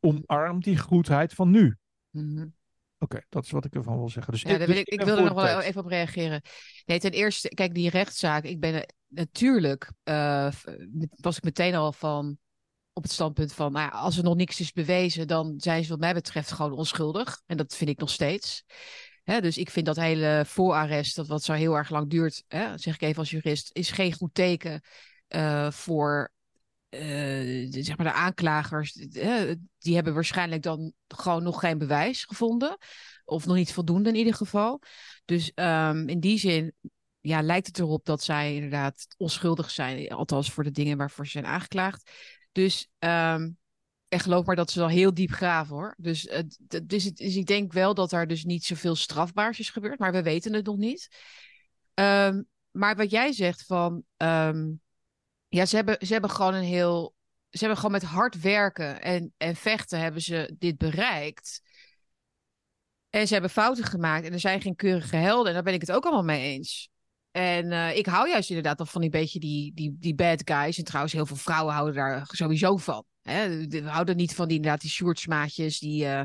Omarm 0.01 0.61
die 0.61 0.79
goedheid 0.79 1.33
van 1.33 1.51
nu. 1.51 1.77
Mhm. 2.11 2.47
Oké, 3.05 3.25
dat 3.29 3.45
is 3.45 3.51
wat 3.51 3.65
ik 3.65 3.75
ervan 3.75 3.99
wil 3.99 4.09
zeggen. 4.09 4.33
Dus 4.33 4.43
Ja, 4.43 4.49
daar 4.49 4.59
dus 4.59 4.67
wil 4.67 4.77
ik, 4.77 4.89
ik 4.89 5.01
wil 5.01 5.17
er 5.17 5.25
nog 5.25 5.43
wel 5.43 5.61
even 5.61 5.81
op 5.81 5.87
reageren. 5.87 6.43
Nee, 6.85 7.01
ten 7.01 7.11
eerste, 7.11 7.49
kijk, 7.49 7.75
die 7.75 7.91
rechtszaak. 7.91 8.45
Ik 8.45 8.61
ben 8.61 8.87
natuurlijk, 9.09 9.91
eh, 10.03 10.53
was 11.21 11.37
ik 11.37 11.43
meteen 11.43 11.75
al 11.75 11.93
van 11.93 12.39
op 12.93 13.03
het 13.03 13.13
standpunt 13.13 13.53
van, 13.53 13.73
nou 13.73 13.91
ja, 13.91 13.99
als 13.99 14.17
er 14.17 14.25
nog 14.25 14.37
niks 14.37 14.61
is 14.61 14.73
bewezen, 14.73 15.27
dan 15.27 15.55
zijn 15.57 15.83
ze 15.83 15.91
wat 15.91 15.99
mij 15.99 16.15
betreft 16.15 16.53
gewoon 16.53 16.73
onschuldig. 16.73 17.43
En 17.47 17.57
dat 17.57 17.77
vind 17.77 17.91
ik 17.91 17.99
nog 17.99 18.11
steeds. 18.11 18.65
Hè, 19.23 19.41
dus 19.41 19.59
ik 19.59 19.71
vind 19.71 19.87
dat 19.87 19.97
hele 19.97 20.43
voorarrest, 20.47 21.17
dat 21.17 21.27
wat 21.27 21.43
zo 21.43 21.53
heel 21.53 21.75
erg 21.75 21.91
lang 21.91 22.11
duurt, 22.11 22.45
hè, 22.49 22.79
zeg 22.79 22.95
ik 22.95 23.03
even 23.03 23.19
als 23.19 23.31
jurist, 23.31 23.71
is 23.73 23.91
geen 23.91 24.13
goed 24.13 24.35
teken 24.35 24.81
eh, 25.29 25.71
voor 25.71 26.33
eh, 26.95 27.83
zeg 27.83 27.97
maar 27.97 28.07
de 28.07 28.13
aanklagers. 28.13 28.97
eh, 28.97 29.53
die 29.79 29.95
hebben 29.95 30.15
waarschijnlijk 30.15 30.63
dan 30.63 30.93
gewoon 31.09 31.43
nog 31.43 31.61
geen 31.61 31.79
bewijs 31.79 32.25
gevonden. 32.25 32.79
Of 33.25 33.47
nog 33.47 33.57
niet 33.57 33.73
voldoende 33.73 34.09
in 34.09 34.15
ieder 34.15 34.35
geval. 34.35 34.83
Dus 35.25 35.53
ehm, 35.55 36.09
in 36.09 36.21
die 36.21 36.39
zin 36.39 36.75
ja, 37.21 37.43
lijkt 37.43 37.67
het 37.67 37.79
erop 37.79 38.05
dat 38.05 38.23
zij 38.23 38.55
inderdaad 38.55 39.07
onschuldig 39.17 39.71
zijn. 39.71 40.09
Althans 40.09 40.53
voor 40.53 40.65
de 40.65 40.71
dingen 40.71 40.97
waarvoor 40.97 41.25
ze 41.25 41.31
zijn 41.31 41.47
aangeklaagd. 41.47 42.11
Dus, 42.53 42.89
ehm 42.99 43.49
en 44.09 44.21
geloof 44.21 44.47
maar 44.47 44.57
dat 44.57 44.71
ze 44.71 44.79
wel 44.79 44.89
heel 44.89 45.15
diep 45.15 45.31
graven 45.31 45.75
hoor. 45.75 45.95
Dus, 45.99 46.27
eh, 46.27 46.43
dus, 46.85 47.05
dus 47.05 47.37
ik 47.37 47.47
denk 47.47 47.73
wel 47.73 47.95
dat 47.95 48.13
er 48.13 48.27
dus 48.27 48.45
niet 48.45 48.65
zoveel 48.65 48.95
strafbaars 48.95 49.59
is 49.59 49.71
gebeurd. 49.71 49.99
Maar 49.99 50.13
we 50.13 50.23
weten 50.23 50.53
het 50.53 50.67
nog 50.67 50.77
niet. 50.77 51.09
Ehm, 51.95 52.43
maar 52.71 52.97
wat 52.97 53.11
jij 53.11 53.33
zegt 53.33 53.67
van... 53.67 54.05
ja, 55.55 55.67
ze 55.67 55.77
hebben, 55.77 55.97
ze 56.07 56.13
hebben 56.13 56.31
gewoon 56.31 56.55
een 56.55 56.63
heel 56.63 57.15
ze 57.51 57.59
hebben 57.59 57.77
gewoon 57.77 57.93
met 57.93 58.03
hard 58.03 58.41
werken 58.41 59.03
en, 59.03 59.33
en 59.37 59.57
vechten 59.57 60.01
hebben 60.01 60.23
ze 60.23 60.55
dit 60.59 60.79
bereikt. 60.79 61.63
En 63.11 63.27
ze 63.27 63.33
hebben 63.33 63.51
fouten 63.51 63.85
gemaakt 63.85 64.27
en 64.27 64.33
er 64.33 64.41
zijn 64.41 64.61
geen 64.61 64.75
keurige 64.75 65.17
helden. 65.17 65.47
En 65.47 65.55
daar 65.55 65.63
ben 65.63 65.75
ik 65.75 65.81
het 65.81 65.93
ook 65.93 66.05
allemaal 66.05 66.25
mee 66.25 66.53
eens. 66.53 66.89
En 67.31 67.73
eh, 67.73 67.97
ik 67.97 68.07
hou 68.07 68.29
juist 68.29 68.49
inderdaad 68.49 68.81
al 68.81 68.87
van 68.87 69.01
die 69.01 69.11
beetje 69.11 69.39
die, 69.39 69.75
die, 69.75 69.97
die 69.99 70.15
bad 70.15 70.43
guys. 70.45 70.79
En 70.79 70.85
trouwens, 70.85 71.15
heel 71.15 71.27
veel 71.27 71.37
vrouwen 71.37 71.75
houden 71.75 71.95
daar 71.95 72.27
sowieso 72.27 72.77
van. 72.77 73.05
Hè? 73.23 73.67
We 73.67 73.89
houden 73.89 74.17
niet 74.17 74.35
van 74.35 74.49
die, 74.49 74.57
inderdaad, 74.57 74.81
die 74.81 74.91
shortsmaatjes 74.91 75.79
die, 75.79 76.07
eh, 76.07 76.23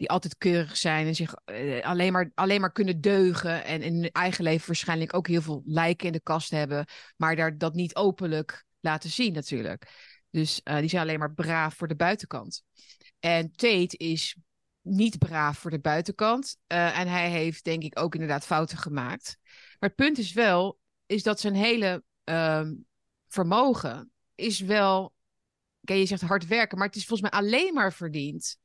die 0.00 0.10
altijd 0.10 0.38
keurig 0.38 0.76
zijn 0.76 1.06
en 1.06 1.14
zich 1.14 1.34
eh, 1.34 1.84
alleen, 1.84 2.12
maar, 2.12 2.30
alleen 2.34 2.60
maar 2.60 2.72
kunnen 2.72 3.00
deugen. 3.00 3.64
En 3.64 3.82
in 3.82 3.94
hun 3.94 4.10
eigen 4.10 4.44
leven 4.44 4.66
waarschijnlijk 4.66 5.14
ook 5.14 5.26
heel 5.26 5.42
veel 5.42 5.62
lijken 5.64 6.06
in 6.06 6.12
de 6.12 6.20
kast 6.20 6.50
hebben. 6.50 6.86
Maar 7.16 7.36
daar 7.36 7.58
dat 7.58 7.74
niet 7.74 7.96
openlijk 7.96 8.64
laten 8.80 9.10
zien 9.10 9.32
natuurlijk. 9.32 10.10
Dus 10.30 10.60
die 10.62 10.88
zijn 10.88 11.02
alleen 11.02 11.18
maar 11.18 11.32
braaf 11.32 11.74
voor 11.74 11.88
de 11.88 11.96
buitenkant. 11.96 12.62
En 13.18 13.52
Tate 13.52 13.96
is 13.96 14.36
niet 14.82 15.18
braaf 15.18 15.58
voor 15.58 15.70
de 15.70 15.80
buitenkant. 15.80 16.56
en 16.66 17.08
hij 17.08 17.30
heeft 17.30 17.64
denk 17.64 17.82
ik 17.82 17.98
ook 17.98 18.14
inderdaad 18.14 18.46
fouten 18.46 18.78
gemaakt. 18.78 19.38
Maar 19.78 19.88
het 19.88 19.94
punt 19.94 20.18
is 20.18 20.32
wel, 20.32 20.78
is 21.06 21.22
dat 21.22 21.40
zijn 21.40 21.54
hele 21.54 22.04
ehm, 22.24 22.72
vermogen 23.28 24.12
is 24.34 24.60
wel. 24.60 25.14
Je 25.80 26.06
zegt 26.06 26.22
hard 26.22 26.46
werken, 26.46 26.78
maar 26.78 26.86
het 26.86 26.96
is 26.96 27.06
volgens 27.06 27.30
mij 27.30 27.40
alleen 27.40 27.74
maar 27.74 27.92
verdiend 27.92 28.58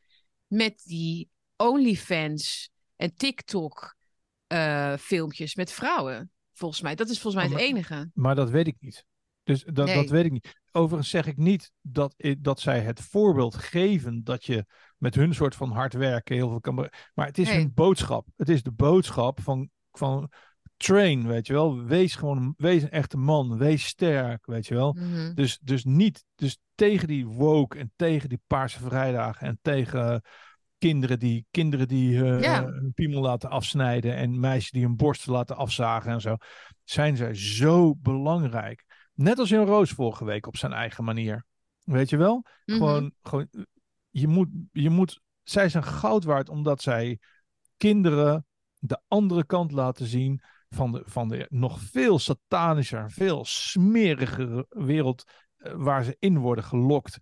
met 0.47 0.81
die 0.83 1.29
OnlyFans 1.55 2.69
en 2.95 3.15
TikTok 3.15 3.95
uh, 4.53 4.93
filmpjes 4.97 5.55
met 5.55 5.71
vrouwen. 5.71 6.31
Volgens 6.53 6.81
mij. 6.81 6.95
Dat 6.95 7.09
is 7.09 7.19
volgens 7.19 7.43
mij 7.43 7.51
het 7.53 7.61
enige. 7.61 8.11
Maar 8.13 8.35
dat 8.35 8.49
weet 8.49 8.67
ik 8.67 8.75
niet. 8.79 9.05
Dus 9.43 9.63
dat, 9.63 9.87
dat 9.87 10.09
weet 10.09 10.25
ik 10.25 10.31
niet. 10.31 10.61
Overigens 10.71 11.09
zeg 11.09 11.25
ik 11.25 11.37
niet 11.37 11.71
dat, 11.81 12.15
dat 12.37 12.59
zij 12.59 12.79
het 12.79 13.01
voorbeeld 13.01 13.55
geven 13.55 14.23
dat 14.23 14.45
je 14.45 14.65
met 14.97 15.15
hun 15.15 15.33
soort 15.33 15.55
van 15.55 15.71
hard 15.71 15.93
werken 15.93 16.35
heel 16.35 16.49
veel 16.49 16.59
kan. 16.59 16.89
Maar 17.13 17.25
het 17.25 17.37
is 17.37 17.49
hun 17.49 17.73
boodschap. 17.73 18.27
Het 18.35 18.49
is 18.49 18.63
de 18.63 18.71
boodschap 18.71 19.41
van, 19.41 19.69
van 19.91 20.31
train, 20.77 21.27
weet 21.27 21.47
je 21.47 21.53
wel. 21.53 21.83
Wees 21.83 22.15
gewoon, 22.15 22.53
wees 22.57 22.83
een 22.83 22.89
echte 22.89 23.17
man, 23.17 23.57
wees 23.57 23.85
sterk, 23.85 24.45
weet 24.45 24.67
je 24.67 24.73
wel. 24.73 24.93
Mhm. 24.93 25.33
dus, 25.33 25.59
dus 25.61 25.83
niet, 25.83 26.25
dus 26.35 26.57
tegen 26.75 27.07
die 27.07 27.27
woke 27.27 27.77
en 27.77 27.91
tegen 27.95 28.29
die 28.29 28.41
paarse 28.47 28.79
vrijdagen 28.79 29.47
en 29.47 29.59
tegen 29.61 30.21
kinderen 30.77 31.19
die, 31.19 31.45
kinderen 31.51 31.87
die 31.87 32.11
uh, 32.11 32.59
hun 32.59 32.91
piemel 32.93 33.21
laten 33.21 33.49
afsnijden 33.49 34.15
en 34.15 34.39
meisjes 34.39 34.71
die 34.71 34.83
hun 34.83 34.95
borsten 34.95 35.31
laten 35.31 35.55
afzagen 35.55 36.11
en 36.11 36.21
zo, 36.21 36.35
zijn 36.83 37.17
zij 37.17 37.33
zo 37.33 37.95
belangrijk. 37.95 38.85
Net 39.13 39.39
als 39.39 39.51
in 39.51 39.65
Roos 39.65 39.91
vorige 39.91 40.25
week 40.25 40.47
op 40.47 40.57
zijn 40.57 40.73
eigen 40.73 41.03
manier. 41.03 41.45
Weet 41.83 42.09
je 42.09 42.17
wel? 42.17 42.45
Mhm. 42.65 42.77
Gewoon, 42.77 43.13
gewoon 43.21 43.47
je 44.09 44.27
moet, 44.27 44.49
je 44.71 44.89
moet, 44.89 45.21
zij 45.43 45.69
zijn 45.69 45.83
goud 45.83 46.23
waard 46.23 46.49
omdat 46.49 46.81
zij 46.81 47.19
kinderen 47.77 48.45
de 48.79 49.01
andere 49.07 49.45
kant 49.45 49.71
laten 49.71 50.05
zien 50.05 50.41
van 50.75 50.91
de, 50.91 51.01
van 51.05 51.27
de 51.27 51.45
nog 51.49 51.79
veel 51.79 52.19
satanischer, 52.19 53.11
veel 53.11 53.45
smerigere 53.45 54.65
wereld 54.69 55.23
uh, 55.57 55.73
waar 55.75 56.03
ze 56.03 56.15
in 56.19 56.37
worden 56.37 56.63
gelokt. 56.63 57.19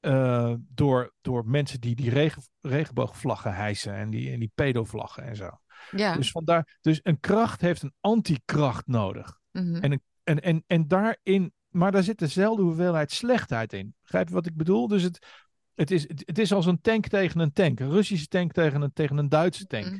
Uh, 0.00 0.54
door, 0.58 1.12
door 1.20 1.46
mensen 1.46 1.80
die 1.80 1.94
die 1.94 2.10
regen, 2.10 2.42
regenboogvlaggen 2.60 3.54
hijsen 3.54 3.94
en 3.94 4.10
die, 4.10 4.32
en 4.32 4.38
die 4.38 4.52
pedovlaggen 4.54 5.24
en 5.24 5.36
zo. 5.36 5.50
Ja. 5.90 6.16
Dus, 6.16 6.30
vandaar, 6.30 6.78
dus 6.80 7.00
een 7.02 7.20
kracht 7.20 7.60
heeft 7.60 7.82
een 7.82 7.94
antikracht 8.00 8.86
nodig. 8.86 9.38
Mhm. 9.52 9.74
En, 9.74 9.92
een, 9.92 10.02
en, 10.24 10.40
en, 10.40 10.64
en 10.66 10.88
daarin, 10.88 11.52
maar 11.68 11.92
daar 11.92 12.02
zit 12.02 12.18
dezelfde 12.18 12.62
hoeveelheid 12.62 13.12
slechtheid 13.12 13.72
in. 13.72 13.94
Begrijp 14.02 14.28
je 14.28 14.34
wat 14.34 14.46
ik 14.46 14.56
bedoel? 14.56 14.88
Dus 14.88 15.02
het, 15.02 15.26
het, 15.74 15.90
is, 15.90 16.08
het, 16.08 16.22
het 16.26 16.38
is 16.38 16.52
als 16.52 16.66
een 16.66 16.80
tank 16.80 17.06
tegen 17.06 17.40
een 17.40 17.52
tank. 17.52 17.80
Een 17.80 17.90
Russische 17.90 18.26
tank 18.26 18.52
tegen 18.52 18.82
een, 18.82 18.92
tegen 18.92 19.16
een 19.16 19.28
Duitse 19.28 19.66
tank. 19.66 19.86
Mhm. 19.86 19.98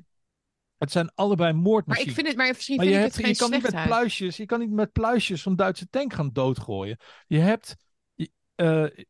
Het 0.78 0.90
zijn 0.90 1.10
allebei 1.14 1.52
moordmachines. 1.52 2.06
Maar 2.06 2.08
ik 2.08 2.14
vind 2.14 2.26
het, 2.26 2.36
maar 2.36 2.46
misschien 2.54 2.76
Maar 2.76 2.84
vind 2.84 2.96
je, 2.96 3.02
ik 3.04 3.12
hebt, 3.12 3.16
het 3.16 3.26
je 3.26 3.34
geen 3.42 3.48
kan 3.50 3.58
niet 3.60 3.72
met 3.72 3.84
pluisjes, 3.86 4.36
je 4.36 4.46
kan 4.46 4.60
niet 4.60 4.70
met 4.70 4.92
pluisjes 4.92 5.42
zo'n 5.42 5.56
Duitse 5.56 5.88
tank 5.88 6.12
gaan 6.12 6.30
doodgooien. 6.32 6.98
Je 7.26 7.38
hebt 7.38 7.76
je- 8.14 8.30
eh, 8.54 9.04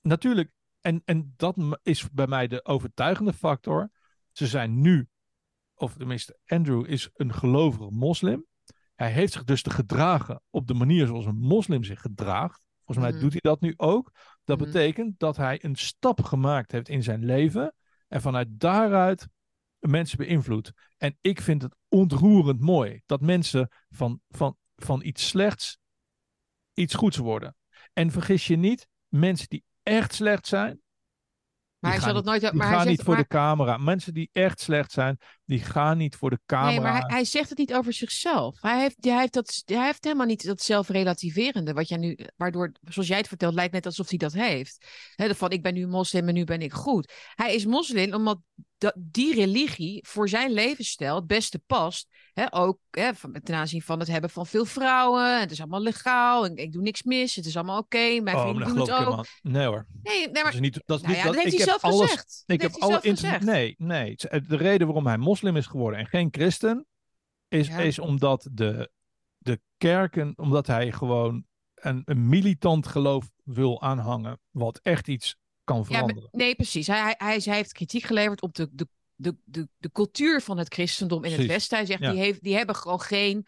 natuurlijk, 0.00 0.50
en, 0.80 1.02
en 1.04 1.34
dat 1.36 1.56
is 1.82 2.10
bij 2.10 2.26
mij 2.26 2.46
de 2.46 2.64
overtuigende 2.64 3.32
factor. 3.32 3.90
Ze 4.32 4.46
zijn 4.46 4.80
nu, 4.80 5.08
of 5.74 5.94
tenminste, 5.96 6.38
Andrew 6.46 6.90
is 6.90 7.10
een 7.14 7.32
gelovige 7.34 7.90
moslim. 7.90 8.46
Hij 8.94 9.10
heeft 9.10 9.32
zich 9.32 9.44
dus 9.44 9.62
te 9.62 9.70
gedragen 9.70 10.42
op 10.50 10.66
de 10.66 10.74
manier 10.74 11.06
zoals 11.06 11.26
een 11.26 11.38
moslim 11.38 11.84
zich 11.84 12.00
gedraagt. 12.00 12.66
Volgens 12.84 13.06
mij 13.06 13.14
Mhm. 13.14 13.20
doet 13.24 13.32
hij 13.32 13.40
dat 13.40 13.60
nu 13.60 13.74
ook. 13.76 14.10
Dat 14.44 14.58
Mhm. 14.58 14.66
betekent 14.66 15.18
dat 15.18 15.36
hij 15.36 15.64
een 15.64 15.76
stap 15.76 16.22
gemaakt 16.22 16.72
heeft 16.72 16.88
in 16.88 17.02
zijn 17.02 17.24
leven. 17.24 17.74
En 18.08 18.20
vanuit 18.20 18.48
daaruit 18.50 19.28
mensen 19.90 20.18
beïnvloedt. 20.18 20.72
En 20.96 21.18
ik 21.20 21.40
vind 21.40 21.62
het 21.62 21.76
ontroerend 21.88 22.60
mooi 22.60 23.02
dat 23.06 23.20
mensen 23.20 23.68
van, 23.88 24.20
van, 24.28 24.56
van 24.76 25.02
iets 25.02 25.28
slechts 25.28 25.78
iets 26.74 26.94
goeds 26.94 27.16
worden. 27.16 27.56
En 27.92 28.10
vergis 28.10 28.46
je 28.46 28.56
niet, 28.56 28.88
mensen 29.08 29.48
die 29.48 29.64
echt 29.82 30.14
slecht 30.14 30.46
zijn, 30.46 30.80
Maar 31.78 31.92
hij 31.92 32.00
zal 32.00 32.14
het 32.14 32.24
nooit. 32.24 32.52
Maar 32.52 32.66
gaan 32.66 32.76
hij 32.76 32.86
niet 32.86 33.02
voor 33.02 33.14
maar, 33.14 33.22
de 33.22 33.28
camera. 33.28 33.76
Mensen 33.76 34.14
die 34.14 34.30
echt 34.32 34.60
slecht 34.60 34.92
zijn, 34.92 35.18
die 35.44 35.60
gaan 35.60 35.96
niet 35.96 36.16
voor 36.16 36.30
de 36.30 36.40
camera. 36.46 36.70
Nee, 36.70 36.80
maar 36.80 36.92
hij, 36.92 37.04
hij 37.06 37.24
zegt 37.24 37.48
het 37.48 37.58
niet 37.58 37.74
over 37.74 37.92
zichzelf. 37.92 38.60
Hij 38.60 38.80
heeft, 38.80 38.96
hij 39.00 39.18
heeft, 39.18 39.32
dat, 39.32 39.62
hij 39.64 39.84
heeft 39.84 40.04
helemaal 40.04 40.26
niet 40.26 40.46
dat 40.46 40.62
zelfrelativerende. 40.62 41.72
Wat 41.72 41.88
jij 41.88 41.98
nu, 41.98 42.18
waardoor, 42.36 42.72
zoals 42.80 43.08
jij 43.08 43.18
het 43.18 43.28
vertelt, 43.28 43.54
lijkt 43.54 43.72
net 43.72 43.86
alsof 43.86 44.08
hij 44.08 44.18
dat 44.18 44.32
heeft. 44.32 44.86
He, 45.14 45.34
van 45.34 45.50
ik 45.50 45.62
ben 45.62 45.74
nu 45.74 45.86
moslim 45.86 46.28
en 46.28 46.34
nu 46.34 46.44
ben 46.44 46.62
ik 46.62 46.72
goed. 46.72 47.12
Hij 47.34 47.54
is 47.54 47.66
moslim 47.66 48.14
omdat 48.14 48.38
dat, 48.78 48.94
die 48.96 49.34
religie 49.34 50.04
voor 50.08 50.28
zijn 50.28 50.52
levensstijl 50.52 51.14
het 51.14 51.26
beste 51.26 51.58
past. 51.66 52.08
He, 52.32 52.54
ook 52.54 52.78
he, 52.90 53.14
van, 53.14 53.40
ten 53.42 53.54
aanzien 53.54 53.82
van 53.82 53.98
het 53.98 54.08
hebben 54.08 54.30
van 54.30 54.46
veel 54.46 54.64
vrouwen. 54.64 55.40
Het 55.40 55.50
is 55.50 55.60
allemaal 55.60 55.80
legaal. 55.80 56.44
En 56.44 56.56
ik 56.56 56.72
doe 56.72 56.82
niks 56.82 57.02
mis. 57.02 57.34
Het 57.34 57.46
is 57.46 57.56
allemaal 57.56 57.78
oké. 57.78 58.20
Mijn 58.20 58.36
oh, 58.36 58.42
vrienden 58.42 58.68
maar 58.68 58.74
dat 58.74 58.76
doen 58.76 58.78
het 58.78 58.88
ik 58.88 58.94
ook. 58.94 58.98
helemaal. 58.98 59.24
Nee 59.42 59.66
hoor. 59.66 59.86
Nee, 60.02 60.18
nee, 60.18 60.32
Dat 60.32 60.42
maar 60.42 60.52
is 60.52 60.60
niet, 60.60 60.82
dat 60.84 60.96
is 60.96 61.02
nou 61.02 61.14
niet 61.14 61.24
ja, 61.24 61.30
dat 61.30 61.42
heeft 61.42 61.52
ik 61.52 61.58
hij 61.58 61.68
zelf 61.68 61.82
alles, 61.82 62.00
gezegd. 62.00 62.42
Ik 62.46 62.60
Dat 62.60 62.72
heb 62.72 62.80
alle 62.80 63.00
gezegd. 63.00 63.44
Nee, 63.44 63.74
nee. 63.78 64.16
De 64.16 64.56
reden 64.56 64.86
waarom 64.86 65.06
hij 65.06 65.18
moslim 65.18 65.33
is 65.42 65.66
geworden 65.66 65.98
en 65.98 66.06
geen 66.06 66.28
christen, 66.30 66.86
is, 67.48 67.66
Ja. 67.66 67.78
is 67.78 67.98
omdat 67.98 68.48
de, 68.52 68.90
de 69.38 69.60
kerken, 69.76 70.32
omdat 70.36 70.66
hij 70.66 70.92
gewoon 70.92 71.44
een, 71.74 72.02
een 72.04 72.28
militant 72.28 72.86
geloof 72.86 73.30
wil 73.44 73.82
aanhangen, 73.82 74.40
wat 74.50 74.78
echt 74.82 75.08
iets 75.08 75.36
kan 75.64 75.76
Ja, 75.76 75.82
maar- 75.82 75.90
veranderen. 75.90 76.28
nee, 76.32 76.54
precies. 76.54 76.86
Hij, 76.86 77.00
hij, 77.00 77.14
hij, 77.18 77.40
hij 77.44 77.54
heeft 77.56 77.72
kritiek 77.72 78.02
geleverd 78.02 78.42
op 78.42 78.54
de, 78.54 78.68
de, 78.72 78.88
de, 79.14 79.36
de, 79.44 79.68
de 79.78 79.90
cultuur 79.92 80.40
van 80.40 80.58
het 80.58 80.72
christendom 80.74 81.24
in 81.24 81.32
het. 81.32 81.46
Westen. 81.46 81.76
Hij 81.76 81.86
zegt, 81.86 82.00
Ja. 82.00 82.10
die, 82.10 82.20
heeft, 82.20 82.42
die 82.42 82.56
hebben 82.56 82.76
gewoon 82.76 83.00
geen 83.00 83.46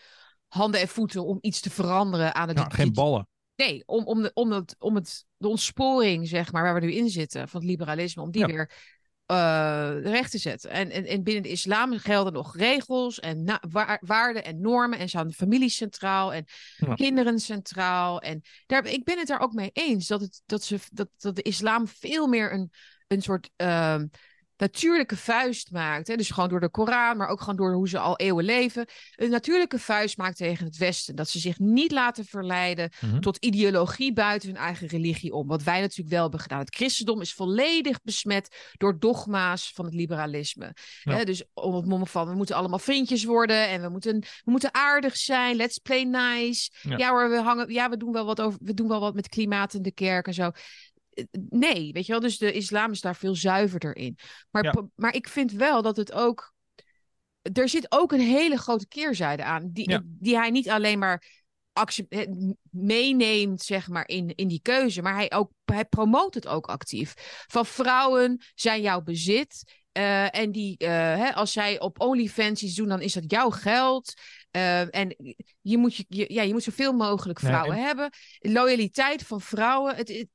handen 0.49 0.81
en 0.81 0.89
voeten 0.89 1.25
om 1.25 1.39
iets 1.41 1.61
te 1.61 1.71
veranderen 1.71 2.35
aan 2.35 2.49
het... 2.49 2.59
Ja, 2.59 2.69
geen 2.69 2.93
ballen. 2.93 3.29
Nee, 3.57 3.83
om, 3.87 4.05
om, 4.05 4.23
de, 4.23 4.31
om, 4.35 4.51
het, 4.53 4.77
om 4.79 4.95
het, 4.95 5.27
de 5.37 5.49
ontsporing, 5.49 6.29
zeg 6.29 6.53
maar, 6.53 6.63
waar 6.63 6.75
we 6.75 6.81
nu 6.81 6.93
in 6.93 7.09
zitten, 7.09 7.49
van 7.49 7.61
het 7.61 7.71
liberalisme, 7.71 8.23
om 8.23 8.31
die 8.31 8.41
Ja. 8.41 8.47
weer 8.47 8.73
eh, 9.27 9.90
recht 10.03 10.31
te 10.31 10.39
zetten. 10.39 10.70
En, 10.70 10.90
en, 10.90 11.05
en 11.07 11.23
binnen 11.23 11.43
de 11.43 11.48
islam 11.48 11.98
gelden 11.98 12.32
nog 12.32 12.57
regels 12.57 13.20
en 13.20 13.44
na- 13.44 13.62
waar- 13.70 14.03
waarden 14.05 14.44
en 14.44 14.61
normen. 14.61 14.98
En 14.98 15.09
staan 15.09 15.27
de 15.28 15.35
familie 15.35 15.69
centraal 15.69 16.32
en 16.32 16.44
Ja. 16.77 16.94
kinderen 16.94 17.39
centraal. 17.39 18.20
En 18.20 18.43
daar, 18.66 18.86
ik 18.86 19.05
ben 19.05 19.19
het 19.19 19.27
daar 19.27 19.40
ook 19.40 19.53
mee 19.53 19.70
eens 19.73 20.07
dat, 20.07 20.20
het, 20.20 20.43
dat, 20.47 20.62
ze, 20.62 20.78
dat, 20.93 21.09
dat 21.19 21.36
de 21.36 21.43
islam 21.43 21.89
veel 21.89 22.27
meer 22.27 22.53
een, 22.53 22.70
een 23.07 23.23
soort 23.23 23.51
ehm, 23.57 24.07
natuurlijke 24.57 25.16
vuist 25.16 25.70
maakt. 25.70 26.09
Hè? 26.09 26.16
Dus 26.16 26.31
gewoon 26.31 26.49
door 26.49 26.61
de 26.61 26.69
Koran, 26.70 27.16
maar 27.16 27.28
ook 27.28 27.41
gewoon 27.41 27.57
door 27.57 27.73
hoe 27.73 27.89
ze 27.89 27.99
al 27.99 28.16
eeuwen 28.16 28.45
leven. 28.45 28.87
Een 29.16 29.31
natuurlijke 29.31 29.78
vuist 29.78 30.16
maakt 30.16 30.37
tegen 30.37 30.65
het 30.65 30.77
Westen. 30.77 31.16
Dat 31.16 31.28
ze 31.28 31.39
zich 31.39 31.59
niet 31.59 31.93
laten 31.93 32.24
verleiden 32.24 32.91
Mhm. 33.01 33.20
tot 33.20 33.37
ideologie 33.37 34.12
buiten 34.12 34.49
hun 34.49 34.59
eigen 34.59 34.87
religie 34.87 35.33
om. 35.33 35.47
Wat 35.47 35.62
wij 35.62 35.81
natuurlijk 35.81 36.11
wel 36.11 36.23
hebben 36.23 36.41
gedaan. 36.41 36.59
Het 36.59 36.74
christendom 36.74 37.20
is 37.20 37.33
volledig 37.33 38.03
besmet 38.03 38.73
door 38.77 38.99
dogma's 38.99 39.73
van 39.74 39.85
het 39.85 39.95
liberalisme. 39.95 40.74
Ja. 41.03 41.12
Hè, 41.12 41.24
dus 41.24 41.43
om 41.55 41.74
het 41.74 41.87
mom 41.87 42.07
van 42.07 42.28
we 42.28 42.35
moeten 42.35 42.57
allemaal 42.57 42.78
vriendjes 42.78 43.24
worden 43.24 43.69
en 43.69 43.83
we 43.83 43.89
moeten, 43.89 44.19
we 44.20 44.51
moeten 44.51 44.74
aardig 44.74 45.16
zijn. 45.16 45.57
Let's 45.57 45.78
play 45.78 46.05
nice. 46.05 46.70
Ja. 46.83 46.97
Ja, 46.97 47.11
hoor, 47.11 47.31
we 47.31 47.37
hangen, 47.41 47.73
ja, 47.73 47.89
we 47.89 47.97
doen 47.97 48.12
wel 48.12 48.24
wat 48.24 48.41
over, 48.41 48.59
we 48.62 48.74
doen 48.74 48.89
wel 48.89 49.01
wat 49.01 49.15
met 49.15 49.28
klimaat 49.28 49.74
in 49.74 49.83
de 49.83 49.93
kerk 49.93 50.27
en 50.27 50.35
zo. 50.35 50.51
Nee, 51.49 51.93
weet 51.93 52.07
je 52.07 52.13
wel, 52.13 52.21
dus 52.21 52.39
de 52.39 52.53
islam 52.53 52.91
is 52.93 53.01
daar 53.01 53.17
veel 53.17 53.35
zuiverder 53.35 53.97
in. 53.97 54.19
Maar, 54.51 54.65
Ja. 54.65 54.89
maar 54.95 55.15
ik 55.15 55.29
vind 55.29 55.53
wel 55.53 55.83
dat 55.83 55.97
het 55.97 56.13
ook. 56.13 56.55
Er 57.53 57.69
zit 57.69 57.87
ook 57.89 58.13
een 58.13 58.21
hele 58.21 58.57
grote 58.57 58.89
keerzijde 58.89 59.45
aan. 59.45 59.71
Die, 59.73 59.91
Ja. 59.91 60.03
die 60.05 60.37
hij 60.37 60.51
niet 60.51 60.69
alleen 60.71 60.99
maar 60.99 61.45
meeneemt, 62.71 63.63
zeg 63.63 63.89
maar, 63.89 64.09
in, 64.09 64.35
in 64.35 64.49
die 64.49 64.61
keuze. 64.63 65.03
Maar 65.03 65.15
hij, 65.15 65.33
ook, 65.33 65.51
hij 65.65 65.85
promoot 65.85 66.35
het 66.35 66.47
ook 66.47 66.67
actief. 66.67 67.15
Van 67.47 67.67
vrouwen 67.67 68.41
zijn 68.55 68.81
jouw 68.83 69.01
bezit. 69.03 69.85
eh, 69.93 70.35
en 70.39 70.53
die, 70.53 70.77
eh, 70.79 70.89
hè, 70.91 71.35
als 71.35 71.53
zij 71.53 71.81
op 71.81 72.01
OnlyFans 72.01 72.63
iets 72.63 72.75
doen, 72.75 72.89
dan 72.89 73.01
is 73.01 73.13
dat 73.13 73.31
jouw 73.31 73.51
geld. 73.51 74.13
Eh, 74.51 74.95
en 74.95 75.17
je 75.61 75.77
moet, 75.79 75.97
je, 75.97 76.05
je- 76.09 76.33
ja, 76.35 76.43
je 76.43 76.53
moet 76.53 76.63
zoveel 76.63 76.93
mogelijk 76.93 77.43
Nee, 77.43 77.51
vrouwen 77.51 77.77
en- 77.77 77.83
hebben. 77.85 78.11
Loyaliteit 78.39 79.23
van 79.23 79.41
vrouwen. 79.41 79.97
Het, 79.97 80.09
het- 80.09 80.29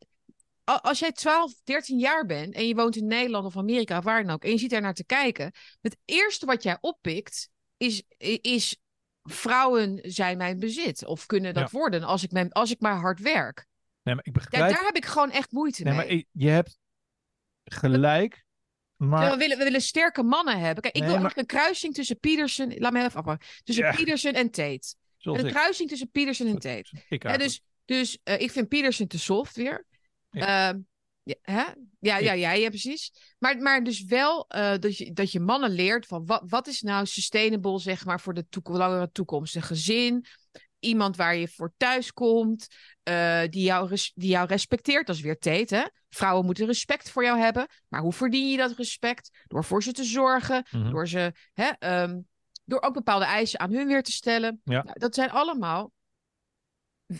als 0.64 1.00
jij 1.00 1.12
12, 1.12 1.54
13 1.64 2.00
jaar 2.00 2.26
bent 2.26 2.54
en 2.56 2.68
je 2.68 2.76
woont 2.76 2.96
in 2.96 3.08
Nederland 3.08 3.46
of 3.46 3.58
Amerika 3.58 3.98
of 3.98 4.04
waar 4.04 4.24
dan 4.24 4.34
ook, 4.34 4.44
en 4.44 4.52
je 4.52 4.58
ziet 4.58 4.70
daar 4.70 4.82
naar 4.82 4.94
te 4.94 5.06
kijken, 5.06 5.52
het 5.82 5.98
eerste 6.06 6.46
wat 6.46 6.64
jij 6.64 6.78
oppikt 6.82 7.50
is, 7.78 8.04
is 8.42 8.78
vrouwen 9.24 10.00
zijn 10.04 10.38
mijn 10.38 10.60
bezit 10.60 11.06
of 11.06 11.26
kunnen 11.26 11.54
dat 11.54 11.72
Ja. 11.72 11.78
worden 11.80 12.04
als 12.04 12.24
ik, 12.24 12.32
mijn, 12.32 12.52
als 12.52 12.72
ik 12.72 12.80
maar 12.80 12.96
hard 13.00 13.20
werk. 13.20 13.66
Nee, 14.04 14.16
maar 14.16 14.26
ik 14.26 14.34
Ja, 14.36 14.42
begrijp... 14.42 14.74
daar 14.74 14.86
heb 14.86 14.96
ik 14.96 15.06
gewoon 15.06 15.32
echt 15.32 15.52
moeite 15.52 15.84
nee, 15.84 15.94
mee. 15.94 16.08
maar 16.08 16.24
je 16.32 16.50
hebt 16.50 16.78
gelijk, 17.64 18.46
maar... 18.96 19.32
we, 19.32 19.38
willen, 19.38 19.58
we 19.58 19.64
willen 19.64 19.82
sterke 19.82 20.24
mannen 20.24 20.60
hebben. 20.60 20.82
Kijk, 20.82 20.96
ik 20.96 21.02
Nee, 21.02 21.10
wil 21.10 21.20
maar- 21.20 21.26
eigenlijk 21.26 21.52
een 21.52 21.58
kruising 21.60 21.94
tussen 21.94 22.20
Peterson. 22.20 22.74
Laat 22.78 22.92
me 22.94 23.04
even 23.04 23.20
afmaken. 23.20 23.48
Tussen 23.64 23.86
Ja. 23.86 23.92
Peterson 23.96 24.34
en 24.34 24.52
Tate. 24.52 24.94
zoals 25.18 25.40
Een 25.40 25.46
ik. 25.46 25.52
kruising 25.54 25.90
tussen 25.90 26.10
Peterson 26.12 26.48
en 26.48 26.60
Tate. 26.60 26.90
Ik 27.10 27.38
dus 27.40 27.62
dus 27.86 28.20
eh, 28.24 28.40
ik 28.42 28.52
vind 28.52 28.68
Peterson 28.68 29.08
te 29.08 29.20
soft 29.20 29.56
weer. 29.56 29.86
Ja. 30.32 30.70
Ehm, 30.70 30.80
ja, 31.24 31.36
hè? 31.42 31.64
ja, 32.00 32.18
ja, 32.18 32.34
ja, 32.34 32.52
ja, 32.52 32.70
precies. 32.70 33.12
Maar, 33.40 33.58
maar 33.58 33.84
dus 33.84 34.04
wel 34.04 34.46
eh, 34.48 34.78
dat, 34.80 34.98
je, 34.98 35.14
dat 35.14 35.32
je 35.32 35.40
mannen 35.40 35.70
leert 35.72 36.06
van 36.06 36.26
wat, 36.26 36.44
wat 36.46 36.68
is 36.68 36.82
nou 36.82 37.06
sustainable, 37.06 37.80
zeg 37.80 38.06
maar, 38.06 38.20
voor 38.22 38.34
de 38.34 38.48
toek- 38.50 38.68
langere 38.68 39.12
toekomst. 39.12 39.56
Een 39.56 39.62
gezin, 39.62 40.26
iemand 40.80 41.16
waar 41.16 41.36
je 41.36 41.48
voor 41.48 41.74
thuis 41.78 42.14
komt, 42.14 42.68
eh, 43.04 43.42
die, 43.50 43.64
jou 43.64 43.90
die 44.16 44.30
jou 44.30 44.48
respecteert. 44.48 45.08
Dat 45.08 45.16
is 45.16 45.22
weer 45.22 45.38
Tate, 45.38 45.76
hè? 45.76 45.84
Vrouwen 46.10 46.46
moeten 46.46 46.66
respect 46.66 47.10
voor 47.10 47.24
jou 47.24 47.40
hebben. 47.40 47.68
Maar 47.88 48.02
hoe 48.02 48.14
verdien 48.14 48.50
je 48.50 48.58
dat 48.58 48.76
respect? 48.78 49.30
Door 49.48 49.64
voor 49.64 49.84
ze 49.84 49.92
te 49.92 50.04
zorgen, 50.04 50.66
Mhm. 50.72 50.92
door 50.92 51.08
ze... 51.08 51.32
Hè, 51.54 51.70
ehm, 51.80 52.20
door 52.66 52.82
ook 52.82 52.94
bepaalde 52.94 53.26
eisen 53.26 53.60
aan 53.60 53.74
hun 53.74 53.88
weer 53.88 54.04
te 54.04 54.12
stellen. 54.12 54.62
Ja. 54.64 54.84
Nou, 54.84 55.00
dat 55.00 55.16
zijn 55.16 55.32
allemaal 55.32 55.92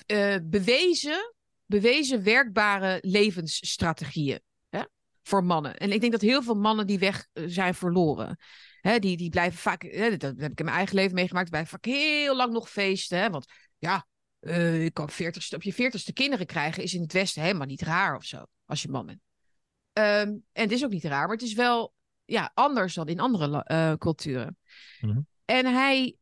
eh, 0.06 0.36
bewezen, 0.44 1.34
bewezen 1.72 2.24
werkbare 2.24 2.98
levensstrategieën 3.02 4.40
hè, 4.70 4.82
voor 5.24 5.44
mannen. 5.44 5.78
En 5.78 5.92
ik 5.92 6.00
denk 6.00 6.12
dat 6.12 6.22
heel 6.22 6.44
veel 6.44 6.56
mannen 6.56 6.88
die 6.88 7.00
weg 7.00 7.28
eh, 7.34 7.44
zijn 7.48 7.76
verloren. 7.76 8.38
Hè, 8.82 9.00
die, 9.00 9.18
die 9.18 9.30
blijven 9.30 9.60
vaak, 9.60 9.82
hè, 9.82 10.18
dat 10.18 10.34
heb 10.38 10.52
ik 10.52 10.60
in 10.60 10.66
mijn 10.66 10.78
eigen 10.78 10.96
leven 10.96 11.16
meegemaakt, 11.16 11.50
blijven 11.50 11.72
vaak 11.72 11.86
heel 11.86 12.36
lang 12.36 12.54
nog 12.54 12.70
feesten. 12.70 13.20
Hè, 13.20 13.30
want 13.30 13.46
ja, 13.78 14.08
eh, 14.40 14.84
je 14.84 14.92
kan 14.92 15.10
40, 15.10 15.54
op 15.54 15.64
je 15.64 15.74
veertigste 15.74 16.14
kinderen 16.14 16.46
krijgen 16.46 16.84
is 16.84 16.94
in 16.94 17.02
het 17.02 17.14
Westen 17.14 17.42
helemaal 17.42 17.68
niet 17.68 17.82
raar 17.82 18.16
of 18.16 18.24
zo, 18.24 18.46
als 18.66 18.82
je 18.82 18.90
man 18.90 19.06
bent. 19.06 19.22
Ehm, 19.94 20.30
en 20.52 20.64
het 20.64 20.72
is 20.72 20.84
ook 20.84 20.92
niet 20.92 21.04
raar, 21.04 21.28
maar 21.28 21.36
het 21.36 21.46
is 21.46 21.54
wel 21.54 21.94
ja, 22.26 22.52
anders 22.54 22.94
dan 22.94 23.08
in 23.08 23.20
andere 23.20 23.64
eh, 23.64 23.94
culturen. 23.94 24.58
Mhm. 25.02 25.20
En 25.46 25.66
hij, 25.66 26.16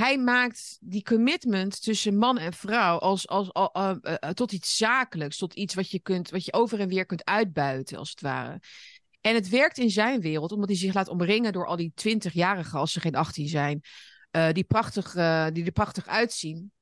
hij 0.00 0.18
maakt 0.18 0.78
die 0.80 1.02
commitment 1.02 1.82
tussen 1.82 2.16
man 2.16 2.38
en 2.38 2.52
vrouw 2.52 2.98
als, 2.98 3.28
als, 3.28 3.52
al- 3.52 3.72
eh, 3.72 3.96
eh, 4.02 4.30
tot 4.30 4.52
iets 4.52 4.76
zakelijks, 4.76 5.36
tot 5.36 5.54
iets 5.54 5.74
wat 5.74 5.90
je, 5.90 6.00
kunt, 6.00 6.30
wat 6.30 6.44
je 6.44 6.52
over 6.52 6.80
en 6.80 6.88
weer 6.88 7.06
kunt 7.06 7.24
uitbuiten, 7.24 7.98
als 7.98 8.10
het 8.10 8.20
ware. 8.20 8.60
En 9.20 9.34
het 9.34 9.48
werkt 9.48 9.78
in 9.78 9.90
zijn 9.90 10.20
wereld, 10.20 10.52
omdat 10.52 10.68
hij 10.68 10.78
zich 10.78 10.94
laat 10.94 11.08
omringen 11.08 11.52
door 11.52 11.66
al 11.66 11.76
die 11.76 11.92
twintigjarigen, 11.94 12.78
als 12.78 12.92
ze 12.92 13.00
geen 13.00 13.14
18 13.14 13.48
zijn, 13.48 13.80
eh, 14.30 14.52
die, 14.52 14.64
prachtig, 14.64 15.12
die 15.52 15.64
er 15.64 15.72
prachtig 15.72 16.06
uitzien. 16.06 16.72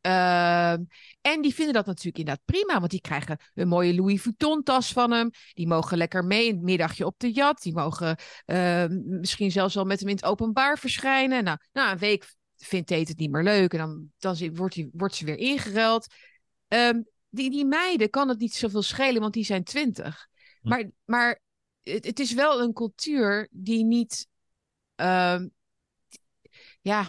Ehm, 0.00 0.82
en 1.20 1.40
die 1.40 1.54
vinden 1.54 1.74
dat 1.74 1.86
natuurlijk 1.86 2.18
inderdaad 2.18 2.44
prima, 2.44 2.78
want 2.78 2.90
die 2.90 3.00
krijgen 3.00 3.38
een 3.54 3.68
mooie 3.68 3.94
Louis 3.94 4.22
Vuitton-tas 4.22 4.92
van 4.92 5.10
hem. 5.10 5.30
Die 5.52 5.66
mogen 5.66 5.96
lekker 5.96 6.24
mee 6.24 6.52
een 6.52 6.64
middagje 6.64 7.06
op 7.06 7.18
de 7.18 7.32
jat. 7.32 7.62
Die 7.62 7.74
mogen 7.74 8.16
eh, 8.44 8.84
misschien 8.88 9.50
zelfs 9.50 9.74
wel 9.74 9.84
met 9.84 10.00
hem 10.00 10.08
in 10.08 10.14
het 10.14 10.24
openbaar 10.24 10.78
verschijnen. 10.78 11.44
Nou, 11.44 11.58
na 11.72 11.92
een 11.92 11.98
week 11.98 12.24
vindt 12.64 12.88
Tate 12.88 13.10
het 13.10 13.18
niet 13.18 13.30
meer 13.30 13.42
leuk 13.42 13.72
en 13.72 13.78
dan, 13.78 14.12
dan 14.18 14.54
wordt, 14.54 14.74
die, 14.74 14.90
wordt 14.92 15.14
ze 15.14 15.24
weer 15.24 15.38
ingeruild. 15.38 16.14
Ehm, 16.68 17.02
die, 17.28 17.50
die 17.50 17.64
meiden 17.64 18.10
kan 18.10 18.28
het 18.28 18.38
niet 18.38 18.54
zoveel 18.54 18.82
schelen, 18.82 19.20
want 19.20 19.34
die 19.34 19.44
zijn 19.44 19.64
twintig. 19.64 20.28
Hm. 20.60 20.68
Maar, 20.68 20.90
maar 21.04 21.40
het, 21.82 22.04
het 22.04 22.18
is 22.18 22.32
wel 22.32 22.60
een 22.60 22.72
cultuur 22.72 23.48
die 23.50 23.84
niet. 23.84 24.26
ehm, 24.94 25.48
ja, 26.80 27.06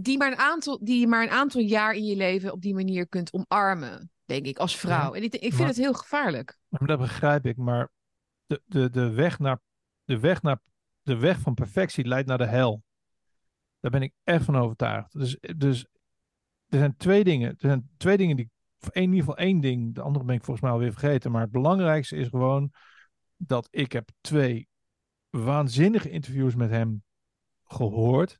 die 0.00 0.18
maar, 0.18 0.32
een 0.32 0.38
aantal, 0.38 0.84
die 0.84 1.00
je 1.00 1.06
maar 1.06 1.22
een 1.22 1.30
aantal 1.30 1.60
jaar 1.60 1.94
in 1.94 2.04
je 2.04 2.16
leven 2.16 2.52
op 2.52 2.62
die 2.62 2.74
manier 2.74 3.08
kunt 3.08 3.32
omarmen, 3.32 4.10
denk 4.24 4.46
ik, 4.46 4.58
als 4.58 4.76
vrouw. 4.76 5.14
En 5.14 5.22
ik, 5.22 5.34
ik 5.34 5.40
vind 5.40 5.58
maar- 5.58 5.66
het 5.66 5.76
heel 5.76 5.94
gevaarlijk. 5.94 6.58
Dat 6.68 6.98
begrijp 6.98 7.46
ik, 7.46 7.56
maar 7.56 7.90
de, 8.46 8.62
de, 8.64 8.90
de, 8.90 9.10
weg 9.10 9.38
naar, 9.38 9.60
de, 10.04 10.18
weg 10.18 10.42
naar, 10.42 10.58
de 11.02 11.16
weg 11.16 11.38
van 11.38 11.54
perfectie 11.54 12.04
leidt 12.04 12.28
naar 12.28 12.38
de 12.38 12.46
hel. 12.46 12.82
Daar 13.80 13.90
ben 13.90 14.02
ik 14.02 14.12
echt 14.24 14.44
van 14.44 14.56
overtuigd. 14.56 15.12
Dus, 15.12 15.38
dus 15.56 15.86
er 16.66 16.78
zijn 16.78 16.96
twee 16.96 17.24
dingen. 17.24 17.48
Er 17.48 17.56
zijn 17.58 17.90
twee 17.96 18.16
dingen 18.16 18.36
die. 18.36 18.50
In 18.90 19.02
ieder 19.02 19.18
geval 19.18 19.36
één 19.36 19.60
ding. 19.60 19.94
De 19.94 20.02
andere 20.02 20.24
ben 20.24 20.34
ik 20.34 20.44
volgens 20.44 20.64
mij 20.64 20.74
alweer 20.74 20.92
vergeten. 20.92 21.30
Maar 21.30 21.40
het 21.40 21.50
belangrijkste 21.50 22.16
is 22.16 22.28
gewoon 22.28 22.72
dat 23.36 23.68
ik 23.70 23.92
heb 23.92 24.08
twee 24.20 24.68
waanzinnige 25.30 26.10
interviews 26.10 26.54
met 26.54 26.70
hem 26.70 27.02
gehoord. 27.64 28.38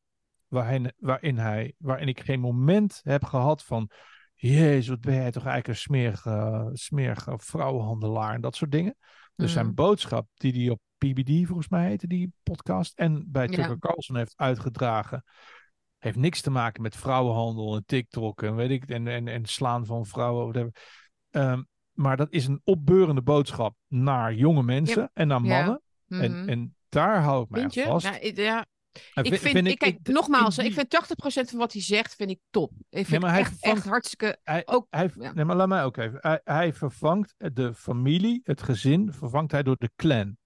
Waarin, 0.48 0.92
waarin, 0.96 1.38
hij, 1.38 1.74
waarin 1.78 2.08
ik 2.08 2.20
geen 2.20 2.40
moment 2.40 3.00
heb 3.02 3.24
gehad 3.24 3.64
van. 3.64 3.90
Jezus, 4.38 4.88
wat 4.88 5.00
ben 5.00 5.14
jij 5.14 5.30
toch 5.30 5.44
eigenlijk 5.44 5.68
een 5.68 5.82
smerige, 5.82 6.70
smerige 6.72 7.38
vrouwenhandelaar 7.38 8.34
en 8.34 8.40
dat 8.40 8.56
soort 8.56 8.70
dingen. 8.72 8.96
Dus 9.34 9.52
zijn 9.52 9.66
Mm. 9.66 9.74
boodschap 9.74 10.28
die 10.34 10.52
hij 10.52 10.70
op 10.70 10.80
PBD 10.98 11.46
volgens 11.46 11.68
mij 11.68 11.86
heette 11.88 12.06
die 12.06 12.32
podcast 12.42 12.98
en 12.98 13.24
bij 13.30 13.46
Ja. 13.46 13.54
Tucker 13.54 13.78
Carlson 13.78 14.16
heeft 14.16 14.32
uitgedragen, 14.36 15.24
heeft 15.98 16.16
niks 16.16 16.40
te 16.40 16.50
maken 16.50 16.82
met 16.82 16.96
vrouwenhandel 16.96 17.76
en 17.76 17.84
TikTok 17.86 18.42
en 18.42 18.54
weet 18.56 18.70
ik 18.70 18.84
en, 18.88 19.06
en, 19.08 19.28
en 19.28 19.44
slaan 19.46 19.86
van 19.86 20.06
vrouwen. 20.06 20.72
Ehm, 21.30 21.62
maar 21.92 22.16
dat 22.16 22.32
is 22.32 22.46
een 22.46 22.60
opbeurende 22.64 23.22
boodschap 23.22 23.76
naar 23.88 24.34
jonge 24.34 24.62
mensen 24.62 25.10
en 25.14 25.28
naar 25.28 25.42
Ja. 25.42 25.56
mannen. 25.58 25.82
Mhm. 26.06 26.20
En, 26.22 26.48
en 26.48 26.74
daar 26.88 27.22
hou 27.22 27.42
ik 27.42 27.48
mij 27.50 27.84
vast. 27.84 28.06
Ja, 28.06 28.18
ik- 28.20 28.36
ja, 28.36 28.66
En 29.14 29.24
ik 29.24 29.32
vi- 29.38 29.50
vind, 29.50 29.66
ik, 29.66 29.78
kijk, 29.78 29.98
ik- 30.02 30.08
nogmaals, 30.08 30.58
ik 30.58 30.72
vind 30.72 30.88
80% 30.90 31.50
van 31.50 31.58
wat 31.58 31.72
hij 31.72 31.82
zegt, 31.82 32.14
vind 32.14 32.30
ik 32.30 32.40
top. 32.50 32.72
Ik 32.88 33.06
vind 33.06 33.22
maar 33.22 33.30
hij 33.30 33.40
echt, 33.40 33.50
vervangt- 33.50 33.76
echt 33.76 33.86
hartstikke... 33.86 34.38
Hij, 34.42 34.62
Ook, 34.66 34.86
hij, 34.90 35.10
ja. 35.18 35.32
nee, 35.32 35.44
maar 35.44 35.56
laat 35.56 35.68
mij 35.68 35.84
ook 35.84 35.96
even. 35.96 36.18
Hij, 36.20 36.40
hij 36.44 36.72
vervangt 36.74 37.34
de 37.36 37.74
familie, 37.74 38.40
het 38.44 38.62
gezin, 38.62 39.12
vervangt 39.12 39.52
hij 39.52 39.62
door 39.62 39.76
de 39.78 39.90
clan. 39.96 40.36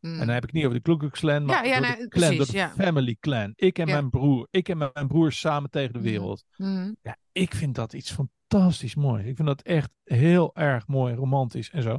Mm. 0.00 0.12
En 0.12 0.18
dan 0.26 0.34
heb 0.34 0.44
ik 0.44 0.52
niet 0.52 0.64
over 0.64 0.76
de 0.76 0.82
Ku 0.82 0.96
Klux 0.96 1.20
Klan, 1.20 1.44
maar 1.44 1.66
Ja, 1.66 1.74
ja, 1.74 1.80
door 1.80 1.88
nee, 1.88 1.96
de 1.96 2.08
clan, 2.08 2.28
precies, 2.28 2.36
door 2.36 2.46
de 2.46 2.56
ja. 2.56 2.84
family 2.84 3.16
clan. 3.20 3.52
Ik 3.56 3.78
en 3.78 3.86
mijn 3.86 4.10
broer. 4.10 4.48
Ik 4.50 4.68
en 4.68 4.78
mijn 4.78 5.06
broer 5.08 5.32
samen 5.32 5.70
tegen 5.70 5.92
de 5.92 5.98
Mhm. 5.98 6.08
wereld. 6.08 6.44
Mhm. 6.56 6.92
Ja, 7.02 7.16
ik 7.32 7.54
vind 7.54 7.74
dat 7.74 7.92
iets 7.92 8.12
fantastisch 8.12 8.94
moois. 8.94 9.24
Ik 9.26 9.36
vind 9.36 9.48
dat 9.48 9.62
echt 9.62 9.90
heel 10.04 10.54
erg 10.54 10.86
mooi, 10.86 11.14
romantisch 11.14 11.70
en 11.70 11.82
zo. 11.82 11.98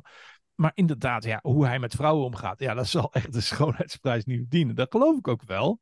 Maar 0.56 0.72
inderdaad, 0.74 1.24
ja, 1.24 1.40
hoe 1.42 1.66
hij 1.66 1.80
met 1.80 1.96
vrouwen 1.96 2.26
omgaat, 2.26 2.60
ja, 2.60 2.74
dat 2.74 2.88
zal 2.98 3.14
echt 3.14 3.34
de 3.34 3.42
schoonheidsprijs 3.42 4.24
niet 4.26 4.38
verdienen. 4.40 4.76
Dat 4.76 4.92
geloof 4.92 5.18
ik 5.18 5.28
ook 5.28 5.44
wel. 5.44 5.80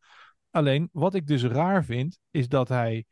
Alleen, 0.52 0.90
wat 0.92 1.14
ik 1.14 1.28
dus 1.28 1.44
raar 1.44 1.86
vind, 1.86 2.20
is 2.32 2.48
dat 2.48 2.68
hij. 2.70 3.06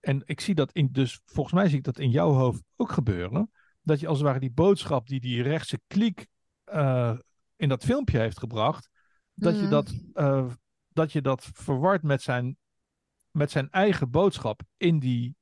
En 0.00 0.22
ik 0.24 0.40
zie 0.40 0.54
dat 0.54 0.72
in, 0.72 0.88
dus 0.92 1.20
volgens 1.24 1.54
mij 1.54 1.68
zie 1.68 1.78
ik 1.78 1.84
dat 1.84 1.98
in 1.98 2.10
jouw 2.10 2.32
hoofd 2.32 2.62
ook 2.76 2.92
gebeuren. 2.92 3.50
Dat 3.82 4.00
je 4.00 4.06
als 4.06 4.18
het 4.18 4.26
ware 4.26 4.40
die 4.40 4.50
boodschap 4.52 5.06
die 5.06 5.20
die 5.20 5.42
rechtse 5.42 5.80
kliek 5.86 6.26
eh, 6.64 7.12
in 7.62 7.68
dat 7.68 7.84
filmpje 7.84 8.18
heeft 8.18 8.38
gebracht, 8.38 8.88
dat, 9.34 9.54
je 9.54 9.60
Mhm. 9.62 9.70
dat, 9.70 9.94
eh, 10.12 10.50
dat 10.88 11.12
je 11.12 11.20
dat 11.22 11.50
verward 11.52 12.02
met 12.02 12.22
zijn, 12.22 12.56
met 13.30 13.50
zijn 13.50 13.70
eigen 13.70 14.10
boodschap 14.10 14.62
in 14.76 14.98
die, 14.98 15.34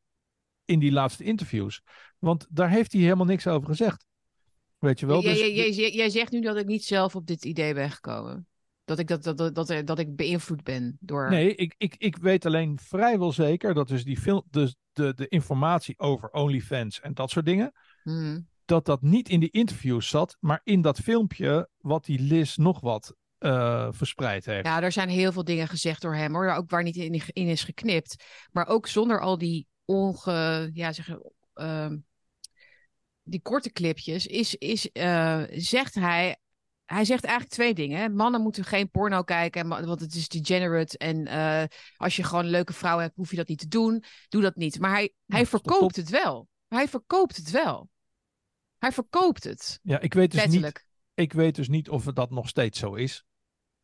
in 0.65 0.79
die 0.79 0.93
laatste 0.93 1.25
interviews. 1.25 1.83
Want 2.19 2.47
daar 2.51 2.71
heeft 2.71 2.93
hij 2.93 3.01
helemaal 3.03 3.27
niks 3.27 3.47
over 3.47 3.69
gezegd. 3.69 4.07
Weet 4.79 5.01
je 5.01 5.07
wel? 5.07 5.23
Jij- 5.23 5.67
Dus- 5.67 5.77
jij- 5.77 6.11
zegt 6.11 6.33
nu 6.33 6.41
dat 6.41 6.57
ik 6.57 6.67
niet 6.67 6.85
zelf 6.85 7.17
op 7.17 7.27
dit 7.27 7.45
idee 7.45 7.75
ben 7.75 7.91
gekomen. 7.91 8.47
Dat 8.85 8.99
ik, 8.99 9.07
dat, 9.07 9.23
dat, 9.23 9.39
dat, 9.39 9.55
dat, 9.55 9.87
dat 9.87 9.99
ik 9.99 10.17
beïnvloed 10.17 10.63
ben 10.63 10.97
door... 11.01 11.31
Nee, 11.31 11.55
ik, 11.55 11.75
ik, 11.79 11.95
ik 11.99 12.17
weet 12.17 12.47
alleen 12.47 12.79
vrijwel 12.79 13.33
zeker 13.33 13.75
dat 13.75 13.89
dus 13.89 14.05
die 14.05 14.19
film, 14.19 14.43
dus 14.51 14.77
de, 14.93 15.15
de 15.15 15.29
informatie 15.29 15.99
over 15.99 16.31
OnlyFans 16.31 17.01
en 17.01 17.15
dat 17.15 17.31
soort 17.31 17.45
dingen, 17.45 17.73
Mhm. 18.05 18.41
Dat 18.71 18.87
dat 18.87 19.03
niet 19.03 19.29
in 19.29 19.41
die 19.41 19.51
interviews 19.51 20.09
zat, 20.09 20.37
maar 20.41 20.61
in 20.65 20.81
dat 20.81 20.99
filmpje 20.99 21.69
wat 21.79 22.05
die 22.05 22.21
Liz 22.21 22.57
nog 22.57 22.81
wat 22.81 23.15
eh, 23.39 23.89
verspreid 23.91 24.45
heeft. 24.45 24.67
Ja, 24.67 24.83
er 24.83 24.93
zijn 24.93 25.09
heel 25.09 25.33
veel 25.33 25.45
dingen 25.45 25.69
gezegd 25.69 26.03
door 26.03 26.15
hem, 26.15 26.35
hoor. 26.35 26.53
Ook 26.53 26.71
waar 26.71 26.83
niet 26.83 26.97
in, 26.97 27.23
in 27.33 27.47
is 27.47 27.65
geknipt. 27.65 28.25
Maar 28.53 28.67
ook 28.67 28.87
zonder 28.87 29.21
al 29.21 29.39
die 29.39 29.67
onge... 29.85 30.71
Ja, 30.73 30.93
zeg, 30.93 31.19
ehm, 31.55 31.99
die 33.23 33.43
korte 33.43 33.73
clipjes, 33.73 34.27
is, 34.27 34.55
is, 34.55 34.91
eh, 34.93 35.43
zegt 35.51 35.95
hij... 35.95 36.37
Hij 36.85 37.05
zegt 37.05 37.25
eigenlijk 37.25 37.55
twee 37.55 37.75
dingen. 37.75 38.15
Mannen 38.15 38.41
moeten 38.41 38.65
geen 38.65 38.91
porno 38.91 39.23
kijken, 39.23 39.69
want 39.69 40.01
het 40.01 40.15
is 40.15 40.29
degenerate. 40.29 40.99
En 40.99 41.27
eh, 41.27 41.65
als 41.97 42.17
je 42.17 42.25
gewoon 42.25 42.45
een 42.45 42.51
leuke 42.51 42.73
vrouw 42.73 42.99
hebt, 42.99 43.17
hoef 43.17 43.31
je 43.31 43.37
dat 43.37 43.49
niet 43.49 43.59
te 43.59 43.69
doen. 43.69 44.05
Doe 44.29 44.43
dat 44.43 44.57
niet. 44.57 44.81
Maar 44.81 44.91
hij, 44.91 45.15
hij 45.27 45.47
verkoopt 45.47 45.97
het 45.97 46.09
wel. 46.09 46.49
Hij 46.69 46.89
verkoopt 46.89 47.37
het 47.37 47.51
wel. 47.51 47.89
Hij 48.81 48.93
verkoopt 48.93 49.45
het. 49.45 49.79
Ja, 49.83 50.01
ik 50.01 50.15
weet 50.15 50.31
dus 50.33 50.47
niet. 50.47 50.85
Ik 51.15 51.33
weet 51.33 51.55
dus 51.55 51.69
niet 51.69 51.89
of 51.89 52.05
het 52.05 52.17
dat 52.17 52.31
nog 52.31 52.49
steeds 52.49 52.79
zo 52.79 52.95
is. 52.95 53.25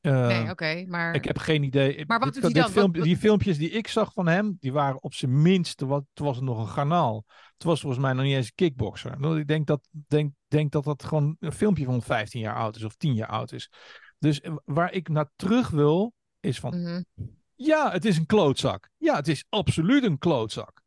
Eh, 0.01 0.27
nee, 0.27 0.51
oké, 0.51 0.85
maar... 0.87 1.15
Ik 1.15 1.25
heb 1.25 1.39
geen 1.39 1.63
idee. 1.63 2.05
Maar 2.07 2.19
wat 2.19 2.33
Dit- 2.35 2.43
doet 2.43 2.53
hij 2.53 2.63
dan? 2.73 2.93
Wat- 2.93 3.03
Die 3.05 3.17
filmpjes 3.17 3.59
die 3.59 3.71
ik 3.71 3.89
zag 3.89 4.13
van 4.13 4.27
hem, 4.27 4.57
die 4.61 4.73
waren 4.73 5.03
op 5.03 5.15
zijn 5.15 5.43
minst, 5.43 5.81
wat, 5.81 6.05
toen 6.13 6.27
was 6.27 6.37
het 6.37 6.45
nog 6.45 6.59
een 6.59 6.69
garnaal. 6.69 7.25
Het 7.55 7.63
was 7.65 7.81
volgens 7.81 8.03
mij 8.03 8.13
nog 8.13 8.25
niet 8.25 8.35
eens 8.35 8.47
een 8.47 8.53
kickboxer. 8.55 9.21
Nou, 9.21 9.41
Ik 9.41 9.47
denk 9.47 9.67
dat, 9.67 9.89
denk, 10.09 10.33
denk 10.49 10.73
dat 10.73 10.85
dat 10.85 11.05
gewoon 11.05 11.37
een 11.41 11.53
filmpje 11.53 11.85
van 11.85 12.03
15 12.03 12.41
jaar 12.41 12.57
oud 12.57 12.77
is 12.77 12.85
of 12.85 12.95
10 12.97 13.15
jaar 13.15 13.29
oud 13.29 13.53
is. 13.53 13.71
Dus 14.19 14.41
eh, 14.41 14.57
waar 14.65 14.93
ik 14.93 15.09
naar 15.09 15.31
terug 15.37 15.69
wil, 15.69 16.13
is 16.41 16.59
van, 16.61 16.81
Mhm. 16.83 17.03
ja, 17.55 17.91
het 17.93 18.05
is 18.05 18.17
een 18.17 18.27
klootzak. 18.27 18.89
Ja, 18.97 19.17
het 19.17 19.29
is 19.29 19.45
absoluut 19.49 20.03
een 20.05 20.19
klootzak. 20.19 20.83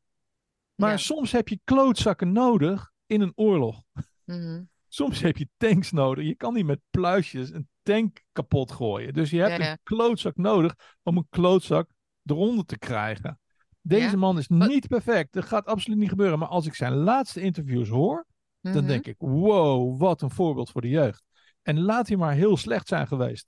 Maar 0.75 0.89
Ja. 0.91 0.97
soms 0.97 1.31
heb 1.31 1.47
je 1.47 1.59
klootzakken 1.63 2.31
nodig 2.31 2.91
in 3.09 3.21
een 3.21 3.31
oorlog. 3.35 3.83
Mhm. 4.25 4.63
Soms 4.87 5.21
heb 5.21 5.37
je 5.37 5.47
tanks 5.57 5.91
nodig. 5.91 6.25
Je 6.25 6.35
kan 6.35 6.53
niet 6.53 6.65
met 6.65 6.79
pluisjes 6.89 7.53
een 7.53 7.67
tank 7.83 8.21
kapot 8.31 8.71
gooien. 8.71 9.13
Dus 9.13 9.29
je 9.29 9.39
hebt 9.39 9.57
Ja, 9.57 9.63
ja. 9.63 9.71
een 9.71 9.79
klootzak 9.83 10.35
nodig 10.35 10.75
om 11.03 11.17
een 11.17 11.27
klootzak 11.29 11.89
eronder 12.25 12.65
te 12.65 12.77
krijgen. 12.77 13.39
Deze 13.81 14.09
Ja. 14.11 14.17
man 14.17 14.37
is 14.37 14.47
niet 14.47 14.87
perfect. 14.87 15.33
Dat 15.33 15.45
gaat 15.45 15.65
absoluut 15.65 15.97
niet 15.99 16.09
gebeuren. 16.09 16.39
Maar 16.39 16.47
als 16.47 16.65
ik 16.65 16.75
zijn 16.75 16.93
laatste 16.93 17.41
interviews 17.41 17.89
hoor, 17.89 18.25
dan 18.61 18.73
Mhm. 18.73 18.85
denk 18.87 19.05
ik: 19.05 19.15
wow, 19.17 19.99
wat 19.99 20.21
een 20.21 20.31
voorbeeld 20.31 20.69
voor 20.71 20.81
de 20.81 20.89
jeugd. 20.89 21.23
En 21.61 21.79
laat 21.81 22.07
hij 22.07 22.17
maar 22.17 22.33
heel 22.33 22.57
slecht 22.57 22.87
zijn 22.87 23.07
geweest. 23.07 23.47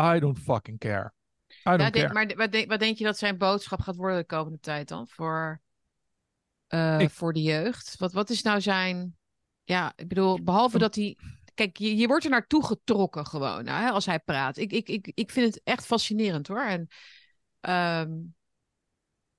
I 0.00 0.18
don't 0.18 0.38
fucking 0.38 0.78
care. 0.78 1.12
I 1.48 1.54
don't 1.62 1.80
Ja, 1.80 1.90
care. 1.90 1.90
denk, 1.90 2.12
maar 2.12 2.36
wat 2.36 2.52
denk, 2.52 2.68
wat 2.70 2.78
denk 2.78 2.96
je 2.96 3.04
dat 3.04 3.18
zijn 3.18 3.38
boodschap 3.38 3.80
gaat 3.80 3.96
worden 3.96 4.18
de 4.18 4.24
komende 4.24 4.58
tijd 4.60 4.88
dan? 4.88 5.08
Voor, 5.08 5.60
eh, 6.70 7.00
Ik- 7.00 7.10
voor 7.10 7.32
de 7.32 7.42
jeugd? 7.42 7.94
Wat, 7.98 8.12
wat 8.12 8.30
is 8.30 8.42
nou 8.42 8.60
zijn... 8.60 9.16
Ja, 9.64 9.92
ik 9.96 10.08
bedoel, 10.08 10.42
behalve 10.42 10.78
dat 10.78 10.94
hij... 10.94 11.18
Kijk, 11.54 11.76
je, 11.76 11.96
je 11.96 12.06
wordt 12.06 12.24
er 12.24 12.30
naartoe 12.30 12.66
getrokken 12.66 13.26
gewoon, 13.26 13.64
nou, 13.64 13.82
hè, 13.82 13.90
als 13.90 14.06
hij 14.06 14.18
praat. 14.18 14.56
Ik, 14.56 14.72
ik, 14.72 14.88
ik, 14.88 15.10
ik 15.14 15.30
vind 15.30 15.46
het 15.54 15.60
echt 15.64 15.86
fascinerend 15.86 16.46
hoor. 16.46 16.64
En 16.64 16.88
ehm, 17.60 18.10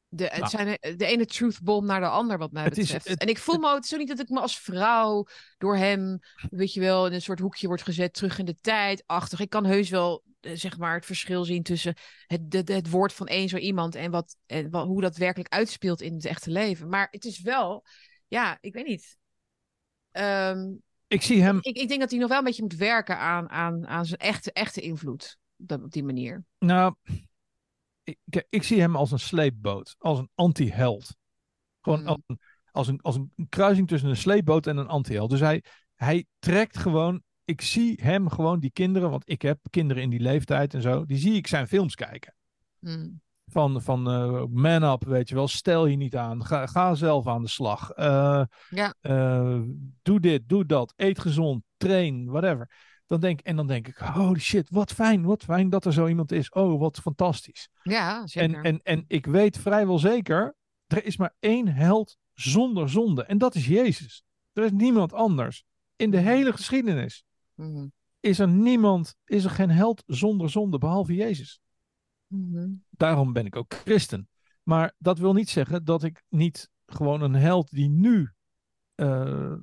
de, 0.07 0.23
het 0.23 0.37
Nou. 0.37 0.49
zijn 0.49 0.77
de 0.97 1.05
ene 1.05 1.25
truthbomb 1.25 1.85
naar 1.87 1.99
de 1.99 2.07
ander 2.07 2.37
wat 2.37 2.51
mij 2.51 2.63
Het 2.63 2.77
is- 2.77 2.83
betreft. 2.83 3.07
het- 3.07 3.19
en 3.19 3.27
ik 3.27 3.37
voel 3.37 3.57
me, 3.57 3.69
ook 3.71 3.97
niet 3.97 4.07
dat 4.07 4.19
ik 4.19 4.29
me 4.29 4.39
als 4.39 4.59
vrouw 4.59 5.25
door 5.57 5.75
hem, 5.77 6.19
weet 6.49 6.73
je 6.73 6.79
wel, 6.79 7.05
in 7.05 7.13
een 7.13 7.21
soort 7.21 7.39
hoekje 7.39 7.67
wordt 7.67 7.83
gezet, 7.83 8.13
terug 8.13 8.37
in 8.39 8.45
de 8.45 8.55
tijd, 8.61 9.03
achtig. 9.05 9.39
Ik 9.39 9.49
kan 9.49 9.65
heus 9.65 9.89
wel, 9.89 10.23
zeg 10.53 10.77
maar, 10.77 10.95
het 10.95 11.05
verschil 11.05 11.45
zien 11.45 11.63
tussen 11.63 11.95
het, 12.25 12.41
het, 12.49 12.67
het 12.67 12.89
woord 12.89 13.13
van 13.13 13.27
één 13.27 13.49
zo 13.49 13.57
iemand 13.57 13.95
en, 13.95 14.11
wat, 14.11 14.37
en 14.45 14.69
wat, 14.69 14.85
hoe 14.85 15.01
dat 15.01 15.17
werkelijk 15.17 15.53
uitspeelt 15.53 16.01
in 16.01 16.13
het 16.13 16.25
echte 16.25 16.51
leven. 16.51 16.89
Maar 16.89 17.07
het 17.11 17.25
is 17.25 17.41
wel, 17.41 17.85
ja, 18.27 18.57
ik 18.61 18.73
weet 18.73 18.87
niet. 18.87 19.17
Ehm, 20.11 20.73
Ik 21.07 21.21
zie 21.21 21.41
hem, 21.41 21.57
ik, 21.61 21.77
ik 21.77 21.87
denk 21.87 21.99
dat 21.99 22.09
hij 22.09 22.19
nog 22.19 22.29
wel 22.29 22.37
een 22.37 22.43
beetje 22.43 22.61
moet 22.61 22.75
werken 22.75 23.17
aan, 23.17 23.49
aan, 23.49 23.87
aan 23.87 24.05
zijn 24.05 24.19
echte, 24.19 24.51
echte 24.51 24.81
invloed. 24.81 25.39
Op, 25.67 25.91
die 25.91 26.03
manier. 26.03 26.45
nou, 26.59 26.95
ik, 28.03 28.45
ik 28.49 28.63
zie 28.63 28.79
hem 28.79 28.95
als 28.95 29.11
een 29.11 29.19
sleepboot, 29.19 29.95
als 29.97 30.19
een 30.19 30.29
anti-held. 30.35 31.15
Gewoon 31.81 31.99
Mm. 31.99 32.07
als, 32.07 32.19
een, 32.27 32.39
als, 32.71 32.87
een, 32.87 33.01
als 33.01 33.15
een 33.15 33.47
kruising 33.49 33.87
tussen 33.87 34.09
een 34.09 34.17
sleepboot 34.17 34.67
en 34.67 34.77
een 34.77 34.87
anti-held. 34.87 35.29
Dus 35.29 35.39
hij, 35.39 35.63
hij 35.95 36.25
trekt 36.39 36.77
gewoon, 36.77 37.23
ik 37.45 37.61
zie 37.61 37.99
hem 38.01 38.29
gewoon, 38.29 38.59
die 38.59 38.71
kinderen, 38.71 39.09
want 39.09 39.29
ik 39.29 39.41
heb 39.41 39.59
kinderen 39.69 40.03
in 40.03 40.09
die 40.09 40.19
leeftijd 40.19 40.73
en 40.73 40.81
zo, 40.81 41.05
die 41.05 41.17
zie 41.17 41.33
ik 41.33 41.47
zijn 41.47 41.67
films 41.67 41.95
kijken. 41.95 42.35
Hmm. 42.79 43.21
Van, 43.45 43.81
van 43.81 44.09
eh, 44.09 44.43
man 44.49 44.83
up, 44.83 45.03
weet 45.03 45.29
je 45.29 45.35
wel, 45.35 45.47
stel 45.47 45.85
je 45.85 45.95
niet 45.97 46.15
aan, 46.15 46.45
ga, 46.45 46.65
ga 46.65 46.95
zelf 46.95 47.27
aan 47.27 47.41
de 47.41 47.49
slag. 47.49 47.89
Eh, 47.91 48.43
Ja. 48.69 48.93
eh, 49.01 49.59
doe 50.01 50.19
dit, 50.19 50.49
doe 50.49 50.65
dat, 50.65 50.93
eet 50.95 51.19
gezond, 51.19 51.63
train, 51.77 52.25
whatever. 52.25 52.71
Dan 53.05 53.19
denk, 53.19 53.39
en 53.39 53.55
dan 53.55 53.67
denk 53.67 53.87
ik, 53.87 53.97
holy 53.97 54.39
shit, 54.39 54.69
wat 54.69 54.91
fijn, 54.91 55.23
wat 55.23 55.43
fijn 55.43 55.69
dat 55.69 55.85
er 55.85 55.93
zo 55.93 56.07
iemand 56.07 56.31
is. 56.31 56.49
Oh, 56.49 56.79
wat 56.79 56.99
fantastisch. 56.99 57.69
Ja, 57.83 58.27
zeker. 58.27 58.55
En, 58.55 58.63
en, 58.63 58.79
en 58.83 59.03
ik 59.07 59.25
weet 59.25 59.57
vrijwel 59.57 59.99
zeker, 59.99 60.55
er 60.87 61.05
is 61.05 61.17
maar 61.17 61.35
één 61.39 61.67
held 61.67 62.17
zonder 62.33 62.89
zonde. 62.89 63.23
En 63.23 63.37
dat 63.37 63.55
is 63.55 63.67
Jezus. 63.67 64.23
Er 64.53 64.63
is 64.63 64.71
niemand 64.71 65.13
anders. 65.13 65.63
In 65.95 66.11
de 66.11 66.17
hele 66.17 66.51
geschiedenis 66.51 67.23
Mhm. 67.61 67.87
is 68.19 68.39
er 68.39 68.47
niemand, 68.47 69.15
is 69.25 69.43
er 69.43 69.49
geen 69.49 69.69
held 69.69 70.03
zonder 70.05 70.49
zonde, 70.49 70.77
behalve 70.77 71.13
Jezus. 71.13 71.61
Mhm. 72.27 72.69
Daarom 72.89 73.33
ben 73.33 73.45
ik 73.45 73.55
ook 73.55 73.73
christen. 73.73 74.29
Maar 74.63 74.93
dat 74.97 75.19
wil 75.19 75.33
niet 75.33 75.49
zeggen 75.49 75.83
dat 75.85 76.03
ik 76.03 76.23
niet 76.29 76.69
gewoon 76.85 77.21
een 77.21 77.33
held 77.33 77.69
die 77.69 77.89
nu 77.89 78.31
eh, 78.95 79.53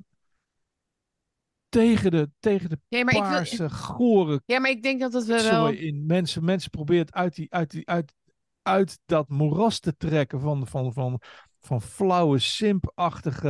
tegen 1.69 2.11
de, 2.11 2.31
tegen 2.39 2.69
de 2.69 2.79
Ja, 2.87 3.03
maar 3.03 3.15
ik 3.15 3.21
wil, 3.21 3.29
paarse, 3.29 3.69
gore 3.69 4.41
ja, 4.45 4.59
maar 4.59 4.69
ik 4.69 4.83
denk 4.83 4.99
dat 4.99 5.13
het 5.13 5.25
wel... 5.25 5.69
in 5.69 6.05
mensen. 6.05 6.43
Mensen 6.43 6.69
probeert 6.69 7.13
uit, 7.13 7.35
die, 7.35 7.53
uit, 7.53 7.71
die, 7.71 7.87
uit, 7.87 8.13
uit 8.61 8.99
dat 9.05 9.29
moeras 9.29 9.79
te 9.79 9.97
trekken 9.97 10.39
van, 10.39 10.67
van, 10.67 10.93
van, 10.93 11.21
van 11.59 11.81
flauwe, 11.81 12.39
simpachtige 12.39 13.47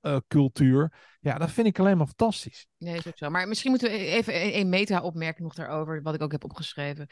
helcultuur. 0.00 0.92
ja, 1.20 1.38
dat 1.38 1.50
vind 1.50 1.66
ik 1.66 1.78
alleen 1.78 1.96
maar 1.96 2.06
fantastisch. 2.06 2.66
Nee, 2.78 2.96
is 2.96 3.06
ook 3.06 3.18
zo. 3.18 3.30
Maar 3.30 3.48
misschien 3.48 3.70
moeten 3.70 3.90
we 3.90 3.96
even 3.96 4.42
een, 4.42 4.58
een 4.58 4.68
meta-opmerking 4.68 5.42
nog 5.42 5.54
daarover, 5.54 6.02
wat 6.02 6.14
ik 6.14 6.22
ook 6.22 6.32
heb 6.32 6.44
opgeschreven. 6.44 7.06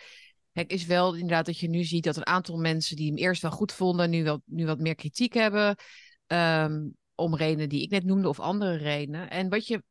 Kijk, 0.52 0.70
is 0.70 0.86
wel 0.86 1.14
inderdaad 1.14 1.46
dat 1.46 1.58
je 1.58 1.68
nu 1.68 1.84
ziet 1.84 2.04
dat 2.04 2.16
een 2.16 2.26
aantal 2.26 2.56
mensen 2.56 2.96
die 2.96 3.08
hem 3.08 3.16
eerst 3.16 3.42
wel 3.42 3.50
goed 3.50 3.72
vonden, 3.72 4.10
nu, 4.10 4.24
wel, 4.24 4.42
nu 4.44 4.66
wat 4.66 4.78
meer 4.78 4.94
kritiek 4.94 5.34
hebben. 5.34 5.76
ehm, 6.26 6.88
om 7.14 7.36
redenen 7.36 7.68
die 7.68 7.82
ik 7.82 7.90
net 7.90 8.04
noemde 8.04 8.28
of 8.28 8.40
andere 8.40 8.76
redenen. 8.76 9.30
En 9.30 9.48
wat, 9.48 9.66
je, 9.66 9.82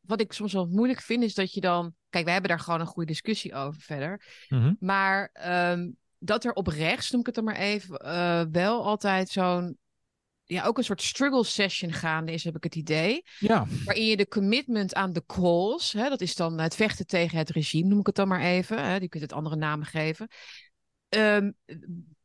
wat 0.00 0.20
ik 0.20 0.32
soms 0.32 0.52
wel 0.52 0.66
moeilijk 0.66 1.00
vind, 1.00 1.22
is 1.22 1.34
dat 1.34 1.52
je 1.52 1.60
dan. 1.60 1.94
Kijk, 2.08 2.24
wij 2.24 2.32
hebben 2.32 2.50
daar 2.50 2.60
gewoon 2.60 2.80
een 2.80 2.86
goede 2.86 3.12
discussie 3.12 3.54
over 3.54 3.80
verder. 3.80 4.24
Mhm. 4.48 4.74
Maar 4.78 5.30
ehm, 5.32 5.90
dat 6.24 6.44
er 6.44 6.52
op 6.52 6.66
rechts, 6.66 7.10
noem 7.10 7.20
ik 7.20 7.26
het 7.26 7.34
dan 7.34 7.44
maar 7.44 7.56
even, 7.56 7.98
eh, 7.98 8.44
wel 8.50 8.84
altijd 8.84 9.28
zo'n. 9.28 9.78
Ja, 10.44 10.64
ook 10.64 10.78
een 10.78 10.84
soort 10.84 11.02
struggle 11.02 11.44
session 11.44 11.92
gaande 11.92 12.32
is, 12.32 12.44
heb 12.44 12.56
ik 12.56 12.64
het 12.64 12.74
idee 12.74 13.22
Ja, 13.38 13.66
waarin 13.84 14.06
je 14.06 14.16
de 14.16 14.28
commitment 14.28 14.94
aan 14.94 15.12
de 15.12 15.22
cause, 15.26 15.98
hè, 15.98 16.08
dat 16.08 16.20
is 16.20 16.34
dan 16.36 16.60
het 16.60 16.74
vechten 16.74 17.06
tegen 17.06 17.38
het 17.38 17.50
regime, 17.50 17.88
noem 17.88 17.98
ik 17.98 18.06
het 18.06 18.14
dan 18.14 18.28
maar 18.28 18.40
even, 18.40 18.84
hè, 18.84 18.98
die 18.98 19.08
kunt 19.08 19.22
het 19.22 19.32
andere 19.32 19.56
namen 19.56 19.86
geven, 19.86 20.28
ehm, 21.08 21.50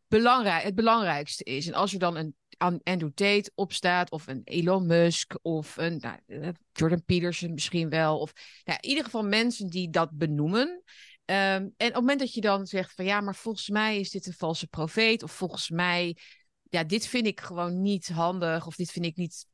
belangrijk, 0.08 0.64
het 0.64 0.76
belangrijkste 0.76 1.44
is. 1.44 1.68
En 1.68 1.74
als 1.74 1.94
er 1.94 2.00
dan 2.00 2.16
een 2.16 2.36
An- 2.58 2.82
Andrew 2.84 3.12
Tate 3.14 3.52
opstaat, 3.56 4.12
of 4.12 4.28
een 4.28 4.42
Elon 4.44 4.86
Musk, 4.86 5.38
of 5.42 5.78
een 5.78 5.98
nou, 5.98 6.18
eh, 6.26 6.50
Jordan 6.74 7.04
Peterson 7.06 7.54
misschien 7.54 7.90
wel, 7.90 8.20
of 8.20 8.34
nou, 8.64 8.78
in 8.82 8.90
ieder 8.90 9.04
geval 9.04 9.24
mensen 9.24 9.70
die 9.70 9.90
dat 9.90 10.10
benoemen. 10.12 10.84
Ehm, 11.30 11.62
en 11.62 11.70
op 11.70 11.78
het 11.78 11.94
moment 11.94 12.20
dat 12.20 12.34
je 12.34 12.42
dan 12.42 12.66
zegt 12.66 12.94
van 12.94 13.06
ja, 13.06 13.22
maar 13.22 13.36
volgens 13.36 13.70
mij 13.70 14.00
is 14.00 14.10
dit 14.10 14.26
een 14.26 14.34
valse 14.34 14.68
profeet, 14.68 15.24
of 15.24 15.32
volgens 15.32 15.70
mij, 15.70 16.18
ja, 16.64 16.84
dit 16.84 17.08
vind 17.08 17.26
ik 17.26 17.40
gewoon 17.40 17.82
niet 17.82 18.10
handig, 18.10 18.68
of 18.68 18.76
dit 18.76 18.92
vind 18.92 19.06
ik 19.06 19.16
niet 19.16 19.48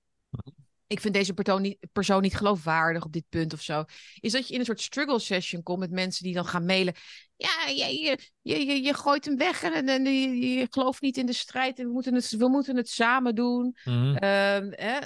ik 0.88 1.00
vind 1.00 1.14
deze 1.14 1.34
persoon 1.34 1.62
niet, 1.62 1.78
persoon 1.92 2.22
niet 2.22 2.36
geloofwaardig 2.36 3.06
op 3.06 3.12
dit 3.12 3.26
punt 3.30 3.54
of 3.54 3.62
zo. 3.62 3.84
Is 4.20 4.32
dat 4.32 4.48
je 4.48 4.54
in 4.54 4.60
een 4.60 4.66
soort 4.66 4.82
struggle 4.82 5.20
session 5.20 5.64
komt 5.64 5.80
met 5.80 5.92
mensen 5.92 6.24
die 6.24 6.34
dan 6.34 6.46
gaan 6.46 6.66
mailen. 6.66 6.94
Ja, 7.36 7.68
je, 7.68 8.00
je, 8.00 8.20
je, 8.42 8.66
je, 8.66 8.82
je 8.82 8.94
gooit 8.94 9.26
hem 9.26 9.38
weg 9.38 9.64
en, 9.64 9.88
en 9.90 10.06
je, 10.06 10.40
je 10.40 10.68
gelooft 10.70 11.02
niet 11.02 11.18
in 11.18 11.26
de 11.26 11.34
strijd 11.34 11.80
en 11.80 11.86
we 11.86 11.92
moeten 11.92 12.14
het, 12.14 12.30
we 12.30 12.48
moeten 12.48 12.76
het 12.76 12.90
samen 12.90 13.36
doen. 13.36 13.78
Mhm. 13.84 14.16
Ehm, 14.16 14.72
hè? 14.72 15.00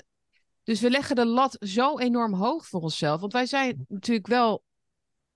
Dus 0.64 0.80
we 0.80 0.90
leggen 0.90 1.16
de 1.16 1.26
lat 1.26 1.58
zo 1.60 2.00
enorm 2.00 2.34
hoog 2.34 2.68
voor 2.68 2.82
onszelf. 2.82 3.20
Want 3.22 3.34
wij 3.34 3.46
zijn 3.46 3.86
natuurlijk 3.88 4.28
wel. 4.28 4.64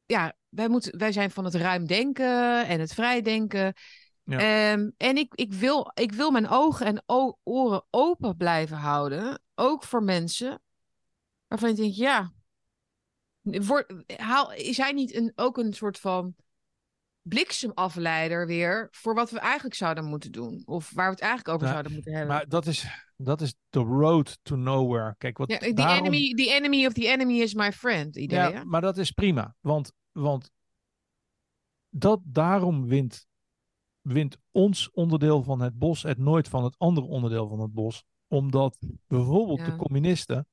Ja, 0.05 0.35
wij, 0.55 0.67
moeten, 0.67 0.97
wij 0.97 1.11
zijn 1.11 1.31
van 1.31 1.45
het 1.45 1.55
ruim 1.55 1.87
denken 1.87 2.67
en 2.67 2.79
het 2.79 2.93
vrij 2.93 3.21
denken. 3.21 3.73
Ja. 4.23 4.37
Ehm, 4.39 4.89
en 4.97 5.17
ik, 5.17 5.33
ik, 5.35 5.53
wil, 5.53 5.91
ik 5.93 6.11
wil 6.11 6.31
mijn 6.31 6.49
ogen 6.49 6.85
en 6.85 7.03
oren 7.43 7.85
open 7.89 8.37
blijven 8.37 8.77
houden. 8.77 9.41
Ook 9.55 9.83
voor 9.83 10.03
mensen 10.03 10.61
waarvan 11.47 11.69
ik 11.69 11.75
denk, 11.75 11.93
ja. 11.93 12.33
Word, 13.41 13.93
haal, 14.17 14.53
is 14.53 14.77
hij 14.77 14.91
niet 14.91 15.15
een, 15.15 15.31
ook 15.35 15.57
een 15.57 15.73
soort 15.73 15.99
van 15.99 16.35
bliksemafleider 17.21 18.47
weer 18.47 18.87
voor 18.91 19.13
wat 19.13 19.31
we 19.31 19.39
eigenlijk 19.39 19.75
zouden 19.75 20.05
moeten 20.05 20.31
doen? 20.31 20.61
Of 20.65 20.91
waar 20.93 21.05
we 21.05 21.11
het 21.11 21.21
eigenlijk 21.21 21.53
over 21.55 21.67
Ja, 21.67 21.71
zouden 21.73 21.93
moeten 21.93 22.11
hebben? 22.13 22.35
maar 22.35 22.47
dat 22.47 22.65
is, 22.65 22.85
dat 23.17 23.41
is 23.41 23.55
the 23.69 23.79
road 23.79 24.39
to 24.41 24.55
nowhere. 24.55 25.15
Kijk, 25.17 25.37
wat 25.37 25.51
Ja, 25.51 25.57
the, 25.57 25.73
daarom... 25.73 25.97
enemy, 25.97 26.33
the 26.33 26.53
enemy 26.53 26.85
of 26.85 26.93
the 26.93 27.07
enemy 27.07 27.41
is 27.41 27.53
my 27.53 27.71
friend, 27.71 28.15
idee. 28.17 28.39
Ja, 28.39 28.51
hè? 28.51 28.65
maar 28.65 28.81
dat 28.81 28.97
is 28.97 29.11
prima. 29.11 29.55
Want, 29.59 29.93
want 30.13 30.51
dat, 31.89 32.19
daarom 32.23 32.87
wint, 32.87 33.27
wint 34.01 34.37
ons 34.51 34.91
onderdeel 34.91 35.43
van 35.43 35.59
het 35.61 35.77
bos 35.77 36.03
het 36.03 36.17
nooit 36.17 36.47
van 36.47 36.63
het 36.63 36.75
andere 36.77 37.07
onderdeel 37.07 37.47
van 37.47 37.59
het 37.59 37.73
bos. 37.73 38.03
Omdat 38.27 38.77
bijvoorbeeld 39.07 39.59
Ja. 39.59 39.65
de 39.65 39.75
communisten, 39.75 40.47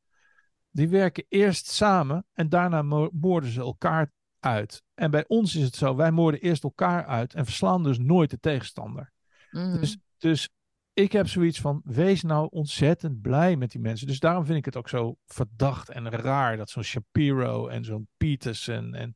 die 0.70 0.88
werken 0.88 1.24
eerst 1.28 1.66
samen 1.66 2.26
en 2.32 2.48
daarna 2.48 2.82
mo- 2.82 3.10
moorden 3.12 3.50
ze 3.50 3.60
elkaar 3.60 4.12
uit. 4.38 4.82
En 4.94 5.10
bij 5.10 5.24
ons 5.26 5.54
is 5.54 5.62
het 5.62 5.74
zo, 5.76 5.96
wij 5.96 6.10
moorden 6.10 6.40
eerst 6.40 6.64
elkaar 6.64 7.06
uit 7.06 7.34
en 7.34 7.44
verslaan 7.44 7.82
dus 7.82 7.98
nooit 7.98 8.30
de 8.30 8.38
tegenstander. 8.38 9.12
Mhm. 9.50 9.80
Dus, 9.80 9.98
dus 10.18 10.48
ik 10.92 11.12
heb 11.12 11.28
zoiets 11.28 11.60
van, 11.60 11.80
wees 11.84 12.22
nou 12.22 12.48
ontzettend 12.50 13.20
blij 13.20 13.56
met 13.56 13.70
die 13.70 13.80
mensen. 13.80 14.06
Dus 14.06 14.18
daarom 14.18 14.44
vind 14.44 14.58
ik 14.58 14.64
het 14.64 14.76
ook 14.76 14.88
zo 14.88 15.16
verdacht 15.26 15.88
en 15.88 16.10
raar 16.10 16.56
dat 16.56 16.70
zo'n 16.70 16.82
Shapiro 16.82 17.66
en 17.68 17.84
zo'n 17.84 18.08
Peters 18.16 18.68
en, 18.68 18.94
en 18.94 19.14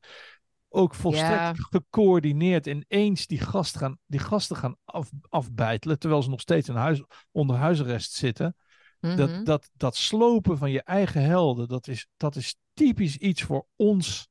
ook 0.74 0.94
volstrekt 0.94 1.30
Ja. 1.32 1.52
gecoördineerd 1.54 2.66
ineens 2.66 3.26
die, 3.26 3.40
gast 3.40 3.76
gaan, 3.76 3.98
die 4.06 4.20
gasten 4.20 4.56
gaan 4.56 4.76
af, 4.84 5.10
afbijtelen, 5.28 5.98
terwijl 5.98 6.22
ze 6.22 6.30
nog 6.30 6.40
steeds 6.40 6.68
in 6.68 6.74
huis, 6.74 7.02
onder 7.30 7.56
huisarrest 7.56 8.12
zitten. 8.12 8.56
Mhm. 9.00 9.16
Dat, 9.16 9.46
dat, 9.46 9.70
dat 9.72 9.96
slopen 9.96 10.58
van 10.58 10.70
je 10.70 10.82
eigen 10.82 11.22
helden, 11.22 11.68
dat 11.68 11.88
is, 11.88 12.06
dat 12.16 12.36
is 12.36 12.56
typisch 12.72 13.16
iets 13.16 13.42
voor 13.42 13.66
ons, 13.76 14.28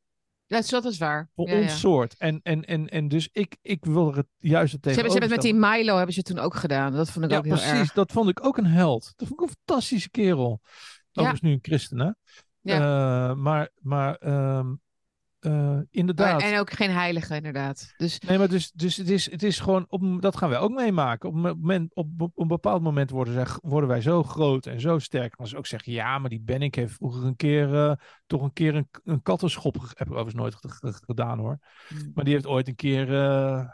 Dat 0.47 0.63
is, 0.63 0.69
dat 0.69 0.85
is 0.85 0.97
waar. 0.97 1.29
voor 1.35 1.49
Ja, 1.49 1.57
ons 1.57 1.71
ja. 1.71 1.77
soort. 1.77 2.15
En, 2.17 2.39
en, 2.43 2.65
en, 2.65 2.89
en 2.89 3.07
dus 3.07 3.29
ik, 3.31 3.57
ik 3.61 3.85
wil 3.85 4.13
het 4.13 4.27
juist 4.37 4.73
het 4.73 4.81
Ze 4.83 4.89
hebben, 4.89 5.11
ze 5.11 5.17
hebben 5.19 5.37
het 5.37 5.43
met 5.45 5.53
die 5.53 5.69
Milo 5.69 5.95
hebben 5.95 6.13
ze 6.15 6.21
toen 6.21 6.39
ook 6.39 6.55
gedaan. 6.55 6.93
Dat 6.93 7.11
vond 7.11 7.25
ik 7.25 7.31
Ja, 7.31 7.37
ook 7.37 7.43
heel 7.45 7.53
precies. 7.53 7.71
erg. 7.79 7.93
Dat 7.93 8.11
vond 8.11 8.29
ik 8.29 8.45
ook 8.45 8.57
een 8.57 8.65
held. 8.65 9.13
Dat 9.15 9.27
vond 9.27 9.41
ik 9.41 9.47
een 9.49 9.55
fantastische 9.65 10.09
kerel. 10.09 10.61
Overigens 11.13 11.41
nu 11.41 11.51
een 11.51 11.59
christen, 11.61 11.99
hè? 11.99 12.11
Eh, 12.75 13.35
maar 13.35 13.69
maar 13.79 14.15
ehm, 14.15 14.73
eh, 15.43 15.79
inderdaad. 15.89 16.41
En 16.41 16.59
ook 16.59 16.71
geen 16.71 16.91
heilige, 16.91 17.35
inderdaad. 17.35 17.93
Dus 17.97 18.19
Nee, 18.19 18.37
maar 18.37 18.47
dus, 18.47 18.71
dus 18.71 18.95
het, 18.97 19.09
is, 19.09 19.31
het 19.31 19.43
is 19.43 19.59
gewoon, 19.59 19.85
op, 19.89 20.21
dat 20.21 20.37
gaan 20.37 20.49
wij 20.49 20.59
ook 20.59 20.71
meemaken. 20.71 21.29
Op 21.29 21.35
een, 21.35 21.41
moment, 21.41 21.95
op, 21.95 22.21
op 22.21 22.39
een 22.39 22.47
bepaald 22.47 22.81
moment 22.81 23.09
worden, 23.09 23.33
zij, 23.33 23.45
worden 23.61 23.89
wij 23.89 24.01
zo 24.01 24.23
groot 24.23 24.65
en 24.65 24.81
zo 24.81 24.99
sterk. 24.99 25.35
Als 25.35 25.49
ze 25.49 25.57
ook 25.57 25.67
zeggen, 25.67 25.91
ja, 25.93 26.19
maar 26.19 26.29
die 26.29 26.41
Bennik 26.41 26.75
heeft 26.75 26.93
vroeger 26.93 27.25
een 27.25 27.35
keer, 27.35 27.75
eh, 27.75 27.95
toch 28.25 28.41
een 28.41 28.53
keer 28.53 28.75
een, 28.75 28.89
een 29.03 29.21
kattenschop, 29.21 29.75
heb 29.75 30.07
ik 30.07 30.13
overigens 30.13 30.33
nooit 30.35 30.55
ge- 30.55 30.69
ge- 30.69 30.99
gedaan 31.05 31.39
hoor. 31.39 31.59
Mm. 31.89 32.11
Maar 32.13 32.23
die 32.23 32.33
heeft 32.33 32.47
ooit 32.47 32.67
een 32.67 32.75
keer 32.75 33.13
eh, 33.13 33.69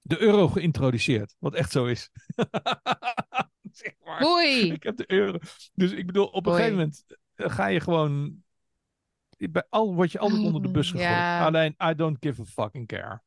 de 0.00 0.20
euro 0.20 0.48
geïntroduceerd. 0.48 1.34
Wat 1.38 1.54
echt 1.54 1.72
zo 1.72 1.86
is. 1.86 2.10
zeg 3.72 3.94
maar. 4.04 4.24
Oei! 4.24 4.72
Ik 4.72 4.82
heb 4.82 4.96
de 4.96 5.12
euro. 5.12 5.38
Dus 5.74 5.92
ik 5.92 6.06
bedoel, 6.06 6.26
op 6.26 6.46
een 6.46 6.52
gegeven 6.52 6.76
moment 6.76 7.04
ga 7.34 7.66
je 7.66 7.80
gewoon. 7.80 8.42
Bij 9.50 9.66
al 9.68 9.94
word 9.94 10.12
je 10.12 10.18
altijd 10.18 10.42
onder 10.42 10.62
de 10.62 10.70
bus 10.70 10.90
gegooid. 10.90 11.08
Ja. 11.08 11.46
Alleen, 11.46 11.74
I 11.82 11.94
don't 11.94 12.16
give 12.20 12.40
a 12.40 12.44
fucking 12.44 12.86
care. 12.86 13.22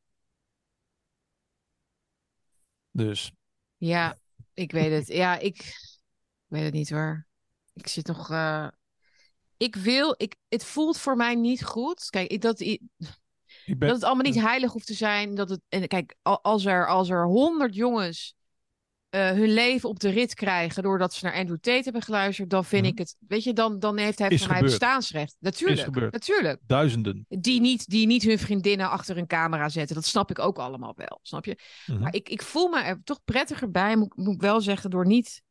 Dus. 2.91 3.31
Ja, 3.77 4.17
ik 4.53 4.71
weet 4.71 4.91
het. 4.91 5.07
Ja, 5.07 5.37
ik, 5.37 5.57
ik 5.57 6.45
weet 6.47 6.63
het 6.63 6.73
niet 6.73 6.89
hoor. 6.89 7.27
Ik 7.73 7.87
zit 7.87 8.07
nog. 8.07 8.29
eh, 8.29 8.67
Ik 9.57 9.75
wil. 9.75 10.13
Ik, 10.17 10.35
het 10.47 10.63
voelt 10.65 10.97
voor 10.97 11.15
mij 11.15 11.35
niet 11.35 11.63
goed. 11.63 12.09
Kijk, 12.09 12.31
ik, 12.31 12.41
dat, 12.41 12.59
Ik 12.59 12.79
ben, 13.65 13.79
dat 13.79 13.91
het 13.95 14.03
allemaal 14.03 14.31
niet 14.31 14.41
heilig 14.41 14.71
hoeft 14.71 14.87
te 14.87 14.93
zijn. 14.93 15.35
Dat 15.35 15.49
het, 15.49 15.61
en 15.69 15.87
kijk, 15.87 16.15
al- 16.21 16.43
als 16.43 16.65
er, 16.65 16.87
als 16.87 17.09
er 17.09 17.25
honderd 17.25 17.75
jongens 17.75 18.35
eh, 19.11 19.29
hun 19.31 19.49
leven 19.53 19.89
op 19.89 19.99
de 19.99 20.09
rit 20.09 20.33
krijgen. 20.33 20.83
doordat 20.83 21.13
ze 21.13 21.25
naar 21.25 21.33
Andrew 21.33 21.57
Tate 21.57 21.83
hebben 21.83 22.01
geluisterd. 22.01 22.49
dan 22.49 22.65
vind 22.65 22.81
Mhm. 22.83 22.91
ik 22.91 22.97
het. 22.97 23.15
Weet 23.27 23.43
je, 23.43 23.53
dan, 23.53 23.79
dan 23.79 23.97
heeft 23.97 24.19
hij 24.19 24.29
Is 24.29 24.41
voor 24.41 24.51
mij 24.51 24.61
bestaansrecht. 24.61 25.35
Natuurlijk. 25.39 26.11
Natuurlijk. 26.11 26.59
duizenden. 26.67 27.25
Die 27.29 27.61
niet, 27.61 27.89
die 27.89 28.07
niet 28.07 28.23
hun 28.23 28.39
vriendinnen 28.39 28.89
achter 28.89 29.17
een 29.17 29.27
camera 29.27 29.69
zetten. 29.69 29.95
Dat 29.95 30.05
snap 30.05 30.29
ik 30.29 30.39
ook 30.39 30.57
allemaal 30.59 30.93
wel. 30.95 31.19
Snap 31.21 31.45
je? 31.45 31.57
Mhm. 31.85 31.99
Maar 31.99 32.13
ik, 32.15 32.29
ik 32.29 32.41
voel 32.41 32.67
me 32.69 32.79
er 32.81 33.01
toch 33.03 33.19
prettiger 33.25 33.71
bij, 33.71 33.95
moet, 33.95 34.15
moet 34.15 34.33
ik 34.35 34.41
wel 34.41 34.61
zeggen, 34.61 34.89
door 34.89 35.05
niet, 35.05 35.41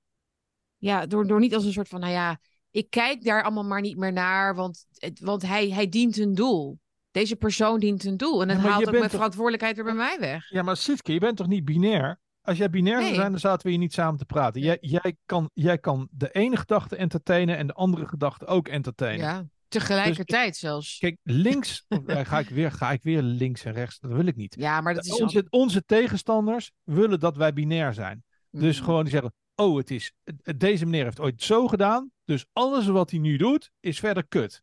ja, 0.77 1.07
door, 1.07 1.27
door 1.27 1.41
niet 1.41 1.55
als 1.55 1.65
een 1.65 1.73
soort 1.73 1.89
van, 1.89 2.01
nou 2.01 2.13
ja, 2.13 2.41
ik 2.71 2.91
kijk 2.91 3.25
daar 3.25 3.43
allemaal 3.43 3.65
maar 3.65 3.81
niet 3.81 3.97
meer 3.97 4.13
naar, 4.13 4.55
want, 4.55 4.87
het, 4.95 5.21
want 5.21 5.43
hij, 5.43 5.71
hij 5.71 5.89
dient 5.89 6.17
een 6.19 6.35
doel. 6.35 6.79
Deze 7.11 7.37
persoon 7.37 7.81
dient 7.81 8.05
een 8.05 8.17
doel. 8.17 8.41
En 8.43 8.49
dat 8.49 8.57
haalt 8.57 8.85
ook 8.85 8.91
mijn 8.91 9.03
toch- 9.03 9.11
verantwoordelijkheid 9.11 9.77
weer 9.77 9.85
bij 9.85 9.95
mij 9.95 10.17
weg. 10.21 10.51
Ja, 10.51 10.63
maar 10.63 10.77
Sitke, 10.77 11.13
je 11.13 11.19
bent 11.21 11.37
toch 11.37 11.47
niet 11.49 11.65
binair? 11.65 12.19
Als 12.51 12.59
jij 12.59 12.71
binair 12.71 12.97
zou 12.97 13.07
Nee. 13.07 13.15
zijn, 13.15 13.31
dan 13.31 13.41
zaten 13.41 13.63
we 13.65 13.71
hier 13.71 13.79
niet 13.79 13.93
samen 13.93 14.19
te 14.19 14.25
praten. 14.25 14.61
Jij, 14.61 14.79
jij, 14.81 15.17
kan, 15.27 15.51
jij 15.55 15.79
kan 15.79 16.09
de 16.13 16.31
ene 16.31 16.57
gedachte 16.57 16.97
entertainen 16.97 17.57
en 17.57 17.67
de 17.67 17.73
andere 17.73 18.07
gedachte 18.07 18.47
ook 18.47 18.69
entertainen. 18.69 19.27
Ja, 19.27 19.47
tegelijkertijd 19.69 20.57
zelfs. 20.57 20.99
Kijk, 20.99 21.17
links, 21.23 21.85
eh, 21.89 22.25
ga, 22.25 22.39
ik 22.39 22.49
weer, 22.49 22.73
ga 22.73 22.93
ik 22.93 23.03
weer 23.03 23.23
links 23.23 23.65
en 23.65 23.73
rechts? 23.73 23.99
Dat 23.99 24.11
wil 24.13 24.27
ik 24.27 24.37
niet. 24.37 24.55
Ja, 24.59 24.81
maar 24.81 24.95
dat 24.95 25.05
is... 25.05 25.21
Onze, 25.21 25.47
onze 25.51 25.85
tegenstanders 25.85 26.73
willen 26.83 27.21
dat 27.21 27.37
wij 27.37 27.53
binair 27.53 27.95
zijn. 27.95 28.25
Dus 28.51 28.79
Mm. 28.79 28.85
gewoon 28.85 29.03
die 29.03 29.13
zeggen: 29.13 29.35
Oh, 29.55 29.77
het 29.77 29.91
is. 29.91 30.13
Deze 30.57 30.85
meneer 30.85 31.05
heeft 31.05 31.21
ooit 31.21 31.43
zo 31.43 31.67
gedaan. 31.69 32.11
Dus 32.25 32.47
alles 32.53 32.87
wat 32.87 33.11
hij 33.11 33.19
nu 33.21 33.37
doet, 33.37 33.71
is 33.81 33.99
verder 33.99 34.27
kut. 34.27 34.63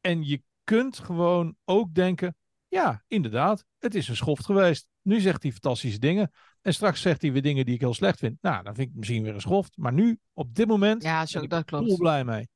En 0.00 0.24
je 0.26 0.42
kunt 0.64 0.98
gewoon 0.98 1.56
ook 1.64 1.94
denken: 1.94 2.36
Ja, 2.68 3.04
inderdaad, 3.06 3.64
het 3.78 3.94
is 3.94 4.08
een 4.08 4.16
schoft 4.16 4.44
geweest. 4.44 4.86
Nu 5.02 5.20
zegt 5.20 5.42
hij 5.42 5.52
fantastische 5.52 5.98
dingen. 5.98 6.30
En 6.62 6.74
straks 6.74 7.00
zegt 7.00 7.22
hij 7.22 7.32
weer 7.32 7.42
dingen 7.42 7.64
die 7.64 7.74
ik 7.74 7.80
heel 7.80 7.94
slecht 7.94 8.18
vind. 8.18 8.38
Nou, 8.40 8.56
dan 8.64 8.74
vind 8.74 8.78
ik 8.78 8.88
het 8.88 8.96
misschien 8.98 9.22
weer 9.22 9.34
een 9.34 9.40
schoft. 9.40 9.76
Maar 9.76 9.92
nu, 9.92 10.18
op 10.32 10.54
dit 10.54 10.66
moment, 10.66 11.02
Ja, 11.02 11.26
zo, 11.26 11.32
ben 11.38 11.42
ik 11.44 11.50
dat 11.50 11.70
heel 11.70 11.82
klopt. 11.84 12.00
blij 12.00 12.24
mee. 12.24 12.48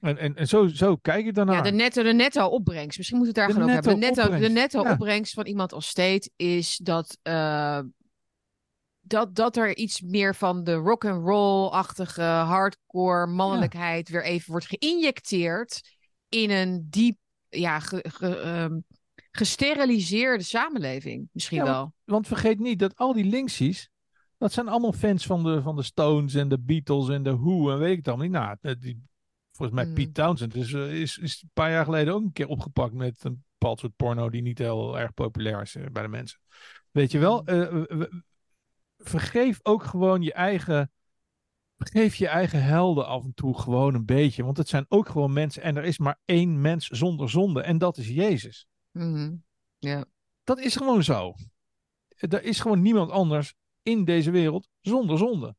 En, 0.00 0.18
en, 0.18 0.34
en 0.36 0.48
zo, 0.48 0.66
zo 0.66 0.96
kijk 0.96 1.26
ik 1.26 1.34
daarnaar. 1.34 1.54
Ja, 1.56 1.62
de 1.62 1.70
netto, 1.70 2.02
de 2.02 2.12
netto 2.12 2.46
opbrengst. 2.46 2.96
Misschien 2.98 3.18
moet 3.18 3.26
het 3.26 3.36
daar 3.36 3.46
gewoon 3.50 3.62
over 3.62 3.74
hebben. 3.74 3.92
De 3.94 3.98
netto 3.98 4.14
netto, 4.22 4.30
de 4.30 4.34
opbrengst, 4.44 4.62
netto 4.74 4.82
ja. 4.88 4.92
opbrengst 4.92 5.32
van 5.34 5.46
iemand 5.46 5.72
als 5.72 5.86
State 5.88 6.30
is 6.36 6.76
dat, 6.76 7.18
eh, 7.22 7.80
dat, 9.00 9.34
dat 9.34 9.56
er 9.56 9.76
iets 9.76 10.00
meer 10.00 10.34
van 10.34 10.64
de 10.64 10.74
rock 10.74 11.04
and 11.04 11.26
roll-achtige 11.26 12.22
hardcore 12.22 13.26
mannelijkheid 13.26 14.08
weer 14.08 14.24
even 14.24 14.50
wordt 14.50 14.66
geïnjecteerd 14.66 15.80
in 16.28 16.50
een 16.50 16.86
diep, 16.90 17.16
ja, 17.48 17.78
ge, 17.80 18.04
ge- 18.08 18.38
ehm, 18.40 18.78
gesteriliseerde 19.36 20.44
samenleving. 20.44 21.28
Misschien 21.32 21.58
Ja, 21.58 21.64
wel. 21.64 21.94
Want 22.04 22.26
vergeet 22.26 22.58
niet 22.58 22.78
dat 22.78 22.96
al 22.96 23.12
die 23.12 23.24
linksies, 23.24 23.88
dat 24.38 24.52
zijn 24.52 24.68
allemaal 24.68 24.92
fans 24.92 25.26
van 25.26 25.42
de, 25.44 25.62
van 25.62 25.76
de 25.76 25.82
Stones 25.82 26.34
en 26.34 26.48
de 26.48 26.58
Beatles 26.58 27.08
en 27.08 27.22
de 27.22 27.36
Who 27.36 27.70
en 27.70 27.78
weet 27.78 27.90
ik 27.90 27.96
het 27.96 28.08
allemaal 28.08 28.26
niet. 28.26 28.34
Nou, 28.34 28.56
eh, 28.60 28.74
die, 28.80 29.02
volgens 29.52 29.78
mij 29.78 29.86
Mm. 29.88 29.94
Pete 29.94 30.12
Townsend 30.12 30.54
is, 30.54 30.72
eh, 30.72 31.00
is, 31.00 31.18
is 31.18 31.42
een 31.42 31.50
paar 31.52 31.70
jaar 31.70 31.84
geleden 31.84 32.14
ook 32.14 32.22
een 32.22 32.32
keer 32.32 32.48
opgepakt 32.48 32.94
met 32.94 33.24
een 33.24 33.44
bepaald 33.58 33.80
soort 33.80 33.96
porno 33.96 34.30
die 34.30 34.42
niet 34.42 34.58
heel 34.58 34.98
erg 34.98 35.14
populair 35.14 35.60
is 35.62 35.74
eh, 35.74 35.86
bij 35.92 36.02
de 36.02 36.08
mensen. 36.08 36.38
Weet 36.90 37.10
je 37.12 37.18
wel, 37.18 37.40
Mm. 37.40 37.46
eh, 37.48 37.82
w- 37.98 38.04
vergeef 38.98 39.58
ook 39.62 39.82
gewoon 39.84 40.22
je 40.22 40.32
eigen, 40.32 40.92
vergeef 41.76 42.14
je 42.14 42.28
eigen 42.28 42.62
helden 42.62 43.06
af 43.06 43.24
en 43.24 43.34
toe 43.34 43.58
gewoon 43.58 43.94
een 43.94 44.04
beetje. 44.04 44.44
Want 44.44 44.56
het 44.56 44.68
zijn 44.68 44.84
ook 44.88 45.08
gewoon 45.08 45.32
mensen 45.32 45.62
en 45.62 45.76
er 45.76 45.84
is 45.84 45.98
maar 45.98 46.18
één 46.24 46.60
mens 46.60 46.86
zonder 46.86 47.30
zonde 47.30 47.62
en 47.62 47.78
dat 47.78 47.96
is 47.96 48.08
Jezus. 48.08 48.66
Mhm. 48.94 49.34
Ja. 49.78 50.04
Dat 50.44 50.58
is 50.58 50.76
gewoon 50.76 51.02
zo. 51.02 51.34
Er 52.16 52.42
is 52.42 52.60
gewoon 52.60 52.82
niemand 52.82 53.10
anders 53.10 53.54
in 53.82 54.04
deze 54.04 54.30
wereld 54.30 54.68
zonder 54.80 55.18
zonde. 55.18 55.54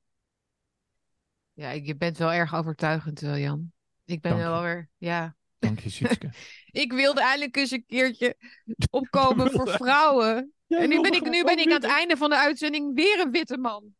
ja, 1.53 1.69
je 1.71 1.95
bent 1.95 2.17
wel 2.17 2.33
erg 2.33 2.55
overtuigend, 2.55 3.21
eh, 3.21 3.41
Jan. 3.41 3.71
Ik 4.05 4.21
ben 4.21 4.37
wel 4.37 4.61
weer, 4.61 4.89
ja. 4.97 5.35
Dank 5.59 5.79
je, 5.79 5.89
Sietske. 5.89 6.29
Ik 6.83 6.91
wilde 6.91 7.21
eindelijk 7.21 7.55
eens 7.55 7.71
een 7.71 7.85
keertje 7.85 8.35
opkomen 8.89 9.51
voor 9.51 9.69
vrouwen. 9.69 10.53
Jij 10.65 10.81
En 10.81 10.89
nu 10.89 11.01
ben, 11.01 11.13
ik, 11.13 11.29
nu 11.29 11.43
ben 11.43 11.57
ik 11.57 11.65
aan 11.65 11.73
het 11.73 11.83
einde 11.83 12.17
van 12.17 12.29
de 12.29 12.37
uitzending 12.37 12.95
weer 12.95 13.19
een 13.19 13.31
witte 13.31 13.57
man. 13.57 13.95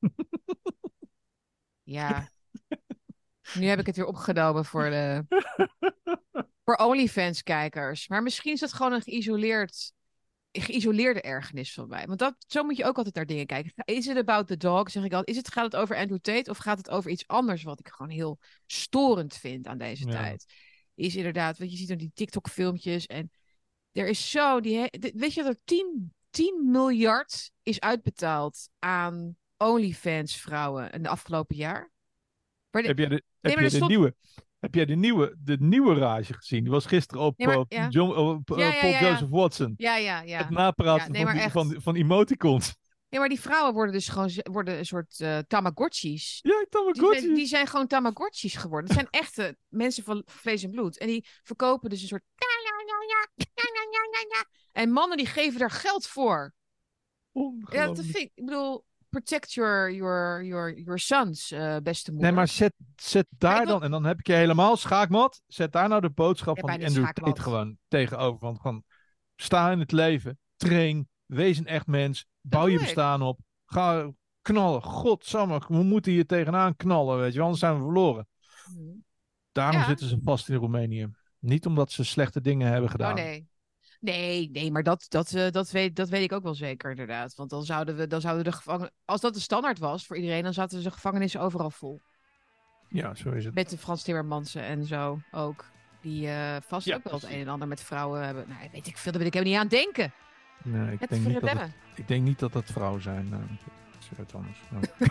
ja. 1.82 2.30
Nu 3.54 3.66
heb 3.66 3.78
ik 3.78 3.86
het 3.86 3.96
weer 3.96 4.06
opgenomen 4.06 4.64
voor 4.64 4.90
de 4.90 5.24
voor 6.76 6.86
OnlyFans-kijkers. 6.86 8.08
Maar 8.08 8.22
misschien 8.22 8.52
is 8.52 8.60
dat 8.60 8.72
gewoon 8.72 8.92
een 8.92 9.02
geïsoleerd, 9.02 9.92
geïsoleerde 10.52 11.20
ergernis 11.20 11.72
van 11.74 11.88
mij. 11.88 12.06
Want 12.06 12.18
dat, 12.18 12.34
zo 12.46 12.62
moet 12.62 12.76
je 12.76 12.84
ook 12.84 12.96
altijd 12.96 13.14
naar 13.14 13.26
dingen 13.26 13.46
kijken. 13.46 13.72
Is 13.84 14.06
het 14.06 14.16
about 14.16 14.46
the 14.46 14.56
dog? 14.56 14.90
Zeg 14.90 15.04
ik 15.04 15.10
altijd. 15.12 15.28
Is 15.28 15.36
het, 15.36 15.52
gaat 15.52 15.64
het 15.64 15.76
over 15.76 15.96
Andrew 15.96 16.18
Tate 16.18 16.50
of 16.50 16.58
gaat 16.58 16.78
het 16.78 16.90
over 16.90 17.10
iets 17.10 17.26
anders 17.26 17.62
wat 17.62 17.78
ik 17.80 17.88
gewoon 17.88 18.10
heel 18.12 18.38
storend 18.66 19.34
vind 19.36 19.66
aan 19.66 19.78
deze 19.78 20.04
Ja. 20.06 20.10
tijd? 20.12 20.46
Is 20.94 21.16
inderdaad, 21.16 21.58
want 21.58 21.70
je 21.70 21.76
ziet 21.76 21.88
dan 21.88 21.96
die 21.96 22.10
TikTok-filmpjes 22.14 23.06
en 23.06 23.30
er 23.92 24.08
is 24.08 24.30
zo, 24.30 24.60
die, 24.60 24.88
weet 25.14 25.34
je 25.34 25.42
dat 25.42 25.54
er 25.54 25.60
10, 25.64 26.14
10 26.30 26.70
miljard 26.70 27.50
is 27.62 27.80
uitbetaald 27.80 28.68
aan 28.78 29.36
OnlyFans-vrouwen 29.56 30.90
in 30.90 31.02
de 31.02 31.08
afgelopen 31.08 31.56
jaar? 31.56 31.92
Maar 32.70 32.82
de- 32.82 32.88
Heb 32.88 32.98
jij 32.98 33.08
de, 33.08 33.22
heb 33.40 33.56
er 33.56 33.62
de 33.62 33.68
stond- 33.70 33.90
nieuwe, 33.90 34.14
heb 34.60 34.74
jij 34.74 34.84
de 34.84 34.94
nieuwe, 34.96 35.36
de 35.38 35.56
nieuwe 35.60 35.94
rage 35.94 36.34
gezien? 36.34 36.62
Die 36.62 36.72
was 36.72 36.86
gisteren 36.86 37.22
op 37.22 37.38
Nee, 37.38 37.46
maar- 37.46 37.64
ja. 37.68 37.88
John, 37.88 38.10
op, 38.12 38.48
Ja, 38.48 38.56
ja, 38.72 38.80
Paul 38.80 38.92
ja, 38.92 39.00
ja. 39.00 39.10
Joseph 39.10 39.30
Watson. 39.30 39.74
ja, 39.76 39.96
ja, 39.96 40.20
ja. 40.22 40.38
Het 40.38 40.50
napraten 40.50 41.04
Ja, 41.14 41.24
nee, 41.24 41.24
van, 41.50 41.64
die, 41.64 41.74
van, 41.74 41.82
van 41.82 41.94
emoticons. 41.94 42.76
Nee, 43.08 43.20
maar 43.20 43.28
die 43.28 43.40
vrouwen 43.40 43.74
worden 43.74 43.92
dus 43.92 44.08
gewoon 44.08 44.30
worden 44.42 44.78
een 44.78 44.86
soort 44.86 45.20
eh 45.20 45.38
Tamagotchis. 45.38 46.38
Ja, 46.42 46.58
Die 46.58 46.68
Tamagotchi. 46.68 47.20
zijn, 47.20 47.34
die 47.34 47.46
zijn 47.46 47.66
gewoon 47.66 47.86
Tamagotchis 47.86 48.54
geworden. 48.54 48.86
Dat 48.88 48.96
zijn 48.96 49.08
echte 49.24 49.56
mensen 49.68 50.04
van 50.04 50.22
vlees 50.26 50.62
en 50.62 50.70
bloed. 50.70 50.98
En 50.98 51.06
die 51.06 51.26
verkopen 51.42 51.90
dus 51.90 52.02
een 52.02 52.08
soort. 52.08 52.22
En 54.72 54.90
mannen 54.92 55.16
die 55.16 55.26
geven 55.26 55.58
daar 55.58 55.70
geld 55.70 56.06
voor. 56.06 56.54
Ja, 57.32 57.40
dat 57.40 57.42
Ongelooflijk. 57.42 57.96
vind 58.08 58.16
ik. 58.16 58.32
Ik 58.34 58.44
bedoel, 58.44 58.84
protect 59.10 59.52
your, 59.52 59.90
your, 59.92 60.44
your, 60.44 60.78
your 60.78 60.98
sons, 60.98 61.50
eh, 61.50 61.76
beste 61.82 62.10
moeder. 62.10 62.28
Nee, 62.28 62.36
maar 62.38 62.48
zet, 62.48 62.72
zet 62.96 63.26
daar 63.30 63.56
wil- 63.64 63.66
dan, 63.66 63.82
en 63.82 63.90
dan 63.90 64.04
heb 64.04 64.18
ik 64.18 64.26
je 64.26 64.32
helemaal 64.32 64.76
schaakmat. 64.76 65.42
Zet 65.46 65.72
daar 65.72 65.88
nou 65.88 66.00
de 66.00 66.10
boodschap 66.10 66.58
van 66.58 66.68
die 66.68 66.78
niet 66.78 66.86
Andrew 66.86 67.02
schaakmat. 67.04 67.28
Tate 67.28 67.42
gewoon 67.42 67.78
tegenover. 67.88 68.38
Want 68.40 68.60
gewoon, 68.60 68.84
sta 69.36 69.70
in 69.70 69.78
het 69.78 69.92
leven, 69.92 70.38
train, 70.56 71.08
wees 71.26 71.58
een 71.58 71.66
echt 71.66 71.86
mens, 71.86 72.26
bouw 72.40 72.66
je 72.66 72.74
ik. 72.74 72.80
bestaan 72.80 73.22
op, 73.22 73.40
ga 73.66 74.10
knallen. 74.42 74.82
Godsamme, 74.82 75.62
we 75.68 75.82
moeten 75.82 76.12
hier 76.12 76.26
tegenaan 76.26 76.76
knallen, 76.76 77.18
weet 77.18 77.32
je 77.32 77.40
anders 77.40 77.60
zijn 77.60 77.76
we 77.76 77.82
verloren. 77.82 78.28
Mhm. 78.74 78.82
Daarom 79.52 79.80
Ja. 79.80 79.86
zitten 79.86 80.08
ze 80.08 80.18
vast 80.22 80.48
in 80.48 80.56
Roemenië. 80.56 81.10
Niet 81.38 81.66
omdat 81.66 81.92
ze 81.92 82.04
slechte 82.04 82.40
dingen 82.40 82.68
hebben 82.68 82.90
gedaan. 82.90 83.18
Oh 83.18 83.24
nee. 83.24 83.48
Nee, 84.00 84.50
nee, 84.52 84.70
maar 84.70 84.82
dat, 84.82 85.06
dat, 85.08 85.32
eh, 85.34 85.50
dat, 85.50 85.70
weet, 85.70 85.96
dat 85.96 86.08
weet 86.08 86.22
ik 86.22 86.32
ook 86.32 86.42
wel 86.42 86.54
zeker, 86.54 86.90
inderdaad. 86.90 87.34
Want 87.34 87.50
dan 87.50 87.64
zouden 87.64 87.96
we, 87.96 88.06
dan 88.06 88.20
zouden 88.20 88.44
de 88.44 88.52
gevangen... 88.52 88.90
Als 89.04 89.20
dat 89.20 89.34
de 89.34 89.40
standaard 89.40 89.78
was 89.78 90.06
voor 90.06 90.16
iedereen, 90.16 90.42
dan 90.42 90.52
zaten 90.52 90.82
de 90.82 90.90
gevangenissen 90.90 91.40
overal 91.40 91.70
vol. 91.70 92.00
Ja, 92.88 93.14
zo 93.14 93.30
is 93.30 93.44
het. 93.44 93.54
Met 93.54 93.70
de 93.70 93.78
Frans 93.78 94.02
Timmermansen 94.02 94.62
en 94.62 94.84
zo 94.84 95.20
ook. 95.30 95.64
Die 96.00 96.28
eh, 96.28 96.56
vast 96.66 96.86
Ja, 96.86 96.96
ook 96.96 97.04
wel 97.04 97.12
het 97.12 97.24
een 97.24 97.40
en 97.40 97.48
ander 97.48 97.68
met 97.68 97.80
vrouwen 97.82 98.24
hebben. 98.24 98.44
Nou, 98.48 98.68
weet 98.72 98.86
ik 98.86 98.96
veel, 98.96 99.12
daar 99.12 99.20
ben 99.20 99.30
ik 99.30 99.34
helemaal 99.34 99.62
niet 99.64 99.72
aan 99.72 99.80
het 99.80 99.92
denken. 99.94 100.12
Nee, 100.62 100.92
ik 100.92 101.08
denk, 101.08 101.24
niet 101.26 101.40
dat 101.40 101.50
het, 101.50 101.70
ik 101.94 102.08
denk 102.08 102.24
niet 102.24 102.38
dat 102.38 102.52
dat 102.52 102.64
vrouwen 102.64 103.02
zijn. 103.02 103.28
eh, 103.32 104.18
dat 104.18 104.34
anders. 104.34 104.58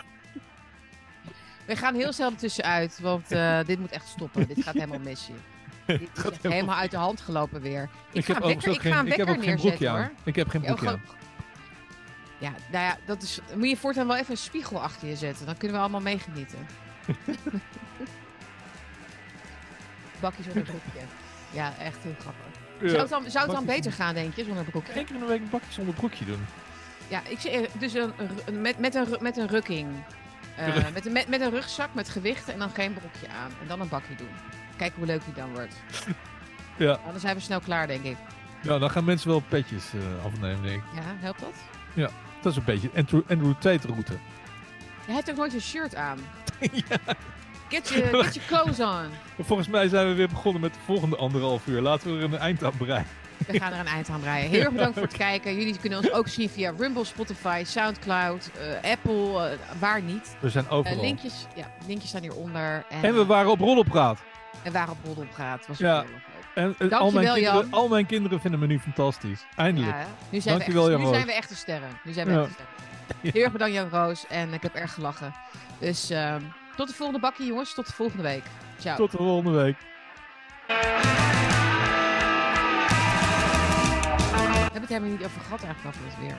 We 1.66 1.76
gaan 1.76 1.94
heel 1.94 2.12
snel 2.12 2.34
tussenuit, 2.34 3.00
want 3.00 3.28
dit 3.66 3.78
moet 3.78 3.90
echt 3.90 4.06
stoppen. 4.08 4.46
dit 4.48 4.62
gaat 4.62 4.74
helemaal 4.74 4.98
mis 4.98 5.26
hier. 5.26 5.59
Gaat 6.14 6.38
helemaal- 6.42 6.76
uit 6.76 6.90
de 6.90 6.96
hand 6.96 7.20
gelopen 7.20 7.60
weer. 7.60 7.82
Ik, 7.82 7.88
Ik 8.18 8.24
ga 8.24 8.32
heb 8.32 8.42
een 8.42 8.48
wekker, 8.48 8.68
ik 8.72 8.76
ga 8.76 8.82
geen, 8.82 8.92
een 8.98 9.06
ik 9.06 9.16
heb 9.16 9.28
ook 9.28 9.36
neerzetten 9.44 9.90
hoor. 9.90 10.10
Ik 10.24 10.36
heb 10.36 10.48
geen 10.48 10.60
broekje 10.60 10.88
aan. 10.88 11.02
Ja, 12.38 12.52
nou 12.70 12.84
ja, 12.84 12.96
dat 13.06 13.22
is, 13.22 13.38
moet 13.54 13.68
je 13.68 13.76
voortaan 13.76 14.06
wel 14.06 14.16
even 14.16 14.30
een 14.30 14.36
spiegel 14.36 14.82
achter 14.82 15.08
je 15.08 15.16
zetten. 15.16 15.46
Dan 15.46 15.56
kunnen 15.56 15.76
we 15.76 15.82
allemaal 15.82 16.00
meegenieten. 16.00 16.58
Bakjes 20.20 20.44
zonder 20.44 20.62
broekje. 20.62 21.00
Ja, 21.50 21.72
echt 21.78 21.96
heel 22.02 22.14
grappig. 22.20 22.44
Zou 22.90 23.00
het 23.00 23.10
dan, 23.10 23.30
zou 23.30 23.44
het 23.46 23.54
dan 23.54 23.64
beter 23.64 23.92
gaan, 23.92 24.14
denk 24.14 24.34
je, 24.34 24.44
zonder 24.44 24.64
broekje? 24.64 24.98
Eén 24.98 25.04
keer 25.04 25.14
in 25.14 25.20
de 25.20 25.26
week 25.26 25.40
een 25.40 25.48
bakje 25.50 25.72
zonder 25.72 25.94
broekje 25.94 26.24
doen. 26.24 26.46
Ja, 27.08 27.22
ik 27.28 27.40
zeg, 27.40 27.52
eh, 27.52 27.68
dus 27.78 27.94
een, 27.94 28.12
een- 28.46 28.60
met, 28.60 28.78
met, 28.78 28.94
een, 28.94 29.06
met 29.20 29.36
een 29.36 29.46
rukking. 29.48 29.88
Eh, 30.56 30.66
met, 30.94 31.06
een, 31.06 31.12
met, 31.12 31.28
met 31.28 31.40
een 31.40 31.50
rugzak 31.50 31.88
met 31.94 32.08
gewichten 32.08 32.52
en 32.52 32.58
dan 32.58 32.70
geen 32.70 32.92
broekje 32.94 33.28
aan. 33.28 33.50
En 33.60 33.66
dan 33.66 33.80
een 33.80 33.88
bakje 33.88 34.14
doen. 34.14 34.28
Kijken 34.80 34.98
hoe 34.98 35.06
leuk 35.06 35.24
die 35.24 35.34
dan 35.34 35.52
wordt. 35.52 35.74
Ja. 36.76 36.86
Nou, 36.86 37.10
dan 37.10 37.20
zijn 37.20 37.36
we 37.36 37.42
snel 37.42 37.60
klaar, 37.60 37.86
denk 37.86 38.04
ik. 38.04 38.16
Ja, 38.62 38.78
dan 38.78 38.90
gaan 38.90 39.04
mensen 39.04 39.28
wel 39.28 39.42
petjes 39.48 39.84
eh, 39.94 40.24
afnemen, 40.24 40.62
denk 40.62 40.74
ik. 40.74 40.82
Ja, 40.94 41.02
helpt 41.20 41.40
dat? 41.40 41.54
Dat 42.42 42.52
is 42.52 42.58
een 42.58 42.64
beetje 42.64 42.90
Andrew, 42.96 43.22
Andrew 43.28 43.52
Tate 43.52 43.86
route. 43.86 44.12
Hij 45.04 45.14
heeft 45.14 45.30
ook 45.30 45.36
nooit 45.36 45.54
een 45.54 45.60
shirt 45.60 45.94
aan. 45.94 46.18
ja. 46.60 46.96
Get 47.68 47.88
your, 47.88 48.24
get 48.24 48.34
your 48.34 48.48
clothes 48.48 48.80
on. 48.80 49.10
Volgens 49.46 49.68
mij 49.68 49.88
zijn 49.88 50.08
we 50.08 50.14
weer 50.14 50.28
begonnen 50.28 50.60
met 50.60 50.74
de 50.74 50.80
volgende 50.84 51.16
anderhalf 51.16 51.66
uur. 51.66 51.80
Laten 51.80 52.12
we 52.12 52.18
er 52.18 52.32
een 52.32 52.38
eind 52.38 52.64
aan 52.64 52.76
breien. 52.76 53.06
We 53.46 53.58
gaan 53.58 53.72
er 53.72 53.80
een 53.80 53.86
eind 53.86 54.08
aan 54.08 54.20
breien. 54.20 54.50
Heel 54.50 54.60
erg 54.60 54.70
bedankt 54.72 54.94
voor 54.98 55.06
het 55.06 55.16
kijken. 55.16 55.54
Jullie 55.54 55.78
kunnen 55.78 55.98
ons 55.98 56.12
ook 56.12 56.28
zien 56.28 56.48
via 56.48 56.72
Rumble, 56.78 57.04
Spotify, 57.04 57.62
Soundcloud, 57.66 58.50
eh, 58.82 58.90
Apple, 58.90 59.48
eh, 59.48 59.58
waar 59.78 60.02
niet. 60.02 60.36
We 60.40 60.50
zijn 60.50 60.68
overal. 60.68 61.00
linkjes, 61.00 61.46
ja, 61.56 61.70
linkjes 61.86 62.08
staan 62.08 62.22
hieronder. 62.22 62.84
En, 62.88 63.02
En 63.02 63.14
we 63.14 63.24
waren 63.26 63.50
op 63.50 63.60
Roddelpraat. 63.60 64.18
En 64.62 64.72
waar 64.72 64.90
op 64.90 64.96
Roddel 65.04 65.26
praat. 65.34 65.66
Was 65.66 65.78
Ja. 65.78 66.04
En 66.54 66.66
al, 66.68 66.74
mijn 66.78 66.90
Dankjewel, 66.90 67.12
kinderen, 67.34 67.42
Jan. 67.42 67.66
al 67.70 67.88
mijn 67.88 68.06
kinderen 68.06 68.40
vinden 68.40 68.60
me 68.60 68.66
nu 68.66 68.78
fantastisch. 68.78 69.44
Eindelijk. 69.56 69.92
Ja, 69.96 70.06
nu, 70.30 70.40
zijn 70.40 70.58
we, 70.58 70.64
Dankjewel, 70.64 70.82
echt, 70.82 70.90
Jan 70.92 71.00
nu 71.00 71.04
Roos. 71.06 71.14
zijn 71.14 71.26
we 71.26 71.32
echte 71.34 71.56
sterren. 71.56 71.88
Nu 72.04 72.12
zijn 72.12 72.26
we 72.26 72.32
Ja. 72.32 72.38
echte 72.40 72.52
sterren. 72.52 73.32
Heel 73.32 73.42
erg 73.42 73.52
bedankt 73.52 73.74
Jan 73.74 73.88
Roos. 73.88 74.26
En 74.26 74.52
ik 74.52 74.62
heb 74.62 74.74
erg 74.74 74.94
gelachen. 74.94 75.34
Dus 75.78 76.10
ehm, 76.10 76.40
tot 76.76 76.88
de 76.88 76.94
volgende 76.94 77.20
bakkie 77.20 77.46
jongens. 77.46 77.74
Tot 77.74 77.86
de 77.86 77.92
volgende 77.92 78.22
week. 78.22 78.42
Ciao. 78.78 78.96
Tot 78.96 79.10
de 79.10 79.16
volgende 79.16 79.62
week. 79.62 79.76
We 80.66 80.74
hebben 84.76 84.80
het 84.80 84.88
helemaal 84.88 85.10
niet 85.10 85.24
over 85.24 85.40
gehad 85.40 85.62
eigenlijk 85.62 85.96
over 85.96 86.08
het 86.10 86.18
weer. 86.20 86.36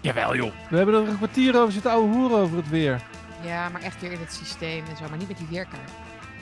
Jawel 0.00 0.36
joh. 0.36 0.52
We 0.70 0.76
hebben 0.76 0.94
er 0.94 1.08
een 1.08 1.16
kwartier 1.16 1.58
over 1.60 1.72
zitten 1.72 1.90
ouwe 1.90 2.08
hoeren 2.14 2.38
over 2.38 2.56
het 2.56 2.68
weer. 2.68 3.00
Ja, 3.44 3.68
maar 3.68 3.82
echt 3.82 4.00
weer 4.00 4.12
in 4.12 4.20
het 4.20 4.32
systeem 4.32 4.84
en 4.90 4.96
zo. 4.96 5.04
Maar 5.08 5.18
niet 5.18 5.28
met 5.28 5.36
die 5.38 5.46
weerkaart. 5.50 5.90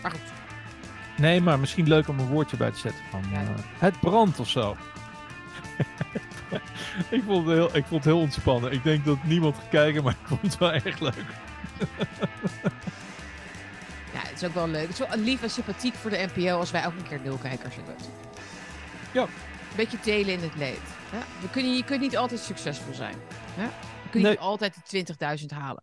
Maar 0.02 0.10
goed. 0.10 0.20
Nee, 1.16 1.40
maar 1.40 1.58
misschien 1.58 1.88
leuk 1.88 2.08
om 2.08 2.18
een 2.18 2.26
woordje 2.26 2.56
bij 2.56 2.70
te 2.70 2.78
zetten 2.78 3.04
van 3.10 3.22
Ja. 3.30 3.40
eh, 3.40 3.48
het 3.78 4.00
brand 4.00 4.40
of 4.40 4.48
zo. 4.48 4.76
ik, 7.10 7.22
vond 7.26 7.46
het 7.46 7.56
heel, 7.56 7.76
ik 7.76 7.84
vond 7.86 8.04
het 8.04 8.04
heel 8.04 8.18
ontspannen. 8.20 8.72
Ik 8.72 8.82
denk 8.82 9.04
dat 9.04 9.24
niemand 9.24 9.54
gaat 9.56 9.68
kijken, 9.68 10.02
maar 10.02 10.12
ik 10.20 10.26
vond 10.26 10.42
het 10.42 10.58
wel 10.58 10.72
erg 10.72 10.98
leuk. 10.98 11.24
Ja, 14.12 14.22
het 14.22 14.42
is 14.42 14.48
ook 14.48 14.54
wel 14.54 14.68
leuk. 14.68 14.88
Het 14.88 15.00
is 15.00 15.06
wel 15.08 15.16
lief 15.18 15.42
en 15.42 15.50
sympathiek 15.50 15.94
voor 15.94 16.10
de 16.10 16.28
NPO 16.34 16.58
als 16.58 16.70
wij 16.70 16.86
ook 16.86 16.92
een 16.96 17.08
keer 17.08 17.20
nulkijkers 17.20 17.74
hebben. 17.74 17.94
Ja. 19.12 19.22
Een 19.22 19.76
beetje 19.76 19.98
delen 20.02 20.32
in 20.34 20.40
het 20.40 20.54
leed. 20.56 20.80
hè? 21.10 21.18
We 21.40 21.50
kunnen, 21.50 21.76
je 21.76 21.84
kunt 21.84 22.00
niet 22.00 22.16
altijd 22.16 22.40
succesvol 22.40 22.94
zijn. 22.94 23.14
Je 23.56 23.68
kunt 24.10 24.22
Nee. 24.22 24.32
niet 24.32 24.40
altijd 24.40 24.74
de 24.74 25.04
20.000 25.40 25.46
halen. 25.54 25.82